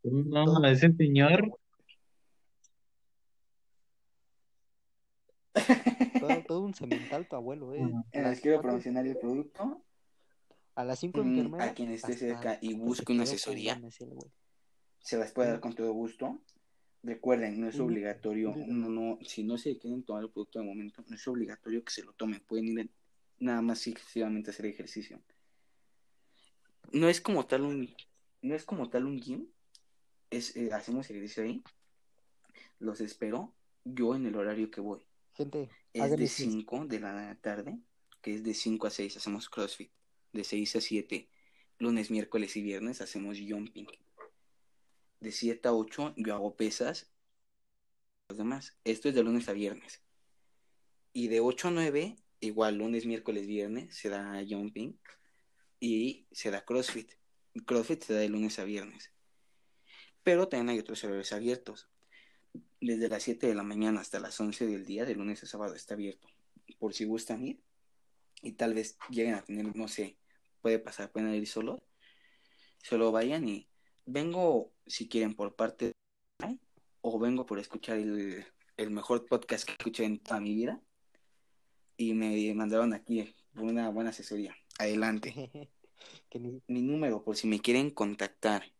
No, 0.03 0.63
ese 0.65 0.93
señor, 0.93 1.51
Todo, 6.19 6.43
todo 6.47 6.61
un 6.61 6.73
cemental 6.73 7.27
tu 7.27 7.35
abuelo, 7.35 7.73
¿eh? 7.73 7.91
Les 8.13 8.41
quiero 8.41 8.61
promocionar 8.61 9.05
el 9.05 9.17
producto. 9.17 9.83
A 10.75 10.83
las 10.83 10.99
5 10.99 11.23
Mm, 11.23 11.27
enfermera. 11.27 11.65
a 11.65 11.73
quien 11.73 11.91
esté 11.91 12.13
cerca 12.13 12.57
y 12.61 12.73
busque 12.75 13.11
una 13.11 13.23
asesoría. 13.23 13.81
Se 14.99 15.17
las 15.17 15.31
puede 15.31 15.49
dar 15.49 15.59
con 15.59 15.73
todo 15.73 15.91
gusto. 15.93 16.39
Recuerden, 17.03 17.61
no 17.61 17.69
es 17.69 17.79
obligatorio, 17.79 18.49
Ujú. 18.49 18.65
no, 18.67 18.89
no, 18.89 19.19
si 19.23 19.43
no 19.43 19.57
se 19.57 19.77
quieren 19.77 20.03
tomar 20.03 20.23
el 20.23 20.29
producto 20.29 20.59
de 20.59 20.65
momento, 20.65 21.03
no 21.07 21.15
es 21.15 21.27
obligatorio 21.27 21.83
que 21.83 21.91
se 21.91 22.03
lo 22.03 22.13
tomen, 22.13 22.41
pueden 22.41 22.67
ir 22.67 22.89
nada 23.39 23.61
más 23.61 23.85
y 23.87 23.91
exclusivamente 23.91 24.49
a 24.49 24.53
hacer 24.53 24.65
ejercicio. 24.65 25.21
No 26.91 27.07
es 27.07 27.21
como 27.21 27.45
tal 27.45 27.61
un, 27.61 27.95
no 28.41 28.55
es 28.55 28.65
como 28.65 28.89
tal 28.89 29.05
un 29.05 29.19
gym, 29.19 29.47
es, 30.31 30.55
eh, 30.57 30.69
hacemos 30.73 31.09
ejercicio 31.09 31.43
ahí, 31.43 31.63
los 32.79 32.99
espero, 32.99 33.53
yo 33.85 34.15
en 34.15 34.25
el 34.25 34.35
horario 34.35 34.71
que 34.71 34.81
voy, 34.81 35.05
Gente, 35.33 35.69
es 35.93 36.09
de 36.09 36.15
ejercicio. 36.15 36.51
5 36.51 36.85
de 36.87 36.99
la 36.99 37.37
tarde, 37.41 37.79
que 38.21 38.33
es 38.33 38.43
de 38.43 38.53
5 38.53 38.87
a 38.87 38.89
6 38.89 39.17
hacemos 39.17 39.49
CrossFit, 39.49 39.91
de 40.33 40.43
6 40.43 40.75
a 40.75 40.81
7, 40.81 41.29
lunes, 41.79 42.11
miércoles 42.11 42.55
y 42.57 42.63
viernes 42.63 43.01
hacemos 43.01 43.37
jumping. 43.39 43.87
De 45.19 45.31
7 45.31 45.67
a 45.67 45.73
8 45.73 46.13
yo 46.17 46.33
hago 46.35 46.55
pesas. 46.55 47.11
Los 48.29 48.37
demás. 48.37 48.77
Esto 48.83 49.09
es 49.09 49.15
de 49.15 49.23
lunes 49.23 49.49
a 49.49 49.53
viernes. 49.53 50.01
Y 51.13 51.27
de 51.29 51.39
8 51.39 51.69
a 51.69 51.71
9, 51.71 52.15
igual 52.41 52.77
lunes, 52.77 53.05
miércoles, 53.05 53.47
viernes, 53.47 53.95
se 53.95 54.09
da 54.09 54.43
jumping 54.47 54.99
y 55.79 56.27
se 56.31 56.51
da 56.51 56.63
CrossFit. 56.63 57.13
CrossFit 57.65 58.03
se 58.03 58.13
da 58.13 58.19
de 58.19 58.29
lunes 58.29 58.59
a 58.59 58.63
viernes. 58.63 59.11
Pero 60.23 60.47
también 60.47 60.69
hay 60.69 60.79
otros 60.79 61.03
horarios 61.03 61.31
abiertos. 61.31 61.89
Desde 62.79 63.09
las 63.09 63.23
7 63.23 63.47
de 63.47 63.55
la 63.55 63.63
mañana 63.63 64.01
hasta 64.01 64.19
las 64.19 64.39
11 64.39 64.67
del 64.67 64.85
día, 64.85 65.05
de 65.05 65.15
lunes 65.15 65.41
a 65.43 65.47
sábado, 65.47 65.73
está 65.73 65.93
abierto. 65.93 66.27
Por 66.79 66.93
si 66.93 67.05
gustan 67.05 67.45
ir. 67.45 67.61
Y 68.41 68.51
tal 68.53 68.73
vez 68.73 68.97
lleguen 69.09 69.33
a 69.33 69.43
tener, 69.43 69.75
no 69.75 69.87
sé, 69.87 70.17
puede 70.61 70.79
pasar, 70.79 71.11
pueden 71.11 71.33
ir 71.33 71.47
solos. 71.47 71.79
Solo 72.83 73.11
vayan 73.11 73.47
y 73.47 73.66
vengo, 74.07 74.73
si 74.87 75.07
quieren, 75.07 75.35
por 75.35 75.55
parte 75.55 75.85
de... 76.39 76.57
O 77.01 77.19
vengo 77.19 77.45
por 77.45 77.59
escuchar 77.59 77.97
el, 77.97 78.45
el 78.75 78.89
mejor 78.89 79.27
podcast 79.27 79.65
que 79.65 79.73
escuché 79.73 80.03
en 80.03 80.19
toda 80.19 80.39
mi 80.39 80.55
vida. 80.55 80.81
Y 81.95 82.13
me 82.13 82.53
mandaron 82.55 82.93
aquí 82.93 83.33
por 83.53 83.63
una 83.63 83.89
buena 83.89 84.09
asesoría. 84.09 84.55
Adelante. 84.79 85.69
Mi 86.67 86.81
número, 86.81 87.23
por 87.23 87.35
si 87.35 87.47
me 87.47 87.59
quieren 87.59 87.89
contactar 87.89 88.71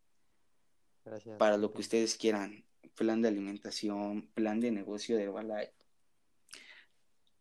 Gracias. 1.04 1.38
para 1.38 1.58
lo 1.58 1.74
que 1.74 1.82
ustedes 1.82 2.16
quieran. 2.16 2.64
Plan 2.96 3.22
de 3.22 3.28
alimentación, 3.28 4.28
plan 4.34 4.60
de 4.60 4.72
negocio 4.72 5.18
de 5.18 5.24
Herbalife. 5.24 5.74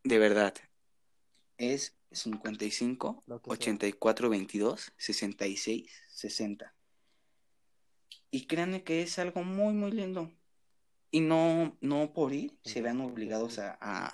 De 0.05 0.19
verdad. 0.19 0.55
Es 1.59 1.97
55 2.11 3.25
Lo 3.27 3.41
que 3.41 3.51
sea. 3.51 3.55
84 3.55 4.31
22 4.31 4.93
66 4.97 6.03
60. 6.09 6.76
Y 8.31 8.47
créanme 8.47 8.83
que 8.83 9.03
es 9.03 9.19
algo 9.19 9.43
muy, 9.43 9.73
muy 9.75 9.93
lindo. 9.93 10.33
Y 11.11 11.21
no, 11.21 11.77
no 11.81 12.13
por 12.13 12.33
ir 12.33 12.59
se 12.63 12.83
vean 12.83 13.01
obligados 13.01 13.59
a, 13.59 14.13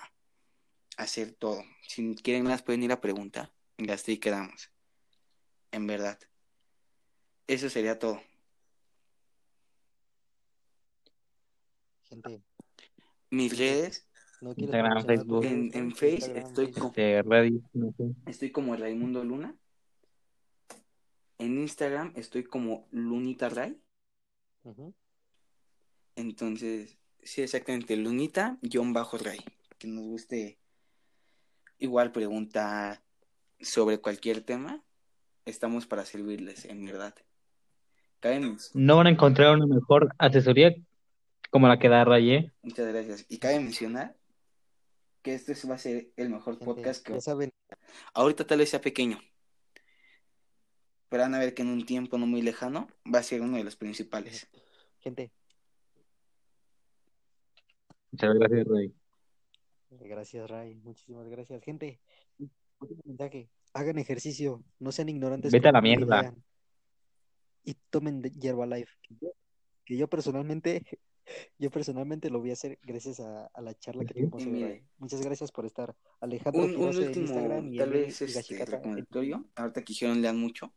hacer 0.97 1.33
todo. 1.33 1.63
Si 1.87 2.15
quieren 2.15 2.43
más 2.43 2.61
pueden 2.61 2.83
ir 2.83 2.91
a 2.91 3.01
preguntar. 3.01 3.51
Y 3.77 3.89
hasta 3.89 4.11
ahí 4.11 4.17
quedamos. 4.17 4.71
En 5.71 5.87
verdad. 5.87 6.19
Eso 7.47 7.69
sería 7.69 7.97
todo. 7.99 8.21
Gente, 12.05 12.41
Mis 13.31 13.57
redes, 13.57 14.07
no 14.39 14.53
Instagram, 14.55 15.05
Facebook. 15.05 15.45
en, 15.45 15.71
en 15.73 15.89
güey? 15.89 15.91
Face 15.91 16.13
Instagram, 16.13 16.45
estoy, 16.45 16.65
Facebook. 16.65 16.81
co- 16.81 16.87
este, 16.89 17.21
radio, 17.23 17.61
no 17.73 17.91
sé. 17.97 18.03
estoy 18.27 18.51
como 18.51 18.75
Raimundo 18.75 19.23
Luna. 19.23 19.55
En 21.39 21.57
Instagram 21.57 22.13
estoy 22.15 22.43
como 22.43 22.87
Lunita 22.91 23.49
Ray. 23.49 23.81
Entonces, 26.15 26.97
sí, 27.21 27.41
exactamente, 27.41 27.95
Lunita, 27.95 28.57
John 28.71 28.93
Bajo 28.93 29.17
Ray. 29.17 29.39
Que 29.77 29.87
nos 29.87 30.05
guste 30.05 30.59
igual 31.79 32.11
preguntar 32.11 33.01
sobre 33.59 33.99
cualquier 33.99 34.41
tema. 34.41 34.83
Estamos 35.45 35.85
para 35.85 36.05
servirles, 36.05 36.65
en 36.65 36.85
verdad. 36.85 37.15
Cabe, 38.19 38.39
No 38.73 38.97
van 38.97 39.07
a 39.07 39.09
encontrar 39.09 39.53
una 39.53 39.65
mejor 39.65 40.15
asesoría 40.17 40.73
como 41.49 41.67
la 41.67 41.77
que 41.77 41.89
da 41.89 42.05
Raye. 42.05 42.51
muchas 42.61 42.87
gracias. 42.87 43.25
Y 43.27 43.37
cabe 43.37 43.59
mencionar 43.59 44.15
que 45.21 45.33
este 45.33 45.55
va 45.67 45.75
a 45.75 45.77
ser 45.77 46.09
el 46.15 46.29
mejor 46.29 46.57
podcast 46.59 47.05
que 47.05 47.13
ya 47.13 47.21
saben, 47.21 47.51
ahorita 48.13 48.45
tal 48.45 48.59
vez 48.59 48.69
sea 48.69 48.81
pequeño. 48.81 49.19
Pero 51.13 51.25
van 51.25 51.35
a 51.35 51.37
ver 51.37 51.53
que 51.53 51.61
en 51.61 51.67
un 51.67 51.85
tiempo 51.85 52.17
no 52.17 52.25
muy 52.25 52.41
lejano 52.41 52.87
va 53.13 53.19
a 53.19 53.23
ser 53.23 53.41
uno 53.43 53.57
de 53.57 53.63
los 53.63 53.75
principales. 53.75 54.49
gente, 54.99 55.31
Muchas 58.11 58.33
gracias, 58.33 58.67
Ray. 58.67 58.95
gracias 59.91 60.49
Ray, 60.49 60.73
muchísimas 60.83 61.27
gracias. 61.29 61.61
Gente, 61.63 62.01
último 62.79 63.01
mensaje, 63.05 63.51
hagan 63.73 63.99
ejercicio, 63.99 64.63
no 64.79 64.91
sean 64.91 65.07
ignorantes. 65.07 65.51
Vete 65.51 65.67
a 65.67 65.71
la 65.73 65.81
mierda. 65.81 66.33
Y 67.63 67.75
tomen 67.91 68.23
de- 68.23 68.31
Herbalife. 68.41 68.91
Que 69.03 69.15
yo, 69.21 69.27
que 69.85 69.97
yo 69.97 70.07
personalmente, 70.07 70.83
yo 71.59 71.69
personalmente 71.69 72.31
lo 72.31 72.39
voy 72.39 72.49
a 72.49 72.53
hacer 72.53 72.79
gracias 72.81 73.19
a, 73.19 73.45
a 73.53 73.61
la 73.61 73.75
charla 73.75 74.03
que 74.03 74.15
tuvimos. 74.15 74.81
Muchas 74.97 75.21
gracias 75.21 75.51
por 75.51 75.67
estar. 75.67 75.95
Alejandro 76.21 76.63
Un, 76.63 76.75
un 76.75 76.81
en 76.89 76.97
último, 76.97 77.25
Instagram 77.27 77.67
y 77.71 77.77
tal 77.77 77.89
Emily 77.89 78.05
vez 78.05 78.19
este, 78.19 78.65
recomendatorio, 78.65 79.45
ahorita 79.53 79.83
que 79.83 79.93
lean 80.15 80.39
mucho, 80.39 80.73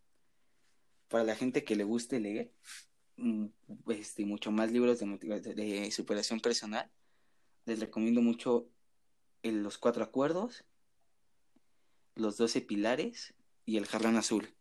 para 1.09 1.25
la 1.25 1.37
gente 1.37 1.65
que 1.65 1.77
le 1.77 1.85
guste 1.85 2.21
leer, 2.21 2.53
mm, 3.17 3.47
este, 3.89 4.25
mucho 4.25 4.51
más 4.51 4.73
libros 4.73 4.99
de, 4.99 5.07
de 5.55 5.91
superación 5.91 6.41
personal, 6.41 6.91
les 7.65 7.81
recomiendo 7.81 8.23
mucho 8.23 8.69
el- 9.43 9.63
Los 9.63 9.79
Cuatro 9.79 10.05
Acuerdos, 10.05 10.65
Los 12.15 12.37
Doce 12.37 12.61
Pilares 12.61 13.35
y 13.65 13.77
El 13.77 13.87
Jarrón 13.87 14.17
Azul. 14.17 14.55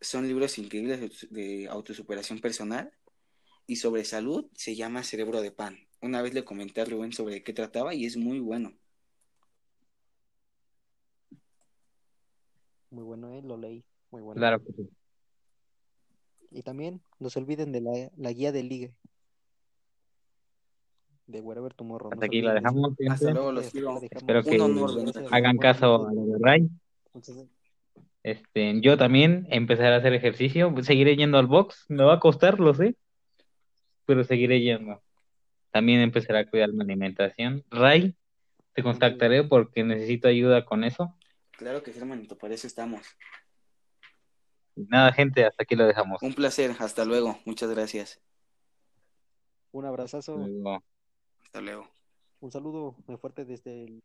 Son 0.00 0.26
libros 0.26 0.58
increíbles 0.58 1.00
de, 1.00 1.28
de 1.30 1.68
autosuperación 1.68 2.40
personal 2.40 2.92
y 3.66 3.76
sobre 3.76 4.04
salud 4.04 4.46
se 4.54 4.74
llama 4.74 5.02
Cerebro 5.02 5.40
de 5.40 5.50
Pan. 5.50 5.78
Una 6.02 6.20
vez 6.20 6.34
le 6.34 6.44
comenté 6.44 6.82
a 6.82 6.84
Rubén 6.84 7.12
sobre 7.12 7.42
qué 7.42 7.52
trataba 7.52 7.94
y 7.94 8.04
es 8.04 8.16
muy 8.16 8.40
bueno. 8.40 8.74
Muy 12.90 13.02
bueno, 13.04 13.30
eh, 13.30 13.42
lo 13.42 13.56
leí. 13.56 13.84
Muy 14.10 14.22
bueno. 14.22 14.38
Claro 14.38 14.62
que 14.62 14.72
sí. 14.72 14.88
Y 16.54 16.62
también 16.62 17.02
no 17.18 17.30
se 17.30 17.40
olviden 17.40 17.72
de 17.72 17.80
la, 17.80 17.90
la 18.16 18.30
guía 18.30 18.52
de 18.52 18.62
ligue. 18.62 18.94
de 21.26 21.40
Wherever 21.40 21.74
Tomorrow. 21.74 22.12
Hasta 22.12 22.26
aquí 22.26 22.42
la 22.42 22.54
dejamos. 22.54 22.94
Hasta 23.10 23.32
luego, 23.32 23.50
los 23.50 23.70
quiero. 23.70 24.00
Espero 24.00 24.44
que 24.44 24.56
hagan 25.32 25.58
caso 25.58 26.06
a 26.06 26.12
lo 26.12 26.26
de 26.26 26.38
Ray. 26.40 26.68
Este, 28.22 28.80
yo 28.80 28.96
también 28.96 29.48
empezaré 29.50 29.94
a 29.94 29.96
hacer 29.96 30.14
ejercicio. 30.14 30.72
Seguiré 30.82 31.16
yendo 31.16 31.38
al 31.38 31.48
box. 31.48 31.86
Me 31.88 32.04
va 32.04 32.14
a 32.14 32.20
costar, 32.20 32.60
lo 32.60 32.72
sé. 32.72 32.94
Pero 34.06 34.22
seguiré 34.22 34.60
yendo. 34.60 35.02
También 35.72 36.02
empezaré 36.02 36.38
a 36.38 36.48
cuidar 36.48 36.72
mi 36.72 36.82
alimentación. 36.82 37.64
Ray, 37.68 38.14
te 38.74 38.84
contactaré 38.84 39.42
porque 39.42 39.82
necesito 39.82 40.28
ayuda 40.28 40.64
con 40.64 40.84
eso. 40.84 41.16
Claro 41.50 41.82
que 41.82 41.92
sí, 41.92 41.98
hermanito, 41.98 42.38
para 42.38 42.54
eso 42.54 42.68
estamos. 42.68 43.00
Nada, 44.76 45.12
gente, 45.12 45.44
hasta 45.44 45.62
aquí 45.62 45.76
lo 45.76 45.86
dejamos. 45.86 46.22
Un 46.22 46.34
placer, 46.34 46.74
hasta 46.78 47.04
luego. 47.04 47.38
Muchas 47.44 47.70
gracias. 47.70 48.20
Un 49.72 49.84
abrazazo, 49.86 50.36
Luego, 50.36 50.82
Hasta 51.42 51.60
luego. 51.60 51.88
un 52.40 52.50
saludo 52.52 52.96
muy 53.06 53.16
fuerte 53.16 53.44
desde, 53.44 53.84
el- 53.84 54.02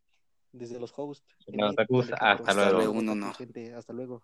desde 0.51 0.79
los 0.79 0.91
hosts. 0.95 1.25
Los 1.47 1.71
otakus, 1.73 2.11
hasta 2.11 2.53
luego. 2.53 2.79
Hasta 2.79 2.89
Un 2.99 3.09
honor. 3.09 3.35
Gente, 3.35 3.73
hasta 3.73 3.93
luego. 3.93 4.23